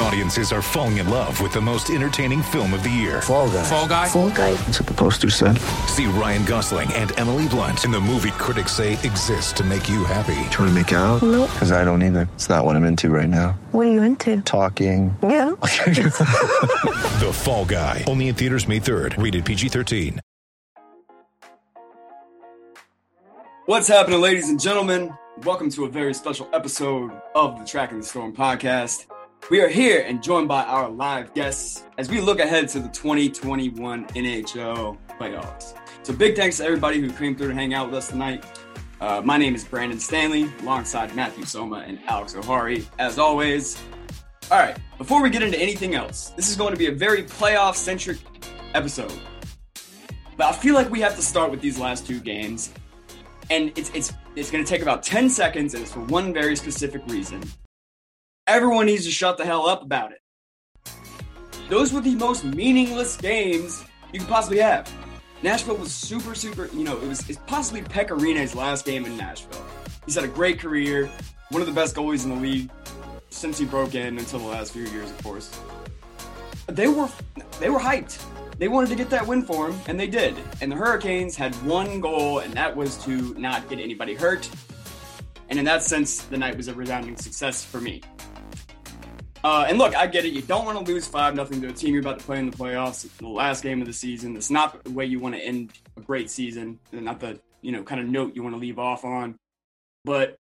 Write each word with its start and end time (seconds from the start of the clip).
Audiences 0.00 0.52
are 0.52 0.60
falling 0.60 0.98
in 0.98 1.08
love 1.08 1.40
with 1.40 1.52
the 1.52 1.60
most 1.60 1.88
entertaining 1.88 2.42
film 2.42 2.74
of 2.74 2.82
the 2.82 2.90
year. 2.90 3.22
Fall 3.22 3.48
guy. 3.48 3.62
Fall 3.62 3.88
guy. 3.88 4.08
Fall 4.08 4.30
guy. 4.30 4.52
That's 4.54 4.80
what 4.80 4.88
the 4.88 4.94
poster 4.94 5.30
said. 5.30 5.56
See 5.88 6.06
Ryan 6.06 6.44
Gosling 6.44 6.92
and 6.94 7.16
Emily 7.18 7.46
Blunt 7.48 7.84
in 7.84 7.90
the 7.92 8.00
movie 8.00 8.32
critics 8.32 8.72
say 8.72 8.94
exists 8.94 9.52
to 9.54 9.64
make 9.64 9.88
you 9.88 10.04
happy. 10.04 10.34
Trying 10.50 10.68
to 10.68 10.72
make 10.72 10.90
it 10.92 10.96
out? 10.96 11.22
Nope. 11.22 11.48
Because 11.52 11.70
I 11.70 11.84
don't 11.84 12.02
either. 12.02 12.28
It's 12.34 12.48
not 12.48 12.64
what 12.64 12.74
I'm 12.76 12.84
into 12.84 13.08
right 13.08 13.28
now. 13.28 13.52
What 13.70 13.86
are 13.86 13.92
you 13.92 14.02
into? 14.02 14.40
Talking. 14.42 15.16
Yeah. 15.22 15.52
The 17.14 17.30
Fall 17.32 17.64
Guy. 17.64 18.02
Only 18.08 18.26
in 18.28 18.34
theaters 18.34 18.66
May 18.66 18.80
3rd. 18.80 19.22
Rated 19.22 19.44
PG-13. 19.44 20.18
What's 23.66 23.86
happening, 23.88 24.20
ladies 24.20 24.48
and 24.48 24.60
gentlemen? 24.60 25.14
Welcome 25.44 25.70
to 25.70 25.84
a 25.84 25.88
very 25.88 26.12
special 26.12 26.48
episode 26.52 27.12
of 27.34 27.58
the 27.58 27.64
Tracking 27.64 28.00
the 28.00 28.04
Storm 28.04 28.34
podcast. 28.34 29.06
We 29.50 29.60
are 29.60 29.68
here 29.68 30.02
and 30.06 30.22
joined 30.22 30.48
by 30.48 30.64
our 30.64 30.88
live 30.88 31.34
guests 31.34 31.84
as 31.98 32.08
we 32.08 32.18
look 32.18 32.40
ahead 32.40 32.66
to 32.70 32.80
the 32.80 32.88
2021 32.88 34.06
NHL 34.06 34.96
playoffs. 35.20 35.74
So, 36.02 36.14
big 36.14 36.34
thanks 36.34 36.56
to 36.56 36.64
everybody 36.64 36.98
who 36.98 37.10
came 37.10 37.36
through 37.36 37.48
to 37.48 37.54
hang 37.54 37.74
out 37.74 37.88
with 37.88 37.96
us 37.96 38.08
tonight. 38.08 38.42
Uh, 39.02 39.20
my 39.22 39.36
name 39.36 39.54
is 39.54 39.62
Brandon 39.62 40.00
Stanley, 40.00 40.50
alongside 40.62 41.14
Matthew 41.14 41.44
Soma 41.44 41.84
and 41.86 42.00
Alex 42.06 42.34
O'Hari, 42.34 42.88
as 42.98 43.18
always. 43.18 43.78
All 44.50 44.58
right, 44.58 44.78
before 44.96 45.22
we 45.22 45.28
get 45.28 45.42
into 45.42 45.58
anything 45.58 45.94
else, 45.94 46.30
this 46.30 46.48
is 46.48 46.56
going 46.56 46.72
to 46.72 46.78
be 46.78 46.86
a 46.86 46.92
very 46.92 47.22
playoff 47.22 47.74
centric 47.74 48.16
episode. 48.72 49.12
But 50.38 50.46
I 50.46 50.52
feel 50.52 50.74
like 50.74 50.88
we 50.88 51.02
have 51.02 51.16
to 51.16 51.22
start 51.22 51.50
with 51.50 51.60
these 51.60 51.78
last 51.78 52.06
two 52.06 52.18
games 52.18 52.72
and 53.50 53.76
it's 53.76 53.90
it's 53.94 54.14
it's 54.36 54.50
going 54.50 54.64
to 54.64 54.68
take 54.68 54.80
about 54.80 55.02
10 55.02 55.28
seconds 55.28 55.74
and 55.74 55.82
it's 55.82 55.92
for 55.92 56.00
one 56.00 56.32
very 56.32 56.56
specific 56.56 57.02
reason 57.08 57.42
everyone 58.46 58.86
needs 58.86 59.04
to 59.04 59.10
shut 59.10 59.38
the 59.38 59.44
hell 59.44 59.66
up 59.66 59.82
about 59.82 60.12
it 60.12 60.20
those 61.70 61.92
were 61.92 62.00
the 62.00 62.14
most 62.14 62.44
meaningless 62.44 63.16
games 63.16 63.84
you 64.12 64.20
could 64.20 64.28
possibly 64.28 64.58
have 64.58 64.90
nashville 65.42 65.76
was 65.76 65.92
super 65.94 66.34
super 66.34 66.66
you 66.74 66.84
know 66.84 66.96
it 66.96 67.08
was 67.08 67.28
it's 67.30 67.38
possibly 67.46 67.80
Pekka 67.80 68.18
Rinne's 68.18 68.54
last 68.54 68.84
game 68.84 69.06
in 69.06 69.16
nashville 69.16 69.64
he's 70.04 70.14
had 70.14 70.24
a 70.24 70.28
great 70.28 70.58
career 70.58 71.08
one 71.50 71.62
of 71.62 71.66
the 71.66 71.74
best 71.74 71.96
goalies 71.96 72.24
in 72.24 72.30
the 72.30 72.36
league 72.36 72.70
since 73.30 73.58
he 73.58 73.64
broke 73.64 73.94
in 73.94 74.18
until 74.18 74.40
the 74.40 74.46
last 74.46 74.72
few 74.72 74.84
years 74.84 75.10
of 75.10 75.22
course 75.22 75.58
they 76.68 76.88
were 76.88 77.08
they 77.60 77.70
were 77.70 77.80
hyped 77.80 78.22
they 78.58 78.68
wanted 78.68 78.90
to 78.90 78.94
get 78.94 79.10
that 79.10 79.26
win 79.26 79.42
for 79.42 79.68
him, 79.68 79.80
and 79.88 79.98
they 79.98 80.06
did. 80.06 80.36
And 80.60 80.70
the 80.70 80.76
Hurricanes 80.76 81.34
had 81.34 81.52
one 81.66 82.00
goal, 82.00 82.38
and 82.38 82.54
that 82.54 82.76
was 82.76 82.96
to 82.98 83.34
not 83.34 83.68
get 83.68 83.80
anybody 83.80 84.14
hurt. 84.14 84.48
And 85.48 85.58
in 85.58 85.64
that 85.64 85.82
sense, 85.82 86.22
the 86.22 86.38
night 86.38 86.56
was 86.56 86.68
a 86.68 86.74
resounding 86.74 87.16
success 87.16 87.64
for 87.64 87.80
me. 87.80 88.00
Uh, 89.44 89.66
and 89.68 89.76
look, 89.76 89.94
I 89.94 90.06
get 90.06 90.24
it. 90.24 90.32
You 90.32 90.40
don't 90.40 90.64
want 90.64 90.84
to 90.84 90.90
lose 90.90 91.06
5 91.06 91.34
nothing 91.34 91.60
to 91.60 91.68
a 91.68 91.72
team 91.72 91.92
you're 91.92 92.00
about 92.00 92.18
to 92.18 92.24
play 92.24 92.38
in 92.38 92.50
the 92.50 92.56
playoffs. 92.56 93.06
The 93.18 93.28
last 93.28 93.62
game 93.62 93.82
of 93.82 93.86
the 93.86 93.92
season. 93.92 94.34
It's 94.36 94.50
not 94.50 94.82
the 94.82 94.90
way 94.90 95.04
you 95.04 95.20
want 95.20 95.34
to 95.34 95.40
end 95.40 95.70
a 95.98 96.00
great 96.00 96.30
season, 96.30 96.78
and 96.92 97.04
not 97.04 97.20
the 97.20 97.38
you 97.60 97.70
know 97.70 97.82
kind 97.82 98.00
of 98.00 98.06
note 98.06 98.34
you 98.34 98.42
want 98.42 98.54
to 98.54 98.58
leave 98.58 98.78
off 98.78 99.04
on. 99.04 99.36
But 100.06 100.36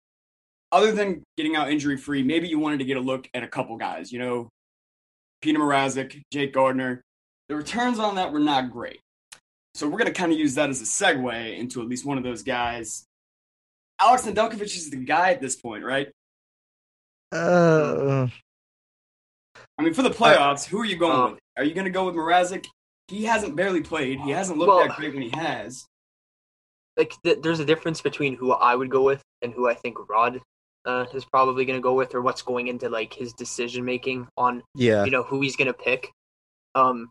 other 0.72 0.94
than 0.94 1.22
getting 1.36 1.58
out 1.58 1.70
injury 1.70 1.98
free, 1.98 2.24
maybe 2.24 2.48
you 2.48 2.60
wanted 2.60 2.80
to 2.80 2.86
get 2.86 2.96
a 2.96 3.02
look 3.02 3.30
at 3.34 3.44
a 3.44 3.48
couple 3.48 3.76
guys. 3.76 4.10
You 4.10 4.20
know, 4.20 4.50
Peter 5.42 5.60
Mrazek, 5.60 6.22
Jake 6.32 6.54
Gardiner, 6.54 7.02
the 7.50 7.56
returns 7.56 8.00
on 8.00 8.16
that 8.16 8.32
were 8.32 8.40
not 8.40 8.72
great. 8.72 9.02
So 9.76 9.88
we're 9.88 9.98
going 9.98 10.14
to 10.14 10.18
kind 10.18 10.32
of 10.32 10.40
use 10.40 10.56
that 10.56 10.70
as 10.70 10.82
a 10.82 10.86
segue 10.86 11.58
into 11.58 11.82
at 11.82 11.88
least 11.88 12.06
one 12.06 12.18
of 12.18 12.24
those 12.24 12.44
guys. 12.44 13.06
Alex 14.00 14.26
Nedeljkovic 14.26 14.62
is 14.62 14.90
the 14.90 14.98
guy 14.98 15.32
at 15.32 15.42
this 15.42 15.56
point, 15.56 15.84
right? 15.84 16.08
Uh, 17.32 18.28
I 19.78 19.84
mean, 19.84 19.94
for 19.94 20.04
the 20.04 20.10
playoffs, 20.10 20.66
who 20.66 20.80
are 20.80 20.86
you 20.86 20.96
going 20.96 21.34
with? 21.34 21.40
Are 21.58 21.64
you 21.64 21.74
going 21.74 21.86
to 21.86 21.92
go 21.92 22.06
with 22.06 22.16
Mrazek? 22.16 22.66
He 23.08 23.26
hasn't 23.26 23.56
barely 23.56 23.82
played. 23.82 24.20
He 24.22 24.32
hasn't 24.32 24.58
looked 24.58 24.70
Well- 24.70 24.88
that 24.88 24.98
great 24.98 25.14
when 25.14 25.24
he 25.24 25.32
has. 25.36 25.86
like 26.96 27.14
th- 27.24 27.40
there's 27.42 27.60
a 27.60 27.66
difference 27.66 28.02
between 28.02 28.36
who 28.36 28.52
I 28.52 28.76
would 28.76 28.92
go 28.92 29.02
with 29.02 29.22
and 29.42 29.52
who 29.52 29.68
I 29.68 29.74
think 29.74 29.98
Rod 30.08 30.40
uh, 30.86 31.06
is 31.14 31.26
probably 31.26 31.66
going 31.66 31.78
to 31.78 31.84
go 31.84 31.94
with, 31.94 32.14
or 32.14 32.22
what's 32.22 32.42
going 32.44 32.68
into 32.68 32.90
like 32.90 33.14
his 33.14 33.34
decision 33.34 33.84
making 33.84 34.28
on 34.38 34.62
yeah. 34.76 35.04
you 35.04 35.12
know 35.12 35.24
who 35.24 35.42
he's 35.42 35.56
going 35.56 35.68
to 35.68 35.74
pick. 35.74 36.12
Um, 36.76 37.10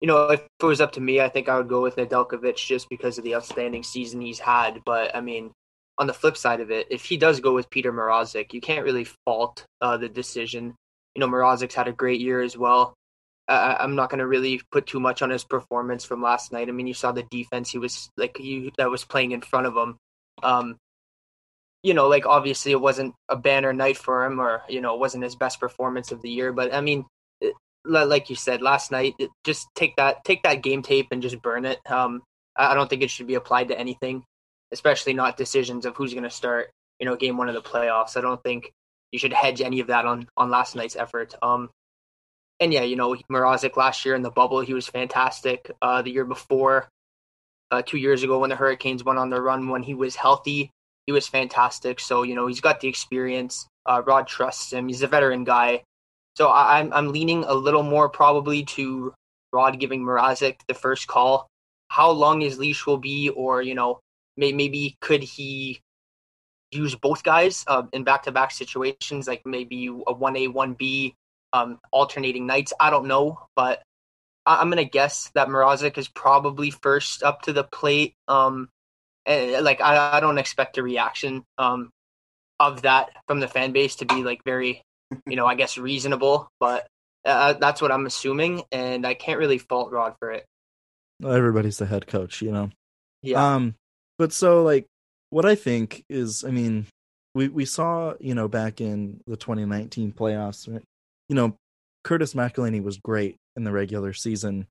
you 0.00 0.08
know, 0.08 0.28
if 0.30 0.40
it 0.40 0.66
was 0.66 0.80
up 0.80 0.92
to 0.92 1.00
me, 1.00 1.20
I 1.20 1.28
think 1.28 1.48
I 1.48 1.56
would 1.56 1.68
go 1.68 1.82
with 1.82 1.96
Nedeljkovic 1.96 2.56
just 2.56 2.88
because 2.88 3.16
of 3.18 3.24
the 3.24 3.34
outstanding 3.34 3.82
season 3.82 4.20
he's 4.20 4.38
had. 4.38 4.82
But 4.84 5.14
I 5.14 5.20
mean, 5.20 5.52
on 5.98 6.06
the 6.06 6.12
flip 6.12 6.36
side 6.36 6.60
of 6.60 6.70
it, 6.70 6.86
if 6.90 7.04
he 7.04 7.16
does 7.16 7.40
go 7.40 7.54
with 7.54 7.70
Peter 7.70 7.92
Mrazek, 7.92 8.52
you 8.52 8.60
can't 8.60 8.84
really 8.84 9.06
fault 9.24 9.64
uh, 9.80 9.96
the 9.96 10.08
decision. 10.08 10.74
You 11.16 11.20
know, 11.20 11.28
Mrazek's 11.28 11.74
had 11.74 11.88
a 11.88 11.92
great 11.92 12.20
year 12.20 12.42
as 12.42 12.58
well. 12.58 12.94
I 13.48 13.76
I'm 13.80 13.94
not 13.94 14.10
going 14.10 14.18
to 14.18 14.26
really 14.26 14.60
put 14.70 14.86
too 14.86 15.00
much 15.00 15.22
on 15.22 15.30
his 15.30 15.44
performance 15.44 16.04
from 16.04 16.22
last 16.22 16.52
night. 16.52 16.68
I 16.68 16.72
mean, 16.72 16.86
you 16.86 16.92
saw 16.92 17.12
the 17.12 17.22
defense 17.30 17.70
he 17.70 17.78
was 17.78 18.10
like 18.18 18.38
you 18.38 18.70
that 18.76 18.90
was 18.90 19.04
playing 19.04 19.32
in 19.32 19.40
front 19.40 19.66
of 19.66 19.74
him. 19.74 19.96
Um, 20.42 20.76
you 21.82 21.94
know, 21.94 22.08
like 22.08 22.26
obviously 22.26 22.72
it 22.72 22.80
wasn't 22.80 23.14
a 23.30 23.36
banner 23.36 23.72
night 23.72 23.96
for 23.96 24.26
him, 24.26 24.40
or 24.40 24.62
you 24.68 24.82
know, 24.82 24.94
it 24.94 25.00
wasn't 25.00 25.24
his 25.24 25.36
best 25.36 25.58
performance 25.58 26.12
of 26.12 26.20
the 26.20 26.28
year. 26.28 26.52
But 26.52 26.74
I 26.74 26.82
mean, 26.82 27.06
it, 27.40 27.54
like 27.86 28.28
you 28.28 28.36
said 28.36 28.60
last 28.60 28.92
night, 28.92 29.14
it, 29.18 29.30
just 29.42 29.68
take 29.74 29.96
that 29.96 30.22
take 30.22 30.42
that 30.42 30.62
game 30.62 30.82
tape 30.82 31.06
and 31.12 31.22
just 31.22 31.40
burn 31.40 31.64
it. 31.64 31.78
Um, 31.88 32.22
I 32.56 32.72
I 32.72 32.74
don't 32.74 32.90
think 32.90 33.02
it 33.02 33.10
should 33.10 33.26
be 33.26 33.36
applied 33.36 33.68
to 33.68 33.78
anything, 33.78 34.22
especially 34.70 35.14
not 35.14 35.38
decisions 35.38 35.86
of 35.86 35.96
who's 35.96 36.12
going 36.12 36.24
to 36.24 36.30
start. 36.30 36.70
You 37.00 37.06
know, 37.06 37.16
game 37.16 37.38
one 37.38 37.48
of 37.48 37.54
the 37.54 37.62
playoffs. 37.62 38.18
I 38.18 38.20
don't 38.20 38.42
think 38.42 38.72
you 39.12 39.18
should 39.18 39.32
hedge 39.32 39.60
any 39.60 39.80
of 39.80 39.88
that 39.88 40.04
on 40.04 40.28
on 40.36 40.50
last 40.50 40.76
night's 40.76 40.96
effort. 40.96 41.34
Um, 41.42 41.70
and 42.60 42.72
yeah, 42.72 42.82
you 42.82 42.96
know, 42.96 43.16
Mrazek 43.30 43.76
last 43.76 44.04
year 44.04 44.14
in 44.14 44.22
the 44.22 44.30
bubble, 44.30 44.60
he 44.60 44.74
was 44.74 44.86
fantastic. 44.86 45.70
Uh, 45.82 46.02
the 46.02 46.10
year 46.10 46.24
before, 46.24 46.88
uh, 47.70 47.82
two 47.82 47.98
years 47.98 48.22
ago 48.22 48.38
when 48.38 48.50
the 48.50 48.56
Hurricanes 48.56 49.04
went 49.04 49.18
on 49.18 49.30
their 49.30 49.42
run, 49.42 49.68
when 49.68 49.82
he 49.82 49.94
was 49.94 50.16
healthy, 50.16 50.70
he 51.06 51.12
was 51.12 51.28
fantastic. 51.28 52.00
So 52.00 52.22
you 52.22 52.34
know, 52.34 52.46
he's 52.46 52.60
got 52.60 52.80
the 52.80 52.88
experience. 52.88 53.66
Uh, 53.84 54.02
Rod 54.04 54.26
trusts 54.26 54.72
him. 54.72 54.88
He's 54.88 55.02
a 55.02 55.06
veteran 55.06 55.44
guy. 55.44 55.82
So 56.36 56.48
I, 56.48 56.80
I'm 56.80 56.92
I'm 56.92 57.12
leaning 57.12 57.44
a 57.44 57.54
little 57.54 57.82
more 57.82 58.08
probably 58.08 58.64
to 58.64 59.14
Rod 59.52 59.78
giving 59.78 60.02
Mrazek 60.02 60.56
the 60.68 60.74
first 60.74 61.06
call. 61.06 61.48
How 61.88 62.10
long 62.10 62.40
his 62.40 62.58
leash 62.58 62.84
will 62.86 62.98
be, 62.98 63.28
or 63.28 63.62
you 63.62 63.74
know, 63.74 64.00
may, 64.36 64.52
maybe 64.52 64.96
could 65.00 65.22
he 65.22 65.80
use 66.70 66.94
both 66.94 67.22
guys 67.22 67.64
uh, 67.66 67.84
in 67.92 68.04
back-to-back 68.04 68.50
situations, 68.50 69.26
like 69.26 69.42
maybe 69.44 69.86
a 69.86 70.12
one 70.12 70.36
A, 70.36 70.48
one 70.48 70.74
B, 70.74 71.14
um, 71.52 71.78
alternating 71.92 72.46
nights. 72.46 72.72
I 72.78 72.90
don't 72.90 73.06
know, 73.06 73.38
but 73.54 73.82
I- 74.44 74.60
I'm 74.60 74.68
gonna 74.70 74.84
guess 74.84 75.30
that 75.34 75.48
Mrazek 75.48 75.98
is 75.98 76.08
probably 76.08 76.70
first 76.70 77.22
up 77.22 77.42
to 77.42 77.52
the 77.52 77.64
plate. 77.64 78.14
Um, 78.28 78.68
and 79.26 79.64
like 79.64 79.80
I, 79.80 80.16
I 80.16 80.20
don't 80.20 80.38
expect 80.38 80.78
a 80.78 80.82
reaction 80.82 81.44
um 81.58 81.90
of 82.60 82.82
that 82.82 83.10
from 83.26 83.40
the 83.40 83.48
fan 83.48 83.72
base 83.72 83.96
to 83.96 84.06
be 84.06 84.22
like 84.22 84.42
very, 84.44 84.82
you 85.26 85.36
know, 85.36 85.46
I 85.46 85.54
guess 85.54 85.78
reasonable, 85.78 86.48
but 86.60 86.86
uh, 87.24 87.54
that's 87.54 87.82
what 87.82 87.90
I'm 87.90 88.06
assuming, 88.06 88.62
and 88.70 89.06
I 89.06 89.14
can't 89.14 89.38
really 89.38 89.58
fault 89.58 89.90
Rod 89.90 90.14
for 90.20 90.30
it. 90.30 90.46
Everybody's 91.24 91.78
the 91.78 91.86
head 91.86 92.06
coach, 92.06 92.40
you 92.40 92.52
know. 92.52 92.70
Yeah, 93.22 93.54
Um, 93.54 93.74
but 94.18 94.32
so 94.32 94.62
like, 94.62 94.86
what 95.36 95.44
I 95.44 95.54
think 95.54 96.02
is, 96.08 96.44
I 96.44 96.50
mean, 96.50 96.86
we 97.34 97.48
we 97.48 97.66
saw, 97.66 98.14
you 98.20 98.34
know, 98.34 98.48
back 98.48 98.80
in 98.80 99.20
the 99.26 99.36
2019 99.36 100.12
playoffs, 100.12 100.66
right? 100.72 100.82
You 101.28 101.36
know, 101.36 101.56
Curtis 102.04 102.32
McElhinney 102.32 102.82
was 102.82 102.96
great 102.96 103.36
in 103.54 103.64
the 103.64 103.70
regular 103.70 104.14
season, 104.14 104.66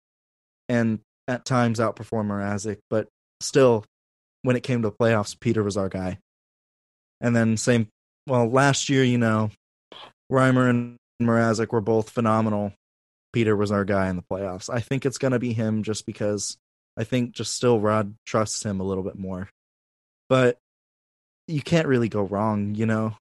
and 0.68 1.02
at 1.28 1.46
times 1.46 1.78
outperformed 1.78 2.30
Mrazek, 2.32 2.80
but 2.90 3.08
still, 3.42 3.86
when 4.42 4.56
it 4.56 4.64
came 4.64 4.82
to 4.82 4.90
playoffs, 4.90 5.40
Peter 5.40 5.62
was 5.62 5.78
our 5.78 5.88
guy. 5.88 6.18
And 7.22 7.36
then 7.36 7.58
same, 7.58 7.88
well, 8.26 8.50
last 8.50 8.90
year, 8.90 9.04
you 9.04 9.20
know, 9.20 9.52
Reimer 10.32 10.68
and 10.68 10.98
Mrazek 11.22 11.72
were 11.74 11.80
both 11.80 12.10
phenomenal. 12.10 12.74
Peter 13.34 13.56
was 13.56 13.72
our 13.72 13.86
guy 13.86 14.10
in 14.10 14.16
the 14.16 14.24
playoffs. 14.24 14.74
I 14.74 14.80
think 14.80 15.06
it's 15.06 15.20
going 15.20 15.34
to 15.34 15.40
be 15.40 15.54
him 15.54 15.84
just 15.84 16.08
because 16.08 16.58
I 16.98 17.04
think 17.04 17.34
just 17.34 17.54
still 17.54 17.80
Rod 17.80 18.16
trusts 18.26 18.66
him 18.66 18.80
a 18.80 18.84
little 18.84 19.04
bit 19.04 19.20
more. 19.20 19.48
But 20.30 20.58
you 21.48 21.62
can't 21.62 21.88
really 21.88 22.10
go 22.10 22.24
wrong, 22.24 22.76
you 22.76 22.86
know. 22.86 23.18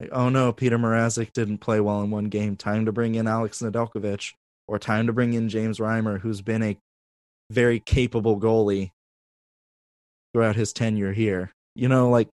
Like, 0.00 0.10
oh 0.12 0.28
no, 0.28 0.52
Peter 0.52 0.78
Mrazek 0.78 1.32
didn't 1.32 1.58
play 1.58 1.80
well 1.80 2.02
in 2.02 2.10
one 2.10 2.26
game. 2.26 2.56
Time 2.56 2.86
to 2.86 2.92
bring 2.92 3.16
in 3.16 3.26
Alex 3.26 3.60
Nedeljkovic, 3.60 4.34
or 4.68 4.78
time 4.78 5.08
to 5.08 5.12
bring 5.12 5.34
in 5.34 5.48
James 5.48 5.78
Reimer, 5.78 6.20
who's 6.20 6.40
been 6.40 6.62
a 6.62 6.76
very 7.50 7.80
capable 7.80 8.38
goalie 8.38 8.90
throughout 10.32 10.56
his 10.56 10.72
tenure 10.72 11.12
here. 11.12 11.50
You 11.74 11.88
know, 11.88 12.10
like 12.10 12.28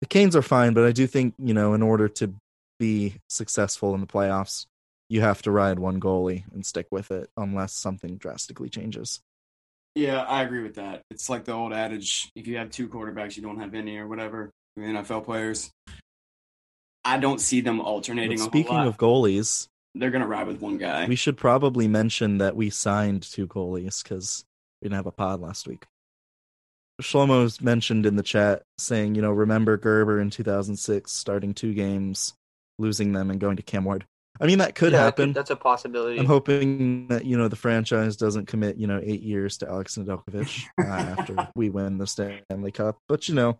the 0.00 0.06
Canes 0.06 0.36
are 0.36 0.42
fine, 0.42 0.72
but 0.74 0.84
I 0.84 0.92
do 0.92 1.06
think, 1.06 1.34
you 1.38 1.54
know, 1.54 1.74
in 1.74 1.82
order 1.82 2.08
to 2.08 2.34
be 2.78 3.16
successful 3.28 3.94
in 3.94 4.00
the 4.00 4.06
playoffs, 4.06 4.66
you 5.08 5.20
have 5.20 5.42
to 5.42 5.50
ride 5.50 5.78
one 5.78 6.00
goalie 6.00 6.44
and 6.52 6.64
stick 6.64 6.86
with 6.90 7.10
it 7.10 7.28
unless 7.36 7.72
something 7.72 8.16
drastically 8.16 8.68
changes. 8.68 9.20
Yeah, 9.94 10.22
I 10.22 10.42
agree 10.42 10.62
with 10.62 10.74
that. 10.74 11.02
It's 11.10 11.30
like 11.30 11.44
the 11.44 11.52
old 11.52 11.72
adage: 11.72 12.30
if 12.34 12.46
you 12.46 12.56
have 12.56 12.70
two 12.70 12.88
quarterbacks, 12.88 13.36
you 13.36 13.42
don't 13.42 13.60
have 13.60 13.74
any, 13.74 13.96
or 13.98 14.08
whatever. 14.08 14.50
The 14.76 14.82
NFL 14.82 15.24
players. 15.24 15.70
I 17.04 17.18
don't 17.18 17.40
see 17.40 17.60
them 17.60 17.80
alternating. 17.80 18.38
But 18.38 18.44
speaking 18.44 18.76
of 18.78 18.96
goalies, 18.96 19.68
they're 19.94 20.10
gonna 20.10 20.26
ride 20.26 20.48
with 20.48 20.60
one 20.60 20.78
guy. 20.78 21.06
we 21.06 21.16
should 21.16 21.36
probably 21.36 21.86
mention 21.86 22.38
that 22.38 22.56
we 22.56 22.70
signed 22.70 23.22
two 23.22 23.46
goalies 23.46 24.02
because 24.02 24.44
we 24.80 24.86
didn't 24.86 24.96
have 24.96 25.06
a 25.06 25.12
pod 25.12 25.40
last 25.40 25.68
week. 25.68 25.84
Shlomo's 27.02 27.60
mentioned 27.60 28.06
in 28.06 28.16
the 28.16 28.22
chat 28.22 28.62
saying, 28.78 29.14
you 29.16 29.22
know, 29.22 29.32
remember 29.32 29.76
Gerber 29.76 30.20
in 30.20 30.30
2006 30.30 31.10
starting 31.10 31.52
two 31.52 31.74
games, 31.74 32.34
losing 32.78 33.12
them, 33.12 33.30
and 33.30 33.40
going 33.40 33.56
to 33.56 33.62
Cam 33.62 33.84
Ward. 33.84 34.06
I 34.40 34.46
mean, 34.46 34.58
that 34.58 34.74
could 34.74 34.92
Yeah, 34.92 35.04
happen. 35.04 35.32
That's 35.32 35.50
a 35.50 35.56
possibility. 35.56 36.18
I'm 36.18 36.26
hoping 36.26 37.06
that 37.08 37.24
you 37.24 37.36
know 37.36 37.48
the 37.48 37.56
franchise 37.56 38.16
doesn't 38.16 38.46
commit 38.46 38.76
you 38.76 38.86
know 38.86 39.00
eight 39.02 39.22
years 39.22 39.58
to 39.58 39.68
Alex 39.68 39.96
Nedeljkovic 39.96 40.64
uh, 40.80 40.82
after 41.18 41.48
we 41.54 41.70
win 41.70 41.98
the 41.98 42.06
Stanley 42.06 42.72
Cup. 42.72 42.96
But 43.08 43.28
you 43.28 43.34
know, 43.36 43.58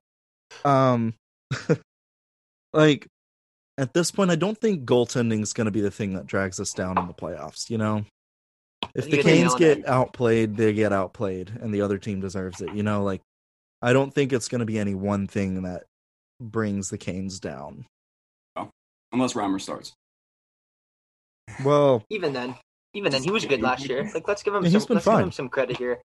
um, 0.65 1.15
like 2.73 3.07
at 3.79 3.95
this 3.95 4.11
point, 4.11 4.31
I 4.31 4.37
don't 4.37 4.59
think 4.59 4.85
goaltending 4.85 5.43
is 5.43 5.53
going 5.53 5.67
to 5.67 5.71
be 5.71 5.81
the 5.81 5.91
thing 5.91 6.15
that 6.15 6.27
drags 6.27 6.59
us 6.61 6.73
down 6.73 6.99
in 6.99 7.07
the 7.07 7.15
playoffs. 7.15 7.71
You 7.71 7.79
know, 7.79 8.05
if 8.95 9.05
the 9.05 9.11
You 9.11 9.17
hit 9.19 9.25
the 9.25 9.31
Canes 9.31 9.55
get 9.55 9.83
the- 9.83 9.93
outplayed, 9.93 10.57
they 10.57 10.73
get 10.73 10.93
outplayed, 10.93 11.51
and 11.61 11.73
the 11.73 11.83
other 11.83 11.99
team 11.99 12.21
deserves 12.21 12.61
it. 12.61 12.73
You 12.75 12.83
know, 12.83 13.03
like 13.05 13.21
I 13.81 13.93
don't 13.93 14.13
think 14.13 14.33
it's 14.33 14.49
going 14.49 14.61
to 14.61 14.65
be 14.67 14.79
any 14.79 14.95
one 14.95 15.27
thing 15.29 15.63
that 15.63 15.85
brings 16.41 16.89
the 16.89 16.99
Canes 16.99 17.39
down. 17.39 17.87
Unless 19.13 19.35
Reimer 19.35 19.61
starts. 19.61 19.93
Well, 21.63 22.05
even 22.11 22.33
then, 22.33 22.55
even 22.95 23.13
then, 23.13 23.23
he 23.23 23.31
was 23.31 23.45
good 23.45 23.63
last 23.63 23.89
year. 23.89 24.11
Like, 24.15 24.27
let's 24.27 24.43
give 24.43 24.55
him 24.55 24.65
Yeah, 24.65 24.79
some. 24.79 24.95
let's 24.95 25.07
give 25.07 25.19
him 25.19 25.33
some 25.33 25.49
credit 25.49 25.77
here. 25.77 26.01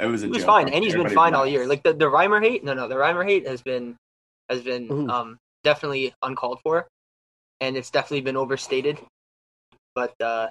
It 0.00 0.06
was 0.06 0.22
a 0.22 0.26
He 0.26 0.32
was 0.32 0.44
fine, 0.44 0.68
and 0.68 0.84
he's 0.84 0.94
been 0.94 1.08
fine 1.10 1.34
all 1.34 1.46
year. 1.46 1.66
Like 1.66 1.82
the 1.82 1.92
the 1.92 2.06
Reimer 2.06 2.42
hate, 2.42 2.64
no, 2.64 2.74
no, 2.74 2.88
the 2.88 2.94
Reimer 2.94 3.24
hate 3.26 3.46
has 3.46 3.62
been 3.62 3.96
has 4.48 4.62
been 4.62 4.90
Ooh. 4.90 5.08
um 5.08 5.38
definitely 5.64 6.14
uncalled 6.22 6.60
for, 6.62 6.86
and 7.60 7.76
it's 7.76 7.90
definitely 7.90 8.22
been 8.22 8.36
overstated. 8.36 8.98
But 9.94 10.14
uh 10.20 10.48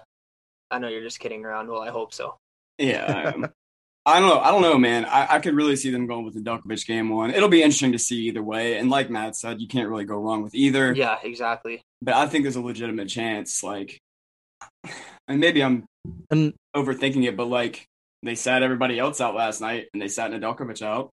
I 0.71 0.79
know 0.79 0.88
you're 0.88 1.03
just 1.03 1.19
kidding 1.19 1.45
around. 1.45 1.69
Well, 1.69 1.81
I 1.81 1.89
hope 1.89 2.13
so. 2.13 2.35
Yeah. 2.77 3.33
I. 3.35 3.49
I 4.07 4.19
don't 4.19 4.29
know. 4.29 4.39
I 4.39 4.51
don't 4.51 4.61
know, 4.61 4.77
man. 4.77 5.05
I, 5.05 5.27
I 5.31 5.39
could 5.39 5.55
really 5.55 5.75
see 5.75 5.89
them 5.89 6.05
going 6.05 6.25
with 6.25 6.35
Nedeljkovic 6.35 6.85
game 6.85 7.09
one. 7.09 7.31
It'll 7.31 7.49
be 7.49 7.63
interesting 7.63 7.91
to 7.93 7.97
see 7.97 8.27
either 8.27 8.43
way. 8.43 8.77
And 8.77 8.88
like 8.88 9.09
Matt 9.09 9.35
said, 9.35 9.59
you 9.59 9.67
can't 9.67 9.89
really 9.89 10.05
go 10.05 10.17
wrong 10.17 10.43
with 10.43 10.53
either. 10.53 10.93
Yeah, 10.93 11.17
exactly. 11.23 11.81
But 12.03 12.13
I 12.13 12.27
think 12.27 12.43
there's 12.43 12.55
a 12.55 12.61
legitimate 12.61 13.09
chance. 13.09 13.63
Like, 13.63 13.97
and 15.27 15.39
maybe 15.39 15.63
I'm 15.63 15.85
and 16.29 16.53
overthinking 16.75 17.27
it, 17.27 17.37
but 17.37 17.47
like 17.47 17.85
they 18.23 18.35
sat 18.35 18.63
everybody 18.63 18.99
else 18.99 19.21
out 19.21 19.35
last 19.35 19.61
night 19.61 19.87
and 19.93 20.01
they 20.01 20.07
sat 20.07 20.31
Nedeljkovic 20.31 20.81
out. 20.81 21.11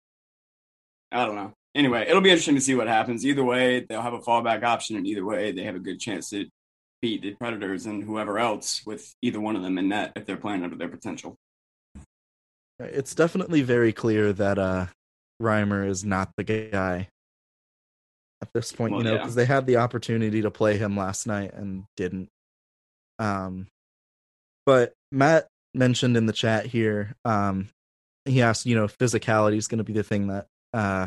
I 1.13 1.27
don't 1.27 1.37
know. 1.37 1.53
Anyway, 1.75 2.05
it'll 2.09 2.21
be 2.21 2.31
interesting 2.31 2.57
to 2.57 2.61
see 2.61 2.75
what 2.75 2.89
happens. 2.89 3.25
Either 3.25 3.45
way, 3.45 3.87
they'll 3.89 4.03
have 4.03 4.13
a 4.13 4.21
fallback 4.21 4.65
option, 4.65 4.97
and 4.97 5.07
either 5.07 5.25
way, 5.25 5.53
they 5.53 5.63
have 5.65 5.77
a 5.77 5.81
good 5.81 6.01
chance 6.01 6.31
to 6.31 6.47
beat 7.01 7.23
the 7.23 7.33
Predators 7.35 7.87
and 7.87 8.03
whoever 8.03 8.39
else 8.39 8.83
with 8.85 9.15
either 9.23 9.41
one 9.41 9.57
of 9.57 9.63
them 9.63 9.79
in 9.79 9.89
net 9.89 10.13
if 10.17 10.27
they're 10.27 10.37
playing 10.37 10.65
under 10.65 10.77
their 10.77 10.89
potential. 10.89 11.37
It's 12.79 13.15
definitely 13.15 13.63
very 13.63 13.93
clear 13.93 14.33
that 14.33 14.59
uh 14.59 14.87
Reimer 15.41 15.89
is 15.89 16.05
not 16.05 16.31
the 16.37 16.45
guy 16.45 17.09
at 18.43 18.53
this 18.53 18.73
point, 18.73 18.93
Well, 18.93 19.03
you 19.03 19.05
know, 19.05 19.15
yeah. 19.15 19.19
because 19.19 19.35
they 19.35 19.45
had 19.45 19.67
the 19.67 19.77
opportunity 19.77 20.43
to 20.43 20.51
play 20.51 20.77
him 20.77 20.97
last 20.97 21.27
night 21.27 21.53
and 21.55 21.85
didn't. 21.97 22.29
Um 23.21 23.69
but 24.67 24.93
Matt 25.13 25.47
mentioned 25.75 26.17
in 26.17 26.27
the 26.27 26.33
chat 26.33 26.67
here, 26.67 27.15
um 27.25 27.69
he 28.25 28.43
asked, 28.43 28.67
you 28.67 28.75
know, 28.75 28.87
physicality 28.87 29.57
is 29.57 29.69
gonna 29.69 29.85
be 29.85 29.93
the 29.93 30.03
thing 30.03 30.27
that 30.29 30.47
uh 30.75 31.07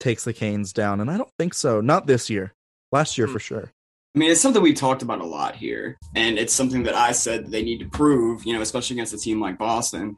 takes 0.00 0.22
the 0.24 0.32
Canes 0.32 0.72
down, 0.72 1.00
and 1.00 1.10
I 1.10 1.16
don't 1.16 1.32
think 1.38 1.54
so. 1.54 1.80
Not 1.80 2.06
this 2.06 2.30
year. 2.30 2.52
Last 2.92 3.18
year 3.18 3.26
Hmm. 3.26 3.32
for 3.32 3.40
sure. 3.40 3.72
I 4.14 4.18
mean, 4.18 4.30
it's 4.30 4.40
something 4.40 4.62
we 4.62 4.72
talked 4.72 5.02
about 5.02 5.20
a 5.20 5.24
lot 5.26 5.54
here, 5.56 5.96
and 6.14 6.38
it's 6.38 6.52
something 6.52 6.84
that 6.84 6.94
I 6.94 7.12
said 7.12 7.50
they 7.50 7.62
need 7.62 7.78
to 7.80 7.88
prove, 7.88 8.44
you 8.44 8.52
know, 8.54 8.62
especially 8.62 8.94
against 8.96 9.12
a 9.14 9.18
team 9.18 9.40
like 9.40 9.58
Boston. 9.58 10.16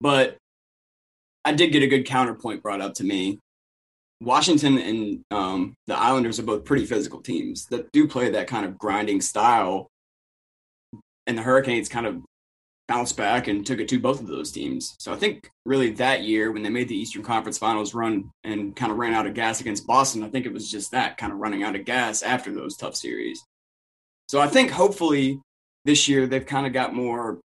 But 0.00 0.36
I 1.44 1.52
did 1.52 1.70
get 1.72 1.82
a 1.82 1.86
good 1.86 2.06
counterpoint 2.06 2.62
brought 2.62 2.80
up 2.80 2.94
to 2.94 3.04
me. 3.04 3.38
Washington 4.20 4.78
and 4.78 5.20
um, 5.30 5.74
the 5.86 5.96
Islanders 5.96 6.40
are 6.40 6.44
both 6.44 6.64
pretty 6.64 6.84
physical 6.86 7.20
teams 7.20 7.66
that 7.66 7.92
do 7.92 8.08
play 8.08 8.30
that 8.30 8.48
kind 8.48 8.64
of 8.66 8.76
grinding 8.78 9.20
style, 9.20 9.88
and 11.28 11.38
the 11.38 11.42
Hurricanes 11.42 11.88
kind 11.88 12.06
of 12.06 12.22
bounced 12.88 13.18
back 13.18 13.48
and 13.48 13.66
took 13.66 13.80
it 13.80 13.88
to 13.88 14.00
both 14.00 14.18
of 14.18 14.26
those 14.26 14.50
teams. 14.50 14.96
So 14.98 15.12
I 15.12 15.16
think 15.16 15.50
really 15.66 15.90
that 15.92 16.22
year 16.22 16.50
when 16.50 16.62
they 16.62 16.70
made 16.70 16.88
the 16.88 16.96
Eastern 16.96 17.22
Conference 17.22 17.58
Finals 17.58 17.92
run 17.94 18.30
and 18.44 18.74
kind 18.74 18.90
of 18.90 18.96
ran 18.96 19.12
out 19.12 19.26
of 19.26 19.34
gas 19.34 19.60
against 19.60 19.86
Boston, 19.86 20.24
I 20.24 20.30
think 20.30 20.46
it 20.46 20.52
was 20.54 20.70
just 20.70 20.90
that 20.92 21.18
kind 21.18 21.30
of 21.30 21.38
running 21.38 21.62
out 21.62 21.76
of 21.76 21.84
gas 21.84 22.22
after 22.22 22.50
those 22.50 22.76
tough 22.76 22.96
series. 22.96 23.44
So 24.28 24.40
I 24.40 24.48
think 24.48 24.70
hopefully 24.70 25.38
this 25.84 26.08
year 26.08 26.26
they've 26.26 26.44
kind 26.44 26.66
of 26.66 26.72
got 26.72 26.94
more, 26.94 27.40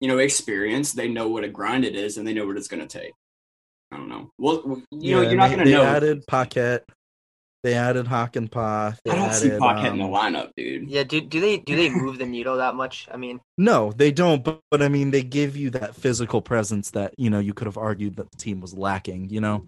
you 0.00 0.08
know, 0.08 0.18
experience. 0.18 0.92
They 0.92 1.08
know 1.08 1.28
what 1.28 1.44
a 1.44 1.48
grind 1.48 1.86
it 1.86 1.96
is 1.96 2.18
and 2.18 2.28
they 2.28 2.34
know 2.34 2.46
what 2.46 2.58
it's 2.58 2.68
going 2.68 2.86
to 2.86 2.98
take. 2.98 3.12
I 3.90 3.96
don't 3.96 4.10
know. 4.10 4.30
Well, 4.38 4.82
you 4.90 5.16
know, 5.16 5.22
you're 5.22 5.34
not 5.34 5.48
going 5.48 5.60
to 5.60 5.64
They 5.64 5.72
know. 5.72 5.82
added 5.82 6.26
Paquette. 6.26 6.84
They 7.64 7.74
added 7.74 8.06
Hakanpää. 8.06 8.96
They 9.04 9.10
I 9.10 9.16
don't 9.16 9.34
see 9.34 9.48
added, 9.48 9.60
Paquette 9.60 9.92
in 9.92 9.98
the 9.98 10.04
um, 10.04 10.12
lineup, 10.12 10.50
dude. 10.56 10.88
Yeah, 10.88 11.02
do 11.02 11.20
do 11.20 11.40
they 11.40 11.58
do 11.58 11.74
they 11.74 11.90
move 12.04 12.18
the 12.18 12.26
needle 12.26 12.56
that 12.58 12.74
much? 12.74 13.08
I 13.12 13.16
mean, 13.16 13.40
No, 13.56 13.92
they 13.92 14.12
don't. 14.12 14.44
But, 14.44 14.60
but 14.70 14.80
I 14.80 14.88
mean, 14.88 15.10
they 15.10 15.22
give 15.22 15.56
you 15.56 15.70
that 15.70 15.96
physical 15.96 16.40
presence 16.40 16.92
that 16.92 17.14
you 17.18 17.30
know 17.30 17.40
you 17.40 17.54
could 17.54 17.66
have 17.66 17.78
argued 17.78 18.16
that 18.16 18.30
the 18.30 18.36
team 18.36 18.60
was 18.60 18.74
lacking. 18.74 19.30
You 19.30 19.40
know, 19.40 19.66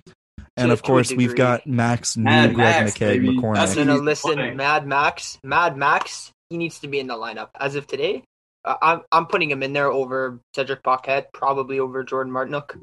and 0.57 0.71
of 0.71 0.83
to 0.83 0.85
a 0.85 0.87
course 0.87 1.12
we've 1.12 1.35
got 1.35 1.67
Max, 1.67 2.17
new 2.17 2.25
Mad 2.25 2.55
Greg 2.55 2.85
Max, 2.85 2.93
McKay, 2.93 2.99
baby. 2.99 3.29
McCormick. 3.29 3.55
That's 3.57 3.76
no, 3.76 3.85
no. 3.85 3.93
He's 3.95 4.03
Listen, 4.03 4.35
playing. 4.35 4.57
Mad 4.57 4.87
Max, 4.87 5.38
Mad 5.43 5.76
Max, 5.76 6.33
he 6.49 6.59
needs 6.59 6.81
to 6.81 6.88
be 6.88 7.00
in 7.00 7.09
the 7.09 7.15
lineup 7.15 7.49
as 7.59 7.75
of 7.75 7.87
today. 7.87 8.23
Uh, 8.65 8.76
I'm 8.81 9.00
I'm 9.11 9.26
putting 9.26 9.50
him 9.50 9.62
in 9.62 9.73
there 9.73 9.91
over 9.91 10.38
Cedric 10.55 10.83
Paquette, 10.83 11.33
probably 11.33 11.81
over 11.81 12.05
Jordan 12.05 12.33
Martinook. 12.33 12.79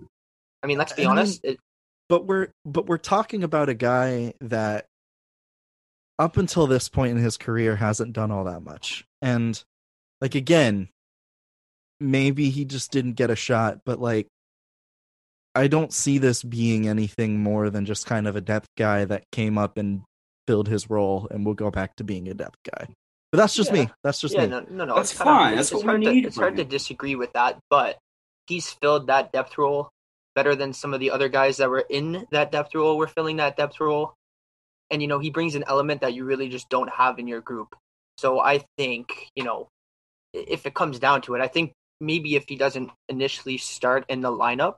I 0.63 0.67
mean, 0.67 0.77
let's 0.77 0.93
be 0.93 1.03
I 1.03 1.05
mean, 1.05 1.11
honest. 1.11 1.39
It, 1.43 1.59
but 2.09 2.25
we're 2.25 2.49
but 2.65 2.87
we're 2.87 2.97
talking 2.97 3.43
about 3.43 3.69
a 3.69 3.73
guy 3.73 4.33
that 4.41 4.85
up 6.19 6.37
until 6.37 6.67
this 6.67 6.89
point 6.89 7.11
in 7.17 7.23
his 7.23 7.37
career 7.37 7.75
hasn't 7.75 8.13
done 8.13 8.31
all 8.31 8.43
that 8.45 8.61
much 8.61 9.05
and 9.21 9.63
like 10.21 10.35
again 10.35 10.89
maybe 11.99 12.49
he 12.49 12.65
just 12.65 12.91
didn't 12.91 13.13
get 13.13 13.29
a 13.29 13.35
shot 13.35 13.79
but 13.85 13.99
like 13.99 14.27
i 15.55 15.67
don't 15.67 15.93
see 15.93 16.17
this 16.17 16.43
being 16.43 16.87
anything 16.87 17.39
more 17.41 17.69
than 17.69 17.85
just 17.85 18.05
kind 18.05 18.27
of 18.27 18.35
a 18.35 18.41
depth 18.41 18.67
guy 18.77 19.05
that 19.05 19.23
came 19.31 19.57
up 19.57 19.77
and 19.77 20.01
filled 20.47 20.67
his 20.67 20.89
role 20.89 21.27
and 21.31 21.45
will 21.45 21.53
go 21.53 21.69
back 21.71 21.95
to 21.95 22.03
being 22.03 22.27
a 22.29 22.33
depth 22.33 22.57
guy 22.71 22.87
but 23.31 23.37
that's 23.39 23.55
just 23.55 23.71
Yeah. 23.73 23.83
me 23.85 23.89
that's 24.03 24.21
just 24.21 24.33
yeah, 24.35 24.41
me 24.43 24.47
no, 24.47 24.59
no, 24.69 24.85
no. 24.85 24.95
That's 24.95 25.11
it's 25.11 25.19
kind 25.19 25.29
of- 25.29 25.35
fine. 25.35 25.53
it's- 25.53 25.57
That's 25.57 25.67
it's 25.67 25.73
what 25.75 25.83
we 25.83 25.87
hard 26.05 26.15
need 26.15 26.21
To, 26.21 26.27
it's 26.27 26.37
hard 26.37 26.55
to 26.57 26.63
disagree 26.63 27.15
with 27.15 27.33
that, 27.33 27.59
but 27.69 27.97
he's 28.47 28.69
filled 28.81 29.07
that 29.07 29.33
depth 29.33 29.57
role 29.57 29.89
better 30.33 30.55
than 30.55 30.71
some 30.71 30.93
of 30.93 31.01
the 31.01 31.11
other 31.11 31.27
guys 31.27 31.57
that 31.57 31.69
were 31.69 31.85
in 31.89 32.25
that 32.31 32.53
depth 32.53 32.73
role. 32.73 32.95
Were 32.97 33.07
filling 33.07 33.35
that 33.37 33.57
depth 33.57 33.81
role, 33.81 34.13
and 34.91 35.01
you 35.01 35.07
know 35.07 35.19
he 35.19 35.29
brings 35.29 35.55
an 35.55 35.63
element 35.67 36.01
that 36.01 36.13
you 36.13 36.25
really 36.25 36.49
just 36.49 36.69
don't 36.69 36.89
have 36.89 37.19
in 37.19 37.27
your 37.27 37.41
group. 37.41 37.75
So 38.17 38.39
I 38.39 38.63
think 38.77 39.29
you 39.35 39.43
know 39.43 39.69
if 40.33 40.65
it 40.65 40.73
comes 40.73 40.99
down 40.99 41.21
to 41.23 41.35
it, 41.35 41.41
I 41.41 41.47
think 41.47 41.73
maybe 41.99 42.35
if 42.35 42.45
he 42.47 42.55
doesn't 42.55 42.91
initially 43.09 43.57
start 43.57 44.05
in 44.09 44.21
the 44.21 44.31
lineup, 44.31 44.75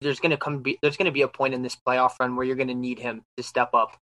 there's 0.00 0.20
gonna 0.20 0.36
come 0.36 0.60
be 0.60 0.78
there's 0.82 0.96
gonna 0.96 1.12
be 1.12 1.22
a 1.22 1.28
point 1.28 1.54
in 1.54 1.62
this 1.62 1.76
playoff 1.86 2.12
run 2.20 2.36
where 2.36 2.46
you're 2.46 2.56
gonna 2.56 2.74
need 2.74 2.98
him 2.98 3.22
to 3.36 3.42
step 3.42 3.74
up. 3.74 3.96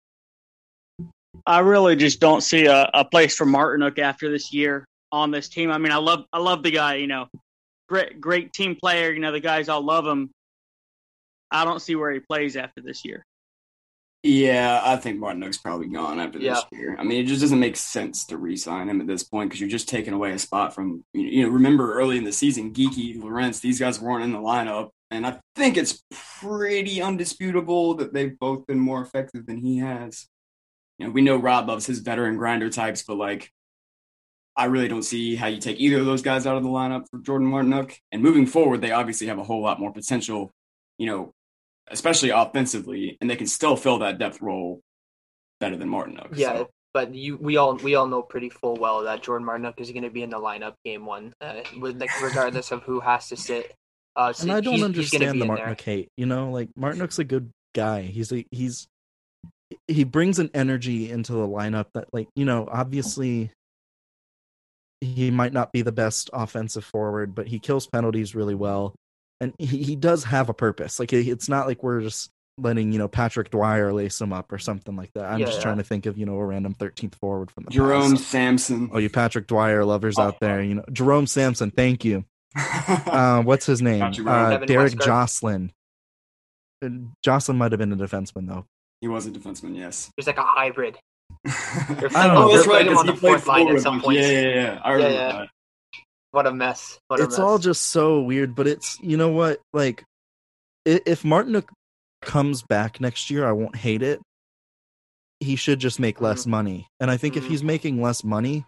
I 1.46 1.60
really 1.60 1.96
just 1.96 2.20
don't 2.20 2.40
see 2.40 2.66
a, 2.66 2.88
a 2.94 3.04
place 3.04 3.34
for 3.36 3.44
Martinook 3.44 3.98
after 3.98 4.30
this 4.30 4.52
year 4.52 4.84
on 5.12 5.30
this 5.30 5.48
team. 5.48 5.70
I 5.70 5.78
mean, 5.78 5.92
I 5.92 5.96
love 5.96 6.25
I 6.32 6.38
love 6.38 6.62
the 6.62 6.70
guy, 6.70 6.94
you 6.94 7.06
know, 7.06 7.28
great 7.88 8.20
great 8.20 8.52
team 8.52 8.76
player. 8.76 9.12
You 9.12 9.20
know, 9.20 9.32
the 9.32 9.40
guys 9.40 9.68
all 9.68 9.82
love 9.82 10.06
him. 10.06 10.30
I 11.50 11.64
don't 11.64 11.80
see 11.80 11.94
where 11.94 12.12
he 12.12 12.20
plays 12.20 12.56
after 12.56 12.80
this 12.80 13.04
year. 13.04 13.25
Yeah, 14.26 14.80
I 14.85 14.97
think 14.97 15.21
Martinook's 15.21 15.59
probably 15.59 15.87
gone 15.87 16.18
after 16.18 16.40
this 16.40 16.64
Yeah. 16.73 16.78
year. 16.78 16.97
I 16.99 17.04
mean, 17.04 17.21
it 17.23 17.28
just 17.28 17.40
doesn't 17.40 17.61
make 17.61 17.76
sense 17.76 18.25
to 18.26 18.38
re-sign 18.38 18.88
him 18.88 19.00
at 19.00 19.06
this 19.06 19.23
point 19.23 19.50
because 19.50 19.61
you're 19.61 19.71
just 19.71 19.88
taking 19.88 20.12
away 20.12 20.33
a 20.33 20.38
spot 20.38 20.75
from 20.75 21.04
you 21.12 21.45
know. 21.45 21.49
Remember 21.49 21.95
early 21.95 22.18
in 22.18 22.25
the 22.25 22.33
season, 22.33 22.73
Geekie, 22.73 23.23
Lorentz, 23.23 23.61
these 23.61 23.78
guys 23.78 24.00
weren't 24.00 24.25
in 24.25 24.33
the 24.33 24.38
lineup, 24.38 24.90
and 25.12 25.25
I 25.25 25.38
think 25.54 25.76
it's 25.76 26.02
pretty 26.40 27.00
undisputable 27.00 27.95
that 27.95 28.12
they've 28.12 28.37
both 28.37 28.66
been 28.66 28.80
more 28.80 29.00
effective 29.00 29.47
than 29.47 29.59
he 29.59 29.78
has. 29.78 30.26
You 30.99 31.06
know, 31.06 31.12
we 31.12 31.23
know 31.23 31.37
Rob 31.37 31.68
loves 31.68 31.87
his 31.87 32.00
veteran 32.00 32.37
grinder 32.37 32.68
types, 32.68 33.04
but 33.04 33.16
like, 33.18 33.52
I 34.56 34.64
really 34.64 34.88
don't 34.88 35.04
see 35.04 35.37
how 35.37 35.47
you 35.47 35.59
take 35.61 35.78
either 35.78 35.99
of 35.99 36.06
those 36.06 36.23
guys 36.23 36.47
out 36.47 36.56
of 36.56 36.64
the 36.64 36.68
lineup 36.68 37.04
for 37.11 37.18
Jordan 37.21 37.49
Martinook. 37.49 37.95
And 38.11 38.23
moving 38.23 38.47
forward, 38.47 38.80
they 38.80 38.90
obviously 38.90 39.28
have 39.28 39.38
a 39.38 39.45
whole 39.45 39.62
lot 39.62 39.78
more 39.78 39.92
potential. 39.92 40.50
You 40.99 41.06
know, 41.06 41.35
especially 41.88 42.30
offensively, 42.30 43.16
and 43.20 43.30
they 43.30 43.36
can 43.36 43.46
still 43.46 43.76
fill 43.76 43.98
that 44.00 44.18
depth 44.18 44.40
role 44.42 44.80
better 45.60 45.76
than 45.76 45.88
Martinook. 45.88 46.36
Yeah, 46.36 46.58
So, 46.58 46.70
but 46.92 47.14
you 47.14 47.36
we 47.36 47.56
all 47.56 47.76
we 47.76 47.94
all 47.94 48.06
know 48.06 48.22
pretty 48.22 48.48
full 48.48 48.76
well 48.76 49.04
that 49.04 49.22
Jordan 49.22 49.46
Martinook 49.46 49.80
is 49.80 49.90
going 49.90 50.02
to 50.02 50.10
be 50.10 50.22
in 50.22 50.30
the 50.30 50.38
lineup 50.38 50.74
game 50.84 51.06
one, 51.06 51.32
uh, 51.40 51.60
with 51.78 52.00
like 52.00 52.10
regardless 52.22 52.72
of 52.72 52.82
who 52.82 53.00
has 53.00 53.28
to 53.28 53.36
sit. 53.36 53.74
Uh, 54.14 54.32
so 54.32 54.44
and 54.44 54.52
I 54.52 54.60
don't 54.60 54.74
he's, 54.74 54.80
he's 54.80 54.84
understand 54.84 55.32
be 55.34 55.38
the 55.40 55.44
in. 55.44 55.50
Martinook 55.50 55.80
hate. 55.80 56.08
You 56.16 56.26
know, 56.26 56.50
like 56.50 56.70
Martinook's 56.78 57.18
a 57.18 57.24
good 57.24 57.50
guy. 57.74 58.02
He's 58.02 58.32
a 58.32 58.44
he's 58.50 58.88
he 59.88 60.04
brings 60.04 60.38
an 60.38 60.50
energy 60.54 61.10
into 61.10 61.32
the 61.32 61.46
lineup 61.46 61.86
that, 61.94 62.06
like, 62.12 62.28
you 62.36 62.44
know, 62.44 62.68
obviously 62.70 63.50
he 65.00 65.30
might 65.30 65.52
not 65.52 65.72
be 65.72 65.82
the 65.82 65.92
best 65.92 66.30
offensive 66.32 66.84
forward, 66.84 67.34
but 67.34 67.46
he 67.46 67.58
kills 67.58 67.86
penalties 67.86 68.34
really 68.34 68.54
well, 68.54 68.94
and 69.40 69.52
he, 69.58 69.82
he 69.82 69.96
does 69.96 70.24
have 70.24 70.48
a 70.48 70.54
purpose. 70.54 70.98
Like, 70.98 71.12
it's 71.12 71.48
not 71.48 71.66
like 71.66 71.82
we're 71.82 72.00
just 72.00 72.30
letting 72.58 72.90
you 72.90 72.98
know 72.98 73.06
Patrick 73.08 73.50
Dwyer 73.50 73.92
lace 73.92 74.18
him 74.20 74.32
up 74.32 74.50
or 74.50 74.56
something 74.58 74.96
like 74.96 75.10
that. 75.14 75.26
I'm 75.26 75.38
Yeah, 75.38 75.46
just 75.46 75.58
yeah. 75.58 75.62
trying 75.64 75.76
to 75.76 75.84
think 75.84 76.06
of 76.06 76.16
you 76.16 76.24
know 76.24 76.36
a 76.36 76.44
random 76.44 76.74
13th 76.74 77.14
forward 77.16 77.50
from 77.50 77.64
the 77.64 77.70
Jerome 77.70 78.12
past. 78.12 78.28
Sampson. 78.28 78.88
Oh, 78.92 78.98
you 78.98 79.10
Patrick 79.10 79.46
Dwyer 79.46 79.84
lovers 79.84 80.14
Oh, 80.18 80.22
out 80.22 80.40
there, 80.40 80.62
you 80.62 80.74
know 80.76 80.84
Jerome 80.92 81.26
Samson. 81.26 81.70
Thank 81.70 82.04
you. 82.04 82.24
uh, 82.56 83.42
what's 83.42 83.66
his 83.66 83.82
name? 83.82 84.12
You. 84.14 84.28
Uh, 84.28 84.56
Derek 84.64 84.84
Westgard. 84.94 85.06
Joslin. 85.06 85.72
Uh, 86.82 86.88
Joslin 87.22 87.58
might 87.58 87.72
have 87.72 87.78
been 87.78 87.92
a 87.92 87.96
defenseman 87.96 88.48
though. 88.48 88.64
he 89.02 89.08
was 89.08 89.26
a 89.26 89.30
defenseman, 89.30 89.76
yes. 89.76 90.10
There's 90.16 90.26
like 90.26 90.38
a 90.38 90.42
hybrid. 90.42 90.96
I 91.46 91.50
don't 91.98 92.14
know. 92.14 92.44
Oh, 92.44 92.48
they're 92.48 92.56
that's 92.56 92.66
right. 92.68 92.86
playing 92.86 92.86
him 92.86 92.92
'cause 92.94 92.98
on 93.00 93.06
he 93.06 93.12
the 93.12 93.18
played 93.18 93.30
fourth 93.32 93.46
line 93.46 93.60
forward 93.64 93.76
at 93.76 93.82
some 93.82 94.00
point. 94.00 94.18
Yeah, 94.18 94.30
yeah, 94.30 94.54
yeah. 94.54 94.80
I 94.82 94.92
remember 94.92 95.14
yeah. 95.14 95.32
that. 95.32 95.48
What 96.33 96.47
a 96.47 96.52
mess! 96.52 96.99
What 97.09 97.21
a 97.21 97.25
it's 97.25 97.38
mess. 97.38 97.40
all 97.40 97.59
just 97.59 97.87
so 97.88 98.21
weird, 98.21 98.54
but 98.54 98.66
it's 98.66 98.99
you 99.00 99.16
know 99.16 99.30
what? 99.30 99.61
Like, 99.73 100.04
if 100.85 101.23
Martinook 101.23 101.68
comes 102.23 102.62
back 102.62 103.00
next 103.00 103.30
year, 103.30 103.47
I 103.47 103.52
won't 103.52 103.76
hate 103.76 104.02
it. 104.02 104.21
He 105.40 105.56
should 105.56 105.78
just 105.78 106.00
make 106.00 106.21
less 106.21 106.45
Mhm. 106.45 106.49
money, 106.49 106.88
and 107.00 107.11
I 107.11 107.16
think 107.16 107.37
if 107.37 107.45
Mhm. 107.45 107.49
he's 107.49 107.62
making 107.62 108.02
less 108.02 108.25
money, 108.25 108.64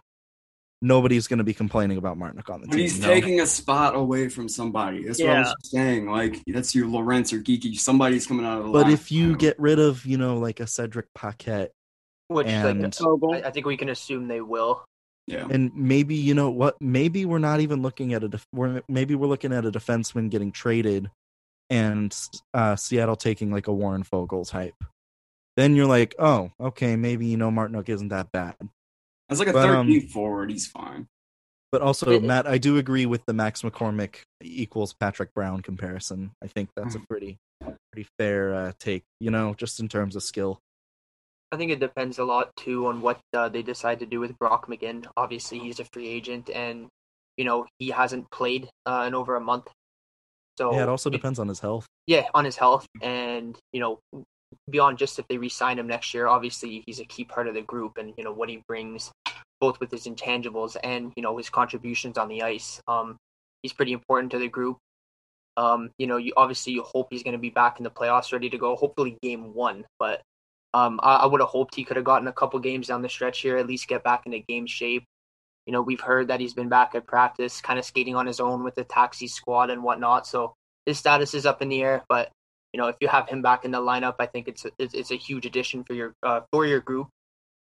nobody's 0.81 1.27
going 1.27 1.39
to 1.39 1.43
be 1.43 1.53
complaining 1.53 1.97
about 1.97 2.17
Martinook 2.17 2.49
on 2.49 2.61
the 2.61 2.67
But 2.67 2.75
team. 2.75 2.81
he's 2.83 2.95
you 2.97 3.01
know? 3.01 3.07
taking 3.09 3.39
a 3.41 3.45
spot 3.45 3.95
away 3.95 4.29
from 4.29 4.47
somebody. 4.47 5.03
That's 5.03 5.19
what 5.19 5.29
I 5.29 5.39
was 5.41 5.53
saying. 5.63 6.09
Like 6.09 6.41
that's 6.47 6.73
your 6.73 6.87
Lorentz 6.87 7.33
or 7.33 7.39
Geekie. 7.41 7.77
Somebody's 7.79 8.25
coming 8.25 8.45
out 8.45 8.59
of 8.59 8.65
the 8.65 8.71
But 8.71 8.83
line. 8.85 8.93
if 8.93 9.11
you 9.11 9.35
get 9.35 9.59
rid 9.59 9.77
of 9.79 10.05
you 10.05 10.17
know 10.17 10.37
like 10.37 10.59
a 10.59 10.67
Cedric 10.67 11.07
Paquette 11.13 11.71
Which 12.29 12.47
and 12.47 12.81
like, 12.83 13.43
I, 13.43 13.47
I 13.47 13.51
think 13.51 13.65
we 13.65 13.75
can 13.75 13.89
assume 13.89 14.27
they 14.27 14.39
will. 14.41 14.85
Yeah, 15.29 15.45
and 15.47 15.71
maybe 15.75 16.15
you 16.15 16.33
know 16.33 16.49
what 16.49 16.81
maybe 16.81 17.23
we're 17.23 17.37
not 17.37 17.59
even 17.59 17.83
looking 17.83 18.15
at 18.15 18.23
a 18.23 18.29
def- 18.29 18.47
we're 18.51 18.81
maybe 18.87 19.13
we're 19.13 19.27
looking 19.27 19.53
at 19.53 19.63
a 19.63 19.71
defenseman 19.71 20.31
getting 20.31 20.51
traded 20.51 21.11
and 21.69 22.17
uh 22.55 22.75
seattle 22.75 23.15
taking 23.15 23.51
like 23.51 23.67
a 23.67 23.71
warren 23.73 24.03
Foegele 24.03 24.49
type. 24.49 24.73
Then 25.55 25.75
you're 25.75 25.85
like 25.85 26.15
oh 26.17 26.51
okay 26.59 26.95
maybe 26.95 27.27
you 27.27 27.37
know 27.37 27.51
martinook 27.51 27.89
isn't 27.89 28.07
that 28.07 28.31
bad. 28.31 28.55
As 29.29 29.37
like 29.37 29.49
a 29.49 29.53
but, 29.53 29.69
um, 29.69 30.01
forward, 30.07 30.49
he's 30.49 30.65
fine. 30.65 31.07
but 31.71 31.83
also 31.83 32.19
matt 32.19 32.47
i 32.47 32.57
do 32.57 32.77
agree 32.77 33.05
with 33.05 33.23
the 33.27 33.33
max 33.33 33.61
mccormick 33.61 34.23
equals 34.41 34.93
patrick 34.93 35.31
brown 35.35 35.61
comparison. 35.61 36.31
I 36.43 36.47
think 36.47 36.69
that's 36.75 36.95
a 36.95 36.99
pretty 37.07 37.37
pretty 37.91 38.09
fair 38.17 38.55
uh, 38.55 38.71
take 38.79 39.03
you 39.19 39.29
know 39.29 39.53
just 39.53 39.79
in 39.79 39.87
terms 39.87 40.15
of 40.15 40.23
skill 40.23 40.59
I 41.51 41.57
think 41.57 41.71
it 41.71 41.79
depends 41.79 42.19
a 42.19 42.23
lot 42.23 42.55
too 42.55 42.87
on 42.87 43.01
what 43.01 43.19
uh, 43.33 43.49
they 43.49 43.63
decide 43.63 43.99
to 43.99 44.05
do 44.05 44.19
with 44.19 44.37
Brock 44.37 44.67
McGinn. 44.67 45.05
Obviously, 45.17 45.59
he's 45.59 45.79
a 45.79 45.85
free 45.85 46.07
agent, 46.07 46.49
and 46.49 46.87
you 47.37 47.45
know 47.45 47.65
he 47.79 47.89
hasn't 47.89 48.29
played 48.31 48.69
uh, 48.85 49.05
in 49.07 49.15
over 49.15 49.35
a 49.35 49.41
month. 49.41 49.67
So 50.57 50.73
yeah 50.73 50.83
it 50.83 50.89
also 50.89 51.09
depends 51.09 51.39
on 51.39 51.47
his 51.47 51.61
health 51.61 51.87
yeah, 52.09 52.25
on 52.33 52.43
his 52.43 52.57
health, 52.57 52.87
and 53.03 53.55
you 53.71 53.79
know, 53.79 53.99
beyond 54.67 54.97
just 54.97 55.19
if 55.19 55.27
they 55.27 55.37
re-sign 55.37 55.77
him 55.77 55.85
next 55.85 56.11
year, 56.11 56.25
obviously 56.25 56.81
he's 56.87 56.99
a 56.99 57.05
key 57.05 57.23
part 57.23 57.47
of 57.47 57.53
the 57.53 57.61
group, 57.61 57.99
and 57.99 58.15
you 58.17 58.23
know 58.23 58.33
what 58.33 58.49
he 58.49 58.63
brings, 58.67 59.11
both 59.61 59.79
with 59.79 59.91
his 59.91 60.07
intangibles 60.07 60.75
and 60.83 61.13
you 61.15 61.21
know 61.21 61.37
his 61.37 61.51
contributions 61.51 62.17
on 62.17 62.27
the 62.27 62.41
ice. 62.41 62.81
Um, 62.87 63.15
he's 63.61 63.73
pretty 63.73 63.93
important 63.93 64.31
to 64.31 64.39
the 64.39 64.47
group. 64.47 64.77
Um, 65.55 65.91
you 65.99 66.07
know, 66.07 66.17
you 66.17 66.33
obviously 66.35 66.73
you 66.73 66.81
hope 66.81 67.09
he's 67.11 67.21
going 67.21 67.33
to 67.33 67.37
be 67.37 67.51
back 67.51 67.77
in 67.77 67.83
the 67.83 67.91
playoffs, 67.91 68.33
ready 68.33 68.49
to 68.49 68.57
go. 68.57 68.75
Hopefully, 68.75 69.15
game 69.21 69.53
one, 69.53 69.85
but 69.99 70.23
um, 70.73 70.99
I, 71.01 71.17
I 71.17 71.25
would 71.25 71.41
have 71.41 71.49
hoped 71.49 71.75
he 71.75 71.83
could 71.83 71.97
have 71.97 72.05
gotten 72.05 72.27
a 72.27 72.33
couple 72.33 72.59
games 72.59 72.87
down 72.87 73.01
the 73.01 73.09
stretch 73.09 73.41
here, 73.41 73.57
at 73.57 73.67
least 73.67 73.87
get 73.87 74.03
back 74.03 74.25
into 74.25 74.39
game 74.39 74.67
shape. 74.67 75.03
You 75.65 75.73
know, 75.73 75.81
we've 75.81 76.01
heard 76.01 76.29
that 76.29 76.39
he's 76.39 76.53
been 76.53 76.69
back 76.69 76.95
at 76.95 77.07
practice, 77.07 77.61
kind 77.61 77.79
of 77.79 77.85
skating 77.85 78.15
on 78.15 78.25
his 78.25 78.39
own 78.39 78.63
with 78.63 78.75
the 78.75 78.83
taxi 78.83 79.27
squad 79.27 79.69
and 79.69 79.83
whatnot. 79.83 80.25
So 80.25 80.53
his 80.85 80.97
status 80.97 81.33
is 81.33 81.45
up 81.45 81.61
in 81.61 81.69
the 81.69 81.81
air. 81.81 82.03
But 82.09 82.31
you 82.73 82.79
know, 82.79 82.87
if 82.87 82.95
you 83.01 83.07
have 83.07 83.27
him 83.27 83.41
back 83.41 83.65
in 83.65 83.71
the 83.71 83.79
lineup, 83.79 84.15
I 84.19 84.25
think 84.27 84.47
it's 84.47 84.65
a, 84.65 84.71
it's, 84.77 85.11
a 85.11 85.15
huge 85.15 85.45
addition 85.45 85.83
for 85.83 85.93
your 85.93 86.13
uh, 86.23 86.41
for 86.51 86.65
your 86.65 86.79
group. 86.79 87.09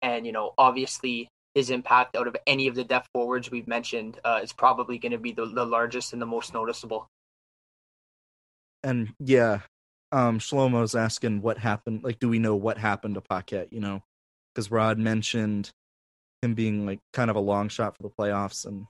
And 0.01 0.27
you 0.27 0.33
know, 0.33 0.53
obviously, 0.59 1.29
his 1.55 1.71
impact 1.71 2.17
out 2.17 2.27
of 2.27 2.37
any 2.47 2.67
of 2.67 2.75
the 2.75 2.85
depth 2.85 3.09
forwards 3.13 3.51
we've 3.51 3.69
mentioned 3.69 4.19
uh, 4.25 4.41
is 4.43 4.53
probably 4.53 4.99
going 4.99 5.13
to 5.13 5.19
be 5.19 5.33
the, 5.33 5.47
the 5.47 5.65
largest 5.65 6.13
and 6.13 6.23
the 6.23 6.27
most 6.27 6.55
noticeable. 6.55 7.07
and 8.83 9.15
yeah, 9.21 9.61
um, 10.13 10.39
Shlomo's 10.39 10.95
asking 10.95 11.41
what 11.41 11.59
happened. 11.59 12.05
Like, 12.05 12.19
do 12.19 12.29
we 12.29 12.39
know 12.39 12.55
what 12.55 12.79
happened 12.79 13.15
to 13.15 13.21
Paquette? 13.21 13.73
You 13.73 13.81
know, 13.81 14.03
because 14.55 14.71
Rod 14.71 14.99
mentioned 14.99 15.71
him 16.43 16.55
being 16.55 16.85
like 16.87 17.01
kind 17.13 17.31
of 17.31 17.37
a 17.37 17.41
long 17.41 17.69
shot 17.69 17.97
for 17.97 18.03
the 18.03 18.11
playoffs, 18.11 18.67
and 18.67 18.87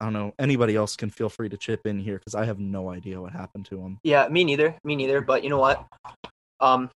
I 0.00 0.06
don't 0.06 0.12
know. 0.12 0.34
Anybody 0.38 0.74
else 0.74 0.96
can 0.96 1.10
feel 1.10 1.28
free 1.28 1.48
to 1.48 1.56
chip 1.56 1.86
in 1.86 2.00
here 2.00 2.18
because 2.18 2.34
I 2.34 2.44
have 2.46 2.58
no 2.58 2.90
idea 2.90 3.20
what 3.20 3.32
happened 3.32 3.66
to 3.66 3.78
him. 3.78 3.98
Yeah, 4.02 4.28
me 4.28 4.44
neither. 4.44 4.76
Me 4.82 4.96
neither. 4.96 5.20
But 5.20 5.44
you 5.44 5.50
know 5.50 5.60
what? 5.60 5.86
Um, 6.60 6.90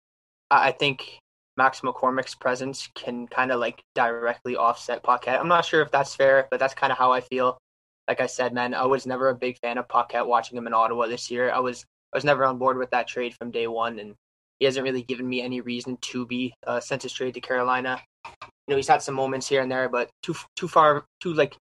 I 0.50 0.70
I 0.70 0.72
think 0.72 1.20
Max 1.58 1.82
McCormick's 1.82 2.36
presence 2.36 2.89
can 2.96 3.27
kind 3.27 3.51
of 3.51 3.60
like 3.60 3.82
directly 3.96 4.56
offset 4.56 5.04
Paquette. 5.04 5.39
I'm 5.39 5.50
not 5.50 5.65
sure 5.65 5.82
if 5.82 5.92
that's 5.92 6.15
fair, 6.15 6.48
but 6.50 6.60
that's 6.60 6.74
kind 6.74 6.92
of 6.92 6.98
how 6.98 7.12
I 7.12 7.20
feel. 7.20 7.58
Like 8.08 8.22
I 8.22 8.27
said, 8.27 8.54
man, 8.54 8.74
I 8.74 8.86
was 8.86 9.06
never 9.06 9.30
a 9.30 9.36
big 9.36 9.58
fan 9.60 9.77
of 9.77 9.89
Paquette 9.89 10.27
watching 10.27 10.58
him 10.58 10.68
in 10.68 10.74
Ottawa 10.74 11.08
this 11.08 11.32
year. 11.32 11.51
I 11.51 11.60
was 11.60 11.86
I 12.16 12.18
was 12.18 12.24
never 12.24 12.46
on 12.46 12.58
board 12.58 12.78
with 12.78 12.92
that 12.92 13.10
trade 13.10 13.36
from 13.36 13.52
day 13.52 13.68
one, 13.68 14.00
and 14.00 14.16
he 14.60 14.66
hasn't 14.66 14.86
really 14.86 15.02
given 15.02 15.28
me 15.28 15.42
any 15.42 15.60
reason 15.60 15.98
to 16.00 16.26
be 16.26 16.54
uh, 16.66 16.80
since 16.80 17.04
his 17.04 17.12
trade 17.12 17.34
to 17.34 17.42
Carolina. 17.42 18.00
You 18.24 18.32
know, 18.70 18.78
he's 18.78 18.88
had 18.88 19.02
some 19.02 19.16
moments 19.16 19.50
here 19.50 19.62
and 19.62 19.70
there, 19.70 19.90
but 19.90 20.10
too 20.24 20.34
too 20.56 20.70
far, 20.70 21.04
too 21.20 21.34
like 21.34 21.58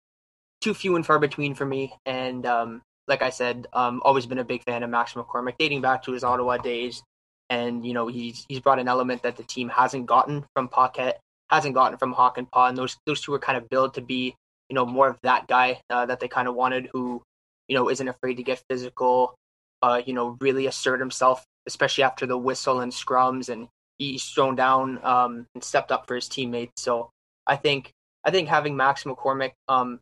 too 0.62 0.72
few 0.72 0.96
and 0.96 1.04
far 1.04 1.18
between 1.18 1.54
for 1.54 1.66
me. 1.66 1.92
And 2.06 2.46
um, 2.46 2.80
like 3.08 3.20
I 3.20 3.28
said, 3.28 3.66
um, 3.74 4.00
always 4.06 4.24
been 4.24 4.38
a 4.38 4.44
big 4.44 4.64
fan 4.64 4.82
of 4.82 4.88
Max 4.88 5.12
McCormick, 5.12 5.56
dating 5.58 5.82
back 5.82 6.02
to 6.04 6.12
his 6.12 6.24
Ottawa 6.24 6.56
days. 6.56 7.02
And 7.50 7.84
you 7.86 7.92
know, 7.92 8.06
he's 8.06 8.46
he's 8.48 8.60
brought 8.60 8.78
an 8.78 8.88
element 8.88 9.22
that 9.24 9.36
the 9.36 9.42
team 9.42 9.68
hasn't 9.68 10.06
gotten 10.06 10.46
from 10.54 10.68
Paquette, 10.68 11.20
hasn't 11.50 11.74
gotten 11.74 11.98
from 11.98 12.14
Hakanpää, 12.14 12.70
and 12.70 12.78
those 12.78 12.96
those 13.04 13.20
two 13.20 13.32
were 13.32 13.38
kind 13.38 13.58
of 13.58 13.68
built 13.68 13.92
to 13.94 14.00
be, 14.00 14.34
you 14.70 14.74
know, 14.74 14.86
more 14.86 15.08
of 15.08 15.18
that 15.24 15.46
guy 15.46 15.82
uh, 15.90 16.06
that 16.06 16.20
they 16.20 16.28
kind 16.28 16.48
of 16.48 16.54
wanted, 16.54 16.88
who, 16.94 17.20
you 17.68 17.76
know, 17.76 17.90
isn't 17.90 18.08
afraid 18.08 18.38
to 18.38 18.42
get 18.42 18.62
physical, 18.70 19.34
uh, 19.82 20.00
you 20.04 20.12
know, 20.12 20.36
really 20.40 20.66
assert 20.66 21.00
himself, 21.00 21.44
especially 21.66 22.04
after 22.04 22.26
the 22.26 22.38
whistle 22.38 22.80
and 22.80 22.92
scrums, 22.92 23.48
and 23.48 23.68
he's 23.98 24.24
thrown 24.24 24.56
down 24.56 25.04
um, 25.04 25.46
and 25.54 25.62
stepped 25.62 25.92
up 25.92 26.06
for 26.06 26.14
his 26.14 26.28
teammates. 26.28 26.82
So 26.82 27.10
I 27.46 27.56
think 27.56 27.92
I 28.24 28.30
think 28.30 28.48
having 28.48 28.76
Max 28.76 29.04
McCormick 29.04 29.52
um, 29.68 30.00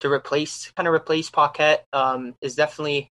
to 0.00 0.10
replace 0.10 0.70
kind 0.76 0.88
of 0.88 0.94
replace 0.94 1.30
Paquette 1.30 1.84
um, 1.92 2.34
is 2.40 2.54
definitely 2.54 3.08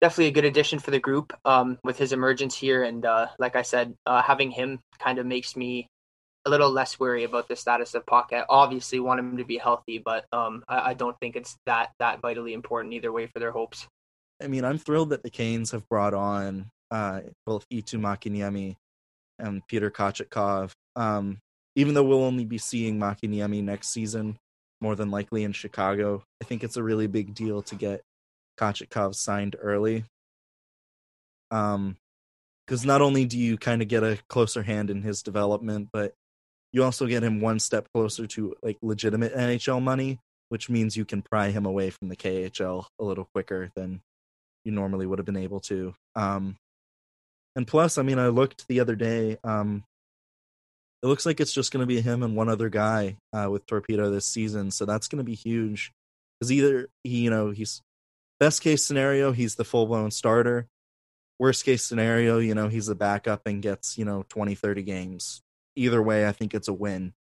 definitely 0.00 0.26
a 0.26 0.32
good 0.32 0.44
addition 0.44 0.78
for 0.78 0.90
the 0.90 1.00
group 1.00 1.32
um, 1.44 1.78
with 1.82 1.98
his 1.98 2.12
emergence 2.12 2.54
here. 2.56 2.84
And 2.84 3.04
uh, 3.04 3.28
like 3.38 3.56
I 3.56 3.62
said, 3.62 3.94
uh, 4.06 4.22
having 4.22 4.50
him 4.50 4.78
kind 4.98 5.18
of 5.18 5.26
makes 5.26 5.56
me 5.56 5.88
a 6.46 6.50
little 6.50 6.70
less 6.70 7.00
worry 7.00 7.24
about 7.24 7.48
the 7.48 7.56
status 7.56 7.94
of 7.94 8.06
Paquette. 8.06 8.46
Obviously, 8.48 9.00
want 9.00 9.20
him 9.20 9.36
to 9.38 9.44
be 9.44 9.58
healthy, 9.58 9.98
but 9.98 10.24
um, 10.32 10.62
I, 10.68 10.90
I 10.90 10.94
don't 10.94 11.16
think 11.20 11.36
it's 11.36 11.56
that 11.66 11.90
that 11.98 12.20
vitally 12.20 12.52
important 12.52 12.94
either 12.94 13.12
way 13.12 13.26
for 13.26 13.38
their 13.38 13.50
hopes. 13.50 13.86
I 14.42 14.46
mean, 14.46 14.64
I'm 14.64 14.78
thrilled 14.78 15.10
that 15.10 15.22
the 15.22 15.30
Canes 15.30 15.72
have 15.72 15.88
brought 15.88 16.14
on 16.14 16.70
uh, 16.90 17.20
both 17.44 17.66
Eetu 17.72 17.98
Makiniemi 17.98 18.76
and 19.38 19.66
Peter 19.66 19.90
Kochetkov. 19.90 20.72
Um, 20.96 21.38
even 21.74 21.94
though 21.94 22.04
we'll 22.04 22.24
only 22.24 22.44
be 22.44 22.58
seeing 22.58 22.98
Makiniemi 22.98 23.62
next 23.62 23.88
season, 23.88 24.38
more 24.80 24.94
than 24.94 25.10
likely 25.10 25.44
in 25.44 25.52
Chicago, 25.52 26.22
I 26.40 26.44
think 26.44 26.62
it's 26.62 26.76
a 26.76 26.82
really 26.82 27.06
big 27.06 27.34
deal 27.34 27.62
to 27.62 27.74
get 27.74 28.02
Kochetkov 28.58 29.14
signed 29.14 29.56
early. 29.60 30.04
Um, 31.50 31.96
because 32.66 32.84
not 32.84 33.00
only 33.00 33.24
do 33.24 33.38
you 33.38 33.56
kind 33.56 33.80
of 33.80 33.88
get 33.88 34.02
a 34.02 34.18
closer 34.28 34.62
hand 34.62 34.90
in 34.90 35.02
his 35.02 35.22
development, 35.22 35.88
but 35.90 36.12
you 36.70 36.84
also 36.84 37.06
get 37.06 37.24
him 37.24 37.40
one 37.40 37.58
step 37.58 37.88
closer 37.94 38.26
to 38.26 38.54
like 38.62 38.76
legitimate 38.82 39.34
NHL 39.34 39.82
money, 39.82 40.18
which 40.50 40.68
means 40.68 40.94
you 40.94 41.06
can 41.06 41.22
pry 41.22 41.50
him 41.50 41.64
away 41.64 41.88
from 41.88 42.08
the 42.08 42.16
KHL 42.16 42.84
a 43.00 43.04
little 43.04 43.26
quicker 43.32 43.70
than 43.74 44.02
you 44.68 44.74
normally 44.74 45.06
would 45.06 45.18
have 45.18 45.24
been 45.24 45.38
able 45.38 45.60
to. 45.60 45.94
Um, 46.14 46.58
and 47.56 47.66
plus, 47.66 47.96
I 47.96 48.02
mean, 48.02 48.18
I 48.18 48.28
looked 48.28 48.68
the 48.68 48.80
other 48.80 48.94
day. 48.94 49.38
Um, 49.42 49.82
it 51.02 51.06
looks 51.06 51.24
like 51.24 51.40
it's 51.40 51.54
just 51.54 51.72
going 51.72 51.80
to 51.80 51.86
be 51.86 52.02
him 52.02 52.22
and 52.22 52.36
one 52.36 52.50
other 52.50 52.68
guy 52.68 53.16
uh, 53.32 53.48
with 53.50 53.66
Torpedo 53.66 54.10
this 54.10 54.26
season, 54.26 54.70
so 54.70 54.84
that's 54.84 55.08
going 55.08 55.18
to 55.18 55.24
be 55.24 55.34
huge. 55.34 55.90
Because 56.38 56.52
either 56.52 56.88
he, 57.02 57.20
you 57.20 57.30
know, 57.30 57.50
he's 57.50 57.80
best 58.38 58.60
case 58.60 58.84
scenario, 58.84 59.32
he's 59.32 59.54
the 59.54 59.64
full 59.64 59.86
blown 59.86 60.10
starter. 60.10 60.66
Worst 61.38 61.64
case 61.64 61.82
scenario, 61.82 62.38
you 62.38 62.54
know, 62.54 62.68
he's 62.68 62.88
a 62.88 62.94
backup 62.94 63.46
and 63.46 63.62
gets, 63.62 63.96
you 63.96 64.04
know, 64.04 64.26
20, 64.28 64.54
30 64.54 64.82
games. 64.82 65.40
Either 65.76 66.02
way, 66.02 66.26
I 66.26 66.32
think 66.32 66.52
it's 66.52 66.68
a 66.68 66.74
win 66.74 67.14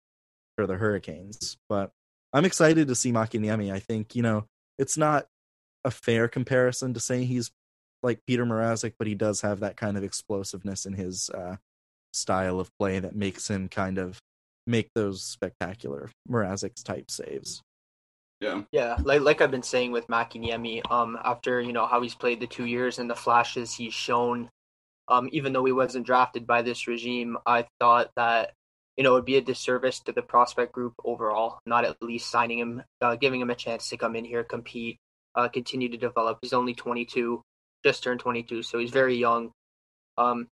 for 0.57 0.67
the 0.67 0.75
Hurricanes. 0.75 1.59
But 1.69 1.93
I'm 2.33 2.45
excited 2.47 2.89
to 2.89 2.95
see 2.97 3.13
Makiniemi. 3.13 3.73
I 3.73 3.79
think, 3.79 4.17
you 4.17 4.23
know, 4.23 4.47
it's 4.79 4.97
not 4.97 5.29
a 5.87 5.91
fair 5.91 6.27
comparison 6.27 6.93
to 6.93 7.01
say 7.01 7.25
he's 7.25 7.53
like 8.03 8.19
Peter 8.27 8.45
Mrazek, 8.45 8.95
but 8.99 9.07
he 9.07 9.15
does 9.15 9.41
have 9.41 9.61
that 9.61 9.77
kind 9.77 9.97
of 9.97 10.03
explosiveness 10.03 10.85
in 10.85 10.95
his 10.95 11.31
uh, 11.31 11.57
style 12.13 12.59
of 12.59 12.71
play 12.79 12.99
that 12.99 13.15
makes 13.15 13.49
him 13.49 13.69
kind 13.69 13.97
of 13.97 14.19
make 14.67 14.91
those 14.95 15.23
spectacular 15.23 16.11
Mrazek's 16.29 16.83
type 16.83 17.11
saves. 17.11 17.63
Yeah. 18.41 18.63
Yeah, 18.73 18.99
like 19.03 19.23
like 19.23 19.41
I've 19.41 19.51
been 19.51 19.63
saying 19.63 19.93
with 19.93 20.09
Makiniemi, 20.09 20.83
um, 20.91 21.17
after 21.25 21.61
you 21.61 21.73
know 21.73 21.87
how 21.87 22.03
he's 22.03 22.15
played 22.15 22.41
the 22.41 22.47
two 22.47 22.67
years 22.67 22.99
and 22.99 23.09
the 23.09 23.15
flashes 23.15 23.73
he's 23.73 23.95
shown, 23.95 24.51
um, 25.09 25.31
even 25.33 25.53
though 25.53 25.65
he 25.65 25.73
wasn't 25.73 26.05
drafted 26.05 26.47
by 26.47 26.63
this 26.63 26.87
regime, 26.87 27.39
I 27.47 27.67
thought 27.81 28.11
that 28.17 28.53
you 28.99 29.05
know 29.05 29.13
it 29.13 29.15
would 29.15 29.25
be 29.25 29.37
a 29.37 29.41
disservice 29.41 30.01
to 30.01 30.13
the 30.13 30.21
prospect 30.21 30.73
group 30.73 30.95
overall, 31.03 31.61
not 31.65 31.87
at 31.87 32.03
least 32.03 32.31
signing 32.31 32.59
him, 32.59 32.83
uh, 33.01 33.17
giving 33.17 33.41
him 33.41 33.51
a 33.51 33.55
chance 33.55 33.89
to 33.89 33.97
come 33.97 34.17
in 34.17 34.25
here, 34.27 34.45
compete, 34.45 34.99
uh, 35.37 35.49
continue 35.49 35.89
to 35.89 35.97
develop. 35.97 36.39
He's 36.43 36.53
only 36.53 36.75
22, 36.75 37.43
just 37.85 38.03
turned 38.03 38.21
22, 38.21 38.63
so 38.63 38.79
he's 38.79 38.91
very 38.91 39.17
young. 39.17 39.53
Um, 40.19 40.49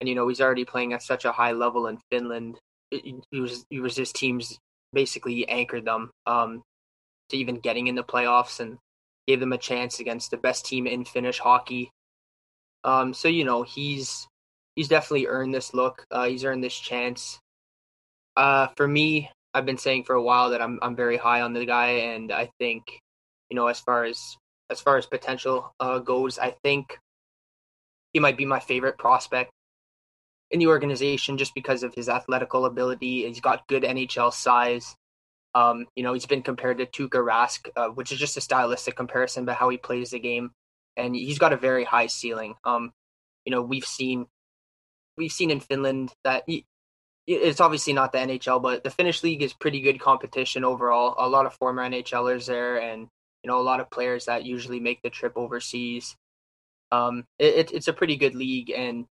and 0.00 0.08
you 0.08 0.14
know 0.14 0.26
he's 0.26 0.40
already 0.40 0.64
playing 0.64 0.94
at 0.94 1.02
such 1.02 1.24
a 1.24 1.32
high 1.32 1.52
level 1.52 1.86
in 1.86 1.98
Finland. 2.10 2.58
It 2.90 3.22
was 3.32 3.64
it 3.70 3.80
was 3.80 3.96
his 3.96 4.12
teams 4.12 4.58
basically 4.92 5.48
anchored 5.48 5.84
them. 5.84 6.10
Um, 6.26 6.62
to 7.32 7.36
even 7.36 7.56
getting 7.56 7.88
in 7.88 7.94
the 7.94 8.04
playoffs 8.04 8.60
and 8.60 8.78
gave 9.26 9.40
them 9.40 9.52
a 9.52 9.58
chance 9.58 10.00
against 10.00 10.30
the 10.30 10.36
best 10.36 10.64
team 10.64 10.86
in 10.86 11.04
Finnish 11.04 11.38
hockey. 11.38 11.90
Um, 12.84 13.12
so 13.12 13.28
you 13.28 13.44
know 13.44 13.62
he's 13.62 14.26
he's 14.76 14.88
definitely 14.88 15.26
earned 15.26 15.54
this 15.54 15.74
look. 15.74 16.04
Uh, 16.10 16.26
he's 16.26 16.44
earned 16.44 16.62
this 16.62 16.78
chance. 16.78 17.38
Uh, 18.36 18.68
for 18.76 18.86
me, 18.86 19.30
I've 19.54 19.66
been 19.66 19.78
saying 19.78 20.04
for 20.04 20.14
a 20.14 20.22
while 20.22 20.50
that 20.50 20.62
I'm 20.62 20.78
I'm 20.82 20.96
very 20.96 21.16
high 21.16 21.40
on 21.42 21.52
the 21.52 21.66
guy, 21.66 21.88
and 22.14 22.32
I 22.32 22.50
think 22.58 22.84
you 23.52 23.56
know 23.56 23.66
as 23.66 23.80
far 23.80 24.04
as 24.04 24.38
as 24.70 24.80
far 24.80 24.96
as 24.96 25.04
potential 25.04 25.74
uh, 25.78 25.98
goes, 25.98 26.38
I 26.38 26.56
think 26.62 26.98
he 28.14 28.18
might 28.18 28.38
be 28.38 28.46
my 28.46 28.60
favorite 28.60 28.96
prospect 28.96 29.50
in 30.50 30.58
the 30.58 30.68
organization 30.68 31.36
just 31.36 31.54
because 31.54 31.82
of 31.82 31.94
his 31.94 32.08
athletical 32.08 32.64
ability. 32.64 33.26
He's 33.26 33.42
got 33.42 33.68
good 33.68 33.82
NHL 33.82 34.32
size. 34.32 34.96
Um, 35.54 35.84
you 35.94 36.02
know, 36.02 36.14
he's 36.14 36.24
been 36.24 36.40
compared 36.40 36.78
to 36.78 36.86
Tuukka 36.86 37.22
Rask, 37.22 37.68
uh, 37.76 37.88
which 37.88 38.10
is 38.10 38.18
just 38.18 38.38
a 38.38 38.40
stylistic 38.40 38.96
comparison, 38.96 39.44
but 39.44 39.56
how 39.56 39.68
he 39.68 39.76
plays 39.76 40.12
the 40.12 40.18
game, 40.18 40.52
and 40.96 41.14
he's 41.14 41.38
got 41.38 41.52
a 41.52 41.58
very 41.58 41.84
high 41.84 42.06
ceiling. 42.06 42.54
Um, 42.64 42.90
you 43.44 43.50
know, 43.50 43.60
we've 43.60 43.84
seen 43.84 44.28
we've 45.18 45.30
seen 45.30 45.50
in 45.50 45.60
Finland 45.60 46.14
that 46.24 46.44
he, 46.46 46.64
it's 47.26 47.60
obviously 47.60 47.92
not 47.92 48.12
the 48.12 48.18
NHL, 48.18 48.62
but 48.62 48.82
the 48.82 48.90
Finnish 48.90 49.22
league 49.22 49.42
is 49.42 49.52
pretty 49.52 49.82
good 49.82 50.00
competition 50.00 50.64
overall. 50.64 51.14
A 51.18 51.28
lot 51.28 51.44
of 51.44 51.52
former 51.52 51.86
NHLers 51.86 52.46
there, 52.46 52.80
and 52.80 53.08
you 53.42 53.50
know, 53.50 53.60
a 53.60 53.62
lot 53.62 53.80
of 53.80 53.90
players 53.90 54.26
that 54.26 54.44
usually 54.44 54.80
make 54.80 55.02
the 55.02 55.10
trip 55.10 55.32
overseas. 55.36 56.16
Um, 56.90 57.24
it, 57.38 57.72
it's 57.72 57.88
a 57.88 57.92
pretty 57.92 58.16
good 58.16 58.34
league, 58.34 58.70
and 58.70 59.06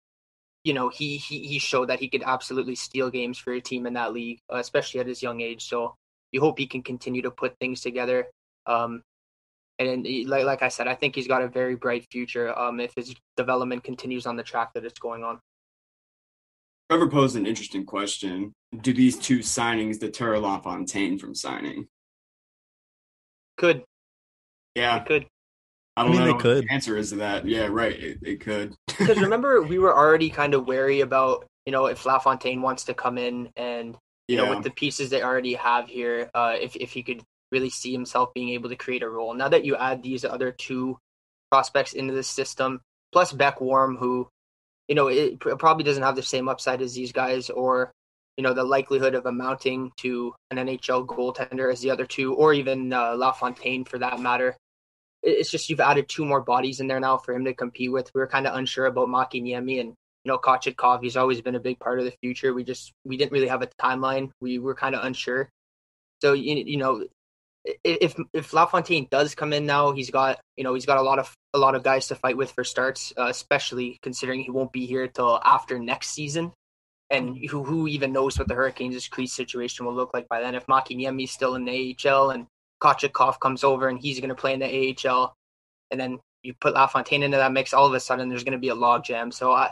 you 0.64 0.74
know, 0.74 0.90
he 0.90 1.18
he 1.18 1.48
he 1.48 1.60
showed 1.60 1.90
that 1.90 2.00
he 2.00 2.10
could 2.10 2.24
absolutely 2.24 2.76
steal 2.76 3.10
games 3.10 3.38
for 3.38 3.54
a 3.54 3.62
team 3.62 3.86
in 3.86 3.94
that 3.94 4.14
league, 4.14 4.40
uh, 4.52 4.58
especially 4.58 5.00
at 5.00 5.08
his 5.08 5.24
young 5.24 5.42
age. 5.42 5.68
So 5.68 5.96
you 6.32 6.40
hope 6.40 6.60
he 6.60 6.68
can 6.68 6.84
continue 6.84 7.24
to 7.24 7.32
put 7.32 7.58
things 7.60 7.82
together. 7.82 8.28
Um, 8.66 9.04
and 9.80 10.06
like 10.28 10.46
like 10.46 10.62
I 10.62 10.70
said, 10.70 10.88
I 10.88 10.96
think 10.96 11.16
he's 11.16 11.28
got 11.28 11.42
a 11.42 11.48
very 11.48 11.76
bright 11.76 12.06
future. 12.12 12.58
Um, 12.58 12.80
if 12.80 12.94
his 12.96 13.16
development 13.36 13.84
continues 13.84 14.26
on 14.26 14.36
the 14.36 14.44
track 14.44 14.74
that 14.74 14.86
it's 14.86 15.00
going 15.00 15.24
on. 15.24 15.40
Trevor 16.90 17.08
posed 17.08 17.36
an 17.36 17.48
interesting 17.48 17.86
question. 17.86 18.54
Do 18.82 18.94
these 18.94 19.18
two 19.18 19.40
signings 19.40 20.00
deter 20.00 20.38
LaFontaine 20.38 21.18
from 21.18 21.34
signing? 21.34 21.88
Could. 23.58 23.84
Yeah. 24.76 24.98
It 24.98 25.06
could. 25.06 25.28
I 25.98 26.04
don't 26.04 26.12
I 26.12 26.14
mean, 26.14 26.28
know 26.28 26.34
they 26.34 26.42
could. 26.42 26.68
the 26.68 26.74
answer 26.74 26.98
is 26.98 27.10
to 27.10 27.18
that. 27.18 27.46
Yeah, 27.46 27.68
right. 27.70 27.98
It, 27.98 28.20
it 28.22 28.40
could. 28.42 28.76
Because 28.98 29.20
remember, 29.20 29.64
we 29.64 29.80
were 29.80 29.96
already 29.96 30.30
kind 30.30 30.54
of 30.54 30.68
wary 30.68 31.02
about, 31.02 31.48
you 31.66 31.72
know, 31.72 31.88
if 31.88 32.06
LaFontaine 32.06 32.62
wants 32.62 32.84
to 32.86 32.94
come 32.94 33.18
in 33.18 33.50
and, 33.56 33.98
you 34.28 34.38
yeah. 34.38 34.44
know, 34.44 34.56
with 34.56 34.64
the 34.64 34.70
pieces 34.70 35.10
they 35.10 35.24
already 35.24 35.56
have 35.56 35.88
here, 35.88 36.30
uh, 36.36 36.56
if, 36.60 36.76
if 36.76 36.92
he 36.92 37.02
could 37.02 37.24
really 37.52 37.70
see 37.70 37.92
himself 37.92 38.34
being 38.34 38.50
able 38.50 38.70
to 38.70 38.76
create 38.76 39.04
a 39.04 39.10
role. 39.10 39.34
Now 39.34 39.50
that 39.50 39.66
you 39.66 39.76
add 39.76 40.04
these 40.04 40.24
other 40.24 40.52
two 40.52 40.98
prospects 41.52 41.94
into 41.94 42.14
the 42.14 42.24
system, 42.24 42.82
plus 43.12 43.34
Beck 43.34 43.60
Warm, 43.60 43.98
who, 43.98 44.30
you 44.88 44.96
know, 44.96 45.08
it 45.08 45.40
probably 45.40 45.84
doesn't 45.84 46.04
have 46.04 46.16
the 46.16 46.24
same 46.24 46.48
upside 46.48 46.82
as 46.82 46.94
these 46.94 47.12
guys 47.12 47.50
or, 47.50 47.92
you 48.38 48.44
know, 48.44 48.54
the 48.54 48.64
likelihood 48.64 49.16
of 49.16 49.26
amounting 49.26 49.92
to 49.98 50.34
an 50.50 50.58
NHL 50.58 51.06
goaltender 51.06 51.72
as 51.72 51.82
the 51.82 51.92
other 51.92 52.06
two, 52.06 52.34
or 52.34 52.54
even 52.54 52.94
uh, 52.94 53.14
LaFontaine 53.16 53.86
for 53.86 54.00
that 54.00 54.20
matter. 54.20 54.56
It's 55.24 55.52
just 55.52 55.70
you've 55.70 55.80
added 55.80 56.10
two 56.10 56.26
more 56.26 56.42
bodies 56.42 56.80
in 56.80 56.88
there 56.88 57.00
now 57.00 57.18
for 57.18 57.34
him 57.34 57.46
to 57.46 57.54
compete 57.54 57.92
with. 57.92 58.10
We 58.16 58.20
were 58.20 58.28
kind 58.28 58.48
of 58.48 58.56
unsure 58.56 58.88
about 58.88 59.08
Makiniemi 59.08 59.80
and 59.80 59.90
you 60.24 60.32
know 60.32 60.38
Kochetkov. 60.38 61.04
He's 61.04 61.18
always 61.18 61.42
been 61.42 61.56
a 61.56 61.60
big 61.60 61.80
part 61.80 62.00
of 62.00 62.06
the 62.06 62.14
future. 62.24 62.54
We 62.54 62.64
just 62.64 62.92
we 63.06 63.18
didn't 63.18 63.32
really 63.32 63.48
have 63.48 63.62
a 63.62 63.70
timeline. 63.80 64.32
We 64.42 64.58
were 64.58 64.76
kind 64.76 64.96
of 64.96 65.06
unsure. 65.06 65.50
So 66.22 66.34
you 66.34 66.64
you 66.66 66.78
know 66.78 67.06
if 67.84 68.16
if 68.34 68.54
LaFontaine 68.54 69.08
does 69.12 69.36
come 69.36 69.54
in 69.54 69.66
now, 69.66 69.92
he's 69.92 70.10
got 70.10 70.40
you 70.58 70.64
know 70.64 70.74
he's 70.74 70.86
got 70.86 70.98
a 70.98 71.02
lot 71.02 71.20
of 71.20 71.34
a 71.54 71.60
lot 71.60 71.76
of 71.76 71.84
guys 71.84 72.08
to 72.08 72.16
fight 72.16 72.38
with 72.38 72.52
for 72.52 72.64
starts, 72.64 73.14
uh, 73.18 73.28
especially 73.28 74.00
considering 74.02 74.42
he 74.42 74.50
won't 74.50 74.72
be 74.72 74.86
here 74.86 75.08
till 75.08 75.40
after 75.44 75.78
next 75.80 76.10
season. 76.10 76.52
And 77.12 77.38
who 77.50 77.64
who 77.64 77.88
even 77.88 78.14
knows 78.14 78.40
what 78.40 78.48
the 78.48 78.56
Hurricanes' 78.56 79.10
crease 79.10 79.34
situation 79.34 79.86
will 79.86 79.94
look 79.94 80.14
like 80.14 80.28
by 80.30 80.42
then? 80.42 80.56
If 80.56 80.66
Makiniemi's 80.68 81.32
still 81.32 81.56
in 81.56 81.66
the 81.66 81.98
AHL 82.08 82.32
and 82.32 82.48
Kochetkov 82.82 83.40
comes 83.40 83.64
over 83.64 83.90
and 83.90 84.00
he's 84.00 84.20
going 84.20 84.30
to 84.30 84.36
play 84.36 84.54
in 84.54 84.62
the 84.62 84.96
AHL, 85.08 85.34
and 85.92 86.00
then 86.00 86.20
you 86.42 86.54
put 86.60 86.74
LaFontaine 86.74 87.24
into 87.24 87.38
that 87.38 87.52
mix, 87.52 87.74
all 87.74 87.86
of 87.86 87.94
a 87.94 88.00
sudden 88.00 88.30
there's 88.30 88.46
going 88.46 88.54
to 88.54 88.58
be 88.58 88.70
a 88.70 88.76
logjam. 88.76 89.34
So 89.34 89.52
I, 89.52 89.72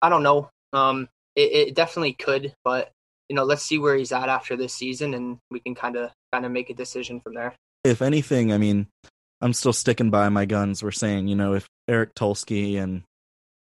I 0.00 0.08
don't 0.08 0.22
know. 0.22 0.48
Um, 0.72 1.08
it, 1.34 1.68
it 1.68 1.74
definitely 1.74 2.14
could, 2.14 2.54
but 2.64 2.92
you 3.28 3.34
know, 3.34 3.44
let's 3.44 3.62
see 3.62 3.78
where 3.78 3.96
he's 3.96 4.12
at 4.12 4.28
after 4.28 4.56
this 4.56 4.72
season, 4.72 5.12
and 5.12 5.38
we 5.50 5.58
can 5.60 5.74
kind 5.74 5.96
of 5.96 6.12
kind 6.32 6.46
of 6.46 6.52
make 6.52 6.70
a 6.70 6.74
decision 6.74 7.20
from 7.20 7.34
there. 7.34 7.54
If 7.82 8.00
anything, 8.00 8.52
I 8.52 8.58
mean, 8.58 8.86
I'm 9.40 9.52
still 9.52 9.72
sticking 9.72 10.10
by 10.10 10.28
my 10.28 10.44
guns. 10.44 10.82
We're 10.82 10.92
saying, 10.92 11.28
you 11.28 11.36
know, 11.36 11.54
if 11.54 11.66
Eric 11.88 12.14
Tulsky 12.14 12.80
and 12.80 13.02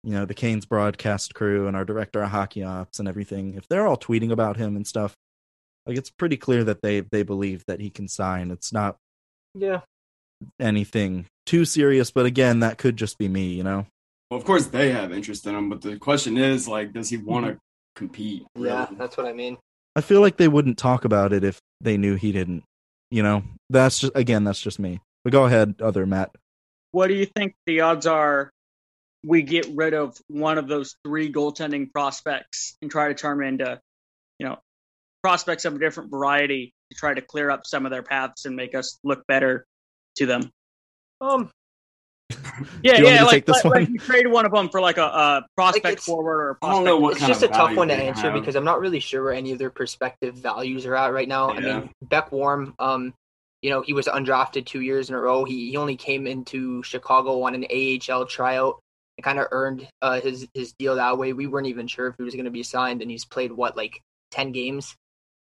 you 0.03 0.13
know 0.13 0.25
the 0.25 0.33
Canes 0.33 0.65
broadcast 0.65 1.33
crew 1.33 1.67
and 1.67 1.75
our 1.75 1.85
director 1.85 2.21
of 2.21 2.29
hockey 2.29 2.63
ops 2.63 2.99
and 2.99 3.07
everything, 3.07 3.55
if 3.55 3.67
they're 3.67 3.88
all 3.88 3.97
tweeting 3.97 4.31
about 4.31 4.57
him 4.57 4.75
and 4.75 4.88
stuff, 4.88 5.13
like 5.85 5.97
it's 5.97 6.09
pretty 6.09 6.38
clear 6.38 6.63
that 6.63 6.81
they 6.81 7.01
they 7.01 7.23
believe 7.23 7.63
that 7.67 7.79
he 7.79 7.89
can 7.89 8.07
sign. 8.07 8.51
It's 8.51 8.71
not 8.71 8.97
Yeah. 9.55 9.81
anything 10.59 11.25
too 11.45 11.65
serious, 11.65 12.12
but 12.12 12.25
again, 12.25 12.59
that 12.62 12.77
could 12.77 12.95
just 12.95 13.17
be 13.17 13.27
me, 13.27 13.47
you 13.53 13.63
know. 13.63 13.88
Well, 14.29 14.39
of 14.39 14.45
course 14.45 14.67
they 14.67 14.91
have 14.91 15.12
interest 15.12 15.47
in 15.47 15.55
him, 15.55 15.69
but 15.69 15.81
the 15.81 15.97
question 15.97 16.38
is 16.38 16.67
like, 16.67 16.93
does 16.93 17.09
he 17.09 17.17
mm-hmm. 17.17 17.25
want 17.25 17.45
to 17.47 17.57
compete? 17.95 18.45
Yeah, 18.55 18.88
that's 18.91 19.17
what 19.17 19.25
I 19.25 19.33
mean. 19.33 19.57
I 19.95 20.01
feel 20.01 20.21
like 20.21 20.38
they 20.38 20.47
wouldn't 20.47 20.77
talk 20.77 21.03
about 21.03 21.33
it 21.33 21.43
if 21.43 21.59
they 21.81 21.97
knew 21.97 22.15
he 22.15 22.31
didn't. 22.31 22.63
You 23.12 23.23
know, 23.23 23.43
that's 23.69 23.99
just 23.99 24.13
again, 24.15 24.43
that's 24.43 24.62
just 24.62 24.79
me. 24.79 25.01
But 25.23 25.33
go 25.33 25.45
ahead, 25.45 25.81
other 25.81 26.05
Matt. 26.05 26.31
What 26.91 27.07
do 27.07 27.15
you 27.15 27.25
think 27.25 27.55
the 27.65 27.81
odds 27.81 28.05
are 28.05 28.51
we 29.23 29.41
get 29.41 29.67
rid 29.75 29.93
of 29.93 30.17
one 30.27 30.58
of 30.58 30.67
those 30.67 30.95
three 31.03 31.32
goaltending 31.32 31.91
prospects 31.91 32.77
and 32.82 32.89
try 32.89 33.10
to 33.10 33.13
turn 33.13 33.43
into, 33.43 33.79
you 34.39 34.47
know, 34.47 34.58
prospects 35.23 35.65
of 35.65 35.75
a 35.75 35.79
different 35.79 36.10
variety 36.12 36.73
to 36.91 36.97
try 36.97 37.13
to 37.13 37.21
clear 37.21 37.49
up 37.49 37.65
some 37.65 37.86
of 37.86 37.91
their 37.91 38.03
paths 38.03 38.45
and 38.45 38.55
make 38.55 38.73
us 38.75 38.97
look 39.03 39.25
better 39.27 39.65
to 40.17 40.25
them? 40.25 40.49
Um, 41.19 41.51
Yeah, 42.84 42.97
Do 42.97 42.99
you 42.99 43.03
want 43.05 43.13
me 43.13 43.19
yeah, 43.19 43.23
like, 43.23 43.45
this 43.45 43.63
like, 43.63 43.73
like 43.73 43.89
you 43.89 43.97
traded 43.97 44.32
one 44.32 44.45
of 44.45 44.51
them 44.51 44.69
for 44.69 44.82
like 44.82 44.97
a, 44.97 45.03
a 45.03 45.45
prospect 45.55 45.86
it's- 45.86 46.05
forward 46.05 46.39
or 46.41 46.49
a 46.51 46.53
I 46.53 46.58
prospect. 46.60 46.75
don't 46.75 46.84
know 46.86 46.97
what 46.97 47.17
it's 47.17 47.25
just 47.25 47.43
a 47.43 47.47
tough 47.47 47.75
one 47.75 47.88
to 47.88 47.95
answer 47.95 48.23
have. 48.32 48.34
because 48.34 48.55
I'm 48.55 48.65
not 48.65 48.79
really 48.79 48.99
sure 48.99 49.23
where 49.23 49.34
any 49.34 49.51
of 49.51 49.60
their 49.60 49.69
perspective 49.69 50.36
values 50.36 50.86
are 50.86 50.95
at 50.95 51.13
right 51.13 51.27
now. 51.27 51.49
I 51.51 51.60
mean, 51.60 51.89
Beck 52.01 52.32
Warm, 52.32 52.73
um, 52.79 53.13
you 53.62 53.69
know, 53.69 53.82
he 53.82 53.93
was 53.93 54.08
undrafted 54.08 54.65
two 54.65 54.82
years 54.82 55.10
in 55.10 55.15
a 55.15 55.19
row. 55.19 55.43
He 55.45 55.69
he 55.71 55.77
only 55.77 55.95
came 55.95 56.27
into 56.27 56.84
Chicago 56.84 57.41
on 57.43 57.55
an 57.55 57.65
AHL 57.71 58.25
tryout. 58.25 58.79
And 59.19 59.23
kind 59.25 59.38
of 59.39 59.47
earned 59.51 59.86
uh, 60.01 60.21
his 60.21 60.47
his 60.53 60.71
deal 60.79 60.95
that 60.95 61.17
way. 61.17 61.34
We 61.34 61.45
weren't 61.45 61.67
even 61.67 61.88
sure 61.88 62.08
if 62.08 62.15
he 62.17 62.23
was 62.23 62.36
going 62.36 62.45
to 62.45 62.51
be 62.51 62.63
signed, 62.63 63.01
and 63.01 63.12
he's 63.12 63.25
played 63.25 63.51
what 63.51 63.75
like 63.75 63.99
ten 64.32 64.53
games. 64.53 64.95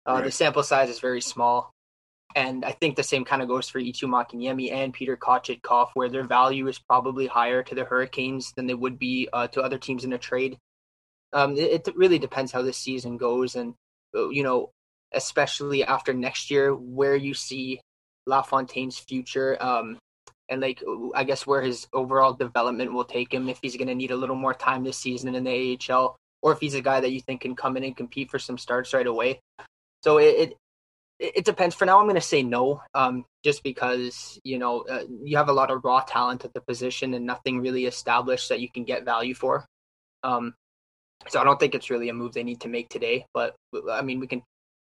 Uh, 0.04 0.22
The 0.22 0.32
sample 0.32 0.64
size 0.64 0.90
is 0.90 0.98
very 0.98 1.20
small, 1.20 1.70
and 2.34 2.64
I 2.64 2.72
think 2.72 2.96
the 2.96 3.04
same 3.04 3.24
kind 3.24 3.42
of 3.42 3.46
goes 3.46 3.68
for 3.68 3.78
Eetu 3.78 4.08
Makiniemi 4.08 4.72
and 4.72 4.92
Peter 4.92 5.16
Kochetkov, 5.16 5.90
where 5.94 6.08
their 6.08 6.24
value 6.24 6.66
is 6.66 6.80
probably 6.80 7.28
higher 7.28 7.62
to 7.62 7.74
the 7.76 7.84
Hurricanes 7.84 8.52
than 8.56 8.66
they 8.66 8.74
would 8.74 8.98
be 8.98 9.28
uh, 9.32 9.46
to 9.52 9.62
other 9.62 9.78
teams 9.78 10.02
in 10.02 10.12
a 10.12 10.18
trade. 10.18 10.58
Um, 11.32 11.56
it, 11.56 11.86
it 11.86 11.96
really 11.96 12.18
depends 12.18 12.50
how 12.50 12.62
this 12.62 12.76
season 12.76 13.18
goes, 13.18 13.54
and 13.54 13.74
uh, 14.16 14.30
you 14.30 14.42
know, 14.42 14.70
especially 15.14 15.84
after 15.84 16.12
next 16.12 16.50
year, 16.50 16.74
where 16.74 17.14
you 17.14 17.34
see 17.34 17.80
LaFontaine's 18.26 18.98
future. 18.98 19.56
Um, 19.62 19.96
and 20.50 20.60
like 20.60 20.82
I 21.14 21.24
guess 21.24 21.46
where 21.46 21.62
his 21.62 21.86
overall 21.92 22.34
development 22.34 22.92
will 22.92 23.04
take 23.04 23.32
him 23.32 23.48
if 23.48 23.58
he's 23.62 23.76
going 23.76 23.88
to 23.88 23.94
need 23.94 24.10
a 24.10 24.16
little 24.16 24.36
more 24.36 24.52
time 24.52 24.84
this 24.84 24.98
season 24.98 25.34
in 25.34 25.44
the 25.44 25.78
AHL, 25.88 26.16
or 26.42 26.52
if 26.52 26.60
he's 26.60 26.74
a 26.74 26.82
guy 26.82 27.00
that 27.00 27.12
you 27.12 27.20
think 27.20 27.42
can 27.42 27.56
come 27.56 27.76
in 27.76 27.84
and 27.84 27.96
compete 27.96 28.30
for 28.30 28.38
some 28.38 28.58
starts 28.58 28.92
right 28.92 29.06
away. 29.06 29.40
So 30.02 30.18
it 30.18 30.56
it, 31.20 31.36
it 31.36 31.44
depends. 31.44 31.74
For 31.74 31.84
now, 31.84 31.98
I'm 31.98 32.06
going 32.06 32.14
to 32.16 32.20
say 32.20 32.42
no, 32.42 32.82
um, 32.94 33.24
just 33.44 33.62
because 33.62 34.40
you 34.42 34.58
know 34.58 34.82
uh, 34.82 35.04
you 35.22 35.36
have 35.36 35.48
a 35.48 35.54
lot 35.54 35.70
of 35.70 35.84
raw 35.84 36.00
talent 36.00 36.44
at 36.44 36.52
the 36.52 36.60
position 36.60 37.14
and 37.14 37.26
nothing 37.26 37.60
really 37.60 37.86
established 37.86 38.48
that 38.48 38.60
you 38.60 38.68
can 38.68 38.84
get 38.84 39.04
value 39.04 39.34
for. 39.34 39.64
Um, 40.22 40.54
so 41.28 41.40
I 41.40 41.44
don't 41.44 41.60
think 41.60 41.74
it's 41.74 41.90
really 41.90 42.08
a 42.08 42.14
move 42.14 42.32
they 42.32 42.42
need 42.42 42.62
to 42.62 42.68
make 42.68 42.88
today. 42.88 43.26
But 43.32 43.54
I 43.90 44.02
mean, 44.02 44.20
we 44.20 44.26
can. 44.26 44.42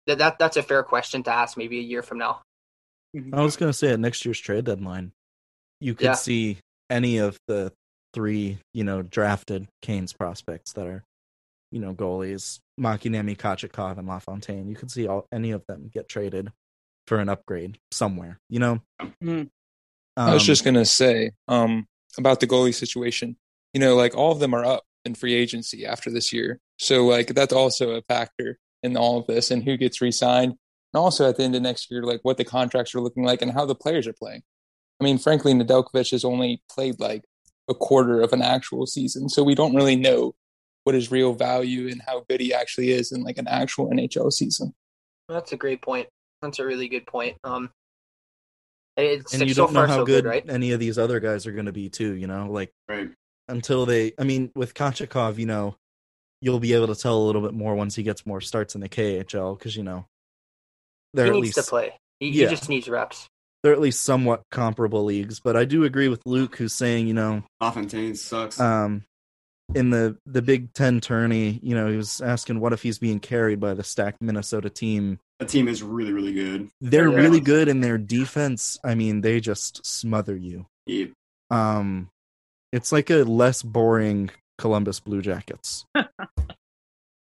That, 0.07 0.17
that 0.17 0.39
that's 0.39 0.57
a 0.57 0.63
fair 0.63 0.83
question 0.83 1.23
to 1.23 1.31
ask 1.31 1.57
maybe 1.57 1.79
a 1.79 1.83
year 1.83 2.01
from 2.01 2.17
now. 2.17 2.41
I 3.31 3.41
was 3.41 3.55
gonna 3.55 3.73
say 3.73 3.91
at 3.91 3.99
next 3.99 4.25
year's 4.25 4.39
trade 4.39 4.65
deadline, 4.65 5.11
you 5.79 5.95
could 5.95 6.05
Yeah. 6.05 6.13
see 6.13 6.57
any 6.89 7.17
of 7.17 7.38
the 7.47 7.71
three, 8.13 8.59
you 8.73 8.83
know, 8.83 9.01
drafted 9.01 9.67
Canes 9.81 10.13
prospects 10.13 10.73
that 10.73 10.86
are, 10.86 11.03
you 11.71 11.79
know, 11.79 11.93
goalies, 11.93 12.59
Makiniemi, 12.79 13.36
Kochetkov, 13.38 13.97
and 13.97 14.07
LaFontaine. 14.07 14.67
You 14.67 14.75
could 14.75 14.91
see 14.91 15.07
all 15.07 15.27
any 15.31 15.51
of 15.51 15.65
them 15.67 15.89
get 15.91 16.07
traded 16.07 16.51
for 17.07 17.19
an 17.19 17.29
upgrade 17.29 17.79
somewhere. 17.91 18.39
You 18.49 18.59
know, 18.59 18.81
Mhm. 19.01 19.49
I 20.15 20.33
was 20.33 20.43
Um, 20.43 20.45
just 20.45 20.63
gonna 20.63 20.86
say 20.86 21.31
um, 21.47 21.88
about 22.17 22.39
the 22.39 22.47
goalie 22.47 22.73
situation. 22.73 23.36
You 23.73 23.79
know, 23.79 23.95
like 23.95 24.15
all 24.15 24.31
of 24.31 24.39
them 24.39 24.53
are 24.53 24.63
up 24.63 24.86
in 25.05 25.15
free 25.15 25.33
agency 25.33 25.86
after 25.86 26.12
this 26.12 26.31
year, 26.31 26.59
so 26.77 27.05
like 27.05 27.33
that's 27.33 27.51
also 27.51 27.95
a 27.95 28.01
factor 28.03 28.59
in 28.83 28.95
all 28.95 29.17
of 29.19 29.25
this 29.27 29.49
and 29.49 29.63
who 29.63 29.75
gets 29.75 29.99
re-signed, 30.01 30.51
and 30.51 30.99
also 30.99 31.27
at 31.27 31.38
the 31.38 31.43
end 31.43 31.55
of 31.55 31.63
next 31.63 31.89
year, 31.89 32.03
like 32.03 32.19
what 32.21 32.38
the 32.38 32.45
contracts 32.45 32.93
are 32.93 33.01
looking 33.01 33.23
like 33.23 33.41
and 33.41 33.51
how 33.51 33.65
the 33.65 33.73
players 33.75 34.05
are 34.05 34.13
playing. 34.13 34.43
I 35.03 35.05
mean, 35.05 35.17
frankly, 35.17 35.53
Nedeljkovic 35.53 36.11
has 36.11 36.23
only 36.23 36.61
played 36.69 36.97
like 36.97 37.23
a 37.69 37.73
quarter 37.73 38.21
of 38.21 38.31
an 38.31 38.41
actual 38.41 38.85
season, 38.85 39.27
so 39.27 39.43
we 39.43 39.53
don't 39.53 39.75
really 39.75 39.97
know 39.97 40.33
what 40.85 40.95
his 40.95 41.11
real 41.11 41.33
value 41.33 41.89
and 41.89 42.01
how 42.07 42.23
good 42.29 42.39
he 42.39 42.53
actually 42.53 42.91
is 42.91 43.11
in 43.11 43.21
like 43.21 43.37
an 43.37 43.47
actual 43.49 43.89
NHL 43.89 44.31
season. 44.31 44.73
That's 45.27 45.51
a 45.51 45.57
great 45.57 45.81
point. 45.81 46.07
That's 46.41 46.59
a 46.59 46.65
really 46.65 46.87
good 46.87 47.05
point. 47.05 47.35
Um, 47.43 47.69
it's 48.95 49.33
and 49.33 49.41
like 49.41 49.49
you 49.49 49.55
don't 49.55 49.73
know 49.73 49.81
far 49.81 49.87
how 49.87 49.97
so 49.97 50.05
good, 50.05 50.23
good, 50.23 50.29
right? 50.29 50.49
any 50.49 50.71
of 50.71 50.79
these 50.79 50.97
other 50.97 51.19
guys 51.19 51.45
are 51.47 51.51
going 51.51 51.65
to 51.65 51.73
be 51.73 51.89
too. 51.89 52.13
You 52.13 52.27
know, 52.27 52.47
like 52.49 52.71
Right. 52.87 53.09
until 53.49 53.85
they. 53.85 54.13
I 54.17 54.23
mean, 54.23 54.51
with 54.55 54.73
Kochetkov, 54.73 55.37
you 55.37 55.45
know, 55.47 55.75
you'll 56.41 56.59
be 56.61 56.73
able 56.73 56.87
to 56.87 56.95
tell 56.95 57.17
a 57.17 57.25
little 57.25 57.41
bit 57.41 57.53
more 57.53 57.75
once 57.75 57.95
he 57.95 58.03
gets 58.03 58.25
more 58.25 58.39
starts 58.39 58.75
in 58.75 58.81
the 58.81 58.89
KHL 58.89 59.57
because 59.57 59.75
you 59.75 59.83
know 59.83 60.05
they're 61.13 61.25
He 61.25 61.31
at 61.31 61.35
needs 61.35 61.57
least 61.57 61.65
to 61.65 61.69
play. 61.69 61.93
He, 62.19 62.29
Yeah. 62.29 62.47
he 62.49 62.55
just 62.55 62.69
needs 62.69 62.87
reps. 62.87 63.27
They're 63.63 63.73
at 63.73 63.80
least 63.82 64.04
somewhat 64.04 64.43
comparable 64.52 65.04
leagues. 65.06 65.39
But 65.39 65.56
I 65.56 65.65
do 65.65 65.84
agree 65.86 66.10
with 66.10 66.21
Luke, 66.26 66.58
who's 66.58 66.73
saying, 66.73 67.08
you 67.08 67.13
know, 67.13 67.43
LaFontaine 67.62 68.15
sucks. 68.15 68.60
um, 68.60 69.04
in 69.73 69.89
the 69.89 70.17
the 70.26 70.41
Big 70.41 70.73
Ten 70.73 70.99
tourney, 70.99 71.60
you 71.63 71.73
know, 71.73 71.89
he 71.89 71.95
was 71.97 72.21
asking 72.21 72.60
what 72.60 72.73
if 72.73 72.84
he's 72.84 72.99
being 72.99 73.19
carried 73.19 73.60
by 73.60 73.73
the 73.73 73.84
stacked 73.84 74.21
Minnesota 74.21 74.69
team. 74.69 75.19
that 75.39 75.49
team 75.49 75.67
is 75.67 75.82
really, 75.82 76.12
really 76.13 76.34
good. 76.34 76.69
They're 76.82 77.10
Yeah. 77.10 77.15
really 77.17 77.39
good 77.39 77.67
in 77.69 77.80
their 77.82 77.97
defense. 77.97 78.78
I 78.84 78.95
mean, 78.95 79.21
they 79.21 79.39
just 79.39 79.86
smother 79.86 80.36
you. 80.36 80.67
Yeah. 80.86 81.06
Um, 81.49 82.10
it's 82.71 82.91
like 82.91 83.10
a 83.10 83.23
less 83.23 83.62
boring 83.63 84.30
Columbus 84.58 84.99
Blue 84.99 85.21
Jackets. 85.21 85.86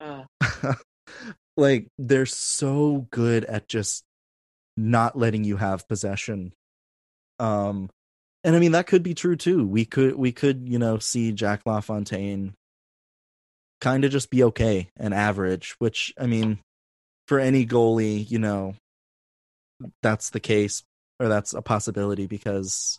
Uh, 0.00 0.24
like 1.56 1.86
they're 1.98 2.26
so 2.26 3.06
good 3.10 3.44
at 3.44 3.68
just 3.68 4.04
not 4.88 5.16
letting 5.16 5.44
you 5.44 5.56
have 5.56 5.88
possession. 5.88 6.52
Um 7.38 7.90
and 8.44 8.56
i 8.56 8.58
mean 8.58 8.72
that 8.72 8.86
could 8.86 9.02
be 9.02 9.14
true 9.14 9.36
too. 9.36 9.66
We 9.66 9.84
could 9.84 10.16
we 10.16 10.32
could 10.32 10.68
you 10.68 10.78
know 10.78 10.98
see 10.98 11.32
jack 11.32 11.62
lafontaine 11.66 12.54
kind 13.80 14.04
of 14.04 14.10
just 14.10 14.30
be 14.30 14.42
okay 14.44 14.90
and 14.98 15.14
average 15.14 15.74
which 15.78 16.12
i 16.18 16.26
mean 16.26 16.58
for 17.26 17.38
any 17.38 17.64
goalie 17.64 18.30
you 18.30 18.38
know 18.38 18.74
that's 20.02 20.30
the 20.30 20.40
case 20.40 20.82
or 21.18 21.28
that's 21.28 21.54
a 21.54 21.62
possibility 21.62 22.26
because 22.26 22.98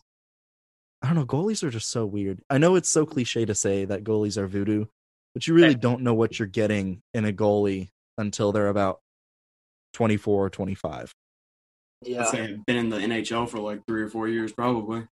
i 1.04 1.08
don't 1.08 1.16
know 1.16 1.26
goalies 1.26 1.64
are 1.64 1.70
just 1.70 1.92
so 1.92 2.06
weird. 2.06 2.42
I 2.50 2.58
know 2.58 2.76
it's 2.76 2.90
so 2.90 3.06
cliche 3.06 3.46
to 3.46 3.54
say 3.54 3.86
that 3.86 4.04
goalies 4.04 4.38
are 4.38 4.48
voodoo 4.48 4.86
but 5.34 5.48
you 5.48 5.54
really 5.54 5.76
don't 5.76 6.02
know 6.02 6.14
what 6.14 6.40
you're 6.40 6.48
getting 6.48 7.02
in 7.14 7.26
a 7.26 7.32
goalie 7.32 7.90
until 8.18 8.52
they're 8.52 8.68
about 8.68 9.00
24 9.94 10.46
or 10.46 10.50
25 10.50 11.14
Yeah. 12.04 12.22
I'd 12.22 12.28
say 12.28 12.44
I've 12.44 12.66
been 12.66 12.78
in 12.78 12.90
the 12.90 12.98
NHL 12.98 13.48
for 13.50 13.60
like 13.60 13.86
three 13.88 14.02
or 14.02 14.10
four 14.10 14.28
years, 14.28 14.52
probably. 14.52 15.08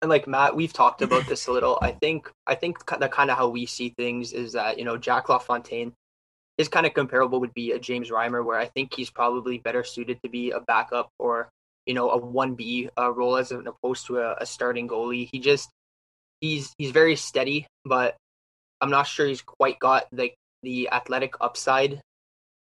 and 0.00 0.08
like 0.08 0.26
Matt, 0.26 0.56
we've 0.56 0.72
talked 0.72 1.02
about 1.02 1.26
this 1.26 1.46
a 1.46 1.52
little. 1.52 1.78
I 1.80 1.92
think 1.92 2.30
I 2.46 2.54
think 2.54 2.86
that 2.86 3.10
kind 3.10 3.30
of 3.30 3.38
how 3.38 3.48
we 3.48 3.66
see 3.66 3.90
things 3.90 4.32
is 4.32 4.52
that 4.52 4.78
you 4.78 4.84
know 4.84 4.96
Jack 4.96 5.28
LaFontaine 5.28 5.92
is 6.58 6.68
kind 6.68 6.86
of 6.86 6.94
comparable 6.94 7.40
would 7.40 7.54
be 7.54 7.72
a 7.72 7.78
James 7.78 8.10
Reimer, 8.10 8.44
where 8.44 8.58
I 8.58 8.66
think 8.66 8.94
he's 8.94 9.10
probably 9.10 9.58
better 9.58 9.84
suited 9.84 10.20
to 10.22 10.28
be 10.28 10.50
a 10.50 10.60
backup 10.60 11.08
or 11.18 11.48
you 11.86 11.94
know 11.94 12.10
a 12.10 12.16
one 12.16 12.54
B 12.54 12.88
uh, 12.98 13.12
role 13.12 13.36
as 13.36 13.52
opposed 13.52 14.06
to 14.06 14.18
a, 14.18 14.36
a 14.40 14.46
starting 14.46 14.88
goalie. 14.88 15.28
He 15.32 15.40
just 15.40 15.70
he's 16.40 16.72
he's 16.78 16.90
very 16.90 17.16
steady, 17.16 17.66
but 17.84 18.16
I'm 18.80 18.90
not 18.90 19.06
sure 19.06 19.26
he's 19.26 19.42
quite 19.42 19.78
got 19.78 20.06
like 20.12 20.34
the 20.62 20.90
athletic 20.90 21.34
upside 21.40 22.00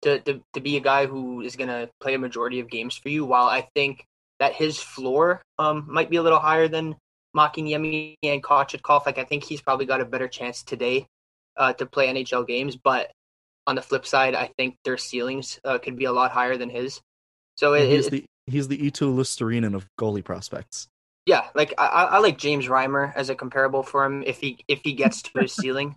to, 0.03 0.21
to 0.21 0.41
to 0.55 0.61
be 0.61 0.77
a 0.77 0.81
guy 0.81 1.07
who 1.07 1.41
is 1.41 1.57
gonna 1.57 1.89
play 2.01 2.15
a 2.15 2.19
majority 2.19 2.61
of 2.61 2.71
games 2.71 2.97
for 2.97 3.09
you. 3.09 3.25
While 3.25 3.47
I 3.47 3.69
think 3.75 4.05
that 4.39 4.55
his 4.55 4.79
floor 4.79 5.43
um 5.59 5.87
might 5.89 6.11
be 6.11 6.17
a 6.17 6.23
little 6.23 6.39
higher 6.39 6.69
than 6.69 6.97
Makiniemi 7.37 8.17
and 8.23 8.43
Kochetkov. 8.43 9.07
Like 9.07 9.19
I 9.19 9.25
think 9.25 9.45
he's 9.45 9.63
probably 9.63 9.87
got 9.87 10.01
a 10.01 10.05
better 10.05 10.29
chance 10.29 10.63
today 10.63 11.07
uh, 11.57 11.73
to 11.75 11.87
play 11.87 12.09
NHL 12.09 12.47
games. 12.47 12.77
But 12.77 13.11
on 13.67 13.77
the 13.77 13.83
flip 13.83 14.07
side, 14.07 14.35
I 14.35 14.51
think 14.57 14.77
their 14.85 14.97
ceilings 14.99 15.61
uh, 15.65 15.79
could 15.79 15.97
be 15.97 16.07
a 16.07 16.13
lot 16.13 16.33
higher 16.33 16.57
than 16.57 16.71
his. 16.71 17.01
So 17.57 17.75
it, 17.75 17.89
he's 17.89 18.07
it- 18.07 18.11
the 18.11 18.25
he's 18.47 18.69
the 18.69 18.79
Eetu 18.79 19.15
Luostarinen 19.15 19.75
of 19.75 19.87
goalie 19.99 20.25
prospects 20.25 20.89
yeah, 21.27 21.47
like 21.55 21.75
I, 21.79 21.87
I 21.87 22.19
like 22.19 22.39
James 22.39 22.67
Reimer 22.67 23.13
as 23.15 23.31
a 23.31 23.35
comparable 23.35 23.83
for 23.83 24.05
him 24.05 24.25
if 24.27 24.41
he 24.41 24.59
if 24.67 24.81
he 24.83 24.95
gets 24.95 25.23
to 25.23 25.41
his 25.41 25.53
ceiling. 25.61 25.97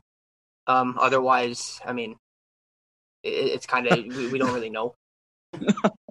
Um, 0.68 0.98
otherwise, 1.00 1.82
I 1.86 1.94
mean, 1.94 2.16
it's 3.24 3.66
kind 3.66 3.88
of 3.88 4.06
we, 4.06 4.28
we 4.28 4.38
don't 4.38 4.54
really 4.54 4.70
know. 4.70 4.96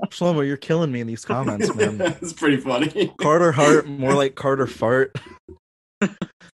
Shlomo, 0.06 0.46
you're 0.46 0.56
killing 0.56 0.92
me 0.92 1.00
in 1.00 1.06
these 1.06 1.24
comments 1.24 1.74
man 1.74 2.00
it's 2.00 2.32
pretty 2.32 2.58
funny. 2.58 3.12
Carter 3.20 3.52
Hart, 3.52 3.86
more 3.86 4.14
like 4.14 4.34
Carter 4.34 4.66
Fart. 4.66 5.16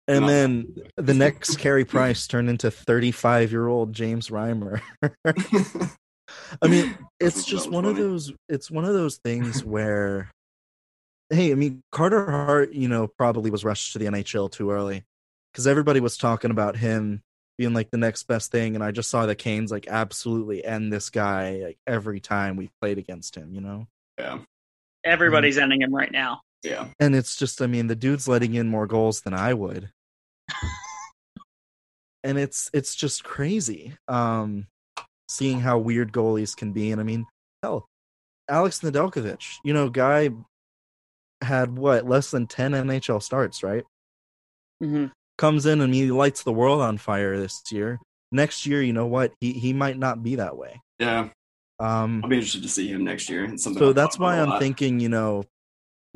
and 0.08 0.28
then 0.28 0.76
the 0.98 1.14
next 1.14 1.58
Carey 1.58 1.86
Price 1.86 2.28
turned 2.28 2.50
into 2.50 2.72
35 2.72 3.52
year 3.52 3.68
old 3.68 3.94
James 3.94 4.30
Reimer. 4.30 4.82
I 6.62 6.68
mean, 6.68 6.98
it's 7.20 7.46
just 7.46 7.68
was 7.68 7.74
one 7.74 7.86
of 7.86 7.96
those. 7.96 8.32
It's 8.50 8.72
one 8.72 8.86
of 8.86 8.94
those 8.94 9.18
things 9.18 9.64
where, 9.64 10.30
hey, 11.30 11.52
I 11.52 11.56
mean, 11.56 11.82
Carter 11.92 12.30
Hart, 12.30 12.74
you 12.74 12.88
know, 12.88 13.08
probably 13.18 13.52
was 13.52 13.64
rushed 13.64 13.94
to 13.94 14.00
the 14.00 14.06
NHL 14.06 14.52
too 14.52 14.72
early 14.72 15.04
because 15.52 15.68
everybody 15.68 16.00
was 16.00 16.18
talking 16.18 16.52
about 16.52 16.78
him 16.78 17.22
being 17.58 17.74
like 17.74 17.92
the 17.92 17.98
next 17.98 18.24
best 18.24 18.52
thing, 18.52 18.76
and 18.76 18.84
I 18.84 18.92
just 18.92 19.10
saw 19.10 19.26
the 19.26 19.36
Canes 19.36 19.72
like 19.72 19.88
absolutely 19.88 20.64
end 20.66 20.92
this 20.92 21.10
guy 21.10 21.62
like 21.64 21.78
every 21.88 22.20
time 22.20 22.56
we 22.56 22.70
played 22.82 22.98
against 22.98 23.36
him, 23.36 23.54
you 23.54 23.62
know. 23.62 23.88
yeah, 24.20 24.40
everybody's 25.04 25.58
ending 25.58 25.82
him 25.82 25.94
right 25.94 26.12
now. 26.12 26.42
yeah. 26.64 26.88
And 27.00 27.16
it's 27.16 27.36
just, 27.36 27.62
I 27.62 27.68
mean, 27.68 27.88
the 27.88 27.96
dude's 27.96 28.28
letting 28.28 28.54
in 28.54 28.68
more 28.70 28.88
goals 28.88 29.22
than 29.22 29.34
I 29.34 29.54
would. 29.54 29.92
and 32.24 32.38
it's 32.38 32.70
it's 32.74 32.96
just 32.96 33.24
crazy. 33.24 33.96
Um 34.08 34.68
seeing 35.30 35.60
how 35.60 35.78
weird 35.80 36.12
goalies 36.12 36.56
can 36.56 36.72
be. 36.74 36.92
And 36.92 37.02
I 37.02 37.04
mean, 37.04 37.26
hell, 37.62 37.88
Alex 38.50 38.80
Nedeljkovic, 38.82 39.44
you 39.64 39.74
know, 39.74 39.90
guy 39.90 40.30
had 41.42 41.78
what, 41.78 42.08
less 42.08 42.32
than 42.32 42.48
ten 42.48 42.72
NHL 42.72 43.22
starts, 43.22 43.64
right? 43.64 43.84
hmm 44.82 45.06
Comes 45.38 45.66
in 45.66 45.82
and 45.82 45.94
he 45.94 46.12
lights 46.12 46.44
the 46.44 46.54
world 46.54 46.82
on 46.82 46.98
fire 46.98 47.38
this 47.38 47.62
year. 47.72 48.00
Next 48.32 48.66
year, 48.66 48.82
you 48.82 48.94
know 48.94 49.08
what? 49.08 49.34
He 49.42 49.54
he 49.54 49.74
might 49.74 49.98
not 49.98 50.24
be 50.24 50.36
that 50.36 50.58
way. 50.58 50.82
Yeah, 51.00 51.30
Um 51.80 52.22
I'll 52.24 52.30
be 52.30 52.36
interested 52.38 52.64
to 52.64 52.70
see 52.70 52.88
him 52.88 53.04
next 53.04 53.30
year. 53.30 53.58
So 53.58 53.72
I'll 53.88 53.94
that's 53.94 54.18
why 54.20 54.40
I'm 54.40 54.50
lot. 54.50 54.60
thinking, 54.62 55.00
you 55.00 55.10
know, 55.10 55.44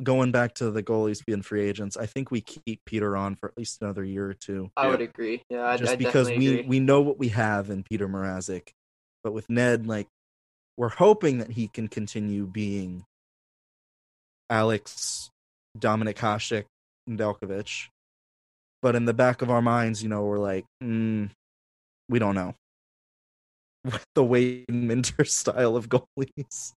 going 0.02 0.30
back 0.30 0.54
to 0.54 0.70
the 0.70 0.82
goalies 0.82 1.24
being 1.24 1.42
free 1.42 1.68
agents, 1.68 1.96
I 1.96 2.06
think 2.06 2.30
we 2.30 2.40
keep 2.40 2.80
Peter 2.86 3.16
on 3.16 3.34
for 3.36 3.48
at 3.48 3.58
least 3.58 3.82
another 3.82 4.04
year 4.04 4.28
or 4.28 4.34
two. 4.34 4.70
I 4.76 4.84
Yeah. 4.84 4.90
would 4.90 5.00
agree. 5.00 5.42
Yeah, 5.50 5.66
I, 5.66 5.76
just 5.76 5.92
I 5.92 5.96
because 5.96 6.28
we 6.28 6.48
agree. 6.60 6.62
we 6.68 6.80
know 6.80 7.00
what 7.00 7.18
we 7.18 7.28
have 7.30 7.70
in 7.70 7.82
Peter 7.82 8.08
Mrazek, 8.08 8.68
but 9.24 9.32
with 9.32 9.48
Ned, 9.50 9.86
like 9.86 10.06
we're 10.76 10.88
hoping 10.90 11.38
that 11.38 11.50
he 11.52 11.66
can 11.68 11.88
continue 11.88 12.46
being 12.46 13.04
Alex, 14.50 15.30
Dominik 15.78 16.14
Hasek, 16.16 16.64
and 17.06 17.18
Nedeljkovic. 17.18 17.88
But 18.82 18.94
in 18.94 19.04
the 19.06 19.14
back 19.14 19.42
of 19.42 19.50
our 19.50 19.62
minds, 19.62 20.02
you 20.02 20.08
know, 20.08 20.24
we're 20.24 20.38
like, 20.38 20.64
mm, 20.82 21.30
we 22.08 22.18
don't 22.18 22.34
know. 22.34 22.54
the 24.14 24.24
Wade 24.24 24.70
Minter 24.70 25.24
style 25.24 25.76
of 25.76 25.88
goalies. 25.88 26.72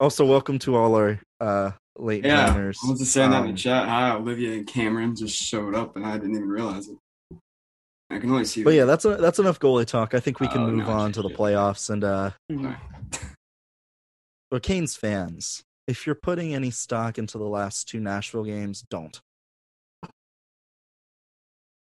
also, 0.00 0.26
welcome 0.26 0.58
to 0.60 0.76
all 0.76 0.94
our 0.94 1.20
uh, 1.40 1.72
late 1.96 2.24
Yeah, 2.24 2.52
joiners. 2.52 2.78
I 2.86 2.90
was 2.90 3.00
just 3.00 3.12
saying 3.12 3.30
that 3.30 3.38
in 3.44 3.48
Um, 3.48 3.52
the 3.52 3.58
chat. 3.58 3.88
Hi, 3.88 4.12
Olivia 4.12 4.52
and 4.54 4.66
Cameron 4.66 5.16
just 5.16 5.36
showed 5.36 5.74
up, 5.74 5.96
and 5.96 6.04
I 6.04 6.18
didn't 6.18 6.36
even 6.36 6.48
realize 6.48 6.88
it. 6.88 6.98
I 8.10 8.18
can 8.18 8.30
only 8.30 8.44
see. 8.46 8.62
But 8.64 8.70
them. 8.70 8.78
yeah, 8.78 8.84
that's 8.86 9.04
a, 9.04 9.16
that's 9.16 9.38
enough 9.38 9.58
goalie 9.60 9.86
talk. 9.86 10.14
I 10.14 10.20
think 10.20 10.40
we 10.40 10.48
can 10.48 10.62
Oh, 10.62 10.66
move 10.70 10.86
no, 10.86 10.92
on 10.92 11.12
to 11.12 11.22
the 11.22 11.28
playoffs 11.28 11.90
and 11.90 12.02
uh 12.04 12.30
but 14.50 14.62
Canes 14.62 14.96
fans, 14.96 15.62
if 15.86 16.06
you're 16.06 16.14
putting 16.14 16.54
any 16.54 16.70
stock 16.70 17.18
into 17.18 17.36
the 17.36 17.44
last 17.44 17.86
two 17.86 18.00
Nashville 18.00 18.44
games, 18.44 18.82
don't. 18.88 19.20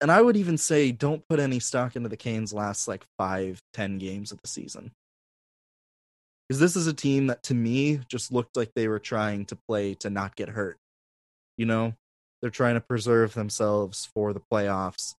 And 0.02 0.12
I 0.12 0.22
would 0.22 0.36
even 0.36 0.58
say 0.58 0.92
don't 0.92 1.28
put 1.30 1.40
any 1.40 1.60
stock 1.60 1.96
into 1.96 2.10
the 2.10 2.18
Canes 2.18 2.52
last 2.54 2.88
like 2.88 3.06
five, 3.18 3.62
ten 3.74 4.00
games 4.00 4.32
of 4.32 4.42
the 4.42 4.48
season. 4.48 4.92
Because 6.50 6.60
this 6.60 6.76
is 6.76 6.88
a 6.88 6.94
team 6.94 7.28
that 7.28 7.44
to 7.44 7.54
me 7.54 8.02
just 8.10 8.32
looked 8.32 8.58
like 8.58 8.72
they 8.76 8.88
were 8.88 9.00
trying 9.00 9.46
to 9.46 9.56
play 9.68 9.94
to 9.96 10.10
not 10.10 10.36
get 10.36 10.50
hurt. 10.50 10.78
You 11.58 11.68
know? 11.68 11.94
They're 12.42 12.50
trying 12.50 12.74
to 12.74 12.82
preserve 12.82 13.36
themselves 13.36 14.10
for 14.16 14.34
the 14.34 14.42
playoffs 14.52 15.14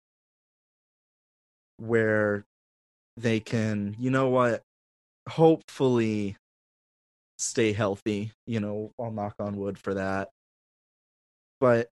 where 1.77 2.45
they 3.17 3.39
can, 3.41 3.95
you 3.99 4.11
know 4.11 4.29
what, 4.29 4.63
hopefully 5.29 6.37
stay 7.39 7.73
healthy. 7.73 8.33
You 8.47 8.61
know, 8.61 8.93
I'll 9.01 9.13
knock 9.13 9.37
on 9.39 9.57
wood 9.57 9.79
for 9.79 9.95
that. 9.95 10.31
But 11.61 11.89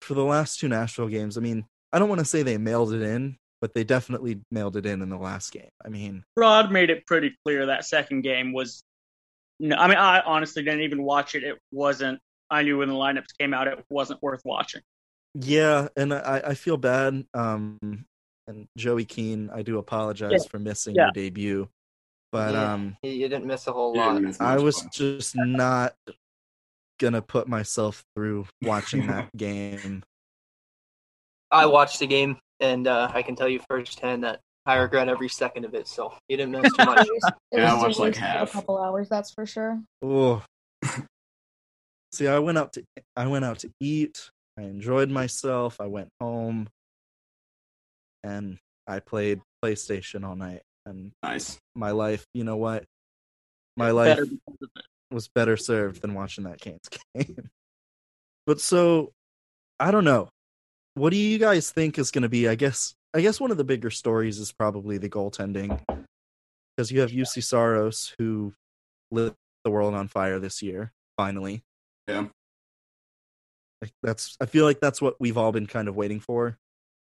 for 0.00 0.14
the 0.14 0.24
last 0.24 0.58
two 0.58 0.68
Nashville 0.68 1.08
games, 1.08 1.38
I 1.38 1.40
mean, 1.40 1.64
I 1.92 1.98
don't 1.98 2.08
want 2.08 2.18
to 2.20 2.24
say 2.24 2.42
they 2.42 2.58
mailed 2.58 2.92
it 2.92 3.02
in, 3.02 3.36
but 3.60 3.74
they 3.74 3.84
definitely 3.84 4.40
mailed 4.50 4.76
it 4.76 4.86
in 4.86 5.02
in 5.02 5.08
the 5.08 5.16
last 5.16 5.52
game. 5.52 5.68
I 5.84 5.88
mean, 5.88 6.24
Rod 6.36 6.70
made 6.72 6.90
it 6.90 7.06
pretty 7.06 7.34
clear 7.44 7.66
that 7.66 7.84
second 7.86 8.22
game 8.22 8.52
was. 8.52 8.82
No, 9.58 9.76
I 9.76 9.88
mean, 9.88 9.96
I 9.96 10.20
honestly 10.20 10.62
didn't 10.62 10.82
even 10.82 11.02
watch 11.02 11.34
it. 11.34 11.42
It 11.42 11.58
wasn't. 11.72 12.20
I 12.50 12.62
knew 12.62 12.78
when 12.78 12.88
the 12.88 12.94
lineups 12.94 13.36
came 13.38 13.54
out, 13.54 13.66
it 13.68 13.82
wasn't 13.88 14.22
worth 14.22 14.42
watching. 14.44 14.82
yeah, 15.34 15.88
and 15.96 16.12
I, 16.14 16.42
I 16.48 16.54
feel 16.54 16.76
bad. 16.76 17.24
Um, 17.34 17.78
and 18.46 18.68
Joey 18.76 19.04
Keane, 19.04 19.50
I 19.52 19.62
do 19.62 19.78
apologize 19.78 20.30
Yeah. 20.32 20.48
for 20.50 20.58
missing 20.58 20.94
Yeah. 20.94 21.06
your 21.06 21.12
debut, 21.12 21.68
but 22.32 22.54
Yeah, 22.54 22.72
um, 22.74 22.96
you 23.02 23.10
you 23.10 23.28
didn't 23.28 23.46
miss 23.46 23.66
a 23.66 23.72
whole 23.72 23.96
lot. 23.96 24.14
didn't 24.20 24.40
I 24.40 24.58
was 24.58 24.82
but- 24.82 24.92
just 24.92 25.34
not 25.36 25.94
gonna 27.00 27.22
put 27.22 27.48
myself 27.48 28.04
through 28.14 28.46
watching 28.62 29.06
that 29.08 29.30
game. 29.36 30.04
I 31.50 31.66
watched 31.66 31.98
the 32.00 32.06
game, 32.06 32.38
and 32.60 32.86
uh, 32.86 33.10
I 33.12 33.22
can 33.22 33.36
tell 33.36 33.48
you 33.48 33.60
firsthand 33.68 34.24
that 34.24 34.40
I 34.64 34.76
regret 34.76 35.08
every 35.08 35.28
second 35.28 35.64
of 35.64 35.74
it. 35.74 35.86
So 35.88 36.12
you 36.28 36.36
didn't 36.36 36.52
miss 36.52 36.72
too 36.72 36.84
much. 36.84 37.06
It 37.06 37.12
was, 37.12 37.32
Yeah, 37.52 37.74
I 37.74 37.78
watched, 37.80 37.98
like, 37.98 38.16
half. 38.16 38.50
a 38.50 38.52
couple 38.52 38.78
hours, 38.82 39.08
that's 39.08 39.32
for 39.32 39.46
sure. 39.46 39.80
Oh. 40.02 40.42
See, 42.12 42.26
I 42.28 42.38
went 42.38 42.58
out 42.58 42.72
to 42.74 42.84
I 43.16 43.26
went 43.26 43.44
out 43.44 43.58
to 43.60 43.70
eat. 43.80 44.30
I 44.58 44.62
enjoyed 44.62 45.10
myself. 45.10 45.80
I 45.80 45.86
went 45.86 46.08
home 46.20 46.68
and 48.24 48.58
I 48.86 49.00
played 49.00 49.40
PlayStation 49.62 50.24
all 50.26 50.34
night 50.36 50.62
and 50.86 51.12
nice. 51.22 51.58
my 51.74 51.90
life, 51.90 52.24
you 52.32 52.42
know 52.44 52.56
what? 52.56 52.84
My 53.76 53.90
life 53.90 54.16
Better 54.16 54.24
because 54.26 54.56
of 54.62 54.68
it. 54.76 55.14
was 55.14 55.28
better 55.28 55.56
served 55.58 56.00
than 56.00 56.14
watching 56.14 56.44
that 56.44 56.58
Canes 56.60 56.88
game. 57.14 57.50
But 58.46 58.60
so 58.60 59.12
I 59.78 59.90
don't 59.90 60.04
know. 60.04 60.28
What 60.96 61.10
do 61.10 61.16
you 61.18 61.36
guys 61.38 61.70
think 61.70 61.98
is 61.98 62.10
going 62.10 62.22
to 62.22 62.28
be? 62.30 62.48
I 62.48 62.54
guess 62.54 62.94
I 63.12 63.20
guess 63.20 63.38
one 63.38 63.50
of 63.50 63.58
the 63.58 63.64
bigger 63.64 63.90
stories 63.90 64.38
is 64.38 64.50
probably 64.50 64.96
the 64.96 65.10
goaltending 65.10 65.78
because 66.74 66.90
you 66.90 67.00
have 67.00 67.10
Juuse 67.10 67.42
Saros 67.42 68.14
who 68.18 68.54
lit 69.10 69.34
the 69.62 69.70
world 69.70 69.94
on 69.94 70.08
fire 70.08 70.38
this 70.38 70.62
year. 70.62 70.92
Finally, 71.18 71.62
Yeah. 72.08 72.28
like 73.82 73.92
that's 74.02 74.36
I 74.40 74.46
feel 74.46 74.64
like 74.64 74.80
that's 74.80 75.02
what 75.02 75.16
we've 75.20 75.36
all 75.36 75.52
been 75.52 75.66
kind 75.66 75.88
of 75.88 75.96
waiting 75.96 76.20
for, 76.20 76.46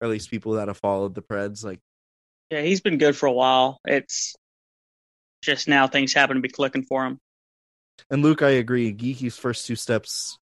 or 0.00 0.04
at 0.04 0.10
least 0.10 0.30
people 0.30 0.52
that 0.52 0.68
have 0.68 0.76
followed 0.76 1.14
the 1.14 1.22
Preds. 1.22 1.64
Like 1.64 1.80
Yeah, 2.50 2.60
he's 2.60 2.82
been 2.82 2.98
good 2.98 3.16
for 3.16 3.24
a 3.24 3.32
while. 3.32 3.80
It's 3.86 4.34
just 5.42 5.66
now 5.66 5.86
things 5.86 6.12
happen 6.12 6.36
to 6.36 6.42
be 6.42 6.50
clicking 6.50 6.82
for 6.84 7.06
him. 7.06 7.18
And 8.10 8.22
Luke, 8.22 8.42
I 8.42 8.50
agree. 8.50 8.92
Geekie's 8.92 9.38
first 9.38 9.66
two 9.66 9.76
steps 9.76 10.36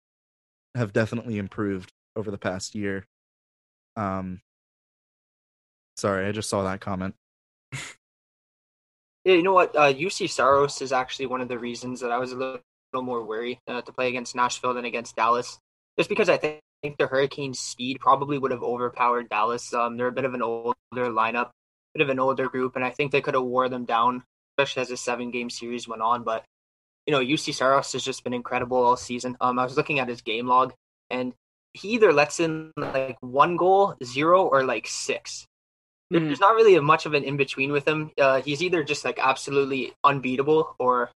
have 0.74 0.94
definitely 0.94 1.36
improved 1.36 1.90
over 2.16 2.30
the 2.30 2.38
past 2.38 2.74
year. 2.74 3.04
Um, 3.96 4.40
sorry, 5.96 6.26
I 6.26 6.32
just 6.32 6.48
saw 6.48 6.64
that 6.64 6.80
comment. 6.80 7.14
Yeah, 9.24 9.34
you 9.34 9.42
know 9.42 9.54
what? 9.54 9.74
Uh, 9.74 9.92
Juuse 9.92 10.28
Saros 10.28 10.82
is 10.82 10.92
actually 10.92 11.26
one 11.26 11.40
of 11.40 11.48
the 11.48 11.58
reasons 11.58 12.00
that 12.00 12.10
I 12.10 12.18
was 12.18 12.32
a 12.32 12.36
little, 12.36 12.60
more 12.94 13.24
wary 13.24 13.58
uh, 13.66 13.82
to 13.82 13.92
play 13.92 14.08
against 14.08 14.36
Nashville 14.36 14.74
than 14.74 14.84
against 14.84 15.16
Dallas. 15.16 15.58
Just 15.98 16.08
because 16.08 16.28
I 16.28 16.36
think, 16.36 16.60
think 16.80 16.96
the 16.96 17.08
Hurricanes' 17.08 17.58
speed 17.58 17.98
probably 17.98 18.38
would 18.38 18.52
have 18.52 18.62
overpowered 18.62 19.28
Dallas. 19.28 19.74
Um, 19.74 19.96
they're 19.96 20.06
a 20.06 20.12
bit 20.12 20.24
of 20.24 20.34
an 20.34 20.42
older 20.42 20.74
lineup, 20.94 21.50
bit 21.94 22.02
of 22.02 22.08
an 22.10 22.20
older 22.20 22.48
group, 22.48 22.76
and 22.76 22.84
I 22.84 22.90
think 22.90 23.10
they 23.10 23.20
could 23.20 23.34
have 23.34 23.42
wore 23.42 23.68
them 23.68 23.84
down, 23.84 24.22
especially 24.52 24.82
as 24.82 24.88
the 24.88 24.96
seven 24.96 25.32
game 25.32 25.50
series 25.50 25.88
went 25.88 26.02
on. 26.02 26.22
But 26.22 26.44
you 27.06 27.12
know, 27.12 27.20
Juuse 27.20 27.52
Saros 27.52 27.92
has 27.94 28.04
just 28.04 28.22
been 28.22 28.34
incredible 28.34 28.76
all 28.76 28.96
season. 28.96 29.36
Um, 29.40 29.58
I 29.58 29.64
was 29.64 29.76
looking 29.76 29.98
at 29.98 30.08
his 30.08 30.22
game 30.22 30.46
log, 30.46 30.72
and 31.10 31.32
he 31.74 31.90
either 31.90 32.12
lets 32.12 32.40
in 32.40 32.70
like 32.76 33.16
one 33.20 33.56
goal, 33.56 33.94
zero, 34.02 34.44
or 34.46 34.64
like 34.64 34.86
six. 34.86 35.44
Mhm. 36.12 36.26
There's 36.26 36.40
not 36.40 36.54
really 36.54 36.78
much 36.80 37.06
of 37.06 37.14
an 37.14 37.24
in 37.24 37.36
between 37.36 37.72
with 37.72 37.86
him. 37.86 38.12
Uh, 38.18 38.40
he's 38.40 38.62
either 38.62 38.84
just 38.84 39.04
like 39.04 39.18
absolutely 39.18 39.92
unbeatable, 40.04 40.76
or 40.78 41.10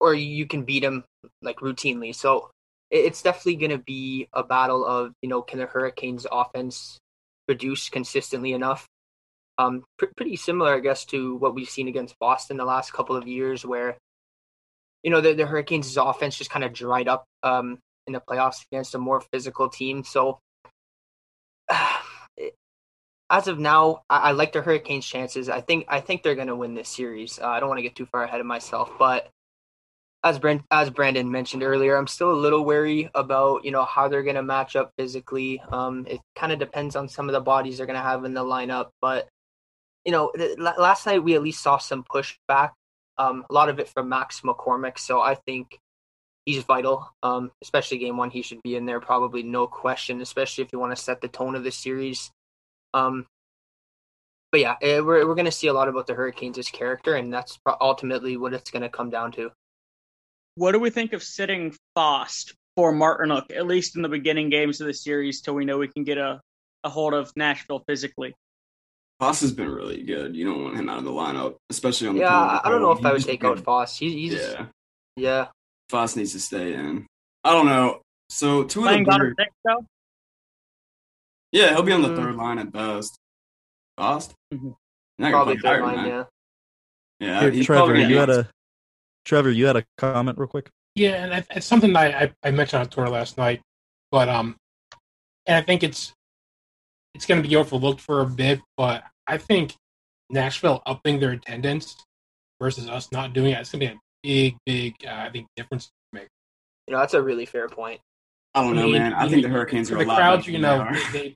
or 0.00 0.14
you 0.14 0.46
can 0.46 0.64
beat 0.64 0.82
him 0.84 1.04
like 1.42 1.58
routinely. 1.58 2.14
So 2.14 2.50
it- 2.90 3.04
it's 3.06 3.22
definitely 3.22 3.56
going 3.56 3.70
to 3.78 3.78
be 3.84 4.28
a 4.32 4.42
battle 4.42 4.84
of 4.84 5.12
you 5.22 5.28
know 5.28 5.42
can 5.42 5.58
the 5.58 5.66
Hurricanes 5.66 6.26
offense 6.30 6.98
produce 7.46 7.88
consistently 7.88 8.52
enough. 8.52 8.86
Um, 9.58 9.84
pr- 9.98 10.06
pretty 10.16 10.36
similar, 10.36 10.74
I 10.74 10.80
guess, 10.80 11.04
to 11.06 11.36
what 11.36 11.54
we've 11.54 11.68
seen 11.68 11.88
against 11.88 12.18
Boston 12.18 12.56
the 12.56 12.64
last 12.64 12.92
couple 12.92 13.16
of 13.16 13.26
years, 13.28 13.64
where 13.64 13.96
you 15.02 15.10
know 15.10 15.20
the, 15.20 15.34
the 15.34 15.46
Hurricanes' 15.46 15.96
offense 15.96 16.36
just 16.36 16.50
kind 16.50 16.64
of 16.64 16.72
dried 16.72 17.08
up 17.08 17.24
um, 17.42 17.78
in 18.06 18.12
the 18.12 18.20
playoffs 18.20 18.64
against 18.70 18.94
a 18.94 18.98
more 18.98 19.20
physical 19.32 19.68
team. 19.68 20.04
So 20.04 20.38
as 23.30 23.48
of 23.48 23.58
now, 23.58 24.02
I, 24.10 24.18
I 24.18 24.30
like 24.32 24.52
the 24.52 24.62
Hurricanes' 24.62 25.06
chances. 25.06 25.48
I 25.48 25.60
think 25.60 25.86
I 25.88 26.00
think 26.00 26.22
they're 26.22 26.34
going 26.34 26.48
to 26.48 26.56
win 26.56 26.74
this 26.74 26.88
series. 26.88 27.38
Uh, 27.38 27.48
I 27.48 27.60
don't 27.60 27.68
want 27.68 27.78
to 27.78 27.82
get 27.82 27.94
too 27.94 28.06
far 28.06 28.24
ahead 28.24 28.40
of 28.40 28.46
myself, 28.46 28.90
but 28.98 29.30
as 30.22 30.38
as 30.70 30.90
Brandon 30.90 31.30
mentioned 31.30 31.62
earlier, 31.62 31.96
I'm 31.96 32.06
still 32.06 32.32
a 32.32 32.34
little 32.34 32.64
wary 32.64 33.08
about 33.14 33.64
you 33.64 33.70
know 33.70 33.84
how 33.84 34.08
they're 34.08 34.22
going 34.22 34.36
to 34.36 34.42
match 34.42 34.76
up 34.76 34.92
physically. 34.98 35.62
Um, 35.72 36.06
it 36.08 36.20
kind 36.34 36.52
of 36.52 36.58
depends 36.58 36.96
on 36.96 37.08
some 37.08 37.28
of 37.28 37.32
the 37.32 37.40
bodies 37.40 37.78
they're 37.78 37.86
going 37.86 37.98
to 37.98 38.02
have 38.02 38.24
in 38.24 38.34
the 38.34 38.44
lineup, 38.44 38.90
but 39.00 39.28
you 40.04 40.12
know, 40.12 40.30
th- 40.36 40.58
last 40.58 41.06
night 41.06 41.22
we 41.22 41.34
at 41.34 41.42
least 41.42 41.62
saw 41.62 41.78
some 41.78 42.04
pushback. 42.04 42.70
Um, 43.18 43.44
a 43.50 43.52
lot 43.52 43.68
of 43.68 43.78
it 43.78 43.88
from 43.88 44.08
Max 44.08 44.40
McCormick, 44.40 44.98
so 44.98 45.20
I 45.20 45.34
think 45.34 45.78
he's 46.54 46.64
vital. 46.64 47.08
Um, 47.22 47.50
especially 47.62 47.98
game 47.98 48.16
one, 48.16 48.30
he 48.30 48.42
should 48.42 48.62
be 48.62 48.76
in 48.76 48.86
there, 48.86 49.00
probably 49.00 49.42
no 49.42 49.66
question. 49.66 50.20
Especially 50.20 50.64
if 50.64 50.72
you 50.72 50.78
want 50.78 50.94
to 50.96 51.02
set 51.02 51.20
the 51.20 51.28
tone 51.28 51.54
of 51.54 51.64
the 51.64 51.70
series. 51.70 52.30
Um, 52.94 53.26
but 54.52 54.60
yeah, 54.60 54.76
eh, 54.82 55.00
we're 55.00 55.26
we're 55.26 55.34
gonna 55.36 55.52
see 55.52 55.68
a 55.68 55.72
lot 55.72 55.88
about 55.88 56.06
the 56.06 56.14
Hurricanes' 56.14 56.68
character, 56.70 57.14
and 57.14 57.32
that's 57.32 57.56
pro- 57.58 57.76
ultimately 57.80 58.36
what 58.36 58.52
it's 58.52 58.70
gonna 58.70 58.88
come 58.88 59.10
down 59.10 59.32
to. 59.32 59.50
What 60.56 60.72
do 60.72 60.80
we 60.80 60.90
think 60.90 61.12
of 61.12 61.22
sitting 61.22 61.74
Fost 61.94 62.54
for 62.76 62.92
Martinook, 62.92 63.54
at 63.56 63.66
least 63.66 63.94
in 63.96 64.02
the 64.02 64.08
beginning 64.08 64.50
games 64.50 64.80
of 64.80 64.86
the 64.88 64.94
series, 64.94 65.40
till 65.40 65.54
we 65.54 65.64
know 65.64 65.78
we 65.78 65.88
can 65.88 66.02
get 66.02 66.18
a, 66.18 66.40
a 66.82 66.88
hold 66.88 67.14
of 67.14 67.30
Nashville 67.36 67.82
physically? 67.86 68.34
Foss 69.20 69.40
has 69.42 69.52
been 69.52 69.68
really 69.68 70.02
good. 70.02 70.34
You 70.34 70.46
don't 70.46 70.64
want 70.64 70.76
him 70.76 70.88
out 70.88 70.98
of 70.98 71.04
the 71.04 71.10
lineup, 71.12 71.54
especially 71.68 72.08
on 72.08 72.14
the 72.14 72.22
Yeah, 72.22 72.34
I, 72.36 72.60
I 72.64 72.70
don't 72.70 72.80
know 72.82 72.90
if 72.90 73.04
I 73.04 73.12
would 73.12 73.22
take 73.22 73.40
been- 73.42 73.50
out 73.50 73.60
Foss. 73.60 73.96
He's, 73.98 74.12
he's 74.14 74.32
Yeah, 74.32 74.66
yeah. 75.16 75.46
Foss 75.90 76.16
needs 76.16 76.32
to 76.32 76.40
stay 76.40 76.74
in. 76.74 77.06
I 77.44 77.52
don't 77.52 77.66
know. 77.66 78.00
So 78.28 78.64
two 78.64 78.86
of 78.86 78.90
the 78.90 79.04
God 79.04 79.18
bigger, 79.18 79.30
of 79.30 79.36
Six, 79.38 79.50
though? 79.64 79.84
yeah, 81.52 81.70
he'll 81.70 81.82
be 81.82 81.92
on 81.92 82.02
the 82.02 82.08
Mm. 82.08 82.16
third 82.16 82.36
line 82.36 82.58
at 82.58 82.72
best. 82.72 83.18
Foss, 83.98 84.32
Mhm. 84.54 84.76
Probably 85.18 85.58
third 85.58 85.82
line, 85.82 86.06
yeah. 86.06 86.24
Yeah, 87.18 87.40
Here, 87.40 87.50
he's 87.50 87.66
Trevor, 87.66 87.86
probably 87.86 88.02
you 88.04 88.14
gonna 88.14 88.34
had 88.34 88.46
a 88.46 88.50
Trevor, 89.26 89.50
you 89.50 89.66
had 89.66 89.76
a 89.76 89.84
comment 89.98 90.38
real 90.38 90.48
quick. 90.48 90.70
Yeah, 90.94 91.24
and 91.24 91.44
it's 91.50 91.66
something 91.66 91.92
that 91.92 92.14
I, 92.14 92.24
I, 92.24 92.48
I 92.48 92.50
mentioned 92.50 92.80
on 92.80 92.88
Twitter 92.88 93.10
last 93.10 93.36
night, 93.36 93.60
but 94.10 94.28
um, 94.28 94.56
and 95.46 95.56
I 95.56 95.62
think 95.62 95.82
it's 95.82 96.12
it's 97.14 97.26
going 97.26 97.42
to 97.42 97.48
be 97.48 97.56
overlooked 97.56 98.00
for 98.00 98.20
a 98.20 98.26
bit, 98.26 98.60
but 98.76 99.04
I 99.26 99.36
think 99.36 99.74
Nashville 100.30 100.80
upping 100.86 101.18
their 101.18 101.32
attendance 101.32 101.96
versus 102.60 102.88
us 102.88 103.10
not 103.10 103.32
doing 103.32 103.50
it, 103.52 103.58
it's 103.60 103.72
going 103.72 103.80
to 103.80 103.86
be 103.88 103.92
a 103.94 104.00
big, 104.22 104.56
big, 104.66 104.94
uh, 105.06 105.10
I 105.10 105.30
think, 105.30 105.46
difference 105.56 105.86
to 105.86 105.92
make. 106.12 106.28
You 106.86 106.94
know, 106.94 107.00
that's 107.00 107.14
a 107.14 107.22
really 107.22 107.46
fair 107.46 107.68
point. 107.68 108.00
I 108.54 108.62
don't 108.62 108.74
know, 108.76 108.84
mean, 108.84 108.94
man. 108.94 109.14
I 109.14 109.28
think 109.28 109.42
the 109.42 109.48
Hurricanes 109.48 109.90
are 109.90 109.98
the 109.98 110.04
a 110.04 110.06
lot 110.06 110.16
crowds. 110.16 110.46
You 110.46 110.58
know, 110.58 110.88
they, 111.12 111.18
they- 111.18 111.34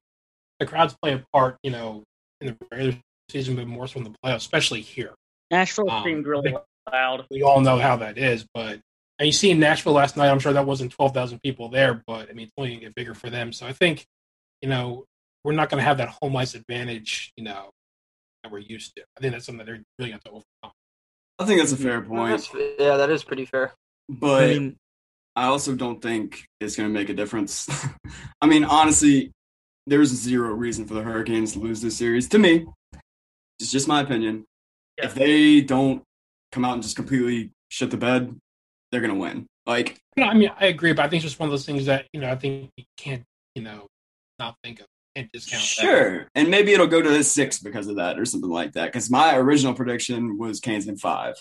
the 0.60 0.66
crowds 0.66 0.96
play 1.02 1.14
a 1.14 1.24
part. 1.32 1.56
You 1.62 1.70
know, 1.70 2.02
in 2.40 2.48
the 2.48 2.56
regular 2.70 2.96
season, 3.30 3.56
but 3.56 3.66
more 3.66 3.86
so 3.86 3.98
in 3.98 4.04
the 4.04 4.14
playoffs, 4.24 4.36
especially 4.36 4.80
here. 4.80 5.14
Nashville 5.50 5.90
Um, 5.90 6.04
seemed 6.04 6.26
really 6.26 6.56
loud. 6.90 7.26
We 7.30 7.42
all 7.42 7.60
know 7.60 7.78
how 7.78 7.96
that 7.96 8.18
is, 8.18 8.46
but 8.54 8.80
and 9.18 9.26
you 9.26 9.32
see 9.32 9.50
in 9.50 9.60
Nashville 9.60 9.92
last 9.92 10.16
night. 10.16 10.28
I'm 10.30 10.38
sure 10.40 10.52
that 10.52 10.66
wasn't 10.66 10.92
twelve 10.92 11.12
thousand 11.14 11.40
people 11.42 11.68
there, 11.68 12.02
but 12.06 12.30
I 12.30 12.32
mean, 12.32 12.46
it's 12.46 12.52
only 12.58 12.70
going 12.70 12.80
to 12.80 12.86
get 12.86 12.94
bigger 12.94 13.14
for 13.14 13.30
them. 13.30 13.52
So 13.52 13.66
I 13.66 13.72
think, 13.72 14.04
you 14.62 14.68
know, 14.68 15.04
we're 15.44 15.52
not 15.52 15.70
going 15.70 15.80
to 15.80 15.84
have 15.84 15.98
that 15.98 16.16
home 16.20 16.36
ice 16.36 16.54
advantage. 16.54 17.32
You 17.36 17.44
know, 17.44 17.70
that 18.42 18.52
we're 18.52 18.58
used 18.58 18.94
to. 18.96 19.02
I 19.16 19.20
think 19.20 19.32
that's 19.32 19.46
something 19.46 19.58
that 19.58 19.66
they're 19.66 19.82
really 19.98 20.10
going 20.10 20.20
to 20.24 20.30
overcome. 20.30 20.72
I 21.38 21.44
think 21.46 21.60
that's 21.60 21.72
a 21.72 21.76
fair 21.76 22.00
point, 22.00 22.40
that's- 22.42 22.76
yeah, 22.78 22.96
that 22.96 23.10
is 23.10 23.24
pretty 23.24 23.44
fair. 23.44 23.72
but 24.08 24.44
I 24.44 24.46
mean, 24.54 24.76
I 25.36 25.46
also 25.46 25.74
don't 25.74 26.00
think 26.00 26.44
it's 26.60 26.76
going 26.76 26.88
to 26.88 26.92
make 26.92 27.08
a 27.08 27.14
difference. 27.14 27.68
I 28.40 28.46
mean, 28.46 28.64
honestly, 28.64 29.32
there's 29.86 30.10
zero 30.10 30.52
reason 30.54 30.86
for 30.86 30.94
the 30.94 31.02
Hurricanes 31.02 31.52
to 31.54 31.58
lose 31.58 31.80
this 31.82 31.96
series. 31.96 32.28
To 32.28 32.38
me, 32.38 32.66
it's 33.58 33.70
just 33.72 33.88
my 33.88 34.00
opinion. 34.00 34.44
Yeah. 34.98 35.06
If 35.06 35.14
they 35.14 35.60
don't 35.60 36.02
come 36.52 36.64
out 36.64 36.74
and 36.74 36.82
just 36.82 36.94
completely 36.96 37.50
shit 37.68 37.90
the 37.90 37.96
bed, 37.96 38.38
they're 38.92 39.00
going 39.00 39.12
to 39.12 39.18
win. 39.18 39.46
Like, 39.66 39.98
No, 40.16 40.26
I 40.26 40.34
mean, 40.34 40.50
I 40.60 40.66
agree, 40.66 40.92
but 40.92 41.04
I 41.04 41.08
think 41.08 41.24
it's 41.24 41.32
just 41.32 41.40
one 41.40 41.48
of 41.48 41.50
those 41.52 41.66
things 41.66 41.86
that 41.86 42.06
you 42.12 42.20
know, 42.20 42.30
I 42.30 42.36
think 42.36 42.70
you 42.76 42.84
can't, 42.96 43.24
you 43.56 43.62
know, 43.62 43.86
not 44.38 44.54
think 44.62 44.80
of, 44.80 44.86
can't 45.14 45.32
discount. 45.32 45.62
that. 45.62 45.66
sure. 45.68 46.28
And 46.34 46.48
maybe 46.50 46.72
it'll 46.72 46.86
go 46.86 47.00
to 47.02 47.10
the 47.10 47.24
six 47.24 47.58
because 47.58 47.86
of 47.86 47.96
that 47.96 48.18
or 48.18 48.24
something 48.24 48.50
like 48.50 48.72
that. 48.72 48.86
Because 48.86 49.10
my 49.10 49.36
original 49.36 49.74
prediction 49.74 50.38
was 50.38 50.60
Canes 50.60 50.88
in 50.88 50.96
five. 50.96 51.34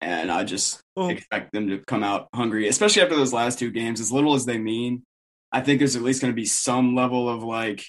And 0.00 0.30
I 0.30 0.44
just 0.44 0.82
well, 0.96 1.08
expect 1.08 1.52
them 1.52 1.68
to 1.68 1.78
come 1.78 2.04
out 2.04 2.28
hungry, 2.34 2.68
especially 2.68 3.02
after 3.02 3.16
those 3.16 3.32
last 3.32 3.58
two 3.58 3.70
games. 3.70 4.00
As 4.00 4.12
little 4.12 4.34
as 4.34 4.44
they 4.44 4.58
mean, 4.58 5.02
I 5.50 5.60
think 5.60 5.78
there's 5.78 5.96
at 5.96 6.02
least 6.02 6.20
going 6.20 6.32
to 6.32 6.36
be 6.36 6.44
some 6.44 6.94
level 6.94 7.28
of 7.28 7.42
like, 7.42 7.84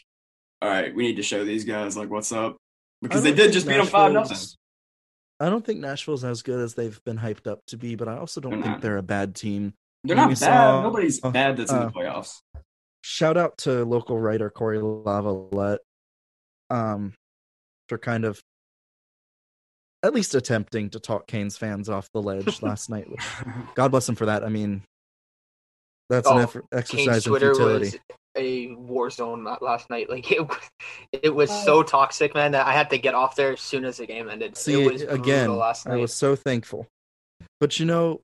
all 0.62 0.70
right, 0.70 0.96
we 0.96 1.04
need 1.04 1.18
to 1.18 1.24
show 1.24 1.44
these 1.44 1.66
guys 1.66 1.98
like 1.98 2.10
what's 2.10 2.32
up 2.32 2.58
because 3.02 3.24
they 3.24 3.32
did 3.32 3.42
think 3.42 3.54
just 3.54 3.68
beat 3.68 3.78
them 3.78 3.88
five 3.88 4.14
nothing. 4.14 4.38
I 5.40 5.50
don't 5.50 5.66
think 5.66 5.82
Nashville's 5.82 6.24
as 6.24 6.42
good 6.44 6.62
as 6.62 6.76
they've 6.76 7.04
been 7.04 7.18
hyped 7.18 7.48
up 7.48 7.60
to 7.68 7.78
be, 7.78 7.96
but 7.96 8.08
I 8.08 8.18
also 8.18 8.40
don't 8.40 8.52
They're 8.52 8.62
think 8.62 8.72
not. 8.76 8.82
they're 8.82 8.98
a 8.98 9.04
bad 9.04 9.36
team. 9.36 9.74
They're 10.06 10.16
we 10.16 10.22
not 10.22 10.30
bad. 10.30 10.38
saw- 10.38 10.82
Nobody's 10.84 11.22
uh, 11.22 11.32
bad 11.32 11.58
that's 11.58 11.72
in 11.72 11.78
uh, 11.78 11.86
the 11.88 11.92
playoffs. 11.92 12.40
Shout 13.08 13.38
out 13.38 13.60
to 13.60 13.86
local 13.86 14.18
writer 14.18 14.50
Cory 14.50 14.80
Lavalette 14.80 15.78
um, 16.72 17.14
for 17.88 18.00
kind 18.00 18.26
of 18.26 18.42
at 20.02 20.12
least 20.12 20.34
attempting 20.34 20.90
to 20.90 21.00
talk 21.00 21.28
Canes 21.28 21.56
fans 21.56 21.88
off 21.88 22.10
the 22.16 22.22
ledge 22.22 22.62
last 22.64 22.90
night. 22.90 23.08
God 23.76 23.90
bless 23.92 24.10
him 24.10 24.16
for 24.16 24.26
that. 24.26 24.44
I 24.44 24.50
mean, 24.50 24.82
that's 26.10 26.28
an 26.28 26.38
Oh, 26.38 26.42
effort, 26.42 26.66
Canes 26.72 26.82
exercise 26.82 27.28
in 27.28 27.32
Twitter 27.32 27.54
futility. 27.54 27.86
was 27.86 27.96
a 28.38 28.74
war 28.74 29.12
zone 29.12 29.44
last 29.62 29.92
night. 29.92 30.10
Like 30.10 30.32
it, 30.32 30.48
was- 30.48 30.70
it 31.12 31.30
was 31.36 31.52
so 31.64 31.84
toxic, 31.84 32.34
man, 32.34 32.54
that 32.54 32.66
I 32.66 32.72
had 32.74 32.90
to 32.90 32.98
get 32.98 33.14
off 33.14 33.36
there 33.36 33.54
as 33.54 33.62
soon 33.62 33.86
as 33.86 33.98
the 33.98 34.08
game 34.08 34.32
ended. 34.32 34.58
See 34.58 34.82
it 34.84 34.92
was 34.92 35.02
again, 35.04 35.46
brutal 35.46 35.58
last 35.58 35.86
I 35.86 35.96
was 35.98 36.12
so 36.12 36.36
thankful. 36.36 36.88
But 37.60 37.80
you 37.80 37.86
know, 37.86 38.22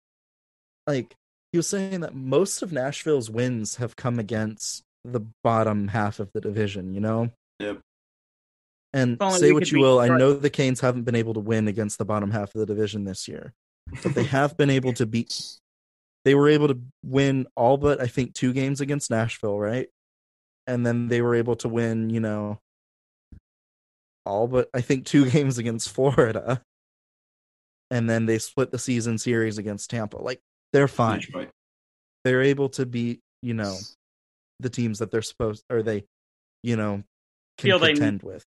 like 0.88 1.14
he 1.52 1.58
was 1.58 1.68
saying 1.68 2.02
that 2.02 2.16
most 2.16 2.62
of 2.62 2.72
Nashville's 2.72 3.30
wins 3.30 3.76
have 3.78 3.96
come 3.96 4.20
against 4.20 4.84
the 5.04 5.22
bottom 5.44 5.90
half 5.90 6.20
of 6.20 6.32
the 6.34 6.42
division, 6.42 6.94
you 6.94 7.02
know? 7.02 7.32
Yep. 7.60 7.80
And 8.94 9.18
say 9.34 9.54
what 9.54 9.72
you 9.72 9.80
will, 9.80 10.00
I 10.00 10.10
know 10.10 10.34
the 10.34 10.50
Canes 10.50 10.82
haven't 10.82 11.04
been 11.04 11.16
able 11.16 11.34
to 11.36 11.40
win 11.40 11.68
against 11.68 11.98
the 11.98 12.06
bottom 12.06 12.32
half 12.32 12.54
of 12.54 12.60
the 12.60 12.66
division 12.66 13.06
this 13.06 13.28
year. 13.28 13.54
But 14.04 14.16
they 14.16 14.26
have 14.26 14.58
been 14.58 14.70
able 14.70 14.94
to 14.94 15.06
beat 15.06 15.60
they 16.24 16.36
were 16.36 16.50
able 16.50 16.68
to 16.68 16.80
win 17.04 17.48
all 17.56 17.78
but 17.78 18.00
I 18.00 18.08
think 18.08 18.34
two 18.34 18.54
games 18.54 18.82
against 18.82 19.10
Nashville, 19.10 19.58
right? 19.58 19.90
And 20.68 20.86
then 20.86 21.08
they 21.08 21.22
were 21.22 21.36
able 21.36 21.56
to 21.58 21.68
win, 21.68 22.10
you 22.10 22.20
know, 22.20 22.60
all 24.26 24.48
but 24.48 24.70
I 24.74 24.82
think 24.82 25.06
two 25.06 25.30
games 25.30 25.58
against 25.58 25.90
Florida. 25.90 26.62
And 27.90 28.10
then 28.10 28.26
they 28.26 28.38
split 28.38 28.72
the 28.72 28.80
season 28.80 29.18
series 29.18 29.58
against 29.58 29.90
Tampa. 29.90 30.18
Like 30.18 30.42
they're 30.74 30.88
fine. 30.88 31.20
Detroit. 31.20 31.50
They're 32.24 32.42
able 32.44 32.70
to 32.70 32.86
beat, 32.86 33.20
you 33.42 33.54
know, 33.54 33.76
the 34.60 34.70
teams 34.70 35.00
that 35.00 35.12
they're 35.12 35.22
supposed 35.22 35.64
or 35.72 35.82
they, 35.82 36.04
you 36.64 36.76
know, 36.76 37.04
can 37.58 37.68
Feel 37.68 37.80
they- 37.80 37.94
contend 37.94 38.24
with. 38.24 38.44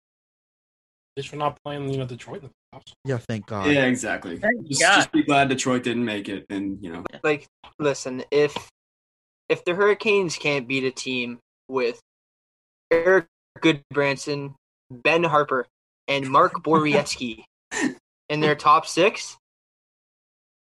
Just 1.16 1.30
for 1.30 1.36
not 1.36 1.60
playing, 1.64 1.90
you 1.90 1.98
know, 1.98 2.08
Detroit 2.08 2.42
in 2.42 2.50
the 2.50 2.80
playoffs. 2.80 2.94
Yeah, 3.06 3.18
thank 3.18 3.46
God. 3.46 3.68
Yeah, 3.70 3.86
exactly. 3.86 4.38
Thank 4.40 4.68
Just, 4.68 4.82
God. 4.82 4.96
just 4.96 5.12
be 5.12 5.22
glad 5.22 5.48
Detroit 5.48 5.84
didn't 5.84 6.04
make 6.06 6.28
it, 6.28 6.44
and 6.50 6.84
you 6.84 6.92
know, 6.92 7.04
like 7.24 7.46
listen 7.78 8.24
if 8.32 8.56
if 9.48 9.64
the 9.64 9.76
hurricanes 9.76 10.38
can't 10.38 10.68
beat 10.68 10.84
a 10.84 10.90
team 10.90 11.38
with 11.68 12.00
Erik 12.90 13.28
Gudbranson 13.60 14.56
Ben 14.90 15.22
Harpur 15.24 15.66
and 16.08 16.28
mark 16.28 16.54
Borowiecki 16.64 17.44
in 18.30 18.40
their 18.40 18.56
top 18.56 18.88
six 18.88 19.38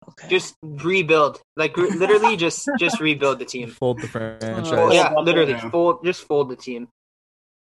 Okay. 0.08 0.28
just 0.28 0.54
rebuild 0.62 1.40
like 1.56 1.76
re- 1.76 1.90
literally 1.90 2.36
just 2.36 2.68
just 2.78 3.00
rebuild 3.00 3.38
the 3.38 3.44
team 3.44 3.70
Fold 3.70 4.00
the 4.00 4.08
franchise. 4.08 4.68
oh, 4.72 4.92
yeah 4.92 5.12
literally 5.14 5.54
fold 5.70 6.04
just 6.04 6.22
fold 6.22 6.50
the 6.50 6.56
team 6.56 6.88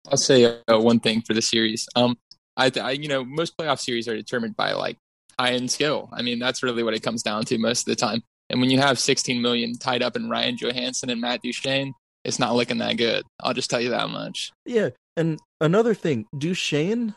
I'll 0.08 0.16
say 0.16 0.60
uh, 0.66 0.78
one 0.78 1.00
thing 1.00 1.20
for 1.22 1.34
the 1.34 1.42
series. 1.42 1.86
Um, 1.94 2.16
I, 2.56 2.70
th- 2.70 2.84
I, 2.84 2.90
you 2.92 3.08
know, 3.08 3.24
most 3.24 3.56
playoff 3.56 3.80
series 3.80 4.08
are 4.08 4.16
determined 4.16 4.56
by 4.56 4.72
like 4.72 4.96
high 5.38 5.52
end 5.52 5.70
skill. 5.70 6.08
I 6.12 6.22
mean, 6.22 6.38
that's 6.38 6.62
really 6.62 6.82
what 6.82 6.94
it 6.94 7.02
comes 7.02 7.22
down 7.22 7.44
to 7.44 7.58
most 7.58 7.80
of 7.80 7.86
the 7.86 7.96
time. 7.96 8.22
And 8.48 8.60
when 8.60 8.70
you 8.70 8.78
have 8.78 8.98
16 8.98 9.40
million 9.40 9.78
tied 9.78 10.02
up 10.02 10.16
in 10.16 10.28
Ryan 10.28 10.56
Johansen 10.56 11.10
and 11.10 11.20
Matt 11.20 11.42
Duchene, 11.42 11.94
it's 12.24 12.38
not 12.38 12.54
looking 12.54 12.78
that 12.78 12.96
good. 12.96 13.24
I'll 13.40 13.54
just 13.54 13.70
tell 13.70 13.80
you 13.80 13.90
that 13.90 14.10
much. 14.10 14.52
Yeah, 14.66 14.90
and 15.16 15.38
another 15.60 15.94
thing, 15.94 16.26
Duchene, 16.36 17.14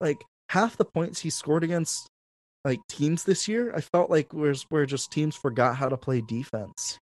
like 0.00 0.22
half 0.50 0.76
the 0.76 0.84
points 0.84 1.20
he 1.20 1.30
scored 1.30 1.64
against 1.64 2.06
like 2.64 2.80
teams 2.88 3.24
this 3.24 3.46
year, 3.48 3.72
I 3.74 3.80
felt 3.80 4.10
like 4.10 4.32
was 4.32 4.62
where 4.70 4.86
just 4.86 5.10
teams 5.12 5.36
forgot 5.36 5.76
how 5.76 5.88
to 5.88 5.96
play 5.96 6.20
defense. 6.20 6.98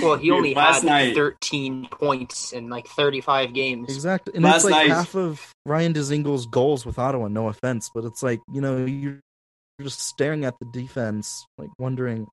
well 0.00 0.16
he 0.16 0.26
Dude, 0.28 0.36
only 0.36 0.54
last 0.54 0.82
had 0.82 0.84
night- 0.84 1.14
13 1.14 1.88
points 1.90 2.52
in 2.52 2.68
like 2.68 2.86
35 2.86 3.52
games 3.54 3.92
Exactly, 3.94 4.34
and 4.34 4.44
Last 4.44 4.56
it's 4.56 4.64
like 4.64 4.88
night- 4.88 4.94
half 4.94 5.14
of 5.14 5.52
Ryan 5.64 5.92
Dzingel's 5.94 6.46
goals 6.46 6.84
with 6.86 6.98
Ottawa. 6.98 7.28
No 7.28 7.48
offense, 7.48 7.90
but 7.94 8.04
it's 8.04 8.22
like 8.22 8.40
you 8.52 8.60
know 8.60 8.84
you're 8.84 9.20
just 9.82 10.00
staring 10.00 10.44
at 10.46 10.54
the 10.58 10.66
defense, 10.72 11.44
like 11.58 11.68
wondering, 11.78 12.26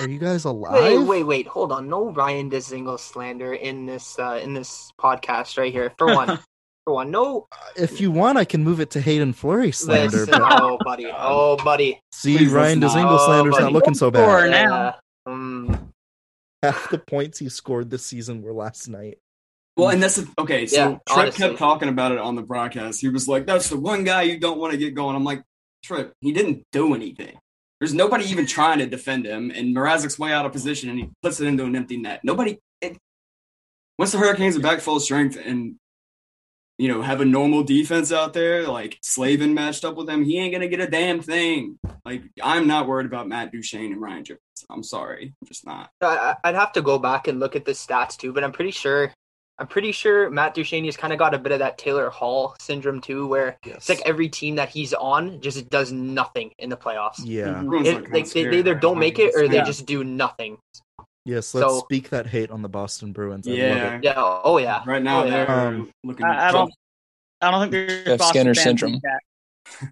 are 0.00 0.08
you 0.08 0.18
guys 0.18 0.44
alive? 0.46 0.82
Wait, 0.82 0.98
wait, 0.98 1.22
wait! 1.24 1.46
Hold 1.48 1.70
on. 1.72 1.88
No 1.88 2.10
Ryan 2.12 2.50
Dzingel 2.50 2.98
slander 2.98 3.52
in 3.52 3.84
this 3.86 4.18
uh, 4.18 4.40
in 4.42 4.54
this 4.54 4.90
podcast 5.00 5.58
right 5.58 5.72
here. 5.72 5.92
For 5.98 6.06
one, 6.14 6.36
for 6.38 6.42
one, 6.84 7.10
no. 7.10 7.46
If 7.76 8.00
you 8.00 8.10
want, 8.10 8.38
I 8.38 8.44
can 8.44 8.64
move 8.64 8.80
it 8.80 8.90
to 8.92 9.00
Hayden 9.00 9.32
Fleury 9.32 9.72
slander. 9.72 10.18
Listen, 10.18 10.38
But 10.40 10.62
oh, 10.62 10.78
buddy, 10.84 11.06
oh, 11.14 11.56
buddy. 11.56 12.00
see, 12.12 12.36
Please 12.38 12.50
Ryan 12.52 12.80
let's 12.80 12.94
not. 12.94 13.06
Dzingel 13.06 13.18
Oh, 13.20 13.26
slander's 13.26 13.52
buddy. 13.52 13.64
not 13.64 13.72
looking 13.72 13.94
so 13.94 14.08
Or 14.08 14.10
bad. 14.10 14.50
now. 14.50 14.66
Yeah, 14.66 14.92
um, 15.26 15.92
Half 16.62 16.90
the 16.90 16.98
points 16.98 17.38
he 17.38 17.48
scored 17.48 17.90
this 17.90 18.04
season 18.04 18.42
were 18.42 18.52
last 18.52 18.88
night. 18.88 19.18
well, 19.76 19.88
and 19.90 20.02
that's 20.02 20.16
the, 20.16 20.28
okay. 20.38 20.66
So 20.66 20.76
Yeah, 20.76 20.86
Trip 20.88 21.00
honestly. 21.10 21.46
kept 21.48 21.58
talking 21.58 21.88
about 21.88 22.12
it 22.12 22.18
on 22.18 22.34
the 22.36 22.42
broadcast. 22.42 23.00
He 23.00 23.08
was 23.08 23.26
like, 23.28 23.46
"That's 23.46 23.70
the 23.70 23.78
one 23.78 24.04
guy 24.04 24.22
you 24.22 24.38
don't 24.38 24.58
want 24.58 24.72
to 24.72 24.78
get 24.78 24.94
going." 24.94 25.16
I'm 25.16 25.24
like, 25.24 25.42
Trip, 25.84 26.12
he 26.20 26.32
didn't 26.32 26.64
do 26.72 26.94
anything. 26.94 27.38
There's 27.78 27.94
nobody 27.94 28.24
even 28.26 28.44
trying 28.44 28.78
to 28.80 28.86
defend 28.86 29.24
him, 29.24 29.50
and 29.50 29.74
Mrazek's 29.74 30.18
way 30.18 30.32
out 30.32 30.44
of 30.44 30.52
position, 30.52 30.90
and 30.90 30.98
he 30.98 31.08
puts 31.22 31.40
it 31.40 31.46
into 31.46 31.64
an 31.64 31.74
empty 31.76 31.96
net. 31.96 32.20
Nobody. 32.24 32.58
It, 32.82 32.98
once 33.98 34.12
the 34.12 34.18
Hurricanes 34.18 34.54
are 34.56 34.60
back 34.60 34.80
full 34.80 35.00
strength 35.00 35.38
and 35.42 35.76
you 36.80 36.88
know 36.88 37.02
have 37.02 37.20
a 37.20 37.24
normal 37.26 37.62
defense 37.62 38.10
out 38.10 38.32
there, 38.32 38.66
like 38.66 38.98
Slavin 39.02 39.52
matched 39.52 39.84
up 39.84 39.96
with 39.96 40.08
him, 40.08 40.24
he 40.24 40.38
ain't 40.38 40.52
gonna 40.52 40.68
get 40.68 40.80
a 40.80 40.86
damn 40.86 41.20
thing. 41.20 41.78
Like 42.04 42.22
I'm 42.42 42.66
not 42.66 42.88
worried 42.88 43.06
about 43.06 43.28
Matt 43.28 43.52
Duchene 43.52 43.92
and 43.92 44.00
Ryan 44.00 44.24
Jefferson. 44.24 44.66
I'm 44.70 44.82
sorry, 44.82 45.34
I'm 45.40 45.46
just 45.48 45.66
not. 45.66 45.90
I, 46.00 46.36
I'd 46.42 46.54
have 46.54 46.72
to 46.72 46.82
go 46.82 46.98
back 46.98 47.28
and 47.28 47.38
look 47.38 47.54
at 47.54 47.64
the 47.66 47.72
stats 47.72 48.16
too, 48.16 48.32
but 48.32 48.42
I'm 48.42 48.52
pretty 48.52 48.70
sure. 48.70 49.12
I'm 49.58 49.66
pretty 49.66 49.92
sure 49.92 50.30
Matt 50.30 50.54
Duchene 50.54 50.86
has 50.86 50.96
kind 50.96 51.12
of 51.12 51.18
got 51.18 51.34
a 51.34 51.38
bit 51.38 51.52
of 51.52 51.58
that 51.58 51.76
Taylor 51.76 52.08
Hall 52.08 52.56
syndrome 52.58 53.02
too, 53.02 53.26
where 53.26 53.58
it's 53.66 53.90
like 53.90 54.00
every 54.06 54.30
team 54.30 54.54
that 54.54 54.70
he's 54.70 54.94
on 54.94 55.38
just 55.42 55.68
does 55.68 55.92
nothing 55.92 56.50
in 56.58 56.70
the 56.70 56.78
playoffs. 56.78 57.20
Yeah. 57.22 57.60
It, 57.60 57.66
looking 57.66 58.10
like 58.10 58.30
they, 58.30 58.44
they 58.44 58.58
either 58.60 58.74
don't 58.74 58.98
make 58.98 59.18
it 59.18 59.34
or 59.36 59.48
they 59.48 59.56
Yeah. 59.56 59.64
just 59.64 59.84
do 59.84 60.02
nothing. 60.02 60.56
Yes, 61.24 61.54
let's 61.54 61.66
So- 61.66 61.80
speak 61.80 62.10
that 62.10 62.26
hate 62.26 62.50
on 62.50 62.62
the 62.62 62.68
Boston 62.68 63.12
Bruins. 63.12 63.46
I 63.46 63.52
Yeah. 63.52 64.00
Yeah. 64.02 64.14
Oh 64.16 64.58
yeah. 64.58 64.82
Right 64.86 65.02
now 65.02 65.22
Oh, 65.22 65.24
yeah. 65.24 65.30
they're 65.44 65.50
Um, 65.50 65.90
looking. 66.04 66.26
I, 66.26 66.48
I 66.48 66.52
don't. 66.52 66.72
I 67.42 67.50
don't 67.50 67.60
think 67.62 67.72
there's 67.72 68.04
Jeff 68.04 68.18
Boston 68.18 68.34
Skinner 68.40 68.54
syndrome. 68.54 68.92
like 68.94 69.02
that. 69.02 69.20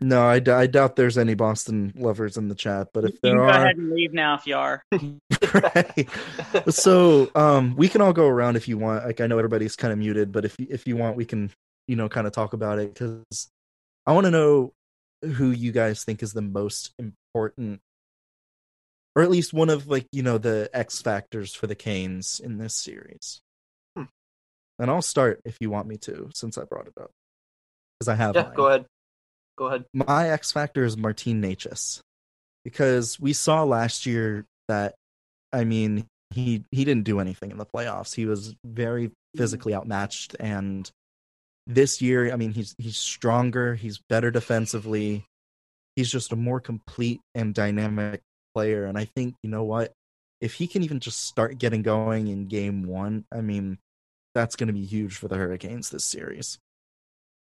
No, 0.01 0.23
I, 0.27 0.39
d- 0.41 0.51
I 0.51 0.67
doubt 0.67 0.97
there's 0.97 1.17
any 1.17 1.35
Boston 1.35 1.93
lovers 1.97 2.37
in 2.37 2.49
the 2.49 2.55
chat, 2.55 2.89
but 2.93 3.05
if 3.05 3.13
You 3.13 3.19
there 3.23 3.33
can 3.37 3.39
go 3.41 3.49
ahead 3.49 3.77
and 3.77 3.91
leave 3.93 4.13
now 4.13 4.35
if 4.35 4.47
you 4.47 4.57
are. 4.57 4.83
right. 5.55 6.09
So, 6.69 7.31
um, 7.35 7.75
we 7.77 7.89
can 7.89 8.01
all 8.01 8.13
go 8.13 8.27
around 8.27 8.57
if 8.57 8.67
you 8.67 8.77
want. 8.77 9.05
Like, 9.07 9.21
I 9.21 9.27
know 9.27 9.39
everybody's 9.39 9.77
kind 9.77 9.93
of 9.93 9.99
muted, 9.99 10.33
but 10.33 10.45
if 10.45 10.57
if 10.59 10.87
you 10.87 10.97
want, 10.97 11.17
we 11.17 11.25
can, 11.25 11.51
you 11.87 11.97
know, 11.97 12.09
kind 12.09 12.27
of 12.27 12.33
talk 12.33 12.55
about 12.55 12.79
it 12.79 12.93
because 12.93 13.49
I 14.07 14.13
want 14.13 14.25
to 14.25 14.31
know 14.31 14.73
who 15.23 15.51
you 15.51 15.71
guys 15.73 16.03
think 16.05 16.23
is 16.23 16.33
the 16.33 16.43
most 16.43 16.93
important, 16.99 17.81
or 19.15 19.23
at 19.23 19.31
least 19.31 19.53
one 19.53 19.71
of 19.71 19.89
like 19.89 20.07
you 20.13 20.23
know 20.23 20.39
the 20.39 20.71
X 20.73 21.03
factors 21.03 21.55
for 21.55 21.67
the 21.67 21.75
Canes 21.75 22.41
in 22.43 22.59
this 22.59 22.75
series. 22.75 23.41
Hmm. 23.97 24.05
And 24.79 24.91
I'll 24.91 25.03
start 25.03 25.41
if 25.45 25.57
you 25.61 25.71
want 25.71 25.89
me 25.89 25.97
to, 25.99 26.31
since 26.35 26.59
I 26.59 26.65
brought 26.65 26.87
it 26.87 26.95
up, 27.01 27.11
because 27.99 28.09
I 28.09 28.15
have. 28.15 28.35
Yeah, 28.35 28.43
mine. 28.45 28.55
go 28.55 28.67
ahead. 28.67 28.87
Go 29.57 29.67
ahead. 29.67 29.85
My 29.93 30.31
X 30.31 30.53
factor 30.53 30.85
is 30.85 30.97
Martin 30.97 31.43
Necas 31.43 32.01
because 32.65 33.19
we 33.19 33.33
saw 33.33 33.65
last 33.65 34.07
year 34.07 34.45
that 34.69 34.95
I 35.53 35.65
mean 35.65 36.07
he 36.31 36.65
he 36.71 36.85
didn't 36.85 37.05
do 37.05 37.19
anything 37.19 37.51
in 37.51 37.59
the 37.59 37.67
playoffs. 37.67 38.15
He 38.15 38.27
was 38.27 38.55
very 38.65 39.11
physically 39.37 39.75
outmatched 39.75 40.37
and 40.39 40.91
this 41.67 42.01
year 42.01 42.33
I 42.33 42.37
mean 42.37 42.53
he's 42.53 42.75
he's 42.79 42.97
stronger, 42.97 43.75
he's 43.75 43.99
better 44.09 44.31
defensively. 44.31 45.25
He's 45.97 46.11
just 46.11 46.33
a 46.33 46.37
more 46.37 46.61
complete 46.61 47.21
and 47.35 47.53
dynamic 47.53 48.23
player 48.59 48.87
and 48.87 48.99
I 48.99 49.05
think 49.05 49.35
you 49.45 49.51
know 49.51 49.63
what 49.63 49.93
if 50.41 50.55
he 50.55 50.67
can 50.67 50.83
even 50.83 51.01
just 51.01 51.27
start 51.27 51.59
getting 51.59 51.83
going 51.83 52.29
in 52.29 52.47
game 52.47 52.85
1, 52.85 53.25
I 53.33 53.41
mean 53.41 53.79
that's 54.35 54.57
going 54.57 54.69
to 54.69 54.73
be 54.73 54.85
huge 54.85 55.17
for 55.17 55.29
the 55.29 55.37
Hurricanes 55.37 55.91
this 55.91 56.05
series. 56.05 56.59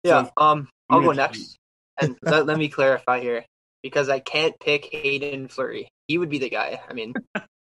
Yeah, 0.04 0.30
um, 0.38 0.70
I'll 0.90 1.02
go 1.02 1.12
next. 1.12 1.58
And 2.00 2.16
let, 2.22 2.46
let 2.46 2.58
me 2.58 2.70
clarify 2.70 3.20
here 3.20 3.44
because 3.82 4.08
I 4.08 4.20
can't 4.20 4.58
pick 4.60 4.88
Hayden 4.92 5.48
Fleury. 5.48 5.90
He 6.08 6.18
would 6.18 6.30
be 6.30 6.38
the 6.38 6.50
guy. 6.50 6.80
I 6.88 6.94
mean, 6.94 7.14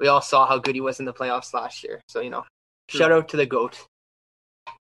we 0.01 0.09
all 0.09 0.23
saw 0.23 0.47
how 0.47 0.59
good 0.59 0.75
he 0.75 0.81
was 0.81 0.99
in 0.99 1.05
the 1.05 1.13
playoffs 1.13 1.53
last 1.53 1.85
year. 1.85 2.01
So, 2.09 2.21
you 2.21 2.31
know, 2.31 2.45
shout 2.89 3.13
out 3.13 3.29
to 3.29 3.37
the 3.37 3.47
GOAT. 3.47 3.87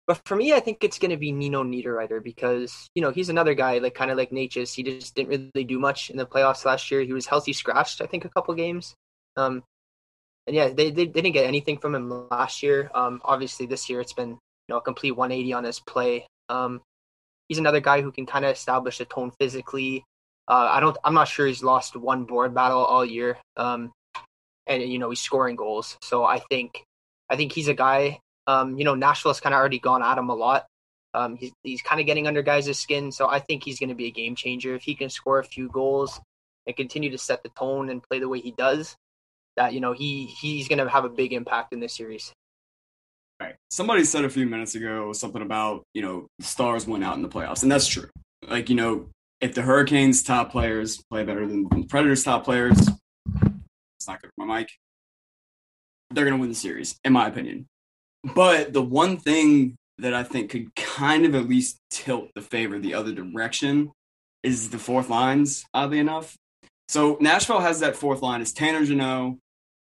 But 0.09 0.23
for 0.25 0.37
me, 0.37 0.55
I 0.55 0.61
think 0.61 0.83
it's 0.83 0.99
going 0.99 1.11
to 1.11 1.19
be 1.19 1.33
Nino 1.33 1.63
Niederreiter 1.63 2.25
because, 2.25 2.89
you 2.95 3.03
know, 3.03 3.11
he's 3.11 3.29
another 3.29 3.53
guy, 3.53 3.77
like 3.77 3.95
kind 3.95 4.11
of 4.11 4.17
like 4.17 4.31
Necas. 4.31 4.75
He 4.75 4.83
just 4.83 5.15
didn't 5.15 5.29
really 5.29 5.65
do 5.65 5.79
much 5.79 6.09
in 6.09 6.17
the 6.17 6.25
playoffs 6.25 6.65
last 6.65 6.91
year. 6.91 7.03
He 7.03 7.13
was 7.13 7.27
healthy 7.27 7.53
scratched, 7.53 8.01
I 8.01 8.07
think, 8.07 8.25
a 8.25 8.31
couple 8.31 8.55
games. 8.55 8.95
Um, 9.37 9.63
and 10.47 10.57
yeah, 10.57 10.69
they, 10.71 10.91
they, 10.91 11.05
they 11.05 11.21
didn't 11.21 11.35
get 11.35 11.45
anything 11.45 11.77
from 11.77 11.95
him 11.95 12.27
last 12.31 12.63
year. 12.63 12.91
Um, 12.95 13.21
obviously, 13.23 13.67
this 13.67 13.91
year 13.91 14.01
it's 14.01 14.15
been, 14.15 14.31
you 14.31 14.39
know, 14.71 14.79
a 14.79 14.81
complete 14.81 15.11
180 15.11 15.53
on 15.53 15.65
his 15.65 15.79
play. 15.79 16.27
Um, 16.49 16.81
he's 17.51 17.59
another 17.59 17.81
guy 17.81 18.01
who 18.01 18.11
can 18.11 18.25
kind 18.25 18.47
of 18.47 18.53
establish 18.53 19.01
a 19.01 19.05
tone 19.05 19.31
physically. 19.39 20.05
Uh, 20.49 20.69
I 20.71 20.81
don't. 20.81 20.97
I'm 21.05 21.13
not 21.13 21.29
sure 21.29 21.47
he's 21.47 21.63
lost 21.63 21.95
one 21.97 22.25
board 22.25 22.55
battle 22.55 22.83
all 22.83 23.05
year. 23.05 23.37
Um, 23.59 23.93
and 24.67 24.83
you 24.83 24.99
know 24.99 25.11
he's 25.11 25.21
scoring 25.21 25.57
goals. 25.57 25.99
So 26.01 26.25
I 26.25 26.39
think, 26.39 26.83
I 27.29 27.37
think 27.37 27.53
he's 27.53 27.69
a 27.69 27.75
guy. 27.75 28.21
Um, 28.49 28.77
you 28.77 28.85
know 28.85 28.97
Nashville's 28.97 29.39
kind 29.39 29.55
of 29.55 29.59
already 29.59 29.79
gone 29.79 30.03
at 30.03 30.19
him 30.19 30.31
a 30.31 30.35
lot. 30.35 30.67
Um, 31.15 31.37
he's 31.37 31.53
he's 31.63 31.83
kind 31.83 32.01
of 32.01 32.07
getting 32.07 32.27
under 32.27 32.43
guys' 32.43 32.77
skin. 32.77 33.13
So 33.13 33.29
I 33.29 33.39
think 33.39 33.63
he's 33.63 33.79
going 33.79 33.91
to 33.91 33.95
be 33.95 34.07
a 34.07 34.11
game 34.11 34.35
changer 34.35 34.75
if 34.75 34.83
he 34.83 34.97
can 34.97 35.11
score 35.11 35.39
a 35.39 35.45
few 35.45 35.69
goals 35.69 36.21
and 36.67 36.75
continue 36.75 37.11
to 37.11 37.19
set 37.19 37.43
the 37.45 37.51
tone 37.51 37.91
and 37.91 38.03
play 38.03 38.19
the 38.19 38.29
way 38.29 38.41
he 38.41 38.51
does. 38.51 38.97
That 39.57 39.75
you 39.75 39.81
know 39.81 39.93
he 39.93 40.27
he's 40.27 40.67
going 40.67 40.79
to 40.79 40.89
have 40.89 41.05
a 41.05 41.09
big 41.09 41.33
impact 41.33 41.73
in 41.73 41.81
this 41.81 41.95
series. 41.95 42.33
Right. 43.41 43.55
Somebody 43.71 44.05
said 44.05 44.25
a 44.25 44.31
few 44.31 44.47
minutes 44.47 44.75
ago 44.75 45.13
something 45.13 45.43
about, 45.43 45.85
you 45.95 46.03
know, 46.03 46.27
stars 46.41 46.89
went 46.89 47.05
out 47.05 47.15
in 47.15 47.23
the 47.23 47.29
playoffs, 47.29 47.63
and 47.63 47.71
that's 47.71 47.87
true. 47.87 48.09
Like, 48.49 48.69
you 48.69 48.75
know, 48.75 49.11
if 49.41 49.55
the 49.55 49.63
Hurricanes' 49.63 50.25
top 50.25 50.51
players 50.51 51.01
play 51.09 51.23
better 51.23 51.47
than 51.47 51.69
the 51.69 51.87
Predators' 51.89 52.25
top 52.25 52.45
players, 52.45 52.77
it's 52.79 54.09
not 54.09 54.21
good 54.21 54.31
for 54.37 54.45
my 54.45 54.59
mic. 54.59 54.71
They're 56.11 56.25
going 56.25 56.37
to 56.37 56.41
win 56.41 56.49
the 56.49 56.57
series, 56.57 56.99
in 57.05 57.13
my 57.13 57.29
opinion. 57.29 57.67
But 58.25 58.73
the 58.73 58.83
one 58.83 59.17
thing 59.17 59.77
that 59.99 60.15
I 60.15 60.23
think 60.23 60.51
could 60.51 60.75
kind 60.75 61.25
of 61.25 61.35
at 61.35 61.49
least 61.49 61.79
tilt 61.91 62.29
the 62.35 62.41
favor 62.43 62.79
the 62.79 62.95
other 62.95 63.13
direction 63.13 63.91
is 64.43 64.71
the 64.71 64.79
fourth 64.79 65.09
lines, 65.09 65.65
oddly 65.75 65.99
enough. 65.99 66.37
So 66.89 67.17
Nashville 67.21 67.61
has 67.61 67.81
that 67.81 67.97
fourth 67.97 68.23
line. 68.23 68.41
It's 68.41 68.53
Tanner 68.53 68.85
Jeannot, 68.85 69.37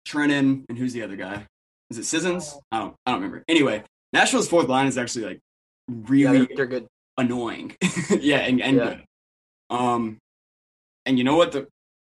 Trenin, 0.08 0.64
and 0.70 0.78
who's 0.78 0.94
the 0.94 1.04
other 1.04 1.16
guy? 1.16 1.46
Is 1.90 1.98
it 1.98 2.06
Sissons? 2.06 2.58
I 2.72 2.80
don't 2.80 2.96
I 3.06 3.12
don't 3.12 3.22
remember. 3.22 3.44
Anyway, 3.48 3.84
Nashville's 4.14 4.48
fourth 4.48 4.68
line 4.68 4.88
is 4.88 4.98
actually 4.98 5.26
like 5.26 5.40
really 5.88 6.46
they're, 6.46 6.56
they're 6.56 6.66
good. 6.66 6.88
annoying. 7.18 7.76
yeah, 8.20 8.38
and, 8.40 8.62
and 8.62 8.78
Yeah. 8.78 8.84
good. 8.86 9.04
Um 9.70 10.18
and 11.06 11.18
you 11.18 11.24
know 11.24 11.36
what 11.36 11.52
the 11.52 11.68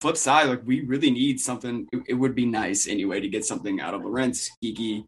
flip 0.01 0.18
side, 0.18 0.47
like 0.47 0.61
we 0.66 0.82
really 0.82 1.09
need 1.09 1.39
something 1.39 1.88
it, 1.91 2.03
it 2.09 2.13
would 2.13 2.36
be 2.36 2.45
nice 2.45 2.88
anyway 2.88 3.20
to 3.22 3.28
get 3.30 3.45
something 3.45 3.80
out 3.80 3.93
of 3.95 4.03
Lorentz, 4.03 4.51
Geekie, 4.63 5.05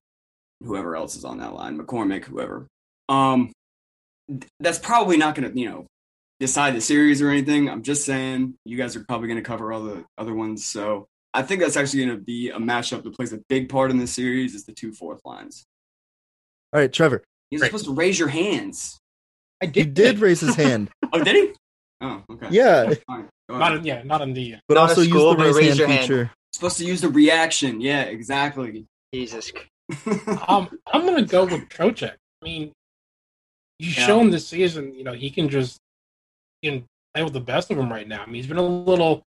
whoever 0.64 0.96
else 0.96 1.16
is 1.16 1.26
on 1.26 1.38
that 1.40 1.54
line, 1.54 1.78
McCormick, 1.80 2.26
whoever. 2.26 2.68
Um 3.10 3.52
that's 4.60 4.80
probably 4.80 5.18
not 5.18 5.36
gonna, 5.36 5.52
you 5.54 5.70
know, 5.70 5.86
decide 6.40 6.76
the 6.76 6.82
series 6.82 7.22
or 7.22 7.30
anything. 7.30 7.70
I'm 7.70 7.82
just 7.84 8.06
saying 8.06 8.56
you 8.66 8.78
guys 8.78 8.96
are 8.96 9.04
probably 9.08 9.28
gonna 9.28 9.42
cover 9.42 9.72
all 9.72 9.84
the 9.84 10.06
other 10.18 10.34
ones. 10.34 10.66
So 10.66 11.08
I 11.34 11.44
think 11.44 11.62
that's 11.62 11.78
actually 11.78 12.06
going 12.06 12.18
to 12.18 12.24
be 12.24 12.50
a 12.50 12.58
matchup 12.58 13.04
that 13.04 13.14
plays 13.16 13.32
a 13.32 13.40
big 13.48 13.70
part 13.70 13.92
in 13.92 13.98
this 14.00 14.12
series 14.12 14.56
is 14.56 14.66
the 14.66 14.72
two 14.72 14.92
fourth 14.92 15.20
lines. 15.24 15.66
All 16.74 16.80
right, 16.80 16.92
Trevor. 16.92 17.22
You're 17.52 17.62
Right. 17.62 17.68
supposed 17.68 17.86
to 17.86 17.94
raise 17.94 18.18
your 18.18 18.30
hands. 18.30 18.98
I 19.62 19.68
did. 19.68 19.76
He 19.76 19.84
did. 19.84 19.94
did 19.94 20.20
raise 20.20 20.40
his 20.40 20.56
hand. 20.64 20.90
Oh, 21.14 21.24
did 21.24 21.36
he? 21.36 21.54
Oh, 22.02 22.24
okay. 22.32 22.48
Yeah, 22.50 22.92
Fine. 23.06 23.30
Not 23.50 23.62
ahead. 23.62 23.78
in, 23.80 23.84
yeah, 23.86 24.02
not 24.04 24.22
in 24.22 24.34
the. 24.34 24.56
but 24.68 24.76
Not 24.76 24.86
a 24.86 24.90
also 24.90 25.02
use 25.02 25.10
school, 25.12 25.36
the 25.36 25.44
raise, 25.44 25.56
raise 25.58 25.68
hand 25.68 25.80
your 25.80 25.88
hand. 25.90 26.02
feature. 26.02 26.32
supposed 26.54 26.78
to 26.80 26.86
use 26.86 27.02
the 27.02 27.10
reaction. 27.10 27.82
Yeah, 27.82 28.04
exactly. 28.04 28.88
Jesus. 29.14 29.52
Um, 30.48 30.70
I'm 30.94 31.06
gonna 31.06 31.22
go 31.24 31.46
with 31.46 31.70
Trocheck. 31.70 32.16
I 32.42 32.46
mean, 32.46 32.72
he's 33.80 33.98
Yeah. 33.98 34.06
shown 34.06 34.30
this 34.30 34.48
season, 34.48 34.94
you 34.94 35.04
know, 35.04 35.14
he 35.14 35.30
can 35.30 35.50
just 35.50 35.78
he 36.62 36.70
can 36.70 36.86
play 37.14 37.24
with 37.24 37.34
the 37.34 37.40
best 37.40 37.72
of 37.72 37.78
them 37.78 37.92
right 37.92 38.08
now. 38.08 38.22
I 38.24 38.26
mean, 38.26 38.36
he's 38.36 38.48
been 38.48 38.58
a 38.58 38.62
little, 38.68 39.24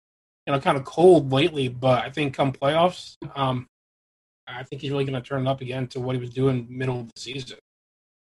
you 0.46 0.54
know, 0.54 0.60
kind 0.60 0.78
of 0.78 0.86
cold 0.86 1.32
lately, 1.32 1.68
but 1.68 2.04
I 2.04 2.10
think 2.10 2.34
come 2.34 2.54
playoffs, 2.54 3.16
um, 3.36 3.68
I 4.48 4.64
think 4.64 4.82
he's 4.82 4.92
really 4.92 5.06
going 5.06 5.22
to 5.22 5.28
turn 5.28 5.48
it 5.48 5.50
up 5.50 5.62
again 5.62 5.88
to 5.88 6.00
what 6.00 6.16
he 6.16 6.22
was 6.22 6.30
doing 6.30 6.68
middle 6.70 7.00
of 7.02 7.08
the 7.08 7.20
season. 7.20 7.58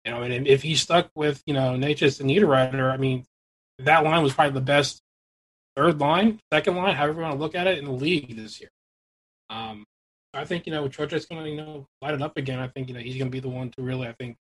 You 0.05 0.11
know, 0.11 0.21
and 0.21 0.47
if 0.47 0.61
he's 0.61 0.81
stuck 0.81 1.09
with 1.15 1.41
you 1.45 1.53
know 1.53 1.73
Necas 1.75 2.19
and 2.21 2.29
Niederreiter, 2.29 2.91
I 2.91 2.97
mean, 2.97 3.25
that 3.79 4.03
line 4.03 4.23
was 4.23 4.33
probably 4.33 4.53
the 4.53 4.61
best 4.61 4.99
third 5.75 5.99
line, 5.99 6.39
second 6.53 6.75
line, 6.75 6.95
however 6.95 7.19
you 7.21 7.23
want 7.23 7.35
to 7.35 7.39
look 7.39 7.55
at 7.55 7.67
it, 7.67 7.77
in 7.77 7.85
the 7.85 7.91
league 7.91 8.35
this 8.35 8.59
year. 8.59 8.69
Um, 9.49 9.83
I 10.33 10.45
think 10.45 10.65
you 10.65 10.71
know 10.71 10.87
Trocheck's 10.87 11.25
going 11.25 11.43
to 11.43 11.49
you 11.49 11.57
know 11.57 11.85
light 12.01 12.13
it 12.13 12.21
up 12.21 12.37
again. 12.37 12.59
I 12.59 12.67
think 12.67 12.87
you 12.87 12.93
know 12.93 13.01
he's 13.01 13.17
going 13.17 13.27
to 13.27 13.35
be 13.35 13.39
the 13.39 13.49
one 13.49 13.69
to 13.71 13.81
really 13.81 14.07
I 14.07 14.13
think 14.13 14.37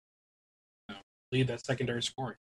you 0.88 0.94
know, 0.94 1.00
lead 1.32 1.48
that 1.48 1.64
secondary 1.64 2.02
scoring. 2.02 2.36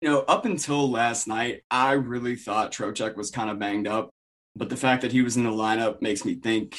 you 0.00 0.08
know, 0.08 0.20
up 0.20 0.44
until 0.44 0.90
last 0.90 1.26
night, 1.26 1.62
I 1.70 1.92
really 1.92 2.36
thought 2.36 2.72
Trocheck 2.72 3.16
was 3.16 3.30
kind 3.30 3.50
of 3.50 3.58
banged 3.58 3.86
up, 3.86 4.10
but 4.56 4.68
the 4.68 4.76
fact 4.76 5.02
that 5.02 5.12
he 5.12 5.22
was 5.22 5.36
in 5.36 5.44
the 5.44 5.50
lineup 5.50 6.02
makes 6.02 6.24
me 6.24 6.34
think 6.34 6.78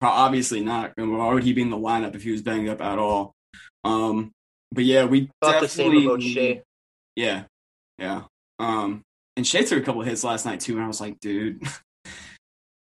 obviously 0.00 0.60
not. 0.60 0.92
I 0.96 1.00
mean, 1.00 1.16
Why 1.16 1.32
would 1.32 1.44
he 1.44 1.52
be 1.52 1.62
in 1.62 1.70
the 1.70 1.76
lineup 1.76 2.14
if 2.14 2.22
he 2.22 2.30
was 2.30 2.42
banged 2.42 2.68
up 2.68 2.80
at 2.80 2.98
all? 2.98 3.34
Um, 3.84 4.32
but 4.72 4.84
yeah, 4.84 5.04
we 5.04 5.30
Thought 5.42 5.60
the 5.60 5.68
same 5.68 5.92
definitely 5.92 6.06
about 6.06 6.20
Skjei. 6.20 6.62
Yeah, 7.16 7.44
yeah. 7.98 8.22
Um, 8.58 9.02
and 9.36 9.46
Skjei 9.46 9.66
took 9.68 9.82
a 9.82 9.84
couple 9.84 10.02
hits 10.02 10.24
last 10.24 10.44
night 10.44 10.60
too, 10.60 10.74
and 10.74 10.84
I 10.84 10.86
was 10.86 11.00
like, 11.00 11.18
dude, 11.20 11.62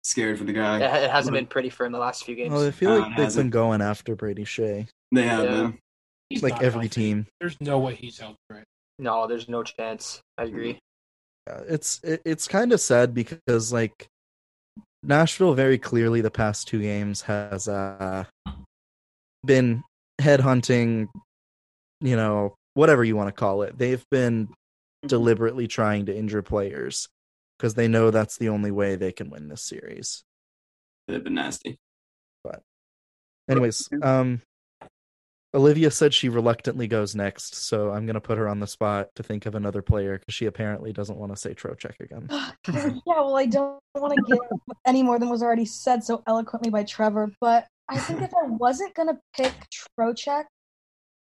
scared 0.04 0.38
for 0.38 0.44
the 0.44 0.54
guy. 0.54 0.80
It 0.80 1.10
hasn't 1.10 1.34
been 1.34 1.46
pretty 1.48 1.70
for 1.70 1.86
him 1.86 1.92
the 1.92 2.00
last 2.00 2.24
few 2.26 2.36
games. 2.36 2.54
Well, 2.54 2.68
I 2.68 2.72
feel 2.72 2.92
Uh, 2.92 3.00
like 3.00 3.12
it 3.12 3.18
they've 3.18 3.36
been 3.36 3.50
going 3.50 3.82
after 3.82 4.16
Brady 4.16 4.44
Skjei, 4.46 4.88
They 5.12 5.24
have 5.24 5.44
Yeah. 5.46 5.52
been. 5.64 5.80
He's 6.30 6.44
like 6.44 6.62
every 6.62 6.82
healthy. 6.82 6.90
team. 6.90 7.28
There's 7.40 7.60
no 7.62 7.80
way 7.80 7.96
he's 7.96 8.18
healthy 8.18 8.38
right. 8.50 8.64
No, 9.00 9.28
there's 9.28 9.48
no 9.48 9.64
chance. 9.64 10.20
I 10.38 10.44
agree. 10.44 10.80
Yeah, 11.48 11.62
it's 11.68 12.00
it, 12.04 12.22
it's 12.26 12.48
kind 12.48 12.72
of 12.72 12.80
sad 12.82 13.14
because 13.14 13.72
like 13.74 14.08
Nashville 15.04 15.54
very 15.54 15.78
clearly 15.78 16.22
the 16.22 16.32
past 16.32 16.68
two 16.68 16.82
games 16.82 17.22
has 17.24 17.68
uh 17.68 18.24
been 19.46 19.84
headhunting, 20.22 21.10
you 22.02 22.16
know, 22.16 22.56
whatever 22.76 23.04
you 23.04 23.16
want 23.16 23.28
to 23.28 23.34
call 23.34 23.62
it. 23.64 23.78
They've 23.78 24.04
been 24.10 24.50
deliberately 25.06 25.68
trying 25.68 26.06
to 26.06 26.16
injure 26.16 26.42
players 26.42 27.08
because 27.64 27.76
they 27.76 27.88
know 27.88 28.12
that's 28.12 28.36
the 28.36 28.50
only 28.50 28.72
way 28.72 28.98
they 28.98 29.14
can 29.14 29.30
win 29.30 29.48
this 29.48 29.62
series. 29.62 30.26
They've 31.08 31.24
been 31.24 31.36
nasty. 31.36 31.80
But, 32.44 32.62
anyways, 33.50 33.88
um 34.02 34.42
Olivia 35.54 35.90
said 35.90 36.14
she 36.14 36.28
reluctantly 36.28 36.88
goes 36.88 37.16
next, 37.16 37.56
so 37.56 37.92
I'm 37.92 38.06
gonna 38.06 38.20
put 38.20 38.38
her 38.38 38.50
on 38.50 38.60
the 38.60 38.68
spot 38.68 39.16
to 39.16 39.24
think 39.24 39.46
of 39.46 39.56
another 39.56 39.82
player 39.82 40.20
because 40.20 40.34
she 40.34 40.46
apparently 40.46 40.92
doesn't 40.92 41.18
want 41.18 41.32
to 41.32 41.38
say 41.38 41.54
Trocheck 41.54 42.02
again. 42.02 42.28
yeah, 42.68 43.00
well, 43.06 43.38
I 43.38 43.46
don't 43.46 43.80
want 43.96 44.14
to 44.14 44.22
give 44.28 44.40
any 44.86 45.02
more 45.02 45.18
than 45.18 45.30
was 45.30 45.42
already 45.42 45.66
said 45.66 46.04
so 46.04 46.22
eloquently 46.28 46.70
by 46.70 46.84
Trevor, 46.84 47.32
but 47.40 47.66
I 47.88 47.98
think 47.98 48.22
if 48.24 48.34
I 48.34 48.46
wasn't 48.48 48.94
going 48.94 49.08
to 49.10 49.20
pick 49.38 49.54
Trocheck, 49.98 50.46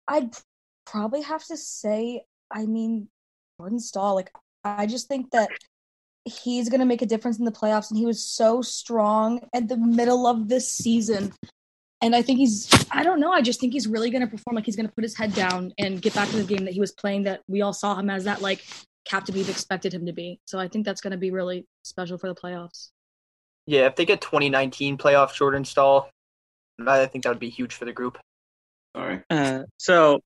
I'd 0.06 0.36
probably 0.86 1.22
have 1.22 1.44
to 1.46 1.56
say, 1.56 2.24
I 2.50 2.66
mean, 2.66 3.08
Jordan 3.58 3.80
Staal. 3.80 4.14
Like, 4.14 4.30
I 4.64 4.86
just 4.86 5.08
think 5.08 5.30
that 5.30 5.48
he's 6.24 6.68
going 6.68 6.80
to 6.80 6.86
make 6.86 7.02
a 7.02 7.06
difference 7.06 7.38
in 7.38 7.44
the 7.44 7.52
playoffs, 7.52 7.90
and 7.90 7.98
he 7.98 8.06
was 8.06 8.22
so 8.22 8.62
strong 8.62 9.40
at 9.54 9.68
the 9.68 9.76
middle 9.76 10.26
of 10.26 10.48
this 10.48 10.70
season. 10.70 11.32
And 12.00 12.14
I 12.14 12.22
think 12.22 12.38
he's, 12.38 12.68
I 12.92 13.02
don't 13.02 13.18
know, 13.18 13.32
I 13.32 13.42
just 13.42 13.60
think 13.60 13.72
he's 13.72 13.88
really 13.88 14.10
going 14.10 14.20
to 14.22 14.28
perform. 14.28 14.54
Like 14.54 14.64
he's 14.64 14.76
going 14.76 14.86
to 14.86 14.94
put 14.94 15.02
his 15.02 15.16
head 15.16 15.34
down 15.34 15.72
and 15.78 16.00
get 16.00 16.14
back 16.14 16.28
to 16.28 16.36
the 16.36 16.44
game 16.44 16.64
that 16.64 16.74
he 16.74 16.80
was 16.80 16.92
playing 16.92 17.24
that 17.24 17.42
we 17.48 17.62
all 17.62 17.72
saw 17.72 17.96
him 17.96 18.08
as 18.08 18.24
that, 18.24 18.40
like, 18.40 18.64
captain 19.04 19.34
we've 19.34 19.48
expected 19.48 19.92
him 19.92 20.06
to 20.06 20.12
be. 20.12 20.40
So 20.44 20.58
I 20.58 20.68
think 20.68 20.84
that's 20.84 21.00
going 21.00 21.12
to 21.12 21.16
be 21.16 21.30
really 21.30 21.66
special 21.82 22.18
for 22.18 22.28
the 22.28 22.34
playoffs. 22.34 22.90
Yeah, 23.66 23.86
if 23.86 23.96
they 23.96 24.04
get 24.04 24.20
2019 24.20 24.96
playoff 24.96 25.34
Jordan 25.34 25.64
Staal, 25.64 26.08
I 26.86 27.06
think 27.06 27.24
that 27.24 27.30
would 27.30 27.40
be 27.40 27.50
huge 27.50 27.74
for 27.74 27.84
the 27.84 27.92
group. 27.92 28.18
Sorry. 28.96 29.22
Uh, 29.28 29.64
so 29.76 30.20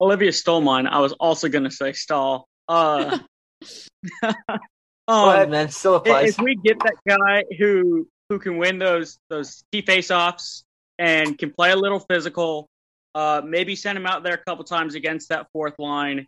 Olivia 0.00 0.32
stole 0.32 0.60
mine. 0.60 0.86
I 0.86 0.98
was 1.00 1.12
also 1.12 1.48
going 1.48 1.64
to 1.64 1.70
say 1.70 1.92
Staal. 1.92 2.46
Uh, 2.68 3.18
Go 5.08 5.14
um, 5.14 5.28
ahead, 5.30 5.50
man. 5.50 5.68
Still 5.70 5.96
applies. 5.96 6.30
if 6.30 6.40
we 6.40 6.56
get 6.56 6.78
that 6.80 6.94
guy 7.06 7.44
who 7.58 8.08
who 8.28 8.38
can 8.38 8.56
win 8.56 8.78
those 8.78 9.18
those 9.28 9.64
key 9.72 9.82
face-offs 9.82 10.64
and 10.98 11.36
can 11.36 11.52
play 11.52 11.72
a 11.72 11.76
little 11.76 12.00
physical, 12.00 12.68
uh, 13.14 13.42
maybe 13.44 13.76
send 13.76 13.98
him 13.98 14.06
out 14.06 14.22
there 14.22 14.34
a 14.34 14.38
couple 14.38 14.64
times 14.64 14.94
against 14.94 15.28
that 15.30 15.48
fourth 15.52 15.78
line. 15.78 16.26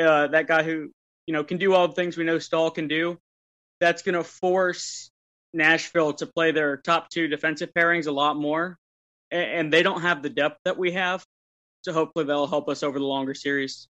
Uh, 0.00 0.28
that 0.28 0.46
guy 0.46 0.62
who 0.62 0.90
you 1.26 1.34
know 1.34 1.44
can 1.44 1.58
do 1.58 1.74
all 1.74 1.88
the 1.88 1.94
things 1.94 2.16
we 2.16 2.24
know 2.24 2.38
Staal 2.38 2.70
can 2.70 2.88
do. 2.88 3.18
That's 3.80 4.02
going 4.02 4.14
to 4.14 4.24
force 4.24 5.10
Nashville 5.52 6.14
to 6.14 6.26
play 6.26 6.52
their 6.52 6.76
top 6.76 7.10
two 7.10 7.28
defensive 7.28 7.70
pairings 7.76 8.06
a 8.06 8.12
lot 8.12 8.36
more, 8.36 8.78
A- 9.30 9.36
and 9.36 9.72
they 9.72 9.82
don't 9.82 10.00
have 10.00 10.22
the 10.22 10.30
depth 10.30 10.60
that 10.64 10.78
we 10.78 10.92
have. 10.92 11.24
So 11.82 11.92
hopefully 11.92 12.24
they'll 12.24 12.46
help 12.46 12.68
us 12.68 12.82
over 12.82 12.98
the 12.98 13.04
longer 13.04 13.34
series. 13.34 13.88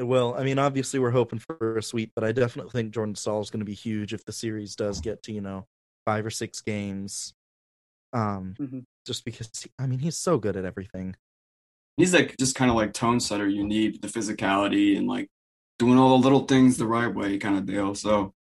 It 0.00 0.04
will. 0.06 0.34
I 0.34 0.44
mean, 0.44 0.58
obviously 0.58 0.98
we're 0.98 1.10
hoping 1.10 1.38
for 1.38 1.76
a 1.76 1.82
sweep, 1.82 2.12
but 2.14 2.24
I 2.24 2.32
definitely 2.32 2.72
think 2.72 2.94
Jordan 2.94 3.14
Staal 3.14 3.42
is 3.42 3.50
going 3.50 3.60
to 3.60 3.66
be 3.66 3.74
huge 3.74 4.14
if 4.14 4.24
the 4.24 4.32
series 4.32 4.74
does 4.74 4.98
get 4.98 5.22
to 5.24 5.32
you 5.32 5.42
know 5.42 5.66
five 6.06 6.24
or 6.24 6.30
six 6.30 6.62
games. 6.62 7.34
Um, 8.14 8.54
Mhm. 8.58 8.84
just 9.06 9.26
because 9.26 9.50
he- 9.62 9.70
I 9.78 9.86
mean 9.86 9.98
he's 9.98 10.16
so 10.16 10.38
good 10.38 10.56
at 10.56 10.64
everything. 10.64 11.16
He's 11.98 12.14
like 12.14 12.34
just 12.38 12.56
kind 12.56 12.70
of 12.70 12.78
like 12.78 12.94
tone 12.94 13.20
setter 13.20 13.46
you 13.46 13.62
need, 13.62 14.00
the 14.00 14.08
physicality 14.08 14.96
and 14.96 15.06
like 15.06 15.28
doing 15.78 15.98
all 15.98 16.16
the 16.16 16.24
little 16.24 16.46
things 16.46 16.78
the 16.78 16.86
right 16.86 17.14
way 17.14 17.36
kind 17.36 17.58
of 17.58 17.66
deal. 17.66 17.94
So 17.94 18.32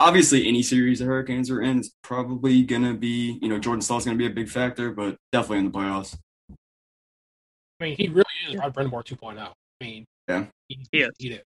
obviously 0.00 0.48
any 0.48 0.64
series 0.64 0.98
the 0.98 1.04
Hurricanes 1.04 1.50
are 1.52 1.62
in 1.62 1.78
is 1.78 1.94
probably 2.02 2.64
gonna 2.64 2.94
be, 2.94 3.38
you 3.40 3.48
know, 3.48 3.60
Jordan 3.60 3.80
Staal's 3.80 4.04
gonna 4.04 4.18
be 4.18 4.26
a 4.26 4.30
big 4.30 4.48
factor, 4.48 4.90
but 4.90 5.18
definitely 5.30 5.58
in 5.58 5.64
the 5.66 5.78
playoffs. 5.78 6.18
I 6.50 7.84
mean, 7.84 7.96
he 7.96 8.08
really 8.08 8.24
is 8.48 8.56
Rod 8.56 8.74
Brind'Amour 8.74 9.04
2.0. 9.04 9.38
I 9.80 9.84
mean, 9.84 10.04
Yeah. 10.28 10.46
he, 10.68 10.86
He 10.92 10.98
is. 11.00 11.10
he 11.18 11.28
did. 11.30 11.42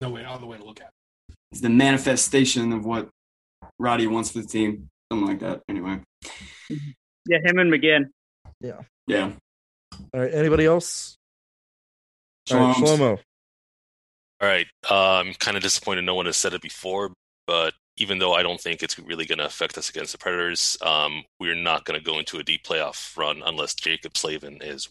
No 0.00 0.10
way, 0.10 0.24
other 0.24 0.46
way 0.46 0.58
to 0.58 0.64
look 0.64 0.80
at 0.80 0.86
it. 0.86 1.34
It's 1.52 1.60
the 1.60 1.68
manifestation 1.68 2.72
of 2.72 2.84
what 2.84 3.08
Roddy 3.78 4.06
wants 4.06 4.30
for 4.30 4.38
the 4.40 4.48
team. 4.48 4.88
Something 5.10 5.28
like 5.28 5.40
that. 5.40 5.62
Anyway. 5.68 6.00
Yeah, 7.26 7.38
him 7.44 7.58
and 7.58 7.72
McGinn. 7.72 8.06
Yeah. 8.60 8.80
Yeah. 9.06 9.32
All 10.14 10.20
right. 10.20 10.32
Anybody 10.32 10.64
else? 10.66 11.16
All 12.50 12.58
right, 12.58 12.76
Shlomo. 12.76 13.18
All 14.40 14.48
right. 14.48 14.66
Uh, 14.90 15.20
I'm 15.20 15.34
kind 15.34 15.56
of 15.56 15.62
disappointed 15.62 16.02
no 16.02 16.14
one 16.14 16.26
has 16.26 16.36
said 16.36 16.54
it 16.54 16.62
before, 16.62 17.12
but 17.46 17.74
even 17.96 18.18
though 18.18 18.32
I 18.32 18.42
don't 18.42 18.60
think 18.60 18.82
it's 18.82 18.98
really 18.98 19.26
going 19.26 19.38
to 19.38 19.46
affect 19.46 19.78
us 19.78 19.90
against 19.90 20.12
the 20.12 20.18
Predators, 20.18 20.76
um, 20.82 21.22
we're 21.38 21.54
not 21.54 21.84
going 21.84 21.98
to 21.98 22.04
go 22.04 22.18
into 22.18 22.38
a 22.38 22.42
deep 22.42 22.64
playoff 22.64 23.16
run 23.16 23.42
unless 23.44 23.74
Jacob 23.74 24.16
Slavin 24.16 24.58
is 24.62 24.88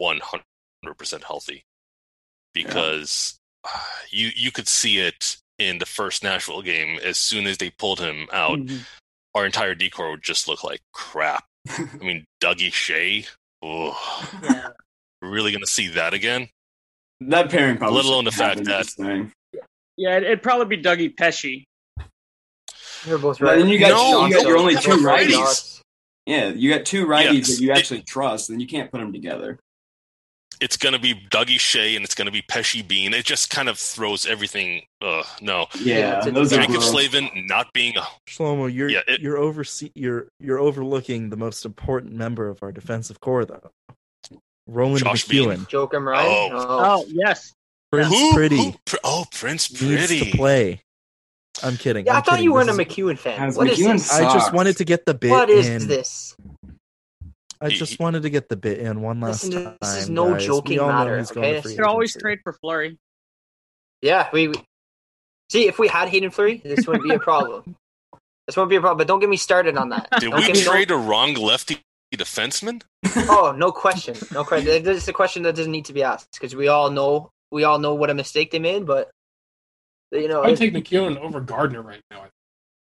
100% 0.00 1.24
healthy. 1.24 1.64
Because 2.64 3.38
uh, 3.64 3.68
you 4.10 4.30
you 4.34 4.50
could 4.50 4.68
see 4.68 4.98
it 4.98 5.36
in 5.58 5.78
the 5.78 5.86
first 5.86 6.22
Nashville 6.22 6.62
game. 6.62 6.98
As 7.02 7.18
soon 7.18 7.46
as 7.46 7.58
they 7.58 7.70
pulled 7.70 8.00
him 8.00 8.26
out, 8.32 8.58
Mhm. 8.58 8.80
our 9.34 9.46
entire 9.46 9.74
decor 9.74 10.10
would 10.10 10.22
just 10.22 10.48
look 10.48 10.62
like 10.64 10.80
crap. 10.92 11.44
I 11.68 11.88
mean, 12.00 12.24
Dougie 12.42 12.70
Skjei. 12.72 13.26
Oh, 13.62 13.96
Yeah. 14.42 14.68
really 15.22 15.50
going 15.50 15.62
to 15.64 15.66
see 15.70 15.88
that 15.88 16.12
again? 16.14 16.48
That 17.20 17.50
pairing 17.50 17.78
probably 17.78 17.96
Let 17.96 18.04
alone 18.04 18.24
the 18.26 18.30
shouldn't 18.30 18.66
fact 18.66 18.96
that- 18.98 19.62
Yeah, 19.96 20.16
it'd 20.18 20.42
probably 20.42 20.76
be 20.76 20.82
Dougie 20.82 21.16
Pesce. 21.16 21.64
You're 23.06 23.18
both 23.18 23.38
But 23.38 23.46
right. 23.46 23.58
then 23.58 23.68
you 23.68 23.78
got, 23.78 23.88
No, 23.90 24.26
you 24.26 24.34
got 24.34 24.42
no, 24.42 24.48
your 24.50 24.58
only 24.58 24.74
two 24.76 24.90
righties. 24.90 25.32
righties. 25.32 25.80
Yeah, 26.26 26.48
you 26.48 26.70
got 26.72 26.84
two 26.84 27.06
righties 27.06 27.32
Yes. 27.34 27.46
that 27.56 27.62
you 27.62 27.72
actually 27.72 28.02
trust, 28.02 28.50
and 28.50 28.60
you 28.60 28.66
can't 28.66 28.90
put 28.90 28.98
them 28.98 29.12
together. 29.12 29.58
It's 30.60 30.76
going 30.76 30.92
to 30.94 30.98
be 30.98 31.14
Dougie 31.14 31.56
Skjei 31.56 31.96
and 31.96 32.04
it's 32.04 32.14
going 32.14 32.26
to 32.26 32.32
be 32.32 32.42
Pesce 32.42 32.82
Bean. 32.82 33.12
It 33.14 33.24
just 33.24 33.50
kind 33.50 33.68
of 33.68 33.78
throws 33.78 34.24
everything. 34.26 34.82
Uh, 35.02 35.22
no, 35.40 35.66
Yeah, 35.80 36.18
it's 36.18 36.26
a- 36.26 36.30
those 36.30 36.50
Jacob. 36.50 36.82
Slavin 36.82 37.28
not 37.46 37.72
being 37.74 37.96
a 37.96 38.02
Shlomo, 38.28 38.72
you're 38.72 38.88
Yeah, 38.88 39.00
it- 39.06 39.20
you're 39.20 39.36
oversee 39.38 39.90
you're 39.94 40.28
you're 40.40 40.58
overlooking 40.58 41.30
the 41.30 41.36
most 41.36 41.64
important 41.64 42.14
member 42.14 42.48
of 42.48 42.62
our 42.62 42.72
defensive 42.72 43.20
core, 43.20 43.44
though. 43.44 43.70
Roland 44.66 45.04
Josh 45.04 45.24
Bean. 45.26 45.48
McKeown, 45.50 45.68
Joakim 45.88 46.04
Ryan. 46.04 46.52
Oh. 46.54 46.58
Oh, 47.00 47.04
yes. 47.08 47.52
Prince 47.92 48.08
Who- 48.08 48.32
Pretty 48.34 48.56
who- 48.56 48.74
oh, 49.04 49.26
Prince 49.32 49.70
needs 49.80 50.06
Pretty. 50.08 50.30
to 50.30 50.36
play. 50.36 50.80
I'm 51.62 51.76
kidding. 51.76 52.04
Yeah, 52.06 52.14
I 52.14 52.16
I'm 52.16 52.22
thought 52.22 52.30
kidding. 52.32 52.44
you 52.44 52.52
weren't 52.52 52.68
a 52.68 52.72
This 52.74 52.86
is- 52.86 52.92
McKeown 52.96 53.18
fan. 53.18 53.38
Has 53.38 53.56
What 53.56 53.68
is 53.70 53.78
McKeown 53.78 53.92
this? 53.92 54.12
I 54.12 54.22
just 54.34 54.52
wanted 54.52 54.76
to 54.78 54.84
get 54.84 55.06
the 55.06 55.14
bit 55.14 55.30
What 55.30 55.48
is 55.48 55.68
in. 55.68 55.86
this? 55.88 56.34
I 57.60 57.68
He- 57.70 57.76
just 57.76 57.92
he- 57.96 58.02
wanted 58.02 58.22
to 58.22 58.30
get 58.30 58.48
the 58.48 58.56
bit 58.56 58.78
in 58.78 59.00
one 59.02 59.20
last 59.20 59.44
Listen, 59.44 59.64
time. 59.64 59.76
this 59.80 59.96
is 59.96 60.10
no 60.10 60.32
guys. 60.32 60.46
joking 60.46 60.72
we 60.72 60.78
all 60.78 60.88
know 60.88 60.94
matter, 60.94 61.18
he's 61.18 61.30
going 61.30 61.42
to 61.44 61.50
okay? 61.52 61.60
free 61.62 61.70
You 61.72 61.76
could 61.78 61.86
always 61.86 62.16
trade 62.16 62.38
for 62.42 62.52
Fleury. 62.52 62.98
Yeah, 64.02 64.28
we, 64.32 64.48
we 64.48 64.54
see 65.50 65.66
if 65.68 65.78
we 65.78 65.88
had 65.88 66.08
Hayden 66.08 66.30
Fleury, 66.30 66.58
this 66.64 66.86
wouldn't 66.86 67.08
be 67.08 67.14
a 67.14 67.18
problem. 67.18 67.76
This 68.46 68.56
wouldn't 68.56 68.70
be 68.70 68.76
a 68.76 68.80
problem. 68.80 68.98
But 68.98 69.06
don't 69.08 69.20
get 69.20 69.28
me 69.28 69.36
started 69.38 69.76
on 69.76 69.88
that. 69.88 70.08
Did 70.20 70.30
Don't 70.30 70.40
we 70.40 70.46
get 70.46 70.56
me- 70.56 70.62
trade 70.62 70.90
a 70.90 70.96
wrong 70.96 71.34
lefty 71.34 71.78
defenseman? 72.14 72.82
Oh, 73.28 73.52
no 73.56 73.72
question, 73.72 74.14
no 74.32 74.44
question. 74.44 74.82
This 74.84 75.02
is 75.02 75.08
a 75.08 75.12
question 75.12 75.42
that 75.44 75.56
doesn't 75.56 75.72
need 75.72 75.86
to 75.86 75.92
be 75.92 76.02
asked 76.02 76.28
because 76.32 76.54
we 76.54 76.68
all 76.68 76.90
know 76.90 77.30
we 77.50 77.64
all 77.64 77.78
know 77.78 77.94
what 77.94 78.10
a 78.10 78.14
mistake 78.14 78.50
they 78.50 78.58
made. 78.58 78.84
But 78.86 79.10
you 80.12 80.28
know, 80.28 80.42
I 80.42 80.48
would 80.50 80.58
take 80.58 80.74
McKeown 80.74 81.16
over 81.18 81.40
Gardiner 81.40 81.82
right 81.82 82.02
now. 82.10 82.26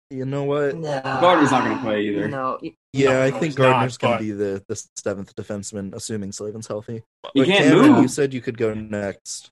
You 0.09 0.25
know 0.25 0.45
what? 0.45 0.75
Nah. 0.77 1.01
Gardiner's 1.19 1.51
not 1.51 1.63
going 1.65 1.77
to 1.77 1.83
play 1.83 2.01
either. 2.07 2.27
No, 2.29 2.57
Yeah, 2.93 3.09
No, 3.09 3.23
I 3.23 3.31
think 3.31 3.55
Gardiner's 3.55 3.97
going 3.97 4.17
to 4.17 4.23
be 4.23 4.31
the, 4.31 4.63
the 4.67 4.81
seventh 4.95 5.35
defenseman, 5.35 5.93
assuming 5.93 6.31
Slavin's 6.31 6.67
healthy. 6.67 7.03
He 7.33 7.41
But 7.41 7.47
can't 7.47 7.63
Cameron, 7.65 7.91
move. 7.91 8.01
you 8.03 8.07
said 8.07 8.33
you 8.33 8.39
could 8.41 8.57
go 8.57 8.73
next. 8.73 9.49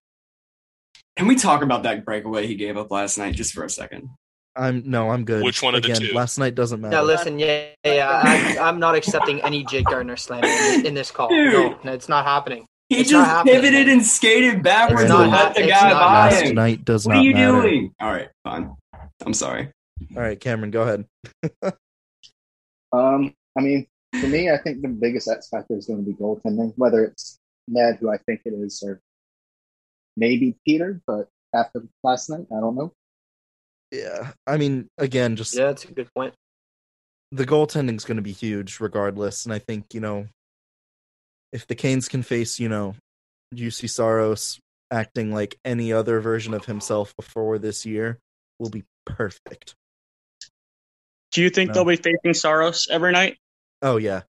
Can 1.18 1.28
we 1.28 1.36
talk 1.36 1.62
about 1.62 1.84
that 1.84 2.06
breakaway 2.06 2.47
he 2.47 2.56
gave 2.56 2.78
up 2.78 2.89
last 2.91 3.18
night 3.18 3.36
just 3.36 3.53
for 3.53 3.64
a 3.66 3.70
second? 3.70 4.10
I'm 4.58 4.84
no, 4.89 5.10
I'm 5.10 5.26
good. 5.26 5.43
Which 5.43 5.62
one 5.62 5.76
of 5.76 5.82
the 5.84 5.91
Again, 5.91 6.08
two? 6.10 6.14
Last 6.16 6.38
night 6.39 6.56
doesn't 6.56 6.80
matter. 6.80 6.95
Now 6.95 7.03
listen, 7.03 7.38
yeah, 7.38 7.68
yeah, 7.86 8.22
I'm, 8.24 8.60
I'm 8.60 8.80
not 8.80 8.95
accepting 8.95 9.41
any 9.41 9.66
Jake 9.66 9.86
Gardiner 9.86 10.16
slander 10.16 10.47
in, 10.47 10.86
in 10.86 10.93
this 10.93 11.12
call. 11.12 11.28
Dude. 11.28 11.51
No, 11.53 11.80
no, 11.84 11.91
it's 11.93 12.08
not 12.08 12.24
happening. 12.24 12.66
He 12.88 12.99
It's 13.01 13.12
not 13.12 13.20
just 13.26 13.30
happening. 13.32 13.56
pivoted 13.56 13.89
and 13.89 14.06
skated 14.06 14.64
backwards 14.64 15.01
It's 15.03 15.12
to 15.12 15.18
not 15.18 15.30
let 15.30 15.56
the 15.56 15.64
it's 15.64 15.72
guy 15.72 15.89
not 15.89 15.99
by 15.99 16.30
last 16.30 16.41
him. 16.43 16.56
night 16.56 16.86
does 16.86 17.06
What 17.06 17.16
not 17.16 17.20
are 17.20 17.24
you 17.26 17.34
matter. 17.34 17.62
doing? 17.62 17.93
All 17.99 18.12
right, 18.12 18.30
fine. 18.45 18.74
I'm 19.26 19.34
sorry. 19.34 19.72
All 20.15 20.21
right, 20.21 20.39
Cameron, 20.39 20.71
go 20.71 20.81
ahead. 20.81 21.05
Um, 22.91 23.33
I 23.57 23.61
mean, 23.61 23.87
for 24.19 24.27
me, 24.27 24.49
I 24.49 24.57
think 24.57 24.81
the 24.81 24.87
biggest 24.87 25.27
X 25.27 25.49
factor 25.49 25.75
is 25.75 25.87
going 25.87 26.03
to 26.03 26.09
be 26.09 26.17
goaltending, 26.17 26.73
whether 26.77 27.03
it's 27.03 27.39
Ned, 27.67 27.97
who 27.99 28.09
I 28.09 28.17
think 28.17 28.41
it 28.45 28.53
is, 28.53 28.81
or 28.85 29.01
maybe 30.15 30.57
Peter, 30.65 31.01
but 31.05 31.27
after 31.53 31.83
last 32.03 32.29
night, 32.29 32.45
I 32.55 32.59
don't 32.59 32.75
know. 32.75 32.93
Yeah, 33.91 34.31
I 34.47 34.57
mean, 34.57 34.87
again, 34.97 35.35
just 35.35 35.55
Yeah, 35.55 35.65
that's 35.65 35.85
a 35.85 35.91
good 35.91 36.09
point. 36.15 36.33
the 37.31 37.45
goaltending 37.45 37.97
is 37.97 38.05
going 38.05 38.17
to 38.17 38.23
be 38.23 38.31
huge 38.31 38.79
regardless, 38.79 39.45
and 39.45 39.53
I 39.53 39.59
think 39.59 39.93
you 39.93 39.99
know, 39.99 40.27
if 41.51 41.67
the 41.67 41.75
Canes 41.75 42.07
can 42.07 42.23
face 42.23 42.59
you 42.59 42.69
know, 42.69 42.95
Juuse 43.53 43.89
Saros 43.89 44.59
acting 44.91 45.33
like 45.33 45.57
any 45.65 45.91
other 45.91 46.19
version 46.19 46.53
of 46.53 46.65
himself 46.65 47.15
before 47.15 47.57
this 47.57 47.85
year, 47.85 48.19
will 48.59 48.69
be 48.69 48.83
perfect. 49.05 49.75
Do 51.36 51.41
you 51.41 51.49
think 51.49 51.69
No. 51.69 51.73
they'll 51.75 51.86
be 51.86 51.97
facing 51.97 52.33
Saros 52.33 52.88
every 52.89 53.11
night? 53.11 53.38
Oh 53.81 53.97
yeah, 53.97 54.21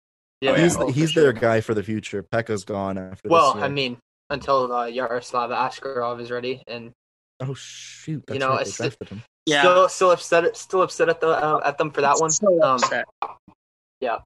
Yeah, 0.41 0.57
he's 0.59 0.75
for 0.77 0.91
he's 0.91 1.11
sure. 1.13 1.23
their 1.25 1.33
guy 1.33 1.61
for 1.61 1.75
the 1.75 1.83
future. 1.83 2.23
Pekka's 2.23 2.65
gone 2.65 2.99
after. 2.99 3.29
Well, 3.29 3.53
this 3.53 3.57
year. 3.61 3.65
I 3.65 3.69
mean, 3.69 3.99
until 4.31 4.73
uh, 4.73 4.87
Yaroslav 4.87 5.51
Askarov 5.51 6.21
is 6.21 6.31
ready, 6.31 6.63
and 6.67 6.93
oh 7.41 7.55
shoot, 7.55 8.25
that's 8.27 8.35
you 8.35 8.41
know, 8.41 8.51
right, 8.57 8.65
they 8.67 8.87
it's- 8.87 9.09
him. 9.11 9.23
Yeah. 9.47 9.61
still 9.61 9.89
still 9.91 10.11
upset 10.13 10.57
still 10.57 10.81
upset 10.83 11.11
at 11.11 11.21
the 11.21 11.29
uh, 11.29 11.61
at 11.65 11.77
them 11.77 11.91
for 11.91 12.01
that 12.01 12.17
one. 12.19 12.31
So 12.31 12.49
Um, 12.63 12.77
upset. 12.83 13.05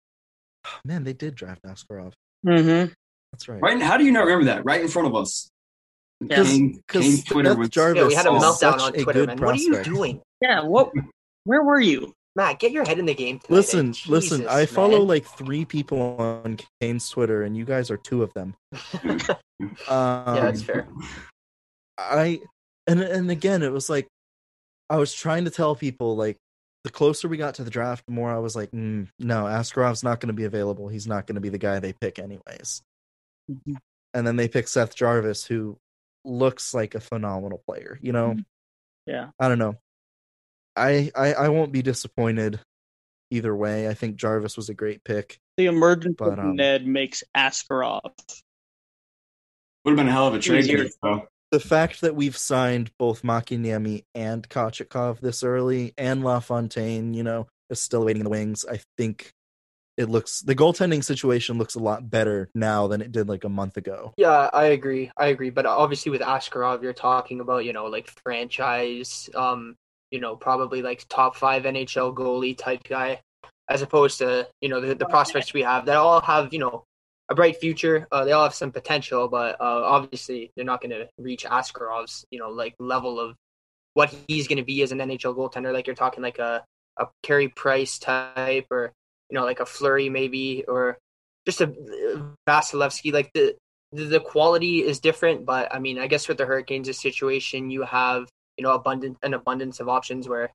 Man, 0.84 1.04
they 1.04 1.12
did 1.12 1.34
draft 1.34 1.62
Askarov. 1.64 2.12
Mm-hmm. 2.46 2.92
That's 3.32 3.48
right. 3.48 3.60
Right? 3.60 3.80
How 3.82 3.96
do 3.96 4.04
you 4.04 4.12
not 4.12 4.24
remember 4.26 4.46
that? 4.46 4.64
Right 4.64 4.80
in 4.80 4.88
front 4.88 5.08
of 5.08 5.14
us. 5.16 5.48
Yeah. 6.20 6.42
Because 6.42 6.52
Canes 6.88 7.24
Twitter 7.24 7.50
Beth 7.50 7.58
was 7.58 7.68
Jarvis 7.70 8.00
yeah, 8.02 8.06
we 8.08 8.14
had 8.14 8.26
a 8.26 8.30
meltdown 8.30 8.78
on 8.80 8.92
Twitter, 8.92 9.12
good 9.12 9.26
man. 9.28 9.38
What 9.40 9.54
are 9.54 9.58
you 9.58 9.82
doing, 9.82 10.20
Yeah. 10.40 10.62
What? 10.62 10.90
Where 11.44 11.62
were 11.62 11.80
you? 11.80 12.12
Matt? 12.38 12.60
Get 12.60 12.70
your 12.72 12.86
head 12.86 12.98
in 13.00 13.04
the 13.04 13.14
game. 13.14 13.40
Tonight, 13.40 13.56
Listen, 13.56 13.90
eh? 13.90 13.92
listen. 14.06 14.38
Jesus, 14.42 14.52
I 14.52 14.64
follow 14.64 14.98
man. 14.98 15.08
like 15.08 15.26
three 15.26 15.64
people 15.64 16.16
on 16.18 16.56
Canes 16.80 17.10
Twitter, 17.10 17.42
and 17.42 17.56
you 17.56 17.64
guys 17.64 17.90
are 17.90 17.98
two 17.98 18.22
of 18.22 18.32
them. 18.32 18.54
Um, 19.88 20.36
yeah, 20.36 20.40
that's 20.42 20.62
fair. 20.62 20.86
I 21.98 22.38
and 22.86 23.00
and 23.00 23.28
again, 23.28 23.64
it 23.64 23.72
was 23.72 23.90
like 23.90 24.06
I 24.88 24.98
was 24.98 25.12
trying 25.12 25.46
to 25.46 25.50
tell 25.50 25.74
people 25.74 26.14
like 26.14 26.36
the 26.84 26.90
closer 26.90 27.26
we 27.26 27.38
got 27.38 27.56
to 27.56 27.64
the 27.64 27.70
draft, 27.70 28.04
the 28.06 28.12
more 28.12 28.30
I 28.30 28.38
was 28.38 28.54
like, 28.54 28.70
mm, 28.70 29.08
no, 29.18 29.46
Askarov's 29.46 30.04
not 30.04 30.20
going 30.20 30.28
to 30.28 30.32
be 30.32 30.44
available. 30.44 30.86
He's 30.86 31.08
not 31.08 31.26
going 31.26 31.34
to 31.34 31.40
be 31.40 31.48
the 31.48 31.58
guy 31.58 31.80
they 31.80 31.92
pick 31.92 32.20
anyways. 32.20 32.82
Mm-hmm. 33.50 33.74
And 34.14 34.24
then 34.24 34.36
they 34.36 34.46
pick 34.46 34.68
Seth 34.68 34.94
Jarvis, 34.94 35.44
who 35.44 35.76
looks 36.24 36.72
like 36.72 36.94
a 36.94 37.00
phenomenal 37.00 37.60
player. 37.66 37.98
You 38.00 38.12
know, 38.12 38.36
Yeah. 39.06 39.30
I 39.40 39.48
don't 39.48 39.58
know. 39.58 39.74
I 40.78 41.10
I, 41.14 41.34
I 41.34 41.48
won't 41.48 41.72
be 41.72 41.82
disappointed 41.82 42.60
either 43.30 43.54
way. 43.54 43.88
I 43.88 43.94
think 43.94 44.16
Jarvis 44.16 44.56
was 44.56 44.68
a 44.68 44.74
great 44.74 45.04
pick. 45.04 45.38
The 45.56 45.66
emergence 45.66 46.16
But, 46.18 46.38
of 46.38 46.38
um, 46.38 46.56
Ned 46.56 46.86
makes 46.86 47.22
Askarov. 47.36 48.00
Would 49.84 49.92
have 49.92 49.96
been 49.96 50.08
a 50.08 50.12
hell 50.12 50.28
of 50.28 50.34
a 50.34 50.38
trade. 50.38 50.64
Easier. 50.64 50.84
case, 50.84 50.96
though. 51.02 51.28
the 51.50 51.60
fact 51.60 52.00
that 52.02 52.14
we've 52.14 52.36
signed 52.36 52.90
both 52.98 53.22
Makiniemi 53.22 54.04
and 54.14 54.48
Kochetkov 54.48 55.20
this 55.20 55.42
early, 55.42 55.94
and 55.98 56.24
LaFontaine, 56.24 57.14
you 57.14 57.22
know, 57.22 57.46
is 57.70 57.80
still 57.80 58.04
waiting 58.04 58.20
in 58.20 58.24
the 58.24 58.30
wings. 58.30 58.64
I 58.70 58.80
think 58.96 59.32
it 59.96 60.08
looks 60.08 60.40
the 60.40 60.54
goaltending 60.54 61.02
situation 61.02 61.58
looks 61.58 61.74
a 61.74 61.80
lot 61.80 62.08
better 62.08 62.48
now 62.54 62.86
than 62.86 63.00
it 63.00 63.12
did 63.12 63.28
like 63.28 63.44
a 63.44 63.48
month 63.48 63.76
ago. 63.76 64.14
Yeah, 64.16 64.48
I 64.52 64.66
agree. 64.66 65.10
I 65.16 65.26
agree. 65.26 65.50
But 65.50 65.66
obviously, 65.66 66.10
with 66.10 66.20
Askarov, 66.20 66.82
you're 66.82 66.92
talking 66.92 67.40
about 67.40 67.64
you 67.64 67.72
know 67.72 67.86
like 67.86 68.08
franchise, 68.22 69.28
um, 69.34 69.76
you 70.10 70.20
know, 70.20 70.36
probably 70.36 70.82
like 70.82 71.04
top 71.08 71.36
five 71.36 71.64
NHL 71.64 72.14
goalie 72.14 72.56
type 72.56 72.82
guy, 72.84 73.20
as 73.68 73.82
opposed 73.82 74.18
to 74.18 74.48
you 74.60 74.68
know 74.68 74.80
the, 74.80 74.94
the 74.94 75.06
prospects 75.06 75.52
we 75.52 75.62
have 75.62 75.86
that 75.86 75.96
all 75.96 76.20
have 76.20 76.52
you 76.52 76.58
know 76.58 76.84
a 77.28 77.34
bright 77.34 77.56
future. 77.56 78.06
Uh, 78.10 78.24
they 78.24 78.32
all 78.32 78.44
have 78.44 78.54
some 78.54 78.72
potential, 78.72 79.28
but 79.28 79.60
uh, 79.60 79.82
obviously 79.84 80.50
they're 80.56 80.64
not 80.64 80.80
going 80.80 80.90
to 80.90 81.08
reach 81.18 81.44
Askarov's 81.44 82.24
you 82.30 82.38
know 82.38 82.50
like 82.50 82.74
level 82.78 83.20
of 83.20 83.36
what 83.94 84.14
he's 84.28 84.48
going 84.48 84.58
to 84.58 84.64
be 84.64 84.82
as 84.82 84.92
an 84.92 84.98
NHL 84.98 85.36
goaltender. 85.36 85.72
Like 85.72 85.86
you're 85.86 85.96
talking 85.96 86.22
like 86.22 86.38
a 86.38 86.64
a 86.96 87.06
Carey 87.22 87.48
Price 87.48 87.98
type, 87.98 88.66
or 88.70 88.92
you 89.30 89.38
know 89.38 89.44
like 89.44 89.60
a 89.60 89.66
Fleury 89.66 90.08
maybe, 90.08 90.64
or 90.66 90.98
just 91.46 91.60
a 91.60 91.74
Vasilevskiy. 92.48 93.12
Like 93.12 93.30
the 93.34 93.56
the 93.92 94.04
the 94.04 94.20
quality 94.20 94.82
is 94.82 95.00
different, 95.00 95.44
but 95.44 95.74
I 95.74 95.78
mean, 95.78 95.98
I 95.98 96.06
guess 96.06 96.28
with 96.28 96.38
the 96.38 96.46
Hurricanes' 96.46 97.00
situation, 97.00 97.70
you 97.70 97.82
have 97.82 98.28
you 98.58 98.64
know 98.64 98.72
abundant 98.74 99.16
an 99.22 99.32
abundance 99.34 99.80
of 99.80 99.88
options 99.88 100.28
where 100.28 100.50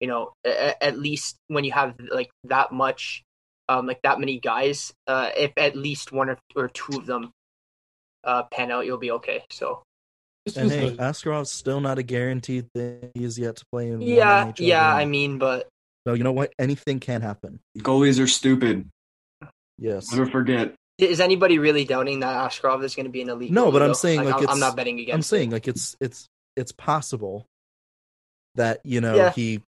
you 0.00 0.08
know 0.08 0.32
at, 0.44 0.82
at 0.82 0.98
least 0.98 1.36
when 1.48 1.64
you 1.64 1.72
have 1.72 1.94
like 2.12 2.28
that 2.44 2.72
much 2.72 3.22
um 3.68 3.86
like 3.86 4.00
that 4.02 4.20
many 4.20 4.38
guys 4.38 4.92
uh 5.06 5.30
if 5.36 5.52
at 5.56 5.74
least 5.76 6.12
one 6.12 6.28
or, 6.28 6.38
or 6.54 6.68
two 6.68 6.98
of 6.98 7.06
them 7.06 7.30
uh 8.24 8.42
pan 8.44 8.70
out 8.70 8.84
you'll 8.84 8.98
be 8.98 9.12
okay 9.12 9.42
so 9.50 9.82
And 10.56 10.70
hey, 10.70 10.90
Askarov's 10.96 11.50
still 11.50 11.80
not 11.80 11.98
a 11.98 12.02
guaranteed 12.04 12.68
thing. 12.74 13.10
He 13.14 13.24
is 13.24 13.38
yet 13.38 13.56
to 13.56 13.64
play 13.72 13.88
in 13.88 14.00
yeah 14.02 14.44
NHL 14.46 14.54
yeah 14.58 14.90
game. 14.90 14.96
i 14.98 15.04
mean 15.04 15.38
but 15.38 15.66
So 16.06 16.14
you 16.14 16.22
know 16.22 16.32
what? 16.32 16.52
Anything 16.58 17.00
can 17.00 17.20
happen. 17.22 17.58
Goalies 17.78 18.22
are 18.22 18.28
stupid. 18.28 18.86
Yes. 19.78 20.12
Never 20.12 20.30
forget. 20.30 20.74
is 20.98 21.20
anybody 21.20 21.58
really 21.58 21.84
doubting 21.84 22.20
that 22.20 22.34
Askarov 22.50 22.82
is 22.84 22.94
going 22.94 23.06
to 23.06 23.10
be 23.12 23.22
an 23.22 23.28
elite 23.28 23.50
No, 23.52 23.66
goalie, 23.66 23.72
but 23.72 23.82
I'm 23.82 23.88
though? 23.88 23.94
saying 23.94 24.24
like, 24.24 24.34
I'm, 24.36 24.42
it's, 24.44 24.52
I'm 24.52 24.60
not 24.60 24.76
betting 24.76 25.00
against 25.00 25.14
I'm 25.14 25.20
it. 25.20 25.24
saying 25.24 25.50
like 25.50 25.66
it's 25.68 25.96
it's 26.00 26.26
it's 26.56 26.72
possible 26.72 27.46
that 28.54 28.80
you 28.84 29.00
know 29.00 29.14
Yeah. 29.14 29.32
he 29.32 29.62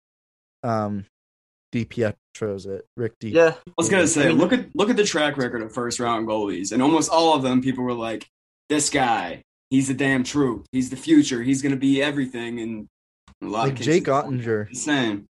um 0.64 1.06
DiPietro's 1.74 2.66
it. 2.66 2.86
Rick 2.96 3.14
D. 3.20 3.30
Yeah. 3.30 3.54
I 3.68 3.72
was 3.78 3.90
gonna 3.90 4.08
say, 4.08 4.32
look 4.32 4.54
at 4.54 4.68
look 4.76 4.90
at 4.90 4.96
the 4.98 5.04
track 5.04 5.38
record 5.38 5.62
of 5.62 5.74
first 5.74 6.00
round 6.00 6.28
goalies, 6.28 6.72
and 6.72 6.82
almost 6.82 7.10
all 7.12 7.36
of 7.36 7.44
them, 7.44 7.62
people 7.62 7.84
were 7.84 7.94
like, 7.94 8.28
"This 8.70 8.90
guy, 8.90 9.42
he's 9.70 9.88
the 9.88 9.94
damn 9.94 10.24
truth. 10.24 10.66
He's 10.72 10.90
the 10.90 10.96
future. 10.96 11.44
He's 11.44 11.62
gonna 11.62 11.76
be 11.76 12.02
everything." 12.02 12.60
And 12.62 12.88
a 13.42 13.46
lot 13.48 13.64
like 13.68 13.74
of 13.74 13.80
Jake 13.82 14.06
Oettinger. 14.06 14.74
Same. 14.76 15.26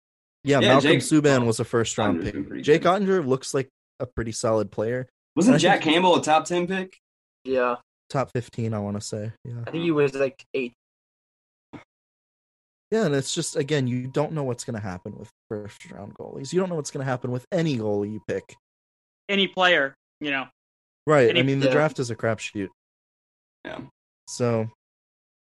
Yeah, 0.46 0.60
Yeah, 0.60 0.68
Malcolm 0.68 0.90
Jake- 0.90 1.00
Subban 1.00 1.46
was 1.46 1.58
a 1.60 1.64
first 1.64 1.96
round 1.96 2.18
Oettinger's 2.18 2.24
pick. 2.24 2.34
been 2.34 2.44
pretty 2.44 2.62
Jake 2.62 2.82
Oettinger 2.82 3.26
looks 3.26 3.54
like 3.54 3.68
a 4.00 4.06
pretty 4.06 4.32
solid 4.32 4.70
player. 4.70 5.08
Wasn't 5.36 5.58
Jack 5.58 5.82
think- 5.82 5.94
Campbell 5.94 6.16
a 6.16 6.22
top 6.22 6.44
ten 6.44 6.66
pick? 6.66 6.98
yeah 7.44 7.76
top 8.10 8.30
fifteen? 8.32 8.74
I 8.74 8.78
want 8.78 8.96
to 8.96 9.00
say. 9.00 9.32
Yeah. 9.44 9.62
i 9.66 9.70
think 9.70 9.84
he 9.84 9.90
was 9.90 10.14
like 10.14 10.44
eight 10.52 10.72
Yeah, 12.94 13.06
and 13.06 13.14
it's 13.16 13.34
just 13.34 13.56
again, 13.56 13.88
you 13.88 14.06
don't 14.06 14.30
know 14.30 14.44
what's 14.44 14.62
going 14.62 14.80
to 14.80 14.80
happen 14.80 15.16
with 15.18 15.28
first 15.48 15.90
round 15.90 16.14
goalies. 16.14 16.52
You 16.52 16.60
don't 16.60 16.68
know 16.68 16.76
what's 16.76 16.92
going 16.92 17.04
to 17.04 17.10
happen 17.10 17.32
with 17.32 17.44
any 17.50 17.76
goalie 17.76 18.12
you 18.12 18.22
pick. 18.28 18.54
Any 19.28 19.48
player, 19.48 19.96
you 20.20 20.30
know. 20.30 20.46
Right. 21.04 21.28
Any- 21.30 21.40
I 21.40 21.42
mean, 21.42 21.58
the 21.58 21.66
yeah. 21.66 21.72
draft 21.72 21.98
is 21.98 22.10
a 22.10 22.14
crapshoot. 22.14 22.68
Yeah. 23.64 23.80
So, 24.28 24.68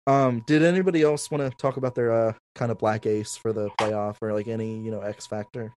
um, 0.08 0.43
did 0.48 0.64
anybody 0.64 1.04
else 1.04 1.30
want 1.30 1.43
to 1.43 1.56
talk 1.60 1.78
about 1.78 1.93
their 1.93 2.12
uh 2.12 2.34
kind 2.56 2.72
of 2.72 2.80
black 2.80 3.06
ace 3.06 3.38
for 3.38 3.54
the 3.54 3.70
playoff 3.80 4.16
or 4.24 4.34
like 4.34 4.48
any 4.48 4.80
you 4.84 4.89
know 4.89 5.02
X 5.02 5.28
factor? 5.28 5.72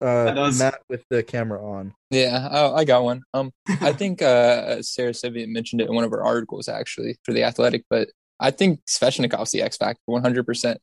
Uh, 0.00 0.24
That 0.24 0.34
does- 0.34 0.58
Matt 0.58 0.80
with 0.88 1.04
the 1.10 1.22
camera 1.22 1.62
on. 1.62 1.92
Yeah, 2.10 2.48
I, 2.50 2.70
I 2.70 2.84
got 2.86 3.04
one. 3.04 3.22
Um, 3.34 3.50
I 3.82 3.92
think 4.00 4.22
uh, 4.22 4.80
Sara 4.80 5.12
Civian 5.12 5.52
mentioned 5.52 5.82
it 5.82 5.90
in 5.90 5.94
one 5.94 6.04
of 6.04 6.10
her 6.10 6.24
articles 6.24 6.68
actually 6.68 7.18
for 7.22 7.34
the 7.34 7.44
Athletic, 7.44 7.84
but 7.90 8.08
I 8.40 8.50
think 8.50 8.80
Svechnikov's 8.86 9.50
the 9.50 9.62
X 9.62 9.76
factor, 9.76 10.00
one 10.06 10.22
hundred 10.22 10.46
percent. 10.46 10.80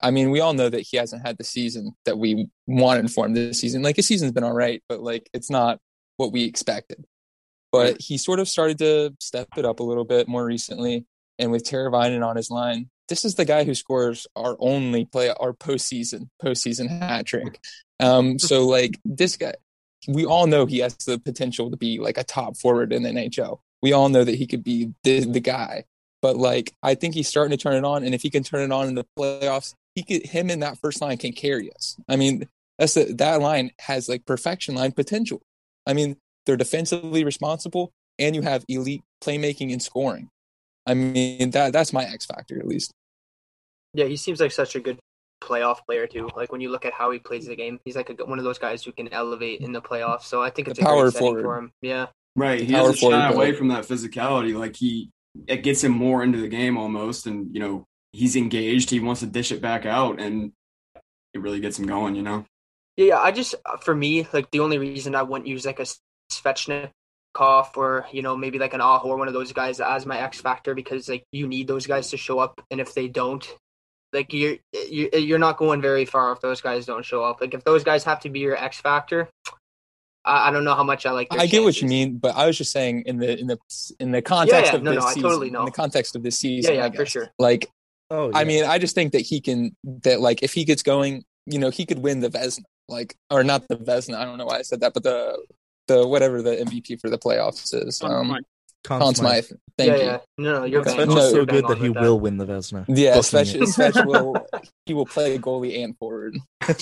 I 0.00 0.10
mean, 0.10 0.30
we 0.30 0.40
all 0.40 0.52
know 0.52 0.68
that 0.68 0.82
he 0.82 0.98
hasn't 0.98 1.26
had 1.26 1.38
the 1.38 1.44
season 1.44 1.92
that 2.04 2.18
we 2.18 2.48
wanted 2.66 3.10
for 3.10 3.24
him 3.24 3.34
this 3.34 3.60
season. 3.60 3.82
Like 3.82 3.96
his 3.96 4.06
season's 4.06 4.32
been 4.32 4.44
all 4.44 4.52
right, 4.52 4.82
but 4.88 5.00
like 5.00 5.28
it's 5.32 5.50
not 5.50 5.78
what 6.16 6.32
we 6.32 6.44
expected. 6.44 7.04
But 7.72 8.00
he 8.00 8.16
sort 8.16 8.40
of 8.40 8.48
started 8.48 8.78
to 8.78 9.14
step 9.20 9.48
it 9.56 9.64
up 9.64 9.80
a 9.80 9.82
little 9.82 10.04
bit 10.04 10.28
more 10.28 10.44
recently, 10.44 11.06
and 11.38 11.50
with 11.50 11.64
Teravainen 11.64 12.26
on 12.26 12.36
his 12.36 12.50
line, 12.50 12.90
this 13.08 13.24
is 13.24 13.34
the 13.34 13.44
guy 13.44 13.64
who 13.64 13.74
scores 13.74 14.26
our 14.36 14.56
only 14.60 15.04
play, 15.04 15.30
our 15.30 15.52
postseason 15.52 16.28
postseason 16.42 16.88
hat 16.88 17.26
trick. 17.26 17.60
Um, 18.00 18.38
so 18.38 18.66
like 18.66 18.98
this 19.04 19.36
guy, 19.36 19.54
we 20.08 20.24
all 20.24 20.46
know 20.46 20.66
he 20.66 20.78
has 20.78 20.96
the 20.96 21.18
potential 21.18 21.70
to 21.70 21.76
be 21.76 21.98
like 21.98 22.18
a 22.18 22.24
top 22.24 22.56
forward 22.56 22.92
in 22.92 23.02
the 23.02 23.10
NHL. 23.10 23.60
We 23.82 23.92
all 23.92 24.08
know 24.08 24.24
that 24.24 24.34
he 24.34 24.46
could 24.46 24.64
be 24.64 24.92
the 25.04 25.20
the 25.20 25.40
guy. 25.40 25.84
But 26.22 26.36
like 26.36 26.72
I 26.82 26.94
think 26.94 27.14
he's 27.14 27.28
starting 27.28 27.56
to 27.56 27.62
turn 27.62 27.74
it 27.74 27.84
on, 27.84 28.04
and 28.04 28.14
if 28.14 28.22
he 28.22 28.30
can 28.30 28.42
turn 28.42 28.62
it 28.62 28.72
on 28.72 28.88
in 28.88 28.94
the 28.94 29.06
playoffs, 29.18 29.74
he 29.94 30.02
could 30.02 30.26
him 30.26 30.50
and 30.50 30.62
that 30.62 30.78
first 30.78 31.00
line 31.00 31.18
can 31.18 31.32
carry 31.32 31.72
us. 31.72 31.96
I 32.08 32.16
mean, 32.16 32.48
that's 32.78 32.94
the, 32.94 33.14
that 33.14 33.40
line 33.40 33.70
has 33.80 34.08
like 34.08 34.24
perfection 34.24 34.74
line 34.74 34.92
potential. 34.92 35.42
I 35.86 35.92
mean, 35.92 36.16
they're 36.44 36.56
defensively 36.56 37.24
responsible, 37.24 37.92
and 38.18 38.34
you 38.34 38.42
have 38.42 38.64
elite 38.68 39.02
playmaking 39.22 39.72
and 39.72 39.82
scoring. 39.82 40.30
I 40.86 40.94
mean, 40.94 41.50
that 41.50 41.72
that's 41.72 41.92
my 41.92 42.04
X 42.04 42.26
factor 42.26 42.58
at 42.58 42.66
least. 42.66 42.92
Yeah, 43.92 44.06
he 44.06 44.16
seems 44.16 44.40
like 44.40 44.52
such 44.52 44.74
a 44.76 44.80
good 44.80 44.98
playoff 45.42 45.78
player 45.86 46.06
too. 46.06 46.30
Like 46.34 46.50
when 46.50 46.60
you 46.60 46.70
look 46.70 46.84
at 46.84 46.92
how 46.92 47.10
he 47.10 47.18
plays 47.18 47.46
the 47.46 47.56
game, 47.56 47.78
he's 47.84 47.96
like 47.96 48.10
a, 48.10 48.24
one 48.24 48.38
of 48.38 48.44
those 48.44 48.58
guys 48.58 48.84
who 48.84 48.92
can 48.92 49.12
elevate 49.12 49.60
in 49.60 49.72
the 49.72 49.82
playoffs. 49.82 50.22
So 50.24 50.42
I 50.42 50.50
think 50.50 50.68
it's 50.68 50.78
a 50.78 50.82
power 50.82 51.02
great 51.02 51.12
setting 51.12 51.28
forward. 51.28 51.42
for 51.42 51.58
him. 51.58 51.72
Yeah, 51.82 52.06
Right. 52.36 52.60
He 52.60 52.74
Power 52.74 52.92
doesn't 52.92 53.10
shy 53.10 53.30
away 53.30 53.52
from 53.54 53.68
that 53.68 53.84
physicality. 53.84 54.56
Like 54.56 54.76
he, 54.76 55.10
it 55.46 55.62
gets 55.62 55.82
him 55.82 55.92
more 55.92 56.22
into 56.22 56.38
the 56.38 56.48
game 56.48 56.76
almost, 56.76 57.26
and 57.26 57.54
you 57.54 57.60
know 57.60 57.86
he's 58.12 58.36
engaged. 58.36 58.90
He 58.90 59.00
wants 59.00 59.20
to 59.20 59.26
dish 59.26 59.52
it 59.52 59.60
back 59.60 59.86
out, 59.86 60.20
and 60.20 60.52
it 61.34 61.40
really 61.40 61.60
gets 61.60 61.78
him 61.78 61.86
going. 61.86 62.16
You 62.16 62.22
know. 62.22 62.44
yeah. 62.96 63.18
I 63.18 63.32
just 63.32 63.54
uh, 63.64 63.76
for 63.78 63.94
me, 63.94 64.26
like 64.32 64.50
the 64.50 64.60
only 64.60 64.78
reason 64.78 65.14
I 65.14 65.22
wouldn't 65.22 65.48
use 65.48 65.66
like 65.66 65.80
a 65.80 65.86
Svechnikov 66.30 67.76
or 67.76 68.06
you 68.12 68.22
know 68.22 68.36
maybe 68.36 68.58
like 68.58 68.74
an 68.74 68.80
Aho 68.80 69.08
or 69.08 69.16
one 69.16 69.28
of 69.28 69.34
those 69.34 69.52
guys 69.52 69.80
as 69.80 70.06
my 70.06 70.18
X 70.18 70.40
factor 70.40 70.74
because 70.74 71.08
like 71.08 71.24
you 71.32 71.46
need 71.46 71.68
those 71.68 71.86
guys 71.86 72.10
to 72.10 72.16
show 72.16 72.38
up, 72.38 72.60
and 72.70 72.80
if 72.80 72.94
they 72.94 73.08
don't. 73.08 73.46
Like 74.12 74.32
you're 74.32 74.56
you're 74.72 75.38
not 75.38 75.58
going 75.58 75.82
very 75.82 76.06
far 76.06 76.32
if 76.32 76.40
those 76.40 76.62
guys 76.62 76.86
don't 76.86 77.04
show 77.04 77.22
up. 77.22 77.40
Like 77.40 77.52
if 77.52 77.64
those 77.64 77.84
guys 77.84 78.04
have 78.04 78.20
to 78.20 78.30
be 78.30 78.38
your 78.38 78.56
X 78.56 78.80
factor, 78.80 79.28
I, 80.26 80.48
I 80.48 80.50
don't 80.50 80.64
know 80.64 80.74
how 80.74 80.84
much 80.84 81.06
I 81.06 81.12
like. 81.12 81.30
Their 81.30 81.40
I 81.40 81.46
get 81.46 81.62
what 81.62 81.80
you 81.80 81.88
mean, 81.88 82.18
but 82.18 82.36
I 82.36 82.46
was 82.46 82.58
just 82.58 82.72
saying 82.72 83.04
in 83.06 83.18
the 83.18 83.38
in 83.38 83.46
the 83.46 83.58
in 84.00 84.10
the 84.10 84.20
context 84.20 84.72
yeah, 84.72 84.76
of 84.76 84.82
no, 84.82 84.92
this 84.92 85.00
no, 85.00 85.06
I 85.06 85.12
season, 85.14 85.22
totally 85.22 85.50
know. 85.50 85.60
in 85.60 85.64
the 85.66 85.70
context 85.72 86.16
of 86.16 86.22
this 86.22 86.38
season, 86.38 86.74
Yeah, 86.74 86.80
yeah, 86.80 86.86
I 86.86 86.96
for 86.96 87.06
sure. 87.06 87.30
Like, 87.38 87.68
Oh, 88.10 88.30
I 88.32 88.44
mean, 88.44 88.64
I 88.64 88.78
just 88.78 88.94
think 88.94 89.12
that 89.12 89.22
he 89.22 89.40
can 89.40 89.74
that 90.02 90.20
like 90.20 90.42
if 90.42 90.52
he 90.52 90.64
gets 90.64 90.82
going, 90.82 91.24
you 91.46 91.58
know, 91.58 91.70
he 91.70 91.84
could 91.84 91.98
win 91.98 92.20
the 92.20 92.28
Vezina, 92.28 92.64
like 92.88 93.16
or 93.30 93.42
not 93.42 93.66
the 93.68 93.76
Vezina. 93.76 94.16
I 94.16 94.24
don't 94.24 94.38
know 94.38 94.46
why 94.46 94.58
I 94.58 94.62
said 94.62 94.80
that, 94.80 94.94
but 94.94 95.02
the 95.02 95.36
the 95.88 96.06
whatever 96.06 96.42
the 96.42 96.56
MVP 96.56 97.00
for 97.00 97.10
the 97.10 97.18
playoffs 97.18 97.74
is. 97.74 98.00
Um, 98.02 98.36
Conn 98.84 99.00
Conn 99.00 99.14
Smythe. 99.16 99.44
Smythe. 99.44 99.58
Thank 99.76 99.90
yeah, 99.90 99.96
you. 99.96 100.04
yeah. 100.04 100.18
No, 100.38 100.58
no, 100.60 100.64
you're 100.64 100.84
Svech 100.84 100.96
bang 101.08 101.18
is 101.18 101.30
so 101.30 101.44
good 101.44 101.66
that 101.66 101.78
he 101.78 101.88
with 101.88 101.98
will 101.98 102.20
win 102.20 102.36
the 102.36 102.46
Vezina. 102.46 102.84
Yeah, 102.86 103.16
Booking 103.16 103.40
Svech. 103.40 103.92
Svech 103.92 104.06
will 104.06 104.46
he 104.86 104.94
will 104.94 105.06
play 105.06 105.36
goalie 105.38 105.82
and 105.82 105.98
forward. 105.98 106.38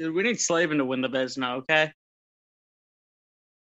Dude, 0.00 0.12
we 0.12 0.24
need 0.24 0.40
Slavin 0.40 0.78
to 0.78 0.84
win 0.84 1.00
the 1.00 1.08
Vezina, 1.08 1.58
okay? 1.58 1.92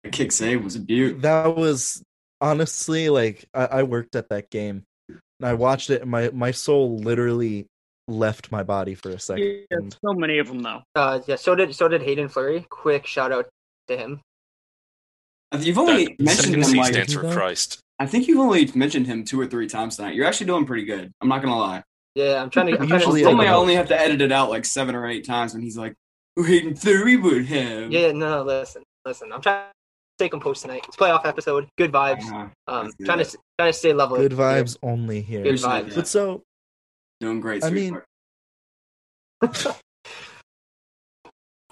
The 0.03 0.09
kick 0.09 0.31
save 0.31 0.63
was 0.63 0.75
a 0.75 0.79
beaut. 0.79 1.21
That 1.21 1.55
was 1.55 2.01
honestly 2.39 3.09
like 3.09 3.45
I, 3.53 3.65
I 3.65 3.83
worked 3.83 4.15
at 4.15 4.29
that 4.29 4.49
game. 4.49 4.83
And 5.09 5.49
I 5.49 5.53
watched 5.53 5.89
it, 5.89 6.01
and 6.01 6.11
my 6.11 6.29
my 6.31 6.51
soul 6.51 6.97
literally 6.99 7.67
left 8.07 8.51
my 8.51 8.63
body 8.63 8.95
for 8.95 9.09
a 9.09 9.19
second. 9.19 9.65
Yeah, 9.71 9.77
so 9.89 10.13
many 10.13 10.39
of 10.39 10.47
them 10.47 10.59
though. 10.59 10.81
Uh, 10.95 11.19
yeah. 11.27 11.35
So 11.35 11.55
did 11.55 11.73
so 11.75 11.87
did 11.87 12.01
Hayden 12.01 12.29
Fleury. 12.29 12.65
Quick 12.69 13.05
shout 13.07 13.31
out 13.31 13.47
to 13.87 13.97
him. 13.97 14.21
You've 15.57 15.77
only 15.77 16.05
That 16.05 16.19
mentioned 16.19 16.55
him 16.55 16.63
C 16.63 16.77
like 16.77 16.93
stands 16.93 17.13
for 17.13 17.23
though? 17.23 17.33
Christ. 17.33 17.79
I 17.99 18.05
think 18.07 18.27
you've 18.27 18.39
only 18.39 18.69
mentioned 18.73 19.05
him 19.05 19.23
two 19.25 19.39
or 19.39 19.45
three 19.45 19.67
times 19.67 19.97
tonight. 19.97 20.15
You're 20.15 20.25
actually 20.25 20.47
doing 20.47 20.65
pretty 20.65 20.85
good. 20.85 21.11
I'm 21.21 21.27
not 21.27 21.41
gonna 21.41 21.57
lie. 21.57 21.83
Yeah, 22.15 22.41
I'm 22.41 22.49
trying 22.49 22.67
to. 22.67 22.79
I'm 22.79 22.87
trying 22.87 22.99
Usually 23.01 23.21
to 23.21 23.27
I 23.27 23.31
Normally, 23.31 23.47
I 23.47 23.51
don't. 23.51 23.61
only 23.61 23.75
have 23.75 23.87
to 23.89 23.99
edit 23.99 24.21
it 24.21 24.31
out 24.31 24.49
like 24.49 24.65
seven 24.65 24.95
or 24.95 25.07
eight 25.07 25.25
times 25.25 25.53
when 25.53 25.61
he's 25.61 25.77
like, 25.77 25.93
"Hayden 26.37 26.75
Fleury 26.75 27.15
would 27.15 27.45
have." 27.45 27.91
Yeah, 27.91 28.11
no, 28.11 28.37
no, 28.37 28.43
listen, 28.43 28.83
listen. 29.05 29.31
I'm 29.31 29.41
trying 29.41 29.65
to 30.21 30.25
stay 30.25 30.29
composed 30.29 30.61
tonight. 30.61 30.85
It's 30.87 30.97
playoff 30.97 31.25
episode. 31.25 31.67
Good 31.77 31.91
vibes. 31.91 32.23
Uh-huh. 32.23 32.47
Um, 32.67 32.91
trying 33.03 33.17
that. 33.19 33.29
to 33.29 33.37
trying 33.59 33.71
to 33.71 33.77
stay 33.77 33.93
level. 33.93 34.17
Good 34.17 34.31
here. 34.33 34.41
vibes 34.41 34.77
only 34.83 35.21
here. 35.21 35.43
Good 35.43 35.55
vibes. 35.55 35.95
But 35.95 36.07
so 36.07 36.43
Doing 37.19 37.39
great. 37.39 37.63
I 37.63 37.69
mean- 37.69 38.01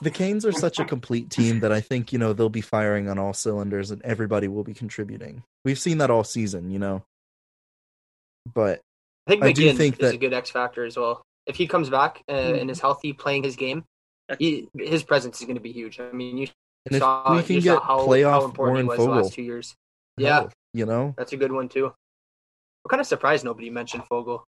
the 0.02 0.12
Canes 0.12 0.46
are 0.46 0.52
such 0.52 0.80
a 0.80 0.86
complete 0.86 1.30
team 1.30 1.60
that 1.60 1.72
I 1.72 1.82
think, 1.82 2.14
you 2.14 2.20
know, 2.20 2.34
they'll 2.34 2.50
be 2.50 2.62
firing 2.62 3.10
on 3.10 3.20
all 3.20 3.34
cylinders 3.34 3.92
and 3.92 4.02
everybody 4.04 4.48
will 4.48 4.64
be 4.64 4.74
contributing. 4.74 5.44
We've 5.66 5.80
seen 5.80 5.98
that 6.00 6.10
all 6.10 6.24
season, 6.24 6.72
you 6.72 6.80
know. 6.80 7.04
But 8.52 8.82
I 9.28 9.32
think 9.32 9.44
I 9.44 9.52
do 9.52 9.74
think 9.74 10.02
is 10.02 10.14
a 10.14 10.18
good 10.18 10.34
X 10.34 10.50
factor 10.52 10.86
as 10.86 10.98
well. 10.98 11.22
If 11.46 11.56
he 11.56 11.68
comes 11.68 11.90
back 11.90 12.24
uh, 12.30 12.34
Mm-hmm. 12.34 12.60
and 12.62 12.72
is 12.72 12.80
healthy, 12.80 13.14
playing 13.14 13.44
his 13.44 13.56
game, 13.56 13.84
he, 14.38 14.68
his 14.78 15.04
presence 15.04 15.40
is 15.40 15.46
going 15.46 15.56
to 15.58 15.62
be 15.62 15.72
huge. 15.72 16.00
I 16.00 16.12
mean, 16.12 16.38
you 16.38 16.48
And 16.86 16.96
if 16.96 17.00
saw, 17.02 17.36
we 17.36 17.44
can 17.44 17.60
get 17.60 17.82
how, 17.82 18.06
playoff 18.08 18.32
how 18.32 18.46
important 18.46 18.58
Warren 18.58 18.88
was 18.88 19.00
Foegele, 19.00 19.24
last 19.24 19.34
two 19.34 19.42
years. 19.44 19.76
Yeah, 20.18 20.34
hell, 20.34 20.52
you 20.74 20.86
know, 20.86 21.14
that's 21.18 21.34
a 21.34 21.38
good 21.38 21.52
one 21.52 21.70
too. 21.70 21.86
I'm 21.88 22.90
kind 22.90 23.02
of 23.02 23.08
surprised 23.08 23.44
nobody 23.44 23.70
mentioned 23.70 24.04
Foegele. 24.10 24.42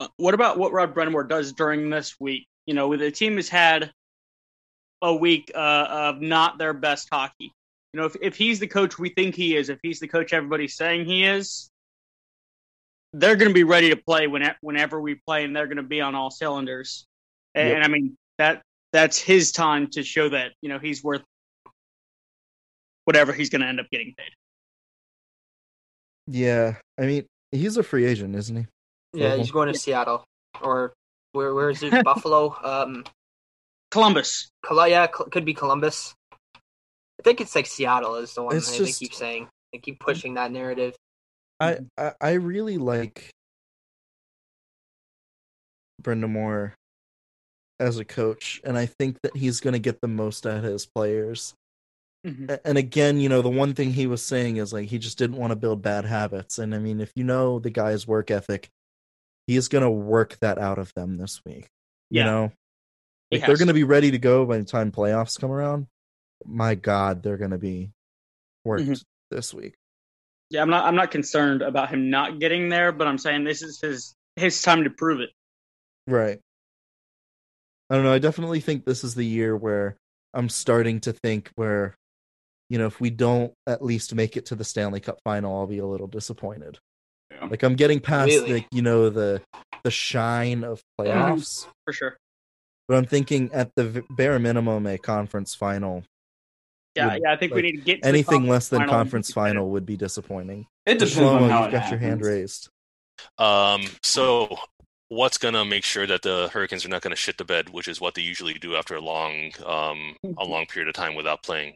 Uh, 0.00 0.08
What 0.16 0.34
about 0.34 0.58
what 0.58 0.72
Rod 0.72 0.94
Brind'Amour 0.94 1.28
does 1.28 1.52
during 1.52 1.90
this 1.90 2.14
week? 2.20 2.46
You 2.66 2.74
know, 2.74 2.96
the 2.96 3.10
team 3.10 3.36
has 3.36 3.48
had 3.48 3.92
a 5.02 5.14
week 5.14 5.50
uh, 5.54 5.86
of 5.90 6.20
not 6.20 6.58
their 6.58 6.72
best 6.72 7.08
hockey. 7.10 7.52
You 7.92 8.00
know, 8.00 8.06
if, 8.06 8.16
if 8.20 8.36
he's 8.36 8.58
the 8.60 8.66
coach 8.66 8.98
we 8.98 9.08
think 9.10 9.34
he 9.34 9.56
is, 9.56 9.68
if 9.70 9.78
he's 9.82 9.98
the 10.00 10.08
coach 10.08 10.32
everybody's 10.32 10.76
saying 10.76 11.06
he 11.06 11.24
is, 11.24 11.70
they're 13.14 13.36
going 13.36 13.48
to 13.48 13.54
be 13.54 13.64
ready 13.64 13.90
to 13.90 13.96
play 13.96 14.26
whenever, 14.26 14.56
whenever 14.60 15.00
we 15.00 15.14
play, 15.14 15.44
and 15.44 15.56
they're 15.56 15.66
going 15.66 15.78
to 15.78 15.82
be 15.82 16.00
on 16.00 16.14
all 16.14 16.30
cylinders. 16.30 17.06
And, 17.54 17.68
Yep. 17.68 17.76
and 17.76 17.84
I 17.84 17.88
mean 17.88 18.16
that 18.36 18.62
that's 18.92 19.18
his 19.18 19.52
time 19.52 19.88
to 19.92 20.02
show 20.02 20.28
that 20.28 20.52
you 20.60 20.68
know 20.68 20.78
he's 20.78 21.02
worth 21.02 21.22
whatever 23.08 23.32
he's 23.32 23.48
going 23.48 23.62
to 23.62 23.66
end 23.66 23.80
up 23.80 23.86
getting 23.90 24.12
paid. 24.18 24.32
yeah. 26.26 26.74
I 27.00 27.06
mean, 27.06 27.24
he's 27.52 27.78
a 27.78 27.82
free 27.82 28.04
agent, 28.04 28.36
isn't 28.36 28.54
he? 28.54 28.66
Yeah, 29.14 29.34
he's 29.36 29.50
going 29.50 29.72
to 29.72 29.78
Seattle 29.78 30.24
or 30.60 30.92
where? 31.32 31.54
Where 31.54 31.70
is 31.70 31.82
it? 31.82 32.04
Buffalo. 32.04 32.54
Um, 32.62 33.04
Columbus. 33.90 34.50
Col- 34.62 34.86
yeah, 34.86 35.06
Col- 35.06 35.28
could 35.30 35.46
be 35.46 35.54
Columbus. 35.54 36.12
I 36.34 37.22
think 37.24 37.40
it's 37.40 37.54
like 37.56 37.64
Seattle 37.64 38.16
is 38.16 38.34
the 38.34 38.42
one 38.42 38.54
It's 38.54 38.70
they, 38.70 38.78
they 38.80 38.84
just- 38.84 39.00
keep 39.00 39.14
saying. 39.14 39.48
They 39.72 39.78
keep 39.78 40.00
pushing 40.00 40.34
that 40.34 40.52
narrative. 40.52 40.94
I, 41.60 41.78
I 41.96 42.12
I 42.20 42.32
really 42.32 42.76
like 42.76 43.30
Brind'Amour 46.02 46.72
as 47.80 47.98
a 47.98 48.04
coach, 48.04 48.60
and 48.64 48.76
I 48.76 48.84
think 48.86 49.16
that 49.22 49.34
he's 49.36 49.60
going 49.60 49.72
to 49.72 49.78
get 49.78 50.00
the 50.02 50.08
most 50.08 50.46
out 50.46 50.58
of 50.58 50.62
his 50.64 50.84
players. 50.86 51.54
Mhm. 52.28 52.60
And 52.64 52.78
again, 52.78 53.20
you 53.20 53.28
know, 53.28 53.42
the 53.42 53.48
one 53.48 53.74
thing 53.74 53.92
he 53.92 54.06
was 54.06 54.24
saying 54.24 54.56
is 54.56 54.72
like 54.72 54.88
he 54.88 54.98
just 54.98 55.18
didn't 55.18 55.36
want 55.36 55.50
to 55.50 55.56
build 55.56 55.82
bad 55.82 56.04
habits. 56.04 56.58
And 56.58 56.74
I 56.74 56.78
mean, 56.78 57.00
if 57.00 57.12
you 57.14 57.24
know 57.24 57.58
the 57.58 57.70
guy's 57.70 58.06
work 58.06 58.30
ethic, 58.30 58.68
he 59.46 59.56
is 59.56 59.68
going 59.68 59.82
to 59.84 59.90
work 59.90 60.36
that 60.40 60.58
out 60.58 60.78
of 60.78 60.92
them 60.94 61.16
this 61.16 61.40
week. 61.44 61.68
You 62.10 62.24
know, 62.24 62.52
if 63.30 63.44
they're 63.46 63.56
going 63.56 63.68
to 63.68 63.74
be 63.74 63.84
ready 63.84 64.10
to 64.10 64.18
go 64.18 64.44
by 64.46 64.58
the 64.58 64.64
time 64.64 64.92
playoffs 64.92 65.38
come 65.40 65.50
around, 65.50 65.86
my 66.44 66.74
God, 66.74 67.22
they're 67.22 67.36
going 67.36 67.50
to 67.50 67.58
be 67.58 67.90
worked 68.64 68.84
Mhm. 68.84 69.04
this 69.30 69.52
week. 69.52 69.74
Yeah, 70.50 70.62
I'm 70.62 70.70
not. 70.70 70.84
I'm 70.86 70.96
not 70.96 71.10
concerned 71.10 71.60
about 71.62 71.90
him 71.90 72.08
not 72.08 72.38
getting 72.40 72.68
there, 72.70 72.92
but 72.92 73.06
I'm 73.06 73.18
saying 73.18 73.44
this 73.44 73.62
is 73.62 73.80
his 73.80 74.14
his 74.36 74.62
time 74.62 74.84
to 74.84 74.90
prove 74.90 75.20
it. 75.20 75.30
Right. 76.06 76.40
I 77.90 77.94
don't 77.94 78.04
know. 78.04 78.12
I 78.12 78.18
definitely 78.18 78.60
think 78.60 78.84
this 78.84 79.02
is 79.04 79.14
the 79.14 79.24
year 79.26 79.56
where 79.56 79.96
I'm 80.32 80.48
starting 80.48 81.00
to 81.00 81.12
think 81.12 81.50
where, 81.56 81.94
you 82.70 82.78
know, 82.78 82.86
if 82.86 83.00
we 83.00 83.10
don't 83.10 83.52
at 83.66 83.82
least 83.84 84.14
make 84.14 84.36
it 84.36 84.46
to 84.46 84.54
the 84.54 84.64
Stanley 84.64 85.00
Cup 85.00 85.18
final, 85.24 85.56
I'll 85.56 85.66
be 85.66 85.78
a 85.78 85.86
little 85.86 86.06
disappointed. 86.06 86.78
Yeah. 87.30 87.46
Like 87.46 87.62
I'm 87.62 87.76
getting 87.76 88.00
past 88.00 88.28
Really? 88.28 88.52
like 88.54 88.66
you 88.72 88.82
know 88.82 89.10
the 89.10 89.40
the 89.84 89.90
shine 89.90 90.64
of 90.64 90.80
playoffs, 91.00 91.66
for 91.84 91.92
sure. 91.92 92.16
but 92.88 92.96
I'm 92.96 93.04
thinking 93.06 93.50
at 93.52 93.70
the 93.76 94.02
bare 94.10 94.38
minimum 94.38 94.86
a 94.86 94.98
conference 94.98 95.54
final. 95.54 96.04
Yeah, 96.96 97.12
would- 97.14 97.22
yeah. 97.22 97.32
I 97.32 97.36
think 97.36 97.54
we 97.54 97.62
need 97.62 97.76
to 97.76 97.82
get 97.82 98.02
to 98.02 98.08
anything 98.08 98.24
conference 98.40 98.50
less 98.50 98.68
than 98.70 98.78
final. 98.80 98.94
conference 98.94 99.30
final 99.32 99.70
would 99.70 99.86
be 99.86 99.96
disappointing. 99.96 100.66
It 100.86 100.94
depends 100.94 101.16
Shlomo, 101.16 101.42
on 101.42 101.50
how 101.50 101.64
you've 101.64 101.74
it 101.74 101.76
got 101.78 101.90
your 101.90 101.98
hand 102.00 102.22
raised. 102.22 102.68
Um, 103.36 103.84
so 104.02 104.56
what's 105.08 105.38
gonna 105.38 105.64
make 105.64 105.84
sure 105.84 106.06
that 106.06 106.22
the 106.22 106.48
Hurricanes 106.52 106.84
are 106.84 106.88
not 106.88 107.02
gonna 107.02 107.14
shit 107.16 107.36
the 107.38 107.44
bed, 107.44 107.68
which 107.70 107.88
is 107.88 108.00
what 108.00 108.14
they 108.14 108.22
usually 108.22 108.54
do 108.54 108.74
after 108.74 108.94
a 108.96 109.00
long, 109.00 109.52
um, 109.64 110.16
a 110.38 110.44
long 110.44 110.66
period 110.66 110.88
of 110.88 110.94
time 110.94 111.14
without 111.14 111.42
playing? 111.42 111.74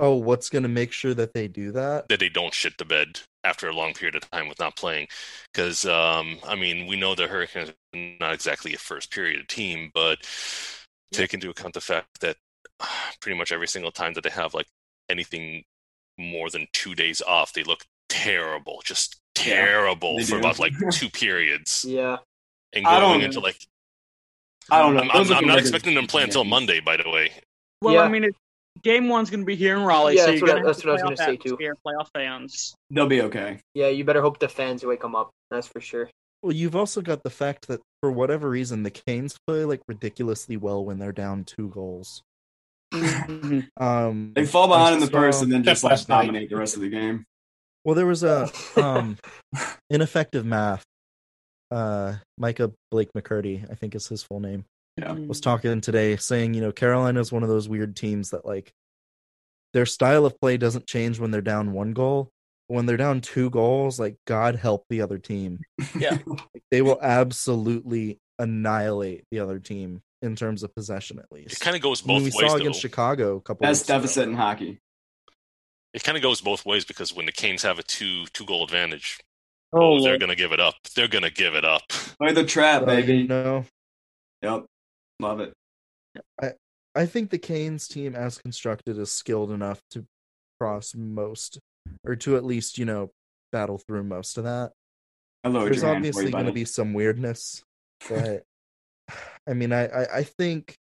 Oh, 0.00 0.16
what's 0.16 0.48
going 0.48 0.64
to 0.64 0.68
make 0.68 0.90
sure 0.92 1.14
that 1.14 1.32
they 1.34 1.48
do 1.48 1.72
that? 1.72 2.08
That 2.08 2.18
they 2.20 2.28
don't 2.28 2.54
shit 2.54 2.76
the 2.78 2.84
bed 2.84 3.20
after 3.44 3.68
a 3.68 3.74
long 3.74 3.92
period 3.92 4.16
of 4.16 4.28
time 4.30 4.48
with 4.48 4.58
not 4.58 4.76
playing, 4.76 5.06
because 5.52 5.84
um, 5.84 6.38
I 6.46 6.54
mean, 6.56 6.86
we 6.86 6.96
know 6.96 7.14
the 7.14 7.28
Hurricanes 7.28 7.70
are 7.70 7.98
not 8.20 8.32
exactly 8.32 8.74
a 8.74 8.78
first 8.78 9.12
period 9.12 9.48
team, 9.48 9.90
but 9.94 10.18
take 11.12 11.34
into 11.34 11.50
account 11.50 11.74
the 11.74 11.80
fact 11.80 12.20
that 12.20 12.36
pretty 13.20 13.38
much 13.38 13.52
every 13.52 13.68
single 13.68 13.92
time 13.92 14.14
that 14.14 14.24
they 14.24 14.30
have 14.30 14.54
like 14.54 14.66
anything 15.08 15.64
more 16.18 16.50
than 16.50 16.66
two 16.72 16.94
days 16.94 17.22
off, 17.22 17.52
they 17.52 17.62
look 17.62 17.84
terrible, 18.08 18.82
just 18.84 19.20
terrible 19.34 20.16
they 20.16 20.24
for 20.24 20.32
do. 20.32 20.38
about 20.38 20.58
like 20.58 20.72
two 20.92 21.10
periods. 21.10 21.84
Yeah, 21.86 22.18
and 22.72 22.84
going 22.84 23.22
into 23.22 23.40
like 23.40 23.58
I 24.70 24.78
don't 24.78 24.94
know. 24.94 25.02
I'm, 25.02 25.10
I'm, 25.10 25.32
I'm 25.32 25.46
not 25.46 25.58
expecting 25.58 25.94
them 25.94 26.06
to 26.06 26.10
play 26.10 26.22
until. 26.22 26.44
Monday. 26.44 26.80
By 26.80 26.96
the 26.96 27.08
way, 27.08 27.30
Well, 27.80 27.94
Yeah. 27.94 28.02
I 28.02 28.08
mean, 28.08 28.24
it, 28.24 28.34
game 28.82 29.08
one's 29.08 29.30
going 29.30 29.40
to 29.40 29.46
be 29.46 29.56
here 29.56 29.76
in 29.76 29.82
Raleigh, 29.84 30.14
Yeah, 30.16 30.22
so 30.22 30.26
that's 30.28 30.40
you're 30.40 30.48
what 30.48 30.50
I- 30.50 30.60
going 30.60 30.62
to 30.62 30.68
have 30.68 30.76
that's 30.76 30.84
what 30.84 30.90
I 30.90 30.92
was 30.92 31.02
playoff 31.02 31.04
gonna 31.04 31.16
say, 31.16 31.36
too. 31.36 31.48
atmosphere, 31.54 31.76
Playoff 31.86 32.08
fans. 32.14 32.74
They'll 32.90 33.06
be 33.06 33.22
okay. 33.22 33.58
yeah. 33.74 33.88
You 33.88 34.04
better 34.04 34.22
hope 34.22 34.38
the 34.38 34.48
fans 34.48 34.84
wake 34.84 35.00
them 35.02 35.14
up. 35.14 35.30
That's 35.50 35.66
for 35.66 35.80
sure. 35.80 36.08
Well, 36.42 36.52
you've 36.52 36.74
also 36.74 37.02
got 37.02 37.22
the 37.22 37.30
fact 37.30 37.68
that 37.68 37.80
for 38.02 38.10
whatever 38.10 38.48
reason, 38.50 38.82
the 38.82 38.90
Canes 38.90 39.36
play 39.46 39.64
like 39.64 39.80
ridiculously 39.86 40.56
well 40.56 40.84
when 40.84 40.98
they're 40.98 41.12
down 41.12 41.44
two 41.44 41.68
goals. 41.68 42.22
Um, 43.78 44.32
They 44.34 44.44
fall 44.46 44.68
behind 44.68 44.94
in 44.96 45.00
the 45.00 45.06
first 45.06 45.42
and 45.42 45.50
then 45.52 45.62
just 45.62 45.82
Just 45.82 46.08
like 46.08 46.24
dominate 46.26 46.50
the 46.50 46.56
rest 46.56 46.74
of 46.74 46.82
the 46.82 46.88
game. 46.88 47.24
Well, 47.84 47.94
there 47.94 48.06
was 48.06 48.22
a 48.22 48.50
um 48.76 49.16
ineffective 49.90 50.44
math. 50.44 50.82
Uh, 51.70 52.16
Micah 52.36 52.72
Blake 52.90 53.08
McCurdy, 53.16 53.70
I 53.70 53.74
think 53.74 53.94
is 53.94 54.06
his 54.08 54.22
full 54.22 54.40
name, 54.40 54.64
Yeah. 54.96 55.12
was 55.12 55.40
mm. 55.40 55.44
talking 55.44 55.80
today, 55.80 56.16
saying 56.16 56.54
you 56.54 56.60
know 56.60 56.72
Carolina 56.72 57.20
is 57.20 57.32
one 57.32 57.42
of 57.42 57.48
those 57.48 57.68
weird 57.68 57.96
teams 57.96 58.30
that 58.30 58.44
like 58.44 58.72
their 59.72 59.86
style 59.86 60.26
of 60.26 60.38
play 60.40 60.56
doesn't 60.56 60.86
change 60.86 61.18
when 61.18 61.30
they're 61.30 61.40
down 61.40 61.72
one 61.72 61.92
goal. 61.92 62.30
When 62.68 62.86
they're 62.86 62.96
down 62.96 63.20
two 63.20 63.50
goals, 63.50 63.98
like 63.98 64.16
God 64.26 64.56
help 64.56 64.84
the 64.88 65.02
other 65.02 65.18
team. 65.18 65.60
Yeah. 65.98 66.18
Like, 66.26 66.62
they 66.70 66.82
will 66.82 66.98
absolutely 67.02 68.18
annihilate 68.38 69.24
the 69.30 69.40
other 69.40 69.58
team 69.58 70.02
in 70.22 70.36
terms 70.36 70.62
of 70.62 70.74
possession, 70.74 71.18
at 71.18 71.30
least. 71.30 71.52
it 71.52 71.60
kind 71.60 71.76
of 71.76 71.82
goes 71.82 72.02
I 72.04 72.08
mean, 72.08 72.18
we 72.18 72.24
ways. 72.24 72.34
saw 72.34 72.48
though. 72.48 72.56
against 72.56 72.80
Chicago 72.80 73.36
a 73.36 73.40
couple. 73.40 73.66
Best 73.66 73.82
weeks 73.82 73.88
ago. 73.88 73.98
deficit 73.98 74.28
in 74.28 74.34
hockey. 74.34 74.80
It 75.92 76.04
kind 76.04 76.16
of 76.16 76.22
goes 76.22 76.40
both 76.40 76.64
ways 76.64 76.84
because 76.84 77.14
when 77.14 77.26
the 77.26 77.32
Canes 77.32 77.62
have 77.62 77.78
a 77.78 77.82
two 77.82 78.26
two 78.32 78.46
goal 78.46 78.64
advantage, 78.64 79.18
Oh, 79.74 79.96
oh, 79.96 80.02
they're 80.02 80.18
gonna 80.18 80.36
give 80.36 80.52
it 80.52 80.60
up. 80.60 80.74
They're 80.94 81.08
gonna 81.08 81.30
give 81.30 81.54
it 81.54 81.64
up. 81.64 81.82
Play 81.88 82.32
the 82.32 82.44
trap, 82.44 82.82
So, 82.82 82.86
baby. 82.86 83.18
You 83.18 83.28
know, 83.28 83.64
Yep. 84.42 84.64
Love 85.22 85.40
it. 85.40 85.54
I 86.40 86.52
I 86.94 87.06
think 87.06 87.30
the 87.30 87.38
Canes 87.38 87.88
team, 87.88 88.14
as 88.14 88.38
constructed, 88.38 88.98
is 88.98 89.12
skilled 89.12 89.50
enough 89.50 89.80
to 89.92 90.04
cross 90.60 90.94
most, 90.94 91.58
or 92.04 92.16
to 92.16 92.36
at 92.36 92.44
least 92.44 92.76
you 92.76 92.84
know 92.84 93.10
battle 93.50 93.78
through 93.78 94.04
most 94.04 94.36
of 94.36 94.44
that. 94.44 94.72
There's 95.44 95.54
your 95.54 95.66
hand 95.66 95.80
for 95.82 95.96
obviously 95.96 96.30
going 96.30 96.46
to 96.46 96.52
be 96.52 96.64
some 96.64 96.92
weirdness, 96.92 97.62
but 98.08 98.42
I 99.48 99.54
mean, 99.54 99.72
I, 99.72 99.86
I 99.86 100.16
I 100.18 100.22
think 100.24 100.76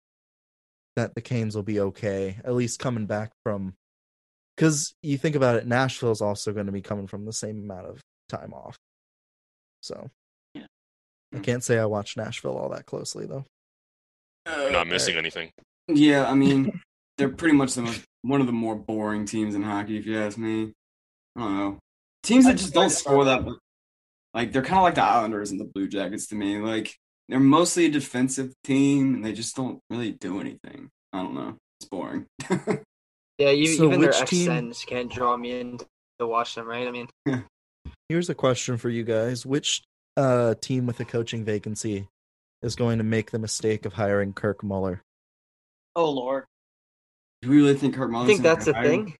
that 0.96 1.14
the 1.14 1.20
Canes 1.20 1.54
will 1.54 1.62
be 1.62 1.80
okay, 1.80 2.38
at 2.44 2.54
least 2.54 2.78
coming 2.78 3.06
back 3.06 3.32
from. 3.44 3.74
Because 4.56 4.92
you 5.04 5.16
think 5.16 5.36
about 5.36 5.54
it, 5.54 5.68
Nashville's 5.68 6.20
also 6.20 6.52
going 6.52 6.66
to 6.66 6.72
be 6.72 6.82
coming 6.82 7.06
from 7.06 7.24
the 7.24 7.32
same 7.32 7.62
amount 7.62 7.86
of 7.86 8.00
time 8.28 8.52
off. 8.52 8.76
So, 9.80 10.10
Yeah. 10.54 10.66
I 11.32 11.36
hmm. 11.36 11.42
can't 11.42 11.62
say 11.62 11.78
I 11.78 11.84
watched 11.84 12.16
Nashville 12.16 12.56
all 12.56 12.70
that 12.70 12.84
closely 12.84 13.26
though. 13.26 13.44
You're 14.48 14.70
not 14.72 14.86
missing 14.86 15.16
anything. 15.16 15.50
Yeah, 15.88 16.28
I 16.30 16.34
mean, 16.34 16.80
they're 17.18 17.28
pretty 17.28 17.56
much 17.56 17.74
the 17.74 17.82
most, 17.82 18.02
one 18.22 18.40
of 18.40 18.46
the 18.46 18.52
more 18.52 18.74
boring 18.74 19.24
teams 19.26 19.54
in 19.54 19.62
hockey, 19.62 19.98
if 19.98 20.06
you 20.06 20.18
ask 20.18 20.38
me. 20.38 20.72
I 21.36 21.40
don't 21.40 21.56
know. 21.56 21.78
Teams 22.22 22.44
that 22.46 22.56
just 22.56 22.74
don't 22.74 22.90
score 22.90 23.24
that, 23.24 23.44
much. 23.44 23.56
like 24.34 24.52
they're 24.52 24.62
kind 24.62 24.78
of 24.78 24.82
like 24.82 24.96
the 24.96 25.04
Islanders 25.04 25.50
and 25.50 25.60
the 25.60 25.64
Blue 25.64 25.88
Jackets 25.88 26.26
to 26.28 26.34
me. 26.34 26.58
Like 26.58 26.94
they're 27.28 27.38
mostly 27.40 27.86
a 27.86 27.90
defensive 27.90 28.52
team, 28.64 29.14
and 29.14 29.24
they 29.24 29.32
just 29.32 29.54
don't 29.56 29.78
really 29.88 30.12
do 30.12 30.40
anything. 30.40 30.88
I 31.12 31.22
don't 31.22 31.34
know. 31.34 31.56
It's 31.80 31.88
boring. 31.88 32.26
Yeah, 33.38 33.50
you, 33.50 33.68
So 33.68 33.84
even 33.86 34.00
their 34.00 34.10
which 34.10 34.28
team- 34.28 34.50
XNs 34.50 34.84
can't 34.84 35.08
draw 35.12 35.36
me 35.36 35.60
in 35.60 35.78
to 36.18 36.26
watch 36.26 36.56
them, 36.56 36.66
right? 36.66 36.88
I 36.88 36.90
mean, 36.90 37.08
Here's 38.08 38.28
a 38.28 38.34
question 38.34 38.76
for 38.78 38.88
you 38.88 39.04
guys: 39.04 39.46
Which 39.46 39.82
uh, 40.16 40.54
team 40.60 40.86
with 40.86 40.98
a 40.98 41.04
coaching 41.04 41.44
vacancy 41.44 42.08
is 42.62 42.76
going 42.76 42.98
to 42.98 43.04
make 43.04 43.30
the 43.30 43.38
mistake 43.38 43.86
of 43.86 43.92
hiring 43.94 44.32
Kirk 44.32 44.62
Muller? 44.62 45.02
Oh 45.96 46.10
lord. 46.10 46.44
Do 47.42 47.50
we 47.50 47.56
really 47.58 47.74
think 47.74 47.94
Kirk 47.94 48.12
I 48.14 48.26
think 48.26 48.42
that's 48.42 48.64
the 48.64 48.72
thing. 48.74 49.14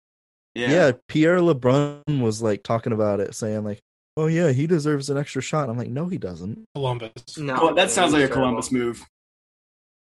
Yeah. 0.55 0.70
Yeah. 0.70 0.93
Pierre 1.09 1.39
LeBrun 1.39 2.20
was 2.20 2.43
like 2.43 2.62
talking 2.62 2.93
about 2.93 3.20
it, 3.20 3.34
saying 3.34 3.62
like, 3.64 3.80
"Oh 4.16 4.26
yeah, 4.26 4.51
he 4.51 4.66
deserves 4.66 5.09
an 5.11 5.16
extra 5.18 5.41
shot." 5.43 5.68
I'm 5.68 5.78
like, 5.78 5.89
"No, 5.91 6.09
he 6.09 6.18
doesn't." 6.18 6.64
Columbus. 6.74 7.12
No, 7.36 7.55
Well, 7.55 7.74
that 7.74 7.91
sounds 7.91 8.12
like 8.12 8.20
a 8.20 8.22
he's 8.26 8.28
terrible. 8.30 8.43
Columbus 8.49 8.72
move, 8.72 9.05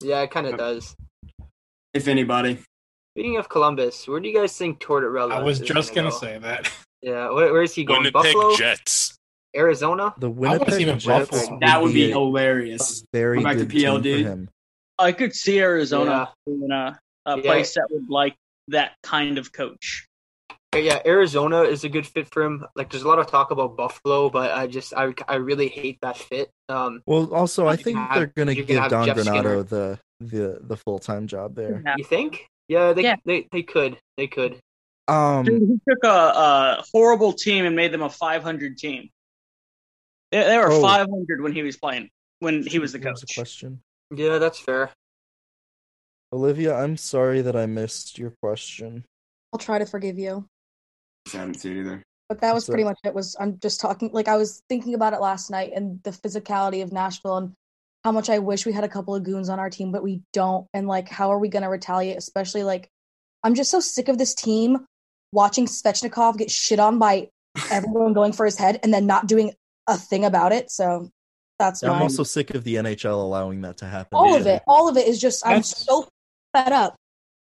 Yeah, 0.02 0.22
it 0.22 0.32
kind 0.32 0.48
of 0.48 0.58
does. 0.58 0.96
if 1.94 2.08
anybody. 2.08 2.60
Speaking 3.16 3.38
of 3.38 3.50
Columbus, 3.50 4.08
where 4.08 4.20
do 4.22 4.30
you 4.30 4.36
guys 4.38 4.56
think 4.58 4.80
Tortorella? 4.80 5.32
I 5.34 5.44
was 5.44 5.60
is 5.60 5.68
just 5.68 5.94
gonna 5.94 6.10
go? 6.10 6.16
say 6.18 6.38
that. 6.38 6.72
Yeah, 7.02 7.32
where, 7.32 7.52
where 7.52 7.64
is 7.64 7.74
he 7.74 7.84
going? 7.84 8.00
Winnipeg 8.00 8.14
Buffalo, 8.34 8.56
Jets. 8.56 9.18
Arizona. 9.56 10.14
The 10.18 10.30
wanna 10.30 10.60
see 10.72 10.84
him 10.84 10.90
in 10.90 10.96
Winnipeg 10.96 11.00
Jets 11.02 11.30
Buffalo. 11.32 11.60
That 11.62 11.82
would 11.82 11.94
be 11.94 12.06
a 12.06 12.14
hilarious. 12.14 13.04
very 13.14 13.38
Go 13.38 13.44
back 13.44 13.58
to 13.58 13.66
good 13.66 13.72
team 13.72 14.02
for 14.04 14.30
him. 14.30 14.50
I 14.98 15.12
could 15.12 15.34
see 15.34 15.60
Arizona 15.60 16.32
being 16.46 16.70
a, 16.72 17.00
a 17.26 17.38
Yeah. 17.38 17.42
place 17.44 17.74
that 17.76 17.88
would 17.92 18.10
like 18.10 18.36
that 18.68 18.94
kind 19.04 19.38
of 19.38 19.52
coach. 19.52 20.06
Yeah, 20.76 21.00
Arizona 21.04 21.62
is 21.64 21.84
a 21.84 21.90
good 21.90 22.06
fit 22.06 22.28
for 22.32 22.44
him. 22.44 22.64
Like, 22.76 22.92
there's 22.92 23.02
a 23.02 23.08
lot 23.08 23.18
of 23.18 23.26
talk 23.26 23.50
about 23.50 23.76
Buffalo, 23.76 24.30
but 24.30 24.52
I 24.52 24.68
just, 24.68 24.94
I, 24.94 25.16
I 25.28 25.36
really 25.38 25.68
hate 25.68 25.98
that 26.04 26.16
fit. 26.16 26.52
Um, 26.68 27.02
Well, 27.08 27.34
also, 27.34 27.66
I 27.68 27.76
think 27.76 27.98
have- 27.98 28.14
they're 28.16 28.28
going 28.36 28.50
to 28.50 28.56
you 28.56 28.64
can 28.66 28.76
give 28.76 28.90
Don 28.92 29.06
Jeff 29.08 29.18
Granato 29.18 29.24
Skinner. 29.24 29.64
the 29.64 30.00
the 30.22 30.60
the 30.62 30.76
full 30.78 31.00
time 31.00 31.26
job 31.28 31.56
there. 31.56 31.82
you 31.98 32.04
think? 32.04 32.46
Yeah, 32.68 32.94
they, 32.94 33.02
Yeah. 33.04 33.16
they, 33.26 33.48
they 33.52 33.64
could, 33.64 33.98
they 34.18 34.28
could. 34.28 34.60
Um, 35.08 35.44
Dude, 35.46 35.62
he 35.64 35.80
took 35.90 36.04
a, 36.04 36.08
a 36.08 36.84
horrible 36.94 37.34
team 37.34 37.66
and 37.66 37.76
made 37.76 37.92
them 37.92 38.04
a 38.04 38.10
500 38.10 38.78
team. 38.78 39.10
They, 40.32 40.44
they 40.44 40.58
were 40.58 40.72
Oh. 40.72 40.82
500 40.82 41.42
when 41.42 41.54
he 41.54 41.64
was 41.64 41.78
playing, 41.78 42.10
when 42.40 42.64
he 42.66 42.80
was 42.80 42.92
the 42.94 43.00
what 43.00 43.12
was 43.12 43.22
coach. 43.22 43.36
question. 43.36 43.82
Yeah, 44.16 44.38
that's 44.38 44.60
fair. 44.60 44.92
Olivia, 46.32 46.76
I'm 46.76 46.98
sorry 46.98 47.42
that 47.42 47.56
I 47.56 47.66
missed 47.66 48.18
your 48.20 48.34
question. 48.42 49.06
I'll 49.52 49.60
try 49.60 49.80
to 49.80 49.86
forgive 49.86 50.20
you. 50.20 50.46
I 51.34 51.38
haven't 51.38 51.56
seen 51.60 51.78
either. 51.78 52.04
But 52.28 52.42
that 52.42 52.54
was 52.54 52.66
So- 52.66 52.74
pretty 52.74 52.84
much 52.84 53.00
it. 53.04 53.14
Was 53.16 53.36
I'm 53.40 53.58
just 53.60 53.80
talking 53.82 54.12
like 54.14 54.28
I 54.28 54.38
was 54.38 54.62
thinking 54.70 54.94
about 54.94 55.14
it 55.14 55.20
last 55.22 55.50
night 55.50 55.72
and 55.76 56.02
the 56.04 56.12
physicality 56.12 56.84
of 56.84 56.92
Nashville 56.92 57.38
and 57.38 57.54
how 58.04 58.12
much 58.12 58.30
I 58.30 58.40
wish 58.40 58.66
we 58.66 58.72
had 58.72 58.84
a 58.84 58.88
couple 58.90 59.16
of 59.16 59.24
goons 59.24 59.50
on 59.50 59.60
our 59.60 59.70
team, 59.72 59.92
but 59.92 60.04
we 60.04 60.22
don't. 60.32 60.68
And 60.74 60.88
like, 60.88 61.10
how 61.10 61.32
are 61.32 61.40
we 61.40 61.50
going 61.50 61.64
to 61.64 61.70
retaliate? 61.70 62.18
Especially 62.18 62.64
like, 62.64 62.88
I'm 63.44 63.56
just 63.56 63.72
so 63.72 63.80
sick 63.80 64.08
of 64.08 64.18
this 64.20 64.36
team 64.36 64.86
watching 65.34 65.66
Svechnikov 65.66 66.38
get 66.38 66.52
shit 66.52 66.80
on 66.80 67.00
by 67.00 67.30
everyone 67.72 68.14
going 68.14 68.32
for 68.34 68.46
his 68.46 68.58
head 68.58 68.80
and 68.84 68.94
then 68.94 69.08
not 69.08 69.28
doing 69.28 69.54
a 69.90 69.98
thing 69.98 70.26
about 70.26 70.52
it. 70.52 70.72
So 70.72 71.10
that's 71.58 71.84
I'm 71.84 71.90
my 71.92 72.02
also 72.02 72.24
sick 72.24 72.52
of 72.56 72.64
the 72.64 72.76
NHL 72.76 73.22
allowing 73.22 73.62
that 73.62 73.78
to 73.78 73.86
happen. 73.86 74.18
all 74.18 74.36
of 74.36 74.48
it. 74.48 74.62
All 74.68 74.88
of 74.88 74.96
it 74.96 75.08
is 75.08 75.20
just 75.20 75.46
I'm 75.46 75.64
so 75.64 76.08
fed 76.54 76.72
up. 76.72 76.96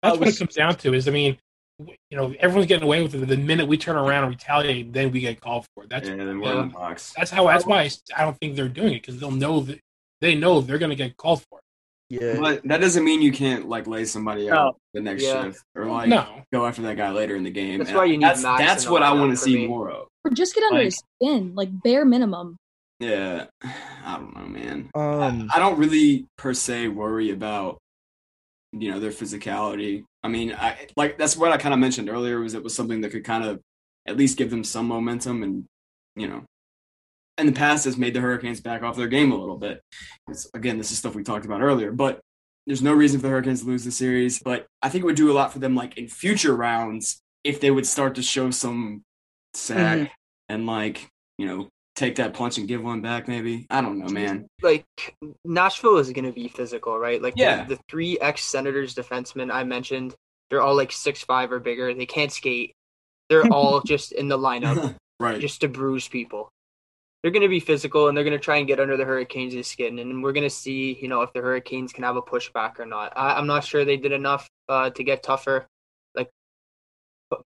That's 0.04 0.18
what 0.18 0.28
it 0.28 0.38
comes 0.38 0.56
down 0.56 0.76
to. 0.78 0.94
Is 0.94 1.08
I 1.08 1.12
mean, 1.12 1.38
you 1.80 2.18
know, 2.18 2.34
everyone's 2.40 2.68
getting 2.68 2.84
away 2.84 3.02
with 3.04 3.16
it. 3.16 3.26
The 3.26 3.38
minute 3.38 3.68
we 3.68 3.78
turn 3.78 3.96
around 3.96 4.24
and 4.26 4.34
retaliate, 4.34 4.92
then 4.92 5.12
we 5.12 5.22
get 5.22 5.40
called 5.40 5.66
for 5.74 5.84
it. 5.84 5.90
That's 5.90 6.10
Yeah, 6.10 6.16
then 6.16 6.42
we're 6.42 6.52
in 6.60 6.68
the 6.70 6.74
box. 6.74 7.14
that's 7.16 7.32
how. 7.32 7.48
That's 7.48 7.66
why 7.66 7.90
I 8.16 8.24
don't 8.24 8.38
think 8.40 8.56
they're 8.56 8.68
doing 8.68 8.94
it 8.94 9.02
because 9.02 9.20
they'll 9.20 9.32
know 9.32 9.62
that 9.62 9.80
they 10.20 10.36
know 10.36 10.62
they're 10.62 10.78
going 10.80 10.90
to 10.90 10.96
get 10.96 11.16
called 11.18 11.44
for. 11.50 11.60
it. 11.60 11.66
Yeah, 12.12 12.38
But 12.40 12.64
that 12.66 12.82
doesn't 12.82 13.04
mean 13.06 13.22
you 13.22 13.32
can't 13.32 13.70
like 13.70 13.88
lay 13.88 14.04
somebody 14.04 14.48
No. 14.48 14.54
out 14.56 14.78
the 14.94 15.00
next 15.00 15.24
Yeah. 15.24 15.44
shift 15.44 15.64
or 15.76 15.86
like 15.86 16.10
No, 16.10 16.42
go 16.52 16.66
after 16.66 16.82
that 16.82 16.98
guy 16.98 17.10
later 17.12 17.38
in 17.38 17.44
the 17.44 17.52
game. 17.52 17.78
That's 17.78 17.90
And 17.90 17.98
why 17.98 18.06
you 18.06 18.18
need 18.18 18.24
that's, 18.26 18.44
that's 18.44 18.88
what 18.90 19.02
I 19.02 19.14
want 19.14 19.32
to 19.32 19.38
see 19.38 19.56
me. 19.56 19.68
more 19.68 19.90
of. 19.90 20.08
Or 20.26 20.32
just 20.32 20.54
get 20.54 20.64
under 20.66 20.80
Like- 20.80 20.86
his 20.86 21.02
skin, 21.22 21.54
like 21.56 21.70
bare 21.84 22.04
minimum. 22.04 22.58
Yeah, 23.00 23.46
I 23.64 24.18
don't 24.18 24.36
know, 24.36 24.46
man. 24.48 24.90
Um, 24.94 25.50
I 25.56 25.60
don't 25.60 25.78
really 25.80 26.28
per 26.38 26.54
se 26.54 26.90
worry 26.90 27.32
about 27.32 27.78
you 28.74 28.92
know 28.92 29.00
their 29.00 29.12
physicality. 29.12 30.04
I 30.24 30.28
mean, 30.28 30.54
I 30.54 30.88
like 30.98 31.18
that's 31.18 31.36
what 31.38 31.52
I 31.52 31.58
kind 31.58 31.74
of 31.74 31.80
mentioned 31.80 32.10
earlier 32.10 32.40
was 32.42 32.54
it 32.54 32.64
was 32.64 32.76
something 32.76 33.02
that 33.02 33.12
could 33.12 33.24
kind 33.24 33.44
of 33.46 33.60
at 34.06 34.18
least 34.18 34.38
give 34.38 34.50
them 34.50 34.64
some 34.64 34.88
momentum 34.88 35.44
and 35.44 35.66
you 36.16 36.28
know 36.28 36.44
in 37.42 37.48
the 37.48 37.58
past 37.58 37.86
has 37.86 37.98
made 37.98 38.14
the 38.14 38.22
Hurricanes 38.22 38.62
back 38.62 38.84
off 38.84 38.96
their 38.96 39.08
game 39.08 39.32
a 39.32 39.36
little 39.38 39.58
bit. 39.58 39.82
'Cause, 40.28 40.50
again, 40.54 40.78
this 40.78 40.92
is 40.92 40.98
stuff 40.98 41.16
we 41.16 41.24
talked 41.24 41.46
about 41.46 41.62
earlier, 41.62 41.92
but 41.92 42.20
there's 42.68 42.82
no 42.82 42.94
reason 42.94 43.20
for 43.20 43.24
the 43.28 43.32
Hurricanes 43.32 43.62
to 43.62 43.68
lose 43.68 43.84
the 43.84 43.92
series. 43.92 44.40
But 44.40 44.68
I 44.82 44.90
think 44.90 45.04
it 45.04 45.06
would 45.08 45.16
do 45.16 45.32
a 45.32 45.34
lot 45.34 45.52
for 45.52 45.60
them, 45.60 45.76
like 45.76 45.98
in 45.98 46.08
future 46.08 46.56
rounds, 46.56 47.20
if 47.44 47.60
they 47.60 47.72
would 47.72 47.88
start 47.88 48.16
to 48.16 48.22
show 48.22 48.52
some 48.52 49.02
sack 49.54 49.98
Mhm. 50.00 50.10
and 50.50 50.66
like 50.68 51.10
you 51.38 51.46
know 51.48 51.68
take 51.96 52.16
that 52.16 52.34
punch 52.34 52.58
and 52.58 52.68
give 52.68 52.82
one 52.84 53.02
back. 53.02 53.28
Maybe 53.28 53.66
I 53.70 53.82
don't 53.82 53.98
know, 54.00 54.08
man. 54.08 54.48
Like 54.62 54.86
Nashville 55.44 55.98
is 55.98 56.10
going 56.12 56.26
to 56.26 56.32
be 56.32 56.48
physical, 56.48 56.98
right? 56.98 57.22
Like 57.22 57.34
the- 57.36 57.42
Yeah. 57.42 57.64
the, 57.66 57.78
three 57.90 58.18
ex 58.20 58.44
Senators 58.46 58.96
defensemen 58.96 59.52
I 59.52 59.64
mentioned, 59.66 60.16
they're 60.50 60.62
all 60.62 60.76
like 60.76 60.92
six 60.92 61.24
five 61.24 61.52
or 61.52 61.60
bigger. 61.60 61.94
They 61.94 62.06
can't 62.06 62.32
skate. 62.32 62.74
They're 63.30 63.46
all 63.52 63.82
just 63.86 64.12
in 64.14 64.28
the 64.30 64.38
lineup 64.38 64.96
right. 65.20 65.42
just 65.42 65.62
to 65.62 65.68
bruise 65.68 66.08
people. 66.08 66.50
They're 67.22 67.32
going 67.32 67.44
to 67.44 67.50
be 67.50 67.60
physical 67.60 68.08
and 68.08 68.18
they're 68.18 68.24
going 68.24 68.38
to 68.38 68.44
try 68.44 68.58
and 68.58 68.68
get 68.68 68.80
under 68.80 68.98
the 68.98 69.06
Hurricanes' 69.06 69.68
skin, 69.68 70.00
and 70.00 70.24
we're 70.24 70.32
going 70.32 70.44
to 70.44 70.50
see, 70.50 70.98
you 71.00 71.08
know, 71.08 71.22
if 71.22 71.32
the 71.34 71.42
Hurricanes 71.42 71.94
can 71.94 72.04
have 72.04 72.16
a 72.16 72.22
pushback 72.22 72.80
or 72.80 72.86
not. 72.86 73.14
I, 73.16 73.36
I'm 73.36 73.46
not 73.46 73.64
sure 73.64 73.86
they 73.86 73.98
did 73.98 74.12
enough 74.12 74.50
uh, 74.68 74.90
to 74.90 75.04
get 75.04 75.22
tougher. 75.22 75.68
Like 76.16 76.32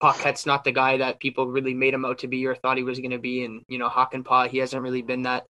Paquette's 0.01 0.47
not 0.47 0.63
the 0.65 0.71
guy 0.73 0.99
that 0.99 1.19
people 1.19 1.49
really 1.49 1.75
made 1.75 1.93
him 1.93 2.05
out 2.05 2.19
to 2.19 2.29
be 2.29 2.47
or 2.47 2.55
thought 2.55 2.77
he 2.77 2.85
was 2.85 3.01
going 3.01 3.11
to 3.11 3.19
be, 3.19 3.45
and 3.45 3.63
you 3.69 3.79
know, 3.79 3.89
Hakanpää, 3.89 4.49
he 4.49 4.59
hasn't 4.59 4.83
really 4.83 5.03
been 5.03 5.23
that 5.23 5.45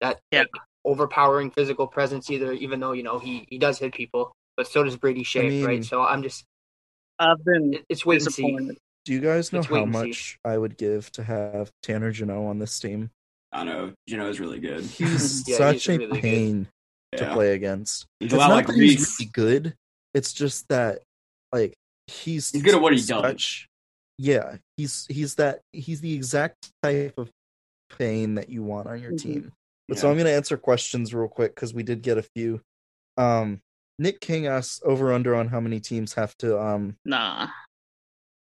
that 0.00 0.20
Yeah. 0.30 0.40
like, 0.40 0.50
overpowering 0.84 1.50
physical 1.50 1.86
presence 1.86 2.30
either. 2.30 2.52
Even 2.52 2.80
though 2.80 2.92
you 2.92 3.02
know 3.02 3.18
he 3.18 3.46
he 3.48 3.56
does 3.58 3.78
hit 3.78 3.94
people, 3.94 4.32
but 4.56 4.66
so 4.66 4.84
does 4.84 4.96
Brady 4.96 5.24
Skjei, 5.24 5.48
mean- 5.48 5.64
right? 5.64 5.84
So 5.84 6.02
I'm 6.02 6.22
just 6.22 6.44
I've 7.18 7.42
been 7.44 7.78
it's 7.88 8.04
wait 8.04 8.22
and 8.22 8.32
see. 8.32 8.70
do 9.06 9.12
you 9.12 9.20
guys 9.20 9.52
know 9.54 9.62
how 9.62 9.82
and 9.84 9.94
see. 9.94 10.00
much 10.08 10.38
I 10.44 10.58
would 10.58 10.76
give 10.76 11.10
to 11.12 11.22
have 11.24 11.70
Tanner 11.82 12.12
Jeannot 12.12 12.46
on 12.46 12.58
this 12.58 12.78
team? 12.78 13.10
I 13.52 13.64
know. 13.64 13.92
You 14.06 14.16
know, 14.16 14.28
is 14.28 14.40
really 14.40 14.60
good. 14.60 14.84
He's 14.84 15.48
Yeah, 15.48 15.56
such 15.56 15.74
he's 15.86 15.88
a 15.88 15.98
really 15.98 16.20
good. 16.20 16.22
pain 16.22 16.68
to 17.16 17.24
Yeah. 17.24 17.32
play 17.32 17.54
against. 17.54 18.06
He's 18.20 18.26
it's 18.28 18.34
a 18.34 18.38
lot 18.38 18.48
not 18.48 18.54
like 18.56 18.66
that 18.68 18.76
he's 18.76 19.18
really 19.18 19.30
good. 19.32 19.74
It's 20.14 20.32
just 20.32 20.68
that 20.68 21.02
like 21.52 21.74
he's 22.06 22.50
He's 22.50 22.62
good 22.62 22.74
at 22.74 22.80
what 22.80 22.92
he 22.92 23.02
does. 23.02 23.66
Yeah, 24.18 24.56
he's 24.76 25.06
he's 25.06 25.34
that 25.36 25.60
he's 25.72 26.00
the 26.00 26.12
exact 26.14 26.70
type 26.82 27.16
of 27.18 27.30
pain 27.98 28.34
that 28.36 28.48
you 28.50 28.62
want 28.62 28.86
on 28.86 29.00
your 29.00 29.12
Mhm. 29.12 29.18
team. 29.18 29.52
But 29.88 29.96
Yeah. 29.96 30.02
so 30.02 30.10
I'm 30.10 30.16
gonna 30.18 30.30
answer 30.30 30.56
questions 30.56 31.12
real 31.14 31.28
quick 31.28 31.54
because 31.54 31.74
we 31.74 31.82
did 31.82 32.02
get 32.02 32.18
a 32.18 32.22
few. 32.22 32.60
Um, 33.16 33.60
Nick 33.98 34.20
King 34.20 34.46
asks 34.46 34.80
over 34.84 35.12
under 35.12 35.34
on 35.34 35.48
how 35.48 35.58
many 35.60 35.80
teams 35.80 36.14
have 36.14 36.36
to 36.38 36.60
um 36.60 36.96
Nah. 37.04 37.48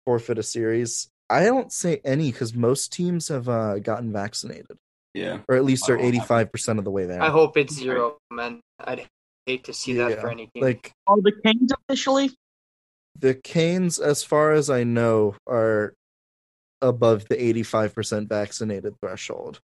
forfeit 0.06 0.38
a 0.38 0.42
series. 0.42 1.08
I 1.30 1.44
don't 1.44 1.72
say 1.72 2.00
any 2.04 2.30
because 2.30 2.54
most 2.54 2.92
teams 2.92 3.28
have 3.28 3.48
uh, 3.48 3.78
gotten 3.78 4.12
vaccinated, 4.12 4.76
Yeah. 5.14 5.38
or 5.48 5.56
at 5.56 5.64
least 5.64 5.86
they're 5.86 5.98
85 5.98 6.52
percent 6.52 6.78
of 6.78 6.84
the 6.84 6.90
way 6.90 7.06
there. 7.06 7.22
I 7.22 7.28
hope 7.30 7.56
it's 7.56 7.74
zero, 7.74 8.18
man. 8.30 8.60
I'd 8.80 9.06
hate 9.46 9.64
to 9.64 9.72
see 9.72 9.94
that 9.94 10.10
Yeah, 10.12 10.20
for 10.20 10.30
any 10.30 10.46
team. 10.54 10.62
Like 10.62 10.92
Are 11.06 11.20
the 11.20 11.32
Canes 11.44 11.72
officially? 11.72 12.30
the 13.18 13.34
Canes, 13.34 13.98
as 13.98 14.24
far 14.24 14.52
as 14.52 14.70
I 14.70 14.84
know, 14.84 15.36
are 15.46 15.94
above 16.80 17.28
the 17.28 17.36
85% 17.36 18.28
vaccinated 18.28 18.94
threshold. 19.00 19.60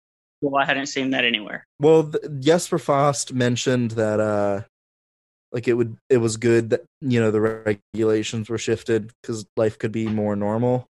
Well, 0.42 0.62
I 0.62 0.66
hadn't 0.66 0.88
seen 0.88 1.12
that 1.12 1.24
anywhere. 1.26 1.66
Well, 1.80 2.04
th- 2.12 2.24
Jesper 2.40 2.80
Fast 2.80 3.34
mentioned 3.34 3.92
that 3.92 4.20
uh 4.20 4.62
like 5.52 5.68
it 5.68 5.74
would 5.74 5.98
it 6.10 6.18
was 6.18 6.38
good 6.38 6.72
that 6.72 6.82
you 7.02 7.20
know 7.22 7.32
the 7.32 7.42
regulations 7.42 8.50
were 8.50 8.58
shifted 8.58 9.12
cuz 9.24 9.46
life 9.56 9.78
could 9.78 9.92
be 9.92 10.08
more 10.08 10.36
normal. 10.36 10.88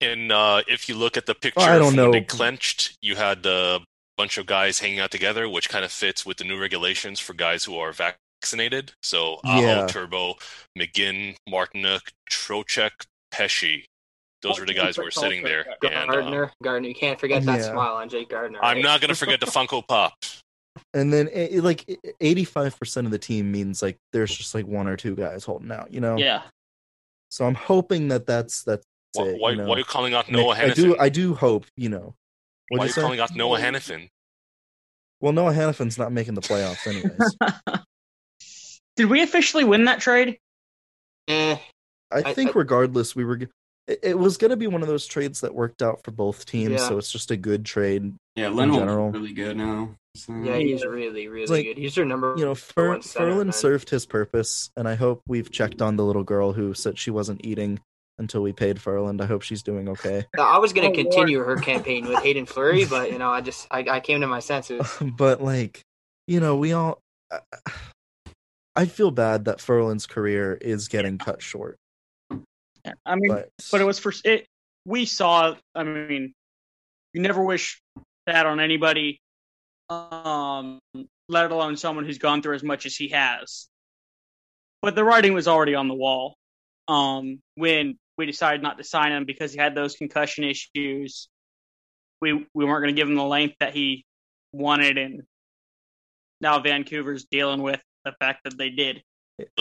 And 0.00 0.30
uh, 0.30 0.62
if 0.68 0.88
you 0.90 0.94
look 0.94 1.16
at 1.16 1.24
the 1.26 1.34
picture 1.34 1.60
I 1.60 1.78
don't 1.78 1.96
know. 1.96 2.12
clenched, 2.22 2.98
you 3.00 3.16
had 3.16 3.44
a 3.46 3.80
bunch 4.16 4.38
of 4.38 4.46
guys 4.46 4.78
hanging 4.78 4.98
out 5.00 5.10
together, 5.10 5.48
which 5.48 5.68
kind 5.68 5.84
of 5.84 5.92
fits 5.92 6.24
with 6.24 6.38
the 6.38 6.44
new 6.44 6.58
regulations 6.60 7.20
for 7.20 7.34
guys 7.34 7.64
who 7.64 7.76
are 7.78 7.92
vaccinated. 7.92 8.92
So 9.02 9.38
Aho, 9.44 9.60
Yeah. 9.60 9.86
Turbo, 9.86 10.34
McGinn, 10.78 11.36
Martinook, 11.48 12.00
Trocheck, 12.30 12.90
Pesce. 13.30 13.84
Those 14.42 14.60
were 14.60 14.66
the 14.66 14.74
guys 14.74 14.96
who 14.96 15.02
were 15.02 15.10
sitting 15.10 15.42
there. 15.42 15.66
And 15.82 16.08
uh, 16.10 16.12
Gardiner, 16.12 16.52
Gardiner, 16.62 16.88
you 16.88 16.94
can't 16.94 17.18
forget 17.18 17.42
that 17.44 17.60
Yeah. 17.60 17.72
smile 17.72 17.94
on 17.94 18.08
Jake 18.08 18.28
Gardiner. 18.28 18.58
I'm 18.62 18.80
not 18.80 19.00
going 19.00 19.08
to 19.08 19.14
forget 19.14 19.40
the 19.40 19.46
Funko 19.46 19.86
Pop. 19.86 20.12
And 20.94 21.12
then 21.12 21.28
it, 21.28 21.52
it- 21.54 21.64
like 21.64 21.84
85% 22.22 23.06
of 23.06 23.10
the 23.10 23.18
team 23.18 23.50
means 23.50 23.82
like 23.82 23.96
there's 24.12 24.34
just 24.34 24.54
like 24.54 24.66
one 24.66 24.86
or 24.86 24.96
two 24.96 25.16
guys 25.16 25.44
holding 25.44 25.72
out, 25.72 25.92
you 25.92 26.00
know. 26.00 26.16
Yeah. 26.16 26.42
So 27.30 27.44
I'm 27.46 27.54
hoping 27.54 28.08
that 28.08 28.26
that's 28.26 28.62
that's 28.62 28.84
Why, 29.14 29.24
it, 29.24 29.40
why, 29.40 29.50
you 29.50 29.56
know. 29.56 29.66
why 29.66 29.74
are 29.74 29.78
you 29.78 29.84
calling 29.84 30.14
out 30.14 30.30
Noah 30.30 30.54
I, 30.54 30.62
I 30.64 30.70
do 30.70 30.96
I 30.98 31.08
do 31.08 31.34
hope, 31.34 31.66
you 31.76 31.88
know. 31.88 32.14
Why 32.68 32.78
What'd 32.78 32.80
are 32.80 32.84
you 32.84 32.88
you 32.88 32.92
say? 32.94 33.00
calling 33.02 33.20
out 33.20 33.34
Noah 33.36 33.60
Hanifin? 33.60 34.08
Well, 35.20 35.32
Noah 35.32 35.52
Hanifin's 35.52 35.98
not 35.98 36.12
making 36.12 36.34
the 36.34 36.40
playoffs 36.40 36.86
anyways. 36.86 37.80
Did 38.96 39.06
we 39.06 39.22
officially 39.22 39.64
win 39.64 39.84
that 39.84 40.00
trade? 40.00 40.38
Eh, 41.28 41.56
I 42.10 42.18
I- 42.18 42.34
think 42.34 42.50
I- 42.50 42.58
regardless, 42.58 43.14
we 43.16 43.24
were. 43.24 43.38
it, 43.86 44.00
it 44.02 44.18
was 44.18 44.36
going 44.36 44.50
to 44.50 44.56
be 44.56 44.66
one 44.66 44.82
of 44.82 44.88
those 44.88 45.06
trades 45.06 45.40
that 45.42 45.54
worked 45.54 45.82
out 45.82 46.02
for 46.04 46.10
both 46.10 46.44
teams, 46.46 46.72
Yeah. 46.72 46.88
so 46.88 46.98
it's 46.98 47.10
just 47.12 47.30
a 47.30 47.36
good 47.36 47.64
trade. 47.64 48.14
Yeah, 48.36 48.48
in 48.48 48.56
Lindholm's 48.56 48.82
general. 48.82 49.10
really 49.10 49.32
good 49.32 49.56
now. 49.56 49.94
So. 50.16 50.32
Yeah, 50.34 50.56
he's 50.56 50.84
really, 50.84 51.28
really 51.28 51.46
like, 51.46 51.64
good. 51.66 51.76
He's 51.78 51.94
their 51.94 52.06
number 52.06 52.34
You 52.38 52.46
know, 52.46 52.54
Fer- 52.54 52.88
one 52.90 53.02
center, 53.02 53.26
Ferland 53.30 53.48
man. 53.48 53.52
served 53.52 53.90
his 53.90 54.06
purpose, 54.06 54.70
and 54.76 54.88
I 54.88 54.94
hope 54.94 55.20
we've 55.28 55.50
checked 55.50 55.82
on 55.82 55.96
the 55.96 56.04
little 56.04 56.24
girl 56.24 56.52
who 56.54 56.72
said 56.72 56.98
she 56.98 57.10
wasn't 57.10 57.44
eating 57.44 57.80
until 58.18 58.42
we 58.42 58.52
paid 58.52 58.80
Ferland. 58.80 59.20
I 59.20 59.26
hope 59.26 59.42
she's 59.42 59.62
doing 59.62 59.88
okay. 59.90 60.24
I 60.38 60.58
was 60.58 60.72
going 60.72 60.90
Oh, 60.90 60.94
to 60.94 61.02
continue 61.02 61.38
her 61.40 61.56
campaign 61.56 62.06
with 62.06 62.22
Hayden 62.22 62.46
Fleury, 62.46 62.84
but 62.84 63.12
you 63.12 63.18
know, 63.18 63.30
I 63.30 63.40
just 63.40 63.66
I, 63.70 63.84
I 63.90 64.00
came 64.00 64.20
to 64.20 64.26
my 64.26 64.40
senses. 64.40 64.86
but 65.16 65.42
like, 65.42 65.82
you 66.26 66.40
know, 66.40 66.56
we 66.56 66.72
all. 66.72 67.00
I 68.74 68.84
feel 68.86 69.10
bad 69.10 69.46
that 69.46 69.60
Ferland's 69.60 70.06
career 70.06 70.54
is 70.60 70.88
getting 70.88 71.18
cut 71.18 71.42
short. 71.42 71.76
I 73.04 73.16
mean, 73.16 73.28
But- 73.32 73.48
but, 73.72 73.80
it 73.80 73.84
was 73.84 73.98
for 73.98 74.12
it. 74.24 74.46
We 74.84 75.06
saw. 75.06 75.54
I 75.74 75.82
mean, 75.84 76.32
you 77.14 77.22
never 77.22 77.42
wish 77.42 77.80
that 78.26 78.46
on 78.46 78.60
anybody, 78.60 79.18
um, 79.90 80.78
let 81.28 81.50
alone 81.50 81.76
someone 81.76 82.04
who's 82.04 82.18
gone 82.18 82.42
through 82.42 82.54
as 82.54 82.62
much 82.62 82.86
as 82.86 82.94
he 82.94 83.08
has. 83.08 83.66
But 84.82 84.94
the 84.94 85.02
writing 85.04 85.32
was 85.32 85.48
already 85.48 85.74
on 85.74 85.88
the 85.88 85.94
wall 85.94 86.36
um, 86.86 87.40
when 87.56 87.96
we 88.18 88.26
decided 88.26 88.62
not 88.62 88.78
to 88.78 88.84
sign 88.84 89.12
him 89.12 89.24
because 89.24 89.52
he 89.52 89.58
had 89.58 89.74
those 89.74 89.96
concussion 89.96 90.44
issues. 90.44 91.28
We 92.20 92.32
we 92.54 92.64
weren't 92.64 92.82
going 92.82 92.94
to 92.94 92.98
give 93.00 93.08
him 93.08 93.14
the 93.14 93.24
length 93.24 93.56
that 93.60 93.74
he 93.74 94.04
wanted, 94.52 94.96
and 94.98 95.22
now 96.40 96.58
Vancouver's 96.60 97.26
dealing 97.30 97.62
with 97.62 97.80
the 98.04 98.12
fact 98.20 98.44
that 98.44 98.56
they 98.56 98.70
did. 98.70 99.02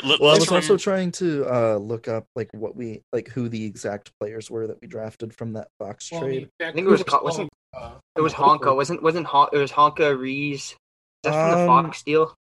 Well, 0.04 0.14
I 0.14 0.18
let's 0.34 0.40
was 0.42 0.52
also 0.52 0.78
trying 0.78 1.12
to 1.14 1.46
uh, 1.54 1.76
look 1.76 2.08
up 2.08 2.28
like 2.34 2.50
what 2.54 2.78
we 2.78 3.02
like 3.12 3.28
who 3.28 3.50
the 3.50 3.66
exact 3.66 4.12
players 4.22 4.50
were 4.50 4.68
that 4.68 4.80
we 4.82 4.88
drafted 4.88 5.34
from 5.34 5.54
that 5.54 5.68
Fox 5.80 6.10
Well, 6.12 6.22
I 6.22 6.24
trade. 6.24 6.38
mean, 6.40 6.50
I 6.62 6.72
think 6.72 6.88
it 6.88 6.90
was 6.90 7.02
Vancouver's 7.02 7.24
wasn't 7.24 7.50
uh, 7.74 7.92
it 8.16 8.22
was 8.22 8.34
Honka 8.34 8.74
wasn't 8.74 9.04
wasn't 9.04 9.28
Hon- 9.28 9.50
it 9.52 9.58
was 9.58 9.72
Honka 9.74 10.18
Rees. 10.18 10.76
That's 11.24 11.36
from 11.36 11.52
the 11.52 11.58
Um, 11.58 11.68
Fox 11.68 12.04
deal. 12.04 12.34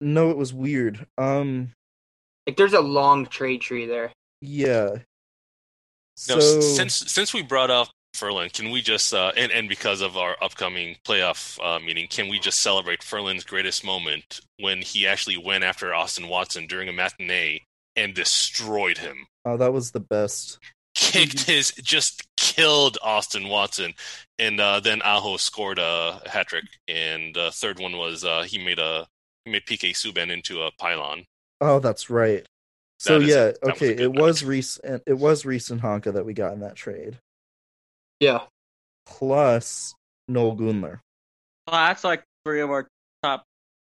No, 0.00 0.30
it 0.30 0.36
was 0.36 0.52
weird. 0.54 1.04
Um, 1.18 1.72
Like 2.46 2.56
there's 2.56 2.74
a 2.74 2.80
long 2.80 3.26
trade 3.26 3.60
tree 3.62 3.86
there. 3.86 4.12
yeah. 4.40 4.98
So 6.14 6.40
since 6.40 6.94
since 6.94 7.32
we 7.32 7.42
brought 7.42 7.70
up 7.70 7.88
Ferland, 8.14 8.52
can 8.52 8.70
we 8.70 8.82
just 8.82 9.12
uh, 9.14 9.32
and 9.36 9.50
and 9.50 9.68
because 9.68 10.00
of 10.00 10.16
our 10.16 10.36
upcoming 10.42 10.96
playoff 11.04 11.58
uh, 11.64 11.80
meeting, 11.80 12.06
can 12.08 12.28
we 12.28 12.38
just 12.38 12.60
celebrate 12.60 13.02
Ferland's 13.02 13.44
greatest 13.44 13.84
moment 13.84 14.40
when 14.58 14.82
he 14.82 15.06
actually 15.06 15.36
went 15.36 15.64
after 15.64 15.94
Austin 15.94 16.28
Watson 16.28 16.66
during 16.66 16.88
a 16.88 16.92
matinee 16.92 17.60
and 17.96 18.14
destroyed 18.14 18.98
him, 18.98 19.26
oh, 19.44 19.56
that 19.56 19.72
was 19.72 19.90
the 19.90 20.00
best. 20.00 20.58
kicked 20.94 21.42
his, 21.44 21.72
just 21.82 22.26
killed 22.36 22.98
Austin 23.02 23.48
Watson, 23.48 23.94
and 24.38 24.60
uh, 24.60 24.80
then 24.80 25.02
Aho 25.02 25.36
scored 25.36 25.78
a 25.78 26.20
hat 26.26 26.48
trick, 26.48 26.64
and 26.88 27.34
the 27.34 27.50
third 27.52 27.78
one 27.78 27.96
was 27.96 28.24
uh, 28.24 28.42
he 28.42 28.62
made 28.62 28.78
a 28.78 29.06
he 29.44 29.52
made 29.52 29.64
PK 29.66 29.90
Subban 29.92 30.30
into 30.30 30.62
a 30.62 30.70
pylon. 30.72 31.24
Oh, 31.60 31.78
that's 31.78 32.10
right. 32.10 32.46
So 33.02 33.18
That 33.18 33.24
is- 33.28 33.34
yeah, 33.34 33.44
that 33.46 33.58
was 33.62 33.68
a 33.68 33.72
okay. 33.72 33.94
good 33.94 34.00
It 34.00 34.12
was 34.12 34.44
Rees 34.44 34.78
and 34.84 35.02
it 35.06 35.14
was 35.14 35.44
Rees 35.44 35.70
and 35.70 35.80
Honka 35.82 36.12
that 36.12 36.24
we 36.24 36.34
got 36.34 36.52
in 36.52 36.60
that 36.60 36.76
trade. 36.76 37.18
Yeah. 38.20 38.46
Plus 39.06 39.94
Noel 40.28 40.56
Gunler. 40.56 41.00
Well, 41.66 41.86
that's 41.88 42.04
like 42.04 42.22
three 42.44 42.60
of 42.60 42.70
our 42.70 42.86
top 43.24 43.42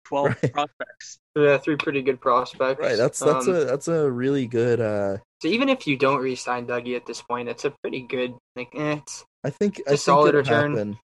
twelve 0.04 0.36
Right. 0.42 0.52
prospects. 0.52 1.18
Yeah, 1.36 1.58
three 1.58 1.76
pretty 1.76 2.02
good 2.02 2.20
prospects. 2.20 2.80
Right. 2.80 2.96
That's 2.96 3.20
that's 3.20 3.46
Um, 3.46 3.54
a 3.54 3.64
that's 3.64 3.86
a 3.86 4.10
really 4.10 4.48
good. 4.48 4.80
uh 4.80 5.18
so 5.42 5.48
even 5.48 5.68
if 5.68 5.86
you 5.86 5.96
don't 5.96 6.20
re-sign 6.20 6.66
Dougie 6.66 6.96
at 6.96 7.06
this 7.06 7.22
point, 7.22 7.48
it's 7.48 7.64
a 7.64 7.70
pretty 7.82 8.00
good 8.08 8.32
like 8.56 8.68
eh, 8.74 8.96
it's 8.96 9.24
I 9.44 9.50
think 9.50 9.78
It's 9.78 9.86
a 9.86 9.90
I 9.90 9.92
think 9.92 10.00
solid 10.00 10.28
it'll 10.30 10.40
return. 10.40 10.72
happen. 10.72 10.98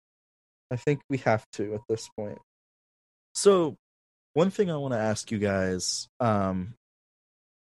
I 0.71 0.77
think 0.77 1.01
we 1.11 1.19
have 1.19 1.45
to 1.55 1.75
at 1.75 1.81
this 1.89 2.09
point. 2.17 2.39
So, 3.35 3.75
one 4.35 4.51
thing 4.51 4.71
I 4.71 4.77
want 4.77 4.95
to 4.95 4.99
ask 5.01 5.31
you 5.31 5.39
guys, 5.39 6.07
um, 6.21 6.75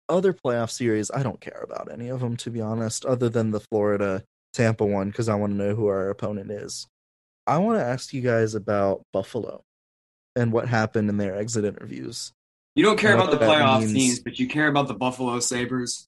other 0.09 0.33
playoff 0.33 0.69
series, 0.71 1.09
I 1.11 1.23
don't 1.23 1.41
care 1.41 1.61
about 1.63 1.91
any 1.91 2.09
of 2.09 2.19
them 2.19 2.37
to 2.37 2.49
be 2.51 2.61
honest, 2.61 3.05
other 3.05 3.29
than 3.29 3.51
the 3.51 3.59
Florida 3.59 4.23
Tampa 4.53 4.85
one 4.85 5.09
because 5.09 5.29
I 5.29 5.35
want 5.35 5.53
to 5.53 5.57
know 5.57 5.75
who 5.75 5.87
our 5.87 6.09
opponent 6.09 6.51
is. 6.51 6.87
I 7.47 7.57
want 7.59 7.77
to 7.79 7.83
ask 7.85 8.13
you 8.13 8.21
guys 8.21 8.55
about 8.55 9.03
Buffalo 9.13 9.63
and 10.35 10.51
what 10.51 10.67
happened 10.67 11.09
in 11.09 11.17
their 11.17 11.35
exit 11.35 11.65
interviews. 11.65 12.31
You 12.75 12.83
don't 12.83 12.97
care 12.97 13.13
about 13.15 13.31
the 13.31 13.37
playoff 13.37 13.79
means. 13.79 13.93
teams, 13.93 14.19
but 14.19 14.39
you 14.39 14.47
care 14.47 14.67
about 14.67 14.87
the 14.87 14.93
Buffalo 14.93 15.39
Sabres. 15.39 16.07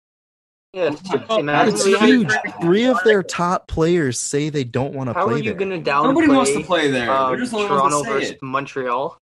yeah. 0.73 0.95
Oh, 1.29 1.39
imagine 1.39 1.75
It's 1.75 1.85
huge. 1.85 2.31
Three 2.61 2.85
of 2.85 2.97
their 3.05 3.23
top 3.41 3.67
players 3.67 4.19
say 4.19 4.49
they 4.49 4.63
don't 4.65 4.93
want 4.93 5.09
to 5.09 5.13
How 5.13 5.25
play 5.25 5.35
are 5.35 5.43
you 5.43 5.53
gonna 5.53 5.79
downplay? 5.81 6.03
Nobody 6.03 6.27
wants 6.27 6.51
to 6.53 6.63
play 6.63 6.89
there. 6.91 7.09
um, 7.11 7.37
just 7.37 7.51
the 7.51 7.57
only 7.59 7.69
ones 7.69 7.81
Toronto 7.93 8.03
versus 8.03 8.31
it. 8.31 8.43
Montreal. 8.43 9.17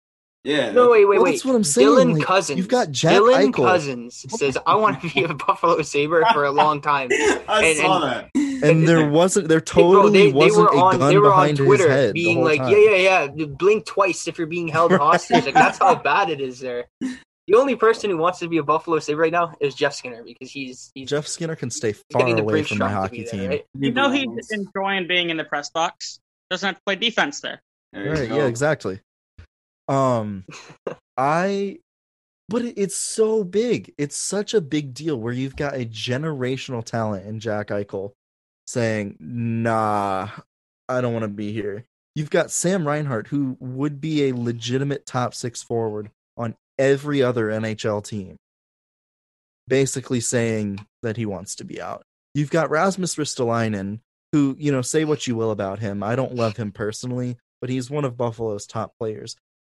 Yeah. 0.45 0.71
No, 0.71 0.91
wait, 0.91 1.05
wait, 1.05 1.15
Well, 1.17 1.23
wait. 1.23 1.31
that's 1.31 1.43
what 1.45 1.55
I'm 1.55 1.63
saying, 1.63 1.87
Dylan 1.87 2.13
like, 2.19 2.23
Cozens. 2.27 2.57
you've 2.57 2.67
got 2.67 2.91
Jack 2.91 3.13
Dylan 3.13 3.47
Eichel. 3.51 3.53
Cozens 3.53 4.25
says, 4.37 4.57
"I 4.67 4.75
want 4.75 5.01
to 5.01 5.09
be 5.09 5.23
a 5.23 5.33
Buffalo 5.33 5.81
Saber 5.81 6.23
for 6.33 6.45
a 6.45 6.51
long 6.51 6.81
time." 6.81 7.09
I 7.47 7.65
And- 7.65 7.77
saw 7.79 8.03
and- 8.03 8.29
that. 8.63 8.63
and 8.69 8.87
there 8.87 9.09
wasn't 9.09 9.47
there 9.47 9.57
Hey, 9.59 9.65
totally 9.65 10.11
they, 10.11 10.27
they 10.27 10.33
wasn't 10.33 10.71
were 10.71 10.77
on 10.79 10.95
a 10.95 10.97
gun 10.99 11.09
they 11.09 11.17
were 11.17 11.33
on 11.33 11.39
behind 11.39 11.57
Twitter 11.57 11.83
his 11.89 11.91
head 11.91 12.09
the 12.09 12.13
being 12.13 12.35
whole 12.37 12.45
like, 12.45 12.59
time. 12.61 12.71
yeah, 12.71 12.77
yeah, 12.95 13.27
yeah, 13.35 13.45
blink 13.47 13.85
twice 13.85 14.27
if 14.27 14.37
you're 14.37 14.45
being 14.47 14.67
held 14.67 14.91
hostage. 14.91 15.45
like 15.45 15.53
that's 15.55 15.79
how 15.79 15.95
bad 15.95 16.29
it 16.29 16.39
is 16.39 16.59
there. 16.59 16.85
The 17.01 17.55
only 17.55 17.75
person 17.75 18.09
who 18.11 18.17
wants 18.17 18.37
to 18.39 18.47
be 18.47 18.57
a 18.57 18.63
Buffalo 18.63 18.99
Sabre 18.99 19.21
right 19.21 19.31
now 19.31 19.55
is 19.59 19.73
Jeff 19.75 19.93
Skinner 19.95 20.23
because 20.23 20.51
he's 20.51 20.91
he's 20.93 21.09
Jeff 21.09 21.25
Skinner 21.27 21.55
can 21.55 21.71
stay 21.71 21.93
far 22.11 22.27
away 22.27 22.61
from 22.63 22.77
my 22.77 22.89
hockey 22.89 23.23
there, 23.23 23.31
team. 23.39 23.49
right? 23.49 23.65
You 23.79 23.91
know 23.91 24.11
he's 24.11 24.51
enjoying 24.51 25.07
being 25.07 25.31
in 25.31 25.37
the 25.37 25.43
press 25.43 25.71
box. 25.71 26.19
Doesn't 26.51 26.65
have 26.67 26.75
to 26.75 26.81
play 26.85 26.95
defense 26.95 27.41
there. 27.41 27.61
There 27.93 28.11
Right? 28.13 28.29
go. 28.29 28.35
Yeah, 28.37 28.45
exactly. 28.45 28.99
Um, 29.88 30.45
I, 31.17 31.79
but 32.49 32.63
it, 32.63 32.75
it's 32.77 32.95
so 32.95 33.43
big. 33.43 33.93
It's 33.97 34.17
such 34.17 34.53
a 34.53 34.61
big 34.61 34.93
deal 34.93 35.17
where 35.17 35.33
you've 35.33 35.55
got 35.55 35.75
a 35.75 35.86
generational 35.86 36.83
talent 36.83 37.25
in 37.25 37.39
Jack 37.39 37.67
Eichel 37.67 38.11
saying, 38.67 39.17
"Nah, 39.19 40.29
I 40.89 41.01
don't 41.01 41.13
want 41.13 41.23
to 41.23 41.29
be 41.29 41.51
here." 41.51 41.86
You've 42.15 42.29
got 42.29 42.51
Sam 42.51 42.88
Reinhart, 42.88 43.27
who 43.27 43.57
would 43.59 43.99
be 43.99 44.29
a 44.29 44.36
legitimate 44.36 45.05
top 45.05 45.33
six 45.33 45.61
forward 45.61 46.11
on 46.38 46.55
every 46.79 47.21
other 47.21 47.47
NHL 47.47 48.05
team, 48.05 48.38
basically 49.67 50.21
saying 50.21 50.86
that 51.03 51.17
he 51.17 51.25
wants 51.25 51.55
to 51.55 51.65
be 51.65 51.81
out. 51.81 52.03
You've 52.33 52.49
got 52.49 52.69
Rasmus 52.69 53.15
Ristolainen, 53.15 53.99
who, 54.31 54.55
you 54.59 54.71
know, 54.71 54.81
say 54.81 55.05
what 55.05 55.27
you 55.27 55.36
will 55.36 55.51
about 55.51 55.79
him. 55.79 56.03
I 56.03 56.15
don't 56.15 56.36
love 56.36 56.57
him 56.57 56.71
personally, 56.71 57.38
but 57.61 57.69
he's 57.69 57.89
one 57.89 58.05
of 58.05 58.17
Buffalo's 58.17 58.65
top 58.65 58.93
players. 58.97 59.36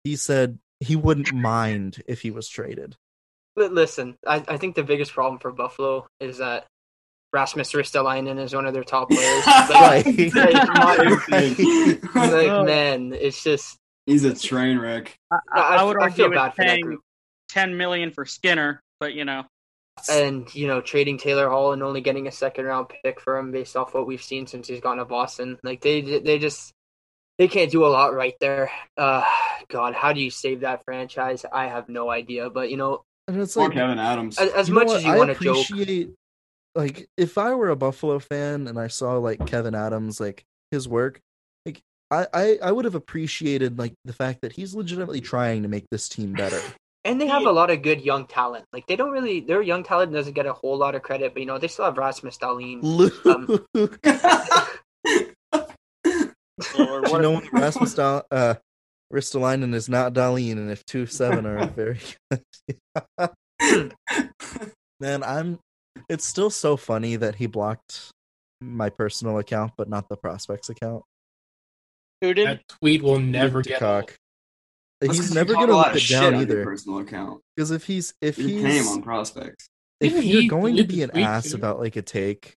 He 0.06 0.16
said 0.16 0.58
he 0.80 0.94
wouldn't 0.96 1.32
mind 1.32 2.02
if 2.06 2.20
he 2.22 2.30
was 2.30 2.48
traded. 2.48 2.96
Li- 3.56 3.68
Listen, 3.68 4.16
I, 4.26 4.42
I 4.46 4.56
think 4.56 4.74
the 4.76 4.82
biggest 4.84 5.12
problem 5.12 5.38
for 5.40 5.50
Buffalo 5.50 6.06
is 6.20 6.38
that 6.38 6.66
Rasmus 7.32 7.72
Ristolainen 7.72 8.38
is 8.38 8.54
one 8.54 8.66
of 8.66 8.72
their 8.74 8.84
top 8.84 9.10
players. 9.10 9.46
Right. 9.46 10.06
Like, 10.06 10.34
like, 11.28 12.14
Right. 12.14 12.32
like, 12.48 12.66
man, 12.66 13.12
it's 13.12 13.42
just 13.42 13.76
He's 14.06 14.22
a 14.24 14.34
train 14.34 14.78
wreck. 14.78 15.16
I, 15.32 15.38
I- 15.52 15.76
I 15.78 15.82
would 15.82 15.96
I 15.98 16.02
argue 16.02 16.16
feel 16.26 16.30
bad 16.30 16.54
for 16.54 16.62
that 16.62 16.68
paying 16.68 16.82
group. 16.82 17.00
ten 17.48 17.76
million 17.76 18.12
for 18.12 18.24
Skinner, 18.24 18.80
but 19.00 19.14
you 19.14 19.24
know, 19.24 19.42
and 20.08 20.54
you 20.54 20.68
know 20.68 20.80
trading 20.80 21.18
Taylor 21.18 21.48
Hall 21.48 21.72
and 21.72 21.82
only 21.82 22.00
getting 22.02 22.28
a 22.28 22.32
second 22.32 22.66
round 22.66 22.86
pick 23.02 23.20
for 23.20 23.36
him 23.38 23.50
based 23.50 23.76
off 23.76 23.94
what 23.94 24.06
we've 24.06 24.22
seen 24.22 24.46
since 24.46 24.68
he's 24.68 24.80
gone 24.80 24.98
to 24.98 25.04
Boston. 25.04 25.58
Like 25.64 25.80
they 25.80 26.00
they 26.20 26.38
just 26.38 26.72
they 27.38 27.48
can't 27.48 27.70
do 27.70 27.84
a 27.84 27.88
lot 27.88 28.14
right 28.14 28.34
there. 28.40 28.70
Uh, 28.96 29.24
God, 29.68 29.94
how 29.94 30.12
do 30.12 30.20
you 30.20 30.30
save 30.30 30.60
that 30.60 30.84
franchise? 30.84 31.44
I 31.52 31.66
have 31.68 31.88
no 31.88 32.10
idea. 32.10 32.48
But 32.50 32.70
you 32.70 32.76
know, 32.76 33.02
And 33.28 33.40
it's 33.40 33.56
like 33.56 33.72
Kevyn 33.72 33.98
Adams. 33.98 34.38
as, 34.38 34.50
as 34.52 34.70
much 34.70 34.90
as 34.90 35.04
you 35.04 35.10
I 35.12 35.18
want 35.18 35.36
to 35.36 35.42
joke, 35.44 35.64
appreciate 35.68 36.10
like 36.74 37.08
if 37.16 37.38
I 37.38 37.54
were 37.54 37.70
a 37.70 37.76
Buffalo 37.76 38.18
fan 38.18 38.66
and 38.68 38.78
I 38.78 38.88
saw 38.88 39.14
like 39.18 39.38
Kevyn 39.40 39.76
Adams 39.76 40.20
like 40.20 40.44
his 40.70 40.86
work, 40.88 41.20
like 41.64 41.80
I, 42.10 42.26
I 42.32 42.58
I 42.64 42.72
would 42.72 42.84
have 42.84 42.94
appreciated 42.94 43.78
like 43.78 43.94
the 44.04 44.12
fact 44.12 44.40
that 44.42 44.52
he's 44.52 44.74
legitimately 44.74 45.20
trying 45.20 45.62
to 45.62 45.68
make 45.68 45.84
this 45.90 46.08
team 46.08 46.32
better. 46.32 46.60
and 47.04 47.20
they 47.20 47.26
have 47.28 47.46
a 47.46 47.52
lot 47.52 47.70
of 47.70 47.82
good 47.82 48.00
young 48.02 48.26
talent. 48.26 48.64
Like 48.72 48.86
they 48.86 48.96
don't 48.96 49.10
really 49.12 49.40
their 49.40 49.62
young 49.62 49.82
talent 49.84 50.12
doesn't 50.12 50.34
get 50.34 50.44
a 50.46 50.52
whole 50.52 50.76
lot 50.76 50.94
of 50.94 51.02
credit, 51.02 51.32
but 51.34 51.40
you 51.40 51.46
know 51.46 51.58
they 51.58 51.68
still 51.68 51.84
have 51.86 51.96
Rasmus 51.98 52.38
Dahlin. 52.38 52.80
Luke, 52.82 53.24
Um, 53.26 53.66
Lord, 56.78 57.06
you 57.06 57.12
what 57.12 57.22
know 57.22 57.42
Rasmus 57.52 57.94
Dahl, 57.94 58.24
uh, 58.30 58.54
Ristolainen 59.12 59.74
is 59.74 59.88
not 59.88 60.14
Dahlin, 60.14 60.52
and 60.52 60.70
if 60.70 60.84
two 60.86 61.06
seven 61.06 61.46
are 61.46 61.66
very 61.76 62.00
good. 62.30 62.42
Man, 65.00 65.22
I'm. 65.22 65.58
It's 66.08 66.24
still 66.24 66.50
so 66.50 66.76
funny 66.76 67.16
that 67.16 67.36
he 67.36 67.46
blocked 67.46 68.10
my 68.60 68.90
personal 68.90 69.38
account, 69.38 69.72
but 69.76 69.88
not 69.88 70.08
the 70.08 70.16
prospects 70.16 70.68
account. 70.68 71.02
who 72.20 72.34
did? 72.34 72.46
That 72.46 72.62
tweet 72.68 73.02
will 73.02 73.18
never 73.18 73.62
get 73.62 73.82
old. 73.82 74.08
Cock. 74.08 74.16
He's 75.02 75.34
never 75.34 75.52
gonna 75.52 75.72
lot 75.72 75.94
look 75.94 76.02
it 76.02 76.08
down 76.08 76.36
either. 76.36 76.64
Personal 76.64 77.00
account. 77.00 77.42
Because 77.54 77.70
if 77.70 77.84
he's 77.84 78.14
if 78.22 78.38
You 78.38 78.48
he's 78.48 78.62
pay 78.62 78.80
on 78.80 79.02
prospects. 79.02 79.66
if 80.00 80.12
Didn't 80.14 80.26
you're 80.26 80.42
he 80.42 80.48
going 80.48 80.76
to 80.76 80.84
be 80.84 81.02
an 81.02 81.10
ass 81.16 81.50
too? 81.50 81.56
about 81.56 81.80
like 81.80 81.96
a 81.96 82.02
take, 82.02 82.54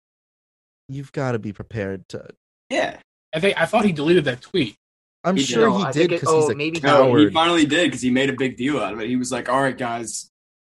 you've 0.88 1.12
got 1.12 1.32
to 1.32 1.39
be 1.39 1.52
prepared 1.52 2.08
to. 2.10 2.28
Yeah. 2.70 3.00
I 3.34 3.40
think 3.40 3.60
I 3.60 3.66
thought 3.66 3.86
he 3.86 3.92
deleted 3.92 4.26
that 4.26 4.42
tweet. 4.42 4.76
I'm 5.24 5.36
He 5.36 5.44
sure 5.44 5.70
did. 5.70 5.78
he 5.78 5.84
I 5.86 5.92
did 5.92 6.10
because 6.10 6.30
oh, 6.30 6.42
he's 6.42 6.50
a 6.52 6.56
maybe 6.56 6.80
he- 6.80 6.86
No, 6.88 7.14
he 7.16 7.30
finally 7.32 7.66
did 7.66 7.88
because 7.88 8.02
he 8.02 8.10
made 8.12 8.30
a 8.30 8.34
big 8.34 8.56
deal 8.58 8.80
out 8.80 8.94
of 8.94 9.00
it. 9.02 9.08
He 9.10 9.16
was 9.18 9.32
like, 9.32 9.50
"All 9.50 9.62
right, 9.62 9.78
guys, 9.78 10.30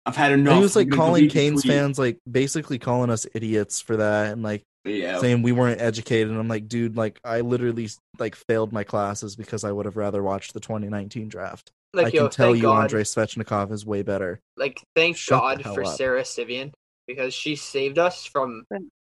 I've 0.07 0.17
had 0.17 0.33
enough." 0.33 0.53
And 0.53 0.57
he 0.59 0.63
was 0.63 0.75
like 0.77 0.87
I'm 0.89 0.93
calling 0.93 1.21
delete 1.29 1.33
Canes 1.33 1.65
fans 1.65 1.99
like 1.99 2.19
basically 2.31 2.79
calling 2.79 3.11
us 3.11 3.27
idiots 3.35 3.81
for 3.81 3.97
that 3.99 4.33
and 4.33 4.43
like 4.43 4.63
Yeah. 4.85 5.19
saying 5.21 5.43
we 5.43 5.53
weren't 5.53 5.81
educated. 5.81 6.31
And 6.31 6.39
I'm 6.41 6.49
like, 6.49 6.67
dude, 6.69 6.97
like 6.97 7.21
I 7.25 7.43
literally 7.43 7.89
like 8.19 8.35
failed 8.35 8.73
my 8.73 8.83
classes 8.83 9.37
because 9.37 9.63
I 9.63 9.71
would 9.71 9.85
have 9.87 9.97
rather 9.97 10.23
watched 10.23 10.55
the 10.55 10.61
2019 10.61 11.29
draft. 11.29 11.71
Like, 11.93 12.07
I 12.07 12.11
yo, 12.11 12.23
can 12.23 12.31
tell 12.31 12.57
you, 12.57 12.63
God. 12.63 12.83
Andrei 12.85 13.03
Svechnikov 13.03 13.73
is 13.73 13.85
way 13.85 14.03
better. 14.03 14.41
Like, 14.57 14.81
thank 14.97 15.17
Shut 15.17 15.41
God 15.41 15.63
for 15.75 15.85
up. 15.85 15.97
Sara 15.97 16.25
Civian 16.25 16.73
because 17.07 17.35
she 17.35 17.57
saved 17.57 17.99
us 17.99 18.25
from 18.27 18.65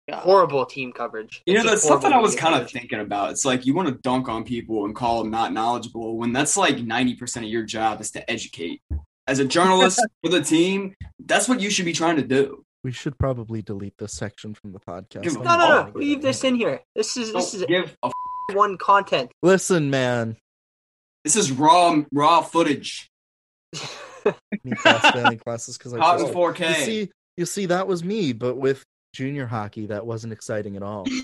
God. 0.09 0.19
horrible 0.19 0.65
team 0.65 0.91
coverage. 0.91 1.41
You 1.45 1.55
know, 1.55 1.63
that's 1.63 1.75
just 1.75 1.87
something 1.87 2.13
I 2.13 2.19
was 2.19 2.35
team 2.35 2.41
kind 2.41 2.61
of 2.61 2.69
thinking 2.69 2.99
about. 2.99 3.31
It's 3.31 3.45
like 3.45 3.65
you 3.65 3.73
want 3.73 3.87
to 3.87 3.95
dunk 3.95 4.29
on 4.29 4.43
people 4.43 4.85
and 4.85 4.95
call 4.95 5.19
them 5.23 5.31
not 5.31 5.51
knowledgeable 5.51 6.17
when 6.17 6.31
that's 6.31 6.55
like 6.55 6.77
90% 6.77 7.37
of 7.37 7.43
your 7.43 7.63
job 7.63 8.01
is 8.01 8.11
to 8.11 8.29
educate. 8.29 8.81
As 9.27 9.39
a 9.39 9.45
journalist 9.45 9.99
for 10.23 10.29
the 10.29 10.41
team, 10.41 10.93
that's 11.25 11.49
what 11.49 11.59
you 11.59 11.71
should 11.71 11.85
be 11.85 11.93
trying 11.93 12.17
to 12.17 12.21
do. 12.21 12.63
We 12.83 12.91
should 12.91 13.17
probably 13.17 13.63
delete 13.63 13.97
this 13.97 14.13
section 14.13 14.53
from 14.53 14.71
the 14.71 14.79
podcast. 14.79 15.23
Give 15.23 15.37
No, 15.37 15.41
no, 15.41 15.57
not 15.57 15.95
no. 15.95 15.99
Leave 15.99 16.21
this 16.21 16.43
in 16.43 16.53
here. 16.53 16.81
This 16.95 17.17
is 17.17 17.33
this 17.33 17.51
Don't 17.51 17.61
is 17.61 17.67
give 17.67 17.97
a 18.03 18.07
f- 18.07 18.13
one 18.55 18.77
content. 18.77 19.31
Listen, 19.41 19.89
man. 19.89 20.37
this 21.23 21.35
is 21.35 21.51
raw 21.51 21.99
raw 22.11 22.41
footage. 22.41 23.09
Me 24.63 24.71
class 24.75 25.11
failing 25.11 25.39
classes 25.39 25.77
because 25.77 25.95
I 25.95 25.99
Hot 25.99 26.19
in 26.19 26.27
4K. 26.27 26.69
You 26.69 26.75
see, 26.75 27.11
you 27.37 27.45
see, 27.45 27.65
that 27.67 27.87
was 27.87 28.03
me, 28.03 28.33
but 28.33 28.55
with 28.57 28.83
junior 29.15 29.47
hockey, 29.47 29.87
that 29.87 30.05
wasn't 30.05 30.33
exciting 30.33 30.75
at 30.75 30.83
all. 30.83 31.07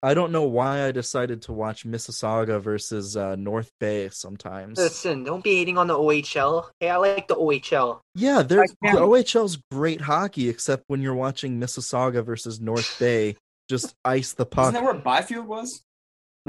I 0.00 0.14
don't 0.14 0.30
know 0.30 0.44
why 0.44 0.84
I 0.84 0.92
decided 0.92 1.42
to 1.42 1.52
watch 1.52 1.84
Mississauga 1.84 2.60
versus 2.60 3.16
uh, 3.16 3.34
North 3.34 3.70
Bay 3.80 4.10
sometimes. 4.10 4.78
Listen, 4.78 5.24
don't 5.24 5.42
be 5.42 5.56
hating 5.56 5.78
on 5.78 5.88
the 5.88 5.94
OHL. 5.94 6.68
Hey, 6.78 6.90
I 6.90 6.98
like 6.98 7.26
the 7.26 7.34
OHL. 7.34 8.00
Yeah, 8.14 8.42
there's 8.42 8.72
the 8.82 8.88
OHL's 8.90 9.58
great 9.72 10.02
hockey, 10.02 10.48
except 10.48 10.84
when 10.86 11.02
you're 11.02 11.14
watching 11.14 11.58
Mississauga 11.58 12.24
versus 12.24 12.60
North 12.60 12.96
Bay, 13.00 13.36
just 13.68 13.94
ice 14.04 14.34
the 14.34 14.46
puck. 14.46 14.66
Isn't 14.66 14.74
that 14.74 14.84
where 14.84 14.94
Byfield 14.94 15.46
was? 15.46 15.82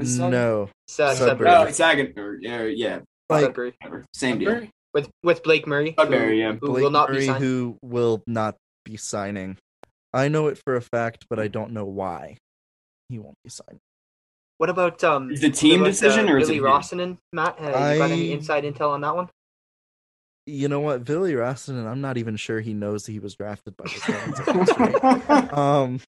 Mississauga? 0.00 0.30
No, 0.30 0.68
Sa- 0.86 1.14
Sudbury. 1.14 1.50
No, 1.50 1.62
it's 1.64 1.78
Sagan. 1.78 2.12
Or, 2.16 2.38
yeah, 2.40 2.64
yeah, 2.64 3.00
like 3.28 3.46
Sudbury. 3.46 3.74
whatever. 3.80 4.04
Same 4.12 4.38
deal. 4.38 4.50
Sudbury? 4.50 4.70
with 4.94 5.10
with 5.22 5.42
Blake 5.42 5.66
Murray, 5.66 5.94
Sudbury, 5.98 6.36
who, 6.36 6.42
yeah. 6.42 6.52
who 6.52 6.68
Blake 6.68 6.82
will 6.84 6.90
not 6.90 7.08
Murray, 7.08 7.20
be 7.20 7.26
signed. 7.26 7.42
who 7.44 7.78
will 7.82 8.22
not 8.26 8.56
be 8.84 8.96
signing. 8.96 9.56
I 10.12 10.28
know 10.28 10.48
it 10.48 10.58
for 10.64 10.74
a 10.76 10.82
fact, 10.82 11.26
but 11.30 11.38
I 11.38 11.48
don't 11.48 11.72
know 11.72 11.84
why 11.84 12.36
he 13.08 13.18
won't 13.18 13.36
be 13.44 13.50
signed. 13.50 13.78
What 14.58 14.68
about 14.70 15.02
um? 15.04 15.30
Is 15.30 15.42
it 15.42 15.54
team 15.54 15.80
about, 15.80 15.90
decision 15.90 16.28
uh, 16.28 16.32
or 16.32 16.38
is 16.38 16.48
Billy 16.48 16.58
it 16.58 16.62
him? 16.62 16.66
Rossinen? 16.66 17.18
Matt, 17.32 17.56
uh, 17.60 17.66
you 17.66 17.98
got 17.98 18.10
any 18.10 18.30
I- 18.30 18.34
inside 18.34 18.64
intel 18.64 18.90
on 18.90 19.00
that 19.02 19.14
one? 19.16 19.28
You 20.46 20.68
know 20.68 20.80
what, 20.80 21.04
Billy 21.04 21.34
Rossinen, 21.34 21.86
I'm 21.86 22.00
not 22.00 22.16
even 22.16 22.34
sure 22.34 22.60
he 22.60 22.74
knows 22.74 23.06
he 23.06 23.20
was 23.20 23.36
drafted 23.36 23.76
by 23.76 23.84
the 23.84 23.90
Swans 23.90 24.40
at 24.46 24.66
this 24.66 24.78
rate. 24.78 25.52
um 25.52 26.00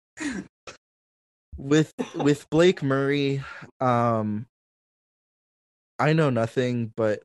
with 1.58 1.92
with 2.14 2.48
Blake 2.48 2.82
Murray, 2.82 3.42
um 3.80 4.46
I 5.98 6.14
know 6.14 6.30
nothing, 6.30 6.92
but 6.96 7.22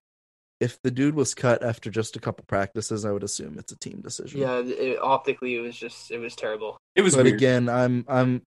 if 0.59 0.81
the 0.81 0.91
dude 0.91 1.15
was 1.15 1.33
cut 1.33 1.63
after 1.63 1.89
just 1.89 2.15
a 2.15 2.19
couple 2.19 2.45
practices, 2.47 3.05
I 3.05 3.11
would 3.11 3.23
assume 3.23 3.57
it's 3.59 3.71
a 3.71 3.77
team 3.77 4.01
decision. 4.01 4.39
Yeah, 4.41 4.59
it, 4.59 4.99
optically 5.01 5.55
it 5.55 5.59
was 5.61 5.75
just 5.77 6.11
it 6.11 6.17
was 6.19 6.35
terrible. 6.35 6.77
It 6.95 7.01
was 7.01 7.15
but 7.15 7.25
weird. 7.25 7.35
again, 7.35 7.69
I'm 7.69 8.05
I'm 8.07 8.41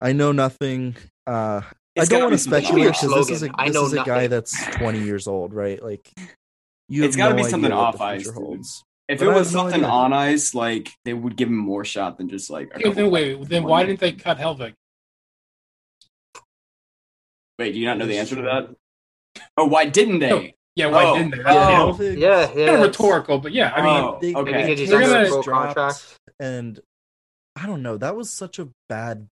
I 0.00 0.12
know 0.12 0.32
nothing. 0.32 0.96
Uh 1.26 1.62
It's 1.94 2.10
I 2.10 2.14
don't 2.14 2.22
want 2.24 2.32
to 2.34 2.38
speculate 2.38 2.84
because 2.92 3.14
this 3.14 3.30
is 3.30 3.42
a 3.42 3.46
Slogan, 3.46 3.54
I 3.58 3.68
know 3.68 3.86
is 3.86 3.92
a 3.92 4.04
guy 4.04 4.26
that's 4.26 4.66
20 4.76 5.00
years 5.00 5.26
old, 5.26 5.54
right? 5.54 5.82
Like 5.82 6.10
you 6.88 7.04
It's 7.04 7.14
have 7.14 7.18
gotta 7.18 7.36
no 7.36 7.44
be 7.44 7.48
something 7.48 7.72
off 7.72 8.00
ice, 8.00 8.28
holds. 8.28 8.82
If 9.06 9.18
But 9.20 9.28
it 9.28 9.28
was 9.28 9.48
have 9.48 9.54
no 9.54 9.60
something 9.70 9.84
on 9.84 10.12
ice, 10.12 10.54
like 10.54 10.90
they 11.04 11.12
would 11.14 11.36
give 11.36 11.48
him 11.48 11.56
more 11.56 11.84
shot 11.84 12.18
than 12.18 12.28
just 12.28 12.50
like. 12.50 12.74
Okay, 12.74 12.90
then 12.90 13.10
wait. 13.10 13.48
Then 13.48 13.64
why 13.64 13.80
year. 13.80 13.88
didn't 13.88 14.00
they 14.00 14.12
cut 14.12 14.38
Helvig? 14.38 14.74
Wait, 17.58 17.72
do 17.72 17.78
you 17.78 17.86
not 17.86 17.98
know 17.98 18.06
the 18.06 18.18
answer 18.18 18.34
to 18.36 18.42
that? 18.42 18.74
Oh, 19.56 19.66
why 19.66 19.86
didn't 19.86 20.18
they? 20.18 20.30
No. 20.30 20.48
Yeah, 20.76 20.86
why 20.86 21.04
Oh, 21.04 21.16
didn't 21.18 21.30
they? 21.32 21.38
oh. 21.40 21.42
That's 21.44 21.98
Helvig- 21.98 22.18
Yeah, 22.18 22.40
yeah. 22.54 22.66
kind 22.66 22.76
of 22.82 22.88
rhetorical, 22.88 23.38
but 23.38 23.52
yeah, 23.52 23.72
I 23.74 23.82
mean, 23.82 24.04
Oh, 24.04 24.18
they, 24.20 24.34
okay. 24.34 24.50
Maybe 24.52 24.74
he's 24.80 24.90
They're 24.90 25.00
gonna- 25.00 25.32
a 25.38 25.42
contract. 25.44 26.18
and 26.40 26.80
I 27.56 27.66
don't 27.66 27.82
know. 27.82 27.96
That 27.96 28.16
was 28.16 28.30
such 28.30 28.58
a 28.58 28.68
bad 28.88 29.28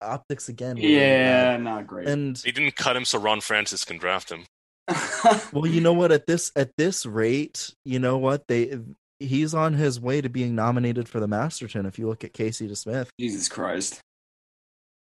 optics 0.00 0.48
again. 0.48 0.76
really 0.76 0.96
Yeah, 0.96 1.52
bad. 1.56 1.62
not 1.62 1.86
great. 1.86 2.08
And 2.08 2.36
They 2.36 2.50
didn't 2.52 2.76
cut 2.76 2.96
him 2.96 3.04
so 3.04 3.18
Ron 3.18 3.40
Francis 3.42 3.84
can 3.84 3.98
draft 3.98 4.30
him. 4.32 4.46
well, 5.52 5.66
you 5.66 5.80
know 5.80 5.92
what? 5.92 6.10
At 6.10 6.26
this 6.26 6.50
at 6.56 6.70
this 6.76 7.06
rate, 7.06 7.72
you 7.84 7.98
know 8.00 8.18
what 8.18 8.48
they 8.48 8.78
he's 9.20 9.54
on 9.54 9.74
his 9.74 10.00
way 10.00 10.20
to 10.20 10.28
being 10.28 10.54
nominated 10.56 11.08
for 11.08 11.20
the 11.20 11.28
Masterton. 11.28 11.86
If 11.86 11.98
you 12.00 12.08
look 12.08 12.24
at 12.24 12.32
Casey 12.32 12.66
DeSmith, 12.68 13.06
Jesus 13.20 13.48
Christ. 13.48 14.00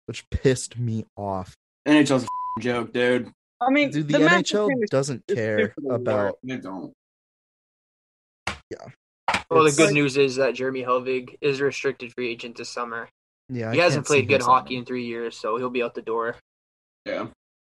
which 0.05 0.23
pissed 0.29 0.77
me 0.79 1.05
off. 1.17 1.53
NHL's 1.85 2.23
a 2.23 2.61
joke, 2.61 2.93
dude. 2.93 3.31
I 3.59 3.71
mean, 3.71 3.89
Dude, 3.89 4.07
the, 4.07 4.19
the 4.19 4.25
NHL 4.25 4.69
doesn't 4.89 5.25
care 5.27 5.73
about. 5.89 6.37
They 6.43 6.57
don't. 6.57 6.93
Yeah. 8.69 8.87
Well, 9.49 9.63
the 9.63 9.71
good 9.71 9.85
like- 9.85 9.93
news 9.93 10.17
is 10.17 10.35
that 10.35 10.55
Jeremy 10.55 10.83
Helvig 10.83 11.37
is 11.41 11.59
a 11.59 11.65
restricted 11.65 12.13
free 12.13 12.29
agent 12.29 12.57
this 12.57 12.69
summer. 12.69 13.09
Yeah, 13.49 13.69
I 13.69 13.73
he 13.73 13.79
hasn't 13.79 14.05
played 14.05 14.27
good 14.27 14.41
hockey 14.41 14.67
signing. 14.69 14.79
in 14.79 14.85
three 14.85 15.05
years, 15.05 15.37
so 15.37 15.57
he'll 15.57 15.69
be 15.69 15.81
out 15.81 15.95
the 15.95 16.01
door. 16.01 16.35
Yeah. 17.05 17.27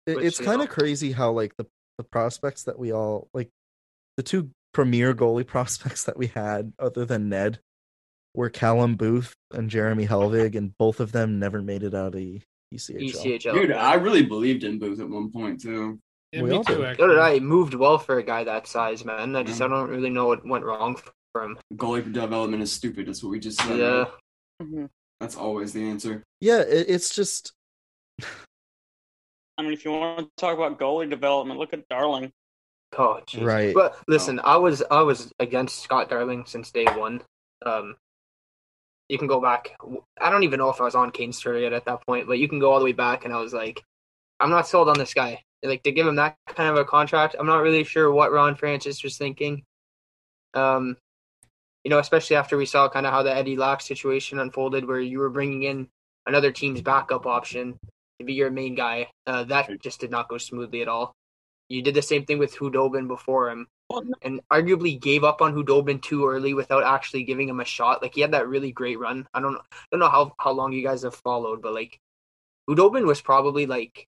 It- 0.08 0.18
which, 0.18 0.26
it's 0.26 0.40
kind 0.40 0.62
of 0.62 0.70
crazy 0.70 1.12
how 1.12 1.32
like 1.32 1.56
the 1.58 1.68
the 1.98 2.04
prospects 2.04 2.64
that 2.64 2.78
we 2.78 2.92
all 2.94 3.28
like 3.34 3.50
the 4.18 4.24
two 4.24 4.52
premier 4.74 5.14
goalie 5.14 5.46
prospects 5.56 6.04
that 6.06 6.18
we 6.18 6.28
had 6.28 6.74
other 6.80 7.06
than 7.06 7.30
Ned 7.30 7.60
were 8.34 8.50
Callum 8.50 8.96
Booth 8.96 9.34
and 9.52 9.70
Jeremy 9.70 10.06
Helvig 10.08 10.56
and 10.56 10.78
both 10.78 11.00
of 11.00 11.12
them 11.12 11.40
never 11.40 11.62
made 11.62 11.82
it 11.84 11.96
out 11.96 12.08
of 12.08 12.14
the 12.14 12.42
ECHL. 12.74 13.14
ECHL. 13.14 13.54
Dude, 13.54 13.72
I 13.72 13.94
really 13.96 14.24
believed 14.24 14.64
in 14.64 14.80
Booth 14.80 15.00
at 15.00 15.10
one 15.10 15.32
point, 15.32 15.62
too. 15.62 16.00
yeah, 16.34 16.42
we 16.42 16.50
me 16.50 16.56
all 16.58 16.64
too. 16.64 16.76
did. 16.76 16.86
Actually. 16.86 17.04
So 17.04 17.08
did 17.10 17.20
I. 17.20 17.34
He 17.36 17.40
moved 17.40 17.74
well 17.74 17.98
for 17.98 18.18
a 18.18 18.24
guy 18.24 18.44
that 18.44 18.68
size, 18.68 19.06
man. 19.06 19.36
I 19.36 19.44
just 19.44 19.60
Yeah. 19.60 19.66
I 19.68 19.70
don't 19.70 19.90
really 19.90 20.10
know 20.10 20.28
what 20.28 20.46
went 20.46 20.66
wrong 20.66 21.00
for 21.34 21.44
him. 21.44 21.58
Goalie 21.76 22.12
development 22.12 22.62
is 22.64 22.72
stupid. 22.72 23.08
That's 23.08 23.24
what 23.24 23.30
we 23.32 23.40
just 23.40 23.62
said. 23.62 23.78
Yeah. 23.80 24.06
Mhm. 24.62 24.90
That's 25.20 25.36
always 25.36 25.74
the 25.74 25.88
answer. 25.88 26.24
Yeah, 26.42 26.60
it, 26.60 26.86
it's 26.90 27.14
just 27.16 27.54
I 29.58 29.64
mean, 29.64 29.74
if 29.74 29.84
you 29.86 29.92
want 29.92 30.20
to 30.20 30.30
talk 30.38 30.56
about 30.56 30.80
goalie 30.80 31.10
development, 31.10 31.60
look 31.60 31.74
at 31.74 31.88
Darling. 31.90 32.32
Oh, 32.98 33.20
jeez. 33.28 33.44
Right. 33.44 33.74
But 33.74 33.98
listen, 34.08 34.40
I 34.44 34.58
was 34.58 34.84
I 34.92 35.02
was 35.02 35.32
against 35.40 35.80
Scott 35.82 36.10
Darling 36.10 36.44
since 36.46 36.72
day 36.72 36.86
one. 36.86 37.22
Um, 37.66 37.96
you 39.10 39.18
can 39.18 39.28
go 39.28 39.42
back. 39.42 39.76
I 40.20 40.30
don't 40.30 40.44
even 40.44 40.60
know 40.60 40.70
if 40.70 40.82
I 40.82 40.86
was 40.86 40.96
on 40.96 41.12
Kane's 41.12 41.38
story 41.38 41.64
yet 41.64 41.74
at 41.74 41.86
that 41.86 42.06
point, 42.06 42.28
but 42.28 42.40
you 42.40 42.48
can 42.48 42.60
go 42.60 42.72
all 42.72 42.80
the 42.80 42.86
way 42.86 42.94
back, 42.94 43.26
and 43.26 43.34
I 43.34 43.40
was 43.40 43.54
like, 43.54 43.84
I'm 44.40 44.50
not 44.50 44.68
sold 44.68 44.90
on 44.90 44.98
this 44.98 45.14
guy. 45.14 45.44
Like 45.64 45.84
to 45.84 45.92
give 45.92 46.06
him 46.06 46.16
that 46.16 46.38
kind 46.48 46.70
of 46.70 46.78
a 46.78 46.86
contract, 46.86 47.36
I'm 47.38 47.48
not 47.48 47.64
really 47.64 47.84
sure 47.84 48.12
what 48.12 48.32
Ron 48.32 48.56
Francis 48.56 49.04
was 49.04 49.18
thinking. 49.18 49.64
Um, 50.54 50.98
you 51.84 51.90
know, 51.90 52.00
especially 52.00 52.36
after 52.36 52.58
we 52.58 52.66
saw 52.66 52.90
kind 52.90 53.06
of 53.06 53.14
how 53.14 53.24
the 53.24 53.34
Eddie 53.34 53.56
Lack 53.56 53.82
situation 53.82 54.40
unfolded, 54.40 54.86
where 54.86 55.00
you 55.00 55.20
were 55.20 55.30
bringing 55.30 55.64
in 55.64 55.88
another 56.26 56.52
team's 56.52 56.82
backup 56.82 57.26
option 57.26 57.80
to 58.20 58.26
be 58.26 58.34
your 58.34 58.52
main 58.52 58.76
guy. 58.76 59.08
Uh, 59.26 59.44
that 59.46 59.70
just 59.82 60.00
did 60.00 60.12
not 60.12 60.28
go 60.28 60.38
smoothly 60.38 60.82
at 60.82 60.88
all. 60.88 61.16
You 61.70 61.82
did 61.82 61.96
the 61.96 62.02
same 62.02 62.26
thing 62.26 62.40
with 62.40 62.56
Khudobin 62.56 63.08
before 63.08 63.50
him, 63.50 63.68
and 64.22 64.42
arguably 64.52 65.00
gave 65.00 65.24
up 65.24 65.42
on 65.42 65.54
Khudobin 65.54 66.02
too 66.02 66.28
early 66.28 66.54
without 66.54 66.84
actually 66.84 67.24
giving 67.24 67.48
him 67.48 67.60
a 67.60 67.66
shot. 67.66 68.02
Like 68.02 68.16
he 68.16 68.22
had 68.22 68.32
that 68.32 68.48
really 68.48 68.72
great 68.72 69.00
run. 69.00 69.28
I 69.34 69.40
don't 69.40 69.54
know, 69.54 69.62
don't 69.92 70.00
know 70.00 70.10
how 70.10 70.34
how 70.40 70.52
long 70.52 70.74
you 70.74 70.84
guys 70.84 71.04
have 71.04 71.16
followed, 71.16 71.62
but 71.62 71.74
like 71.74 72.00
Khudobin 72.70 73.06
was 73.06 73.22
probably 73.22 73.66
like 73.66 74.08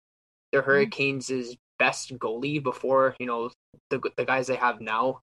the 0.51 0.61
Hurricanes' 0.61 1.56
best 1.77 2.18
goalie 2.18 2.61
before 2.61 3.15
you 3.19 3.26
know 3.26 3.51
the 3.89 4.01
the 4.18 4.26
guys 4.26 4.47
they 4.47 4.56
have 4.56 4.81
now. 4.81 5.22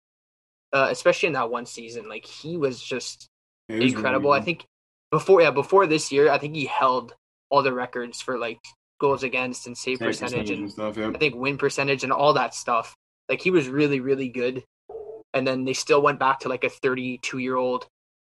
Uh, 0.73 0.88
especially 0.90 1.28
in 1.28 1.34
that 1.34 1.52
one 1.52 1.65
season, 1.65 2.07
like 2.07 2.26
he 2.26 2.56
was 2.56 2.82
just 2.82 3.28
It 3.68 3.84
was 3.84 3.94
incredible. 3.94 4.32
really 4.32 4.41
I 4.41 4.44
think 4.45 4.65
before 5.11 5.41
yeah 5.41 5.52
before 5.52 5.88
this 5.88 6.11
year, 6.11 6.30
I 6.30 6.38
think 6.38 6.56
he 6.56 6.65
held 6.65 7.14
all 7.49 7.61
the 7.61 7.73
records 7.73 8.22
for 8.22 8.38
like 8.38 8.60
goals 8.99 9.23
against 9.23 9.68
and 9.68 9.78
save 9.78 9.98
Save 9.98 10.07
percentage 10.07 10.49
and 10.49 10.61
and 10.61 10.72
stuff, 10.72 10.98
yeah. 10.98 11.10
I 11.10 11.18
think 11.18 11.36
win 11.36 11.57
percentage 11.57 12.03
and 12.03 12.14
all 12.14 12.34
that 12.34 12.53
stuff. 12.53 12.95
Like 13.32 13.41
he 13.41 13.49
was 13.49 13.68
really, 13.70 13.99
really 14.02 14.28
good. 14.28 14.64
And 15.34 15.48
then 15.48 15.64
they 15.64 15.72
still 15.74 16.02
went 16.02 16.20
back 16.20 16.41
to 16.41 16.49
like 16.49 16.66
a 16.66 16.70
32 16.70 17.38
year 17.40 17.56
old 17.56 17.88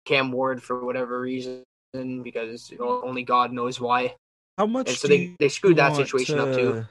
Cam 0.05 0.31
Ward 0.31 0.63
for 0.63 0.83
whatever 0.83 1.21
reason, 1.21 1.63
because 1.93 2.71
you 2.71 2.79
know, 2.79 3.03
only 3.03 3.21
God 3.23 3.53
knows 3.53 3.79
why. 3.79 4.15
how 4.57 4.65
much 4.65 4.89
And 4.89 4.97
so 4.97 5.07
do 5.07 5.15
they, 5.15 5.35
they 5.39 5.49
screwed 5.49 5.77
that 5.77 5.91
want 5.91 6.03
situation 6.03 6.39
up 6.39 6.55
too. 6.55 6.85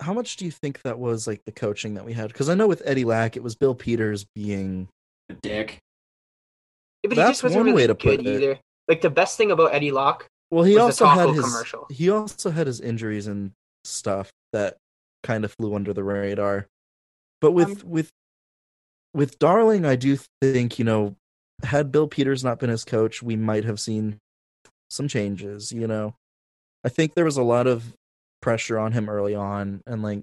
How 0.00 0.12
much 0.12 0.36
do 0.36 0.44
you 0.44 0.50
think 0.50 0.82
that 0.82 0.98
was 0.98 1.26
like 1.26 1.40
the 1.46 1.52
coaching 1.52 1.94
that 1.94 2.04
we 2.04 2.12
had? 2.12 2.28
Because 2.28 2.50
I 2.50 2.54
know 2.54 2.66
with 2.66 2.82
Eddie 2.84 3.04
Lack, 3.06 3.36
it 3.36 3.42
was 3.42 3.54
Bill 3.54 3.74
Peters 3.74 4.26
being 4.34 4.88
A 5.30 5.34
dick. 5.34 5.78
Yeah, 7.02 7.08
but 7.08 7.12
he 7.12 7.16
That's 7.16 7.30
just 7.30 7.42
wasn't 7.44 7.60
one 7.60 7.66
really 7.66 7.82
way 7.82 7.86
to 7.86 7.94
good 7.94 8.18
put 8.18 8.26
it. 8.26 8.26
either. 8.26 8.58
Like 8.88 9.00
the 9.00 9.08
best 9.10 9.38
thing 9.38 9.50
about 9.50 9.72
Eddie 9.74 9.92
Lack 9.92 10.26
Well, 10.50 10.64
he 10.64 10.74
was 10.74 11.00
also 11.00 11.04
the 11.04 11.10
had 11.10 11.28
his 11.30 11.44
commercial. 11.44 11.86
he 11.90 12.10
also 12.10 12.50
had 12.50 12.66
his 12.66 12.80
injuries 12.80 13.26
and 13.28 13.52
stuff 13.84 14.30
that 14.52 14.76
kind 15.22 15.44
of 15.44 15.54
flew 15.58 15.74
under 15.74 15.94
the 15.94 16.04
radar. 16.04 16.66
But 17.44 17.52
with 17.52 17.84
Um, 17.84 17.90
with 17.90 18.10
with 19.12 19.38
Darling, 19.38 19.84
I 19.84 19.96
do 19.96 20.18
think 20.40 20.78
you 20.78 20.84
know, 20.84 21.14
had 21.62 21.92
Bill 21.92 22.08
Peters 22.08 22.42
not 22.42 22.58
been 22.58 22.70
his 22.70 22.84
coach, 22.84 23.22
we 23.22 23.36
might 23.36 23.64
have 23.64 23.78
seen 23.78 24.18
some 24.88 25.08
changes. 25.08 25.70
You 25.70 25.86
know, 25.86 26.14
I 26.84 26.88
think 26.88 27.12
there 27.14 27.26
was 27.26 27.36
a 27.36 27.42
lot 27.42 27.66
of 27.66 27.94
pressure 28.40 28.78
on 28.78 28.92
him 28.92 29.10
early 29.10 29.34
on, 29.34 29.82
and 29.86 30.02
like 30.02 30.22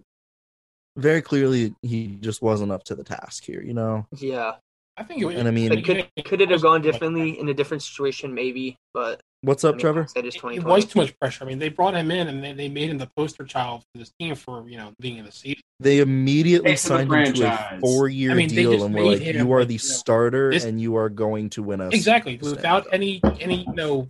very 0.98 1.22
clearly, 1.22 1.76
he 1.84 2.18
just 2.22 2.42
wasn't 2.42 2.72
up 2.72 2.84
to 2.86 2.96
the 2.96 3.04
task 3.04 3.44
here. 3.44 3.62
You 3.62 3.76
know, 3.76 4.08
Yeah. 4.18 4.56
I 5.02 5.04
think 5.04 5.24
it, 5.24 5.36
and 5.36 5.48
I 5.48 5.52
mean, 5.52 5.84
could 5.84 6.08
could 6.26 6.42
it 6.42 6.52
have 6.52 6.62
gone 6.62 6.84
differently 6.84 7.40
in 7.40 7.50
a 7.50 7.56
different 7.56 7.82
situation? 7.82 8.36
Maybe, 8.36 8.78
but 8.94 9.20
what's 9.42 9.64
I 9.64 9.70
up, 9.70 9.76
mean, 9.76 9.82
Trevor? 9.82 10.08
That 10.14 10.26
is 10.26 10.36
it 10.36 10.64
was 10.64 10.86
too 10.86 11.00
much 11.00 11.18
pressure. 11.20 11.44
I 11.44 11.48
mean, 11.48 11.58
they 11.58 11.70
brought 11.70 11.96
him 11.96 12.12
in 12.12 12.28
and 12.28 12.44
they, 12.44 12.54
they 12.54 12.70
made 12.70 12.92
him 12.92 13.00
the 13.00 13.10
poster 13.18 13.44
child 13.44 13.82
for 13.92 13.98
this 13.98 14.12
team 14.20 14.36
for 14.36 14.70
you 14.70 14.78
know 14.78 14.94
being 15.00 15.18
in 15.18 15.26
the 15.26 15.32
season. 15.32 15.64
They 15.80 16.00
immediately 16.00 16.74
Face 16.74 16.82
signed 16.84 17.12
him 17.12 17.34
to 17.34 17.48
a 17.48 17.80
four-year 17.80 18.32
I 18.32 18.36
mean, 18.36 18.50
deal, 18.50 18.84
and 18.84 18.94
were 18.94 19.02
made 19.02 19.08
like, 19.08 19.22
him, 19.22 19.38
"You 19.38 19.52
are 19.54 19.66
the 19.66 19.74
you 19.74 19.80
know, 19.80 19.96
starter, 19.96 20.52
this- 20.52 20.66
and 20.66 20.80
you 20.80 20.96
are 20.98 21.10
going 21.10 21.50
to 21.52 21.64
win 21.64 21.82
us." 21.82 21.96
Exactly, 21.96 22.38
without 22.38 22.86
any 22.92 23.22
any 23.40 23.66
you 23.66 23.74
know 23.74 24.08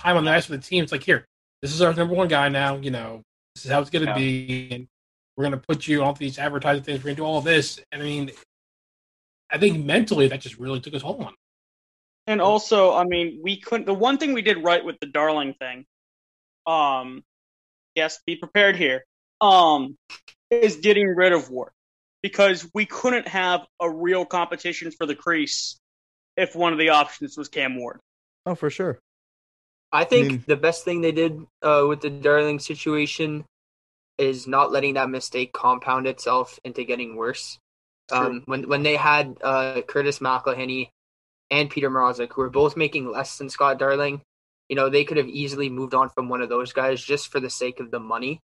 time 0.00 0.16
on 0.16 0.24
the 0.24 0.30
ice 0.30 0.46
for 0.46 0.52
the 0.52 0.58
team. 0.58 0.82
It's 0.82 0.92
like 0.92 1.02
here, 1.02 1.26
this 1.60 1.74
is 1.74 1.82
our 1.82 1.92
number 1.92 2.14
one 2.14 2.28
guy 2.28 2.48
now. 2.48 2.76
You 2.76 2.90
know, 2.90 3.20
this 3.54 3.66
is 3.66 3.70
how 3.70 3.82
it's 3.82 3.90
going 3.90 4.06
to 4.06 4.12
Yeah. 4.12 4.16
be, 4.16 4.68
and 4.72 4.86
we're 5.36 5.44
going 5.44 5.52
to 5.60 5.66
put 5.68 5.86
you 5.86 6.02
on 6.02 6.14
these 6.14 6.38
advertising 6.38 6.84
things. 6.84 7.00
We're 7.00 7.08
going 7.08 7.16
to 7.16 7.20
do 7.20 7.26
all 7.26 7.42
this. 7.42 7.78
And 7.92 8.00
I 8.00 8.04
mean, 8.06 8.30
I 9.52 9.58
think 9.58 9.84
mentally 9.84 10.28
that 10.28 10.40
just 10.40 10.58
really 10.58 10.80
took 10.80 10.92
his 10.94 11.02
hold 11.02 11.20
on. 11.20 11.28
him. 11.28 11.34
And 12.26 12.40
also, 12.40 12.94
I 12.94 13.04
mean, 13.04 13.40
we 13.42 13.60
couldn't. 13.60 13.86
The 13.86 13.94
one 13.94 14.18
thing 14.18 14.32
we 14.32 14.42
did 14.42 14.62
right 14.62 14.84
with 14.84 15.00
the 15.00 15.06
Darling 15.06 15.54
thing, 15.54 15.84
um, 16.66 17.24
yes, 17.94 18.20
be 18.26 18.36
prepared 18.36 18.76
here, 18.76 19.04
um, 19.40 19.96
is 20.50 20.76
getting 20.76 21.08
rid 21.08 21.32
of 21.32 21.50
Ward 21.50 21.72
because 22.22 22.68
we 22.74 22.86
couldn't 22.86 23.26
have 23.26 23.66
a 23.80 23.90
real 23.90 24.24
competition 24.24 24.90
for 24.90 25.06
the 25.06 25.14
crease 25.14 25.78
if 26.36 26.54
one 26.54 26.72
of 26.72 26.78
the 26.78 26.90
options 26.90 27.36
was 27.36 27.48
Cam 27.48 27.76
Ward. 27.76 28.00
Oh, 28.46 28.54
for 28.54 28.70
sure. 28.70 28.98
I 29.92 30.04
think 30.04 30.28
mean- 30.28 30.44
the 30.46 30.56
best 30.56 30.84
thing 30.84 31.00
they 31.00 31.12
did 31.12 31.44
uh, 31.62 31.84
with 31.88 32.00
the 32.00 32.10
Darling 32.10 32.58
situation 32.58 33.44
is 34.18 34.46
not 34.46 34.70
letting 34.70 34.94
that 34.94 35.08
mistake 35.08 35.52
compound 35.52 36.06
itself 36.06 36.60
into 36.62 36.84
getting 36.84 37.16
worse. 37.16 37.58
Um, 38.12 38.42
when 38.46 38.68
when 38.68 38.82
they 38.82 38.96
had 38.96 39.36
uh, 39.42 39.82
Curtis 39.82 40.18
McElhinney 40.18 40.90
and 41.50 41.70
Petr 41.70 41.90
Mrazek, 41.90 42.32
who 42.32 42.42
were 42.42 42.50
both 42.50 42.76
making 42.76 43.10
less 43.10 43.38
than 43.38 43.48
Scott 43.50 43.78
Darling, 43.78 44.22
you 44.68 44.76
know 44.76 44.88
they 44.88 45.04
could 45.04 45.16
have 45.16 45.28
easily 45.28 45.68
moved 45.68 45.94
on 45.94 46.08
from 46.10 46.28
one 46.28 46.42
of 46.42 46.48
those 46.48 46.72
guys 46.72 47.02
just 47.02 47.28
for 47.30 47.40
the 47.40 47.50
sake 47.50 47.80
of 47.80 47.90
the 47.90 48.00
money. 48.00 48.40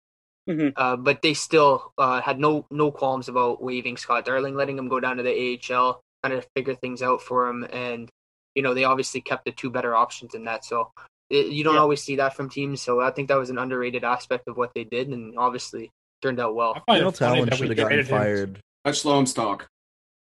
Mhm. 0.49 0.73
Uh, 0.75 0.97
but 0.97 1.21
they 1.21 1.33
still 1.33 1.93
uh, 1.97 2.19
had 2.21 2.39
no 2.39 2.65
no 2.69 2.91
qualms 2.91 3.29
about 3.29 3.61
waiving 3.63 3.95
Scott 3.97 4.25
Darling, 4.25 4.55
letting 4.55 4.77
him 4.77 4.89
go 4.89 4.99
down 4.99 5.17
to 5.17 5.23
the 5.23 5.31
AHL, 5.71 6.01
kind 6.21 6.33
of 6.35 6.45
figure 6.55 6.75
things 6.75 7.01
out 7.01 7.21
for 7.21 7.47
him, 7.47 7.63
and 7.71 8.09
you 8.55 8.61
know 8.61 8.73
they 8.73 8.83
obviously 8.83 9.21
kept 9.21 9.45
the 9.45 9.51
two 9.51 9.69
better 9.69 9.95
options 9.95 10.35
in 10.35 10.43
that. 10.45 10.65
So 10.65 10.91
it, 11.29 11.47
you 11.47 11.63
don't 11.63 11.75
Yeah. 11.75 11.81
always 11.81 12.03
see 12.03 12.17
that 12.17 12.35
from 12.35 12.49
teams. 12.49 12.81
So 12.81 12.99
I 12.99 13.11
think 13.11 13.29
that 13.29 13.37
was 13.37 13.49
an 13.49 13.57
underrated 13.57 14.03
aspect 14.03 14.47
of 14.49 14.57
what 14.57 14.73
they 14.75 14.83
did, 14.83 15.07
and 15.07 15.37
obviously 15.37 15.91
turned 16.21 16.39
out 16.39 16.55
well. 16.55 16.73
I 16.75 16.79
find 16.91 16.99
Dale 17.01 17.11
Tallon 17.13 17.51
should 17.51 17.67
have 17.69 17.77
gotten 17.77 18.05
fired. 18.05 18.59
Let's 18.85 18.99
slow 18.99 19.19
him 19.19 19.25
talk. 19.25 19.67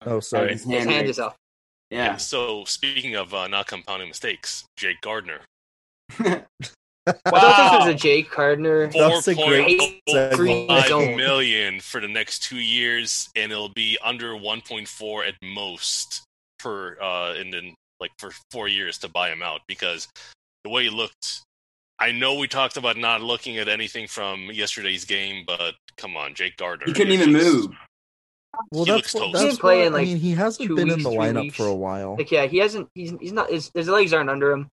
Oh, 0.05 0.19
sorry. 0.19 0.51
His 0.53 0.63
His 0.63 0.83
hand 0.85 0.89
raised. 0.89 1.09
is 1.09 1.19
up. 1.19 1.35
Yeah. 1.91 2.11
And 2.13 2.21
so, 2.21 2.63
speaking 2.65 3.15
of 3.15 3.33
uh, 3.33 3.47
not 3.47 3.67
compounding 3.67 4.07
mistakes, 4.09 4.65
Jake 4.77 5.01
Gardiner, 5.01 5.41
I 7.07 7.11
thought 7.29 7.79
this 7.79 7.85
was 7.85 7.87
a 7.87 7.93
Jake 7.93 8.31
Gardiner. 8.31 8.87
That's 8.87 9.27
a 9.27 9.35
great 9.35 10.01
segue. 10.09 10.67
Five 10.67 10.87
Don't. 10.87 11.15
million 11.17 11.79
for 11.79 12.01
the 12.01 12.07
next 12.07 12.39
two 12.43 12.57
years, 12.57 13.29
and 13.35 13.51
it'll 13.51 13.69
be 13.69 13.97
under 14.03 14.31
1.4 14.33 15.27
at 15.27 15.35
most 15.43 16.23
per 16.59 16.97
uh, 16.99 17.33
and 17.37 17.53
then 17.53 17.75
like 17.99 18.11
for 18.17 18.31
four 18.51 18.67
years 18.67 18.97
to 18.99 19.09
buy 19.09 19.29
him 19.29 19.43
out 19.43 19.61
because 19.67 20.07
the 20.63 20.69
way 20.69 20.83
he 20.85 20.89
looked. 20.89 21.41
I 21.97 22.11
know 22.11 22.35
we 22.35 22.47
talked 22.49 22.75
about 22.75 22.97
not 22.97 23.21
looking 23.21 23.57
at 23.57 23.69
anything 23.69 24.07
from 24.07 24.49
yesterday's 24.51 25.05
game, 25.05 25.45
but 25.47 25.75
come 25.95 26.17
on, 26.17 26.33
Jake 26.33 26.57
Gardiner. 26.57 26.87
He 26.87 26.93
couldn't 26.93 27.13
even 27.13 27.31
just- 27.31 27.45
move. 27.45 27.71
Well, 28.71 28.85
He 28.85 28.91
that's 28.91 29.13
looks 29.13 29.13
what, 29.13 29.31
that's 29.33 29.41
He 29.43 29.47
didn't 29.49 29.59
play 29.59 29.77
what- 29.79 29.87
in, 29.87 29.93
like, 29.93 30.01
I 30.01 30.05
mean, 30.05 30.17
he 30.17 30.31
hasn't 30.31 30.67
two 30.67 30.75
been 30.75 30.89
in 30.89 31.03
the 31.03 31.09
lineup 31.09 31.41
weeks. 31.41 31.55
for 31.57 31.67
a 31.67 31.75
while. 31.75 32.15
Like 32.17 32.31
yeah, 32.31 32.45
he 32.45 32.57
hasn't. 32.57 32.89
He's 32.95 33.13
he's 33.19 33.31
not. 33.31 33.49
His, 33.49 33.71
his 33.73 33.87
legs 33.87 34.13
aren't 34.13 34.29
under 34.29 34.51
him, 34.51 34.69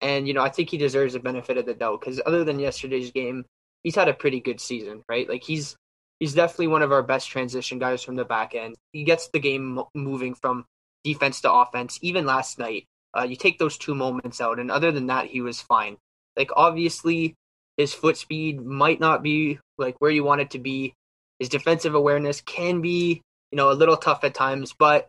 and 0.00 0.26
you 0.28 0.34
know 0.34 0.42
I 0.42 0.50
think 0.50 0.70
he 0.70 0.78
deserves 0.78 1.12
the 1.14 1.20
benefit 1.20 1.56
of 1.58 1.66
the 1.66 1.74
doubt 1.74 2.00
because 2.00 2.20
other 2.24 2.44
than 2.44 2.58
yesterday's 2.58 3.10
game, 3.12 3.44
he's 3.82 3.94
had 3.94 4.08
a 4.08 4.14
pretty 4.14 4.40
good 4.40 4.60
season, 4.60 5.02
right? 5.08 5.28
Like 5.28 5.42
he's 5.44 5.76
he's 6.20 6.34
definitely 6.34 6.68
one 6.68 6.82
of 6.82 6.92
our 6.92 7.02
best 7.02 7.28
transition 7.28 7.78
guys 7.78 8.02
from 8.02 8.16
the 8.16 8.24
back 8.24 8.54
end. 8.54 8.74
He 8.92 9.04
gets 9.04 9.28
the 9.28 9.38
game 9.40 9.80
moving 9.94 10.34
from 10.34 10.64
defense 11.04 11.40
to 11.42 11.52
offense. 11.52 11.98
Even 12.02 12.26
last 12.26 12.58
night, 12.58 12.84
uh, 13.16 13.22
you 13.24 13.36
take 13.36 13.58
those 13.58 13.76
two 13.78 13.94
moments 13.94 14.40
out, 14.40 14.58
and 14.58 14.70
other 14.70 14.92
than 14.92 15.06
that, 15.08 15.26
he 15.26 15.40
was 15.40 15.60
fine. 15.60 15.96
Like 16.36 16.50
obviously, 16.56 17.34
his 17.76 17.92
foot 17.94 18.16
speed 18.16 18.60
might 18.64 19.00
not 19.00 19.22
be 19.22 19.58
like 19.78 19.96
where 20.00 20.10
you 20.10 20.24
want 20.24 20.40
it 20.40 20.50
to 20.50 20.58
be. 20.58 20.94
His 21.38 21.48
defensive 21.48 21.94
awareness 21.94 22.40
can 22.40 22.80
be, 22.80 23.22
you 23.50 23.56
know, 23.56 23.70
a 23.70 23.74
little 23.74 23.96
tough 23.96 24.24
at 24.24 24.34
times, 24.34 24.74
but 24.78 25.08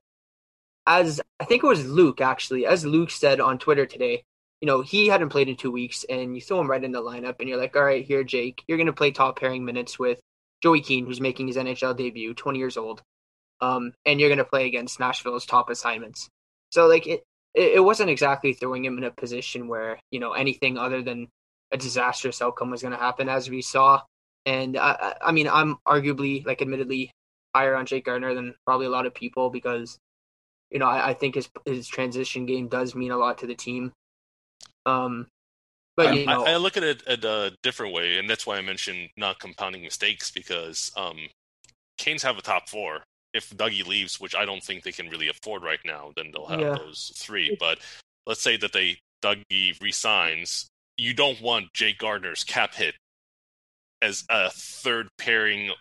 as 0.85 1.21
I 1.39 1.45
think 1.45 1.63
it 1.63 1.67
was 1.67 1.85
Luke 1.85 2.21
actually, 2.21 2.65
as 2.65 2.85
Luke 2.85 3.11
said 3.11 3.39
on 3.39 3.59
Twitter 3.59 3.85
today, 3.85 4.23
you 4.61 4.65
know, 4.65 4.81
he 4.81 5.07
hadn't 5.07 5.29
played 5.29 5.49
in 5.49 5.55
two 5.55 5.71
weeks, 5.71 6.03
and 6.09 6.33
you 6.33 6.41
throw 6.41 6.59
him 6.59 6.69
right 6.69 6.83
in 6.83 6.91
the 6.91 7.01
lineup, 7.01 7.35
and 7.39 7.47
you're 7.47 7.59
like, 7.59 7.75
all 7.75 7.83
right, 7.83 8.03
here, 8.03 8.23
Jake, 8.23 8.63
you're 8.67 8.77
going 8.77 8.87
to 8.87 8.93
play 8.93 9.11
top 9.11 9.39
pairing 9.39 9.65
minutes 9.65 9.99
with 9.99 10.19
Joey 10.63 10.81
Keane, 10.81 11.05
who's 11.05 11.21
making 11.21 11.47
his 11.47 11.57
NHL 11.57 11.95
debut, 11.95 12.33
20 12.33 12.57
years 12.57 12.77
old, 12.77 13.03
um, 13.61 13.93
and 14.05 14.19
you're 14.19 14.29
going 14.29 14.39
to 14.39 14.45
play 14.45 14.65
against 14.65 14.99
Nashville's 14.99 15.45
top 15.45 15.69
assignments. 15.69 16.27
So, 16.71 16.87
like, 16.87 17.05
it, 17.05 17.23
it, 17.53 17.73
it 17.75 17.83
wasn't 17.83 18.09
exactly 18.09 18.53
throwing 18.53 18.83
him 18.83 18.97
in 18.97 19.03
a 19.03 19.11
position 19.11 19.67
where, 19.67 19.99
you 20.09 20.19
know, 20.19 20.33
anything 20.33 20.77
other 20.77 21.03
than 21.03 21.27
a 21.71 21.77
disastrous 21.77 22.41
outcome 22.41 22.71
was 22.71 22.81
going 22.81 22.93
to 22.93 22.99
happen, 22.99 23.29
as 23.29 23.49
we 23.49 23.61
saw. 23.61 24.01
And 24.47 24.77
I, 24.77 25.15
I 25.21 25.31
mean, 25.31 25.47
I'm 25.47 25.77
arguably, 25.85 26.43
like, 26.45 26.63
admittedly, 26.63 27.11
higher 27.55 27.75
on 27.75 27.85
Jake 27.85 28.05
Gardiner 28.05 28.33
than 28.33 28.55
probably 28.65 28.87
a 28.87 28.89
lot 28.89 29.05
of 29.05 29.13
people 29.13 29.49
because 29.49 29.99
you 30.71 30.79
know, 30.79 30.85
I, 30.85 31.09
I 31.09 31.13
think 31.13 31.35
his 31.35 31.49
his 31.65 31.87
transition 31.87 32.45
game 32.45 32.67
does 32.67 32.95
mean 32.95 33.11
a 33.11 33.17
lot 33.17 33.37
to 33.39 33.47
the 33.47 33.55
team. 33.55 33.91
Um, 34.85 35.27
but 35.95 36.13
you 36.13 36.25
know, 36.25 36.45
I, 36.45 36.53
I 36.53 36.57
look 36.57 36.77
at 36.77 36.83
it 36.83 37.05
at 37.07 37.23
a 37.23 37.55
different 37.63 37.93
way, 37.93 38.17
and 38.17 38.29
that's 38.29 38.45
why 38.45 38.57
I 38.57 38.61
mentioned 38.61 39.09
not 39.17 39.39
compounding 39.39 39.83
mistakes 39.83 40.31
because 40.31 40.91
um, 40.97 41.17
Canes 41.97 42.23
have 42.23 42.37
a 42.37 42.41
top 42.41 42.69
four. 42.69 43.03
If 43.33 43.49
Dougie 43.51 43.85
leaves, 43.85 44.19
which 44.19 44.35
I 44.35 44.45
don't 44.45 44.63
think 44.63 44.83
they 44.83 44.91
can 44.91 45.09
really 45.09 45.27
afford 45.27 45.63
right 45.63 45.79
now, 45.85 46.11
then 46.15 46.31
they'll 46.31 46.47
have 46.47 46.59
Yeah. 46.59 46.75
those 46.75 47.11
three. 47.15 47.55
But 47.59 47.79
let's 48.25 48.41
say 48.41 48.57
that 48.57 48.73
they 48.73 48.97
Dougie 49.21 49.79
resigns, 49.81 50.67
you 50.95 51.13
don't 51.13 51.41
want 51.41 51.73
Jake 51.73 51.99
Gardiner's 51.99 52.43
cap 52.43 52.73
hit 52.73 52.95
as 54.01 54.23
a 54.29 54.49
third 54.51 55.07
pairing 55.17 55.71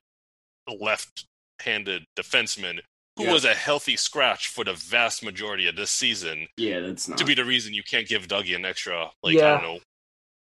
left-handed 0.80 2.04
defenseman 2.18 2.80
who 3.16 3.24
Yeah. 3.24 3.32
was 3.32 3.44
a 3.44 3.54
healthy 3.54 3.96
scratch 3.96 4.48
for 4.48 4.64
the 4.64 4.74
vast 4.74 5.22
majority 5.22 5.66
of 5.68 5.76
this 5.76 5.90
season 5.90 6.48
Yeah, 6.56 6.80
that's 6.80 7.08
not. 7.08 7.18
to 7.18 7.24
be 7.24 7.34
the 7.34 7.44
reason 7.44 7.72
you 7.72 7.82
can't 7.82 8.06
give 8.08 8.26
Dougie 8.28 8.54
an 8.56 8.64
extra 8.64 9.10
like 9.22 9.34
Yeah. 9.34 9.54
I 9.54 9.60
don't 9.60 9.62
know 9.74 9.80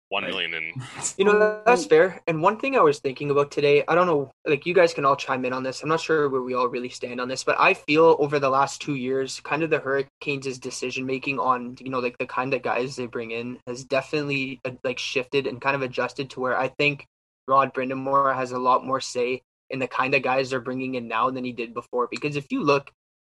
one 0.09 0.25
million 0.25 0.53
and 0.53 0.75
you 1.17 1.25
know 1.25 1.63
that's 1.65 1.87
fair. 1.87 2.21
And 2.27 2.43
one 2.43 2.59
thing 2.59 2.77
I 2.77 2.81
was 2.83 2.99
thinking 2.99 3.31
about 3.31 3.51
today, 3.51 3.83
I 3.89 3.95
don't 3.95 4.07
know, 4.07 4.31
like 4.47 4.67
you 4.67 4.75
guys 4.75 4.93
can 4.93 5.07
all 5.07 5.17
chime 5.17 5.47
in 5.47 5.55
on 5.55 5.63
this. 5.63 5.83
I'm 5.83 5.89
not 5.89 6.03
sure 6.03 6.29
where 6.29 6.43
we 6.43 6.53
all 6.53 6.69
really 6.69 6.91
stand 6.91 7.19
on 7.19 7.29
this, 7.29 7.43
but 7.45 7.59
I 7.59 7.73
feel 7.73 8.17
over 8.19 8.39
the 8.39 8.51
last 8.51 8.83
two 8.83 8.97
years, 8.97 9.41
kind 9.41 9.63
of 9.63 9.71
the 9.71 9.79
Hurricanes' 9.79 10.59
decision 10.59 11.07
making 11.07 11.39
on 11.39 11.77
you 11.81 11.89
know 11.89 11.99
like 12.01 12.19
the 12.19 12.27
kind 12.27 12.53
of 12.53 12.61
guys 12.63 12.95
they 12.97 13.07
bring 13.07 13.31
in 13.31 13.59
has 13.67 13.85
definitely 13.85 14.61
uh, 14.67 14.73
like 14.85 14.99
shifted 14.99 15.47
and 15.47 15.63
kind 15.63 15.75
of 15.75 15.81
adjusted 15.81 16.29
to 16.31 16.41
where 16.41 16.59
I 16.59 16.69
think 16.69 17.07
Rod 17.53 17.75
Brind'Amour 17.75 18.35
has 18.35 18.53
a 18.53 18.59
lot 18.59 18.87
more 18.87 19.01
say 19.01 19.43
in 19.69 19.79
the 19.79 19.87
kind 19.87 20.15
of 20.15 20.23
guys 20.23 20.49
they're 20.49 20.61
bringing 20.69 20.95
in 20.95 21.07
now 21.07 21.31
than 21.31 21.45
he 21.45 21.53
did 21.53 21.75
before. 21.75 22.09
Because 22.11 22.37
if 22.37 22.51
you 22.51 22.63
look 22.63 22.91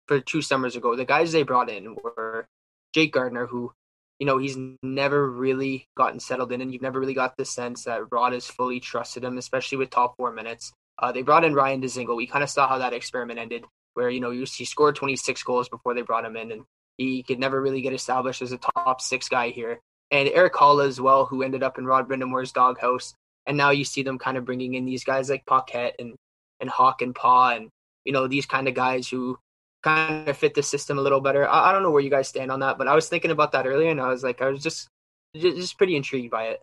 for 0.08 0.20
two 0.20 0.42
summers 0.42 0.76
ago, 0.76 0.94
the 0.94 1.06
guys 1.06 1.32
they 1.32 1.42
brought 1.42 1.70
in 1.70 1.94
were 1.94 2.46
Jake 2.92 3.12
Gardiner, 3.12 3.46
who 3.46 3.72
you 4.20 4.26
know, 4.26 4.36
he's 4.36 4.58
never 4.82 5.30
really 5.30 5.88
gotten 5.96 6.20
settled 6.20 6.52
in, 6.52 6.60
and 6.60 6.70
you've 6.70 6.82
never 6.82 7.00
really 7.00 7.14
got 7.14 7.38
the 7.38 7.46
sense 7.46 7.84
that 7.84 8.02
Rod 8.12 8.34
has 8.34 8.46
fully 8.46 8.78
trusted 8.78 9.24
him, 9.24 9.38
especially 9.38 9.78
with 9.78 9.88
top 9.88 10.14
four 10.18 10.30
minutes. 10.30 10.74
Uh, 10.98 11.10
they 11.10 11.22
brought 11.22 11.42
in 11.42 11.54
Ryan 11.54 11.80
Dzingel. 11.80 12.14
We 12.14 12.26
kind 12.26 12.44
of 12.44 12.50
saw 12.50 12.68
how 12.68 12.76
that 12.78 12.92
experiment 12.92 13.38
ended, 13.38 13.64
where 13.94 14.10
you 14.10 14.20
know 14.20 14.30
he 14.30 14.44
scored 14.66 14.96
26 14.96 15.42
goals 15.42 15.70
before 15.70 15.94
they 15.94 16.02
brought 16.02 16.26
him 16.26 16.36
in, 16.36 16.52
and 16.52 16.64
he 16.98 17.22
could 17.22 17.38
never 17.38 17.62
really 17.62 17.80
get 17.80 17.94
established 17.94 18.42
as 18.42 18.52
a 18.52 18.58
top 18.58 19.00
six 19.00 19.26
guy 19.30 19.48
here. 19.48 19.80
And 20.10 20.28
Eric 20.28 20.54
Hall 20.54 20.82
as 20.82 21.00
well, 21.00 21.24
who 21.24 21.42
ended 21.42 21.62
up 21.62 21.78
in 21.78 21.86
Rod 21.86 22.06
Brind'Amour's 22.06 22.52
doghouse, 22.52 23.14
and 23.50 23.56
now 23.56 23.70
you 23.70 23.84
see 23.84 24.04
them 24.04 24.16
kind 24.16 24.36
of 24.36 24.44
bringing 24.44 24.74
in 24.74 24.84
these 24.84 25.02
guys 25.02 25.28
like 25.28 25.44
Paquette 25.44 25.96
and 25.98 26.14
and 26.60 26.70
Hawk 26.70 27.02
and 27.02 27.12
Paw, 27.12 27.50
and 27.50 27.68
you 28.04 28.12
know 28.12 28.28
these 28.28 28.46
kind 28.46 28.68
of 28.68 28.74
guys 28.74 29.08
who 29.08 29.36
kind 29.82 30.28
of 30.28 30.36
fit 30.36 30.54
the 30.54 30.62
system 30.62 30.98
a 30.98 31.00
little 31.00 31.20
better. 31.20 31.48
I, 31.48 31.70
I 31.70 31.72
don't 31.72 31.82
know 31.82 31.90
where 31.90 32.00
you 32.00 32.10
guys 32.10 32.28
stand 32.28 32.52
on 32.52 32.60
that, 32.60 32.78
but 32.78 32.86
I 32.86 32.94
was 32.94 33.08
thinking 33.08 33.32
about 33.32 33.50
that 33.50 33.66
earlier, 33.66 33.90
and 33.90 34.00
I 34.00 34.06
was 34.06 34.22
like, 34.22 34.40
I 34.40 34.48
was 34.48 34.62
just 34.62 34.86
just, 35.34 35.56
just 35.56 35.78
pretty 35.78 35.96
intrigued 35.96 36.30
by 36.30 36.44
it. 36.44 36.60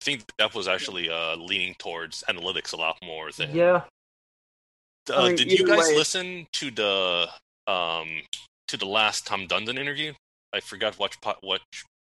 I 0.00 0.04
think 0.04 0.24
Depp 0.38 0.54
was 0.54 0.66
actually 0.66 1.10
uh, 1.10 1.36
leaning 1.36 1.74
towards 1.78 2.24
analytics 2.26 2.72
a 2.72 2.76
lot 2.76 2.96
more 3.04 3.30
than. 3.32 3.54
Yeah. 3.54 3.82
Uh, 5.10 5.24
I 5.24 5.26
mean, 5.28 5.36
did 5.36 5.52
you 5.52 5.66
guys 5.66 5.88
way- 5.88 5.96
listen 5.96 6.46
to 6.52 6.70
the 6.70 7.28
um 7.66 8.22
to 8.68 8.78
the 8.78 8.86
last 8.86 9.26
Tom 9.26 9.46
Dundon 9.46 9.78
interview? 9.78 10.14
I 10.54 10.60
forgot 10.60 10.98
what 10.98 11.16
what 11.42 11.60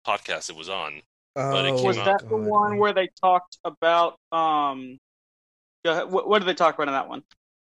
podcast 0.05 0.51
it 0.51 0.57
was 0.57 0.69
on. 0.69 1.03
But 1.35 1.65
it 1.67 1.75
Oh, 1.75 1.77
came 1.77 1.85
Was 1.87 1.97
that 1.97 2.29
the 2.29 2.37
one 2.37 2.79
where 2.79 2.93
they 2.93 3.09
talked 3.21 3.59
about 3.65 4.19
um? 4.33 4.99
Go 5.85 5.93
ahead. 5.93 6.11
What, 6.11 6.29
what 6.29 6.41
did 6.41 6.49
they 6.49 6.55
talk 6.55 6.75
about 6.75 6.89
in 6.89 6.95
that 6.95 7.09
one? 7.09 7.23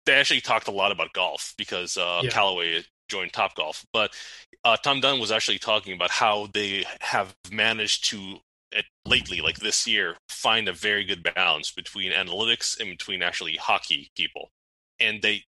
they 0.05 0.13
actually 0.13 0.41
talked 0.41 0.67
a 0.67 0.71
lot 0.71 0.91
about 0.91 1.13
golf 1.13 1.53
because 1.57 1.97
uh, 1.97 2.21
Yeah. 2.23 2.29
Callaway 2.31 2.83
joined 3.09 3.33
Top 3.33 3.55
Golf. 3.55 3.85
But 3.91 4.13
uh, 4.63 4.77
Tom 4.77 5.01
Dunn 5.01 5.19
was 5.19 5.31
actually 5.31 5.59
talking 5.59 5.93
about 5.93 6.11
how 6.11 6.47
they 6.53 6.85
have 7.01 7.35
managed 7.51 8.05
to, 8.09 8.37
at, 8.75 8.85
lately, 9.05 9.41
like 9.41 9.57
this 9.57 9.85
year, 9.87 10.15
find 10.29 10.67
a 10.69 10.73
very 10.73 11.03
good 11.03 11.23
balance 11.23 11.71
between 11.71 12.11
analytics 12.11 12.79
and 12.79 12.89
between 12.89 13.21
actually 13.21 13.57
hockey 13.57 14.09
people. 14.15 14.49
And 14.99 15.21
they, 15.21 15.43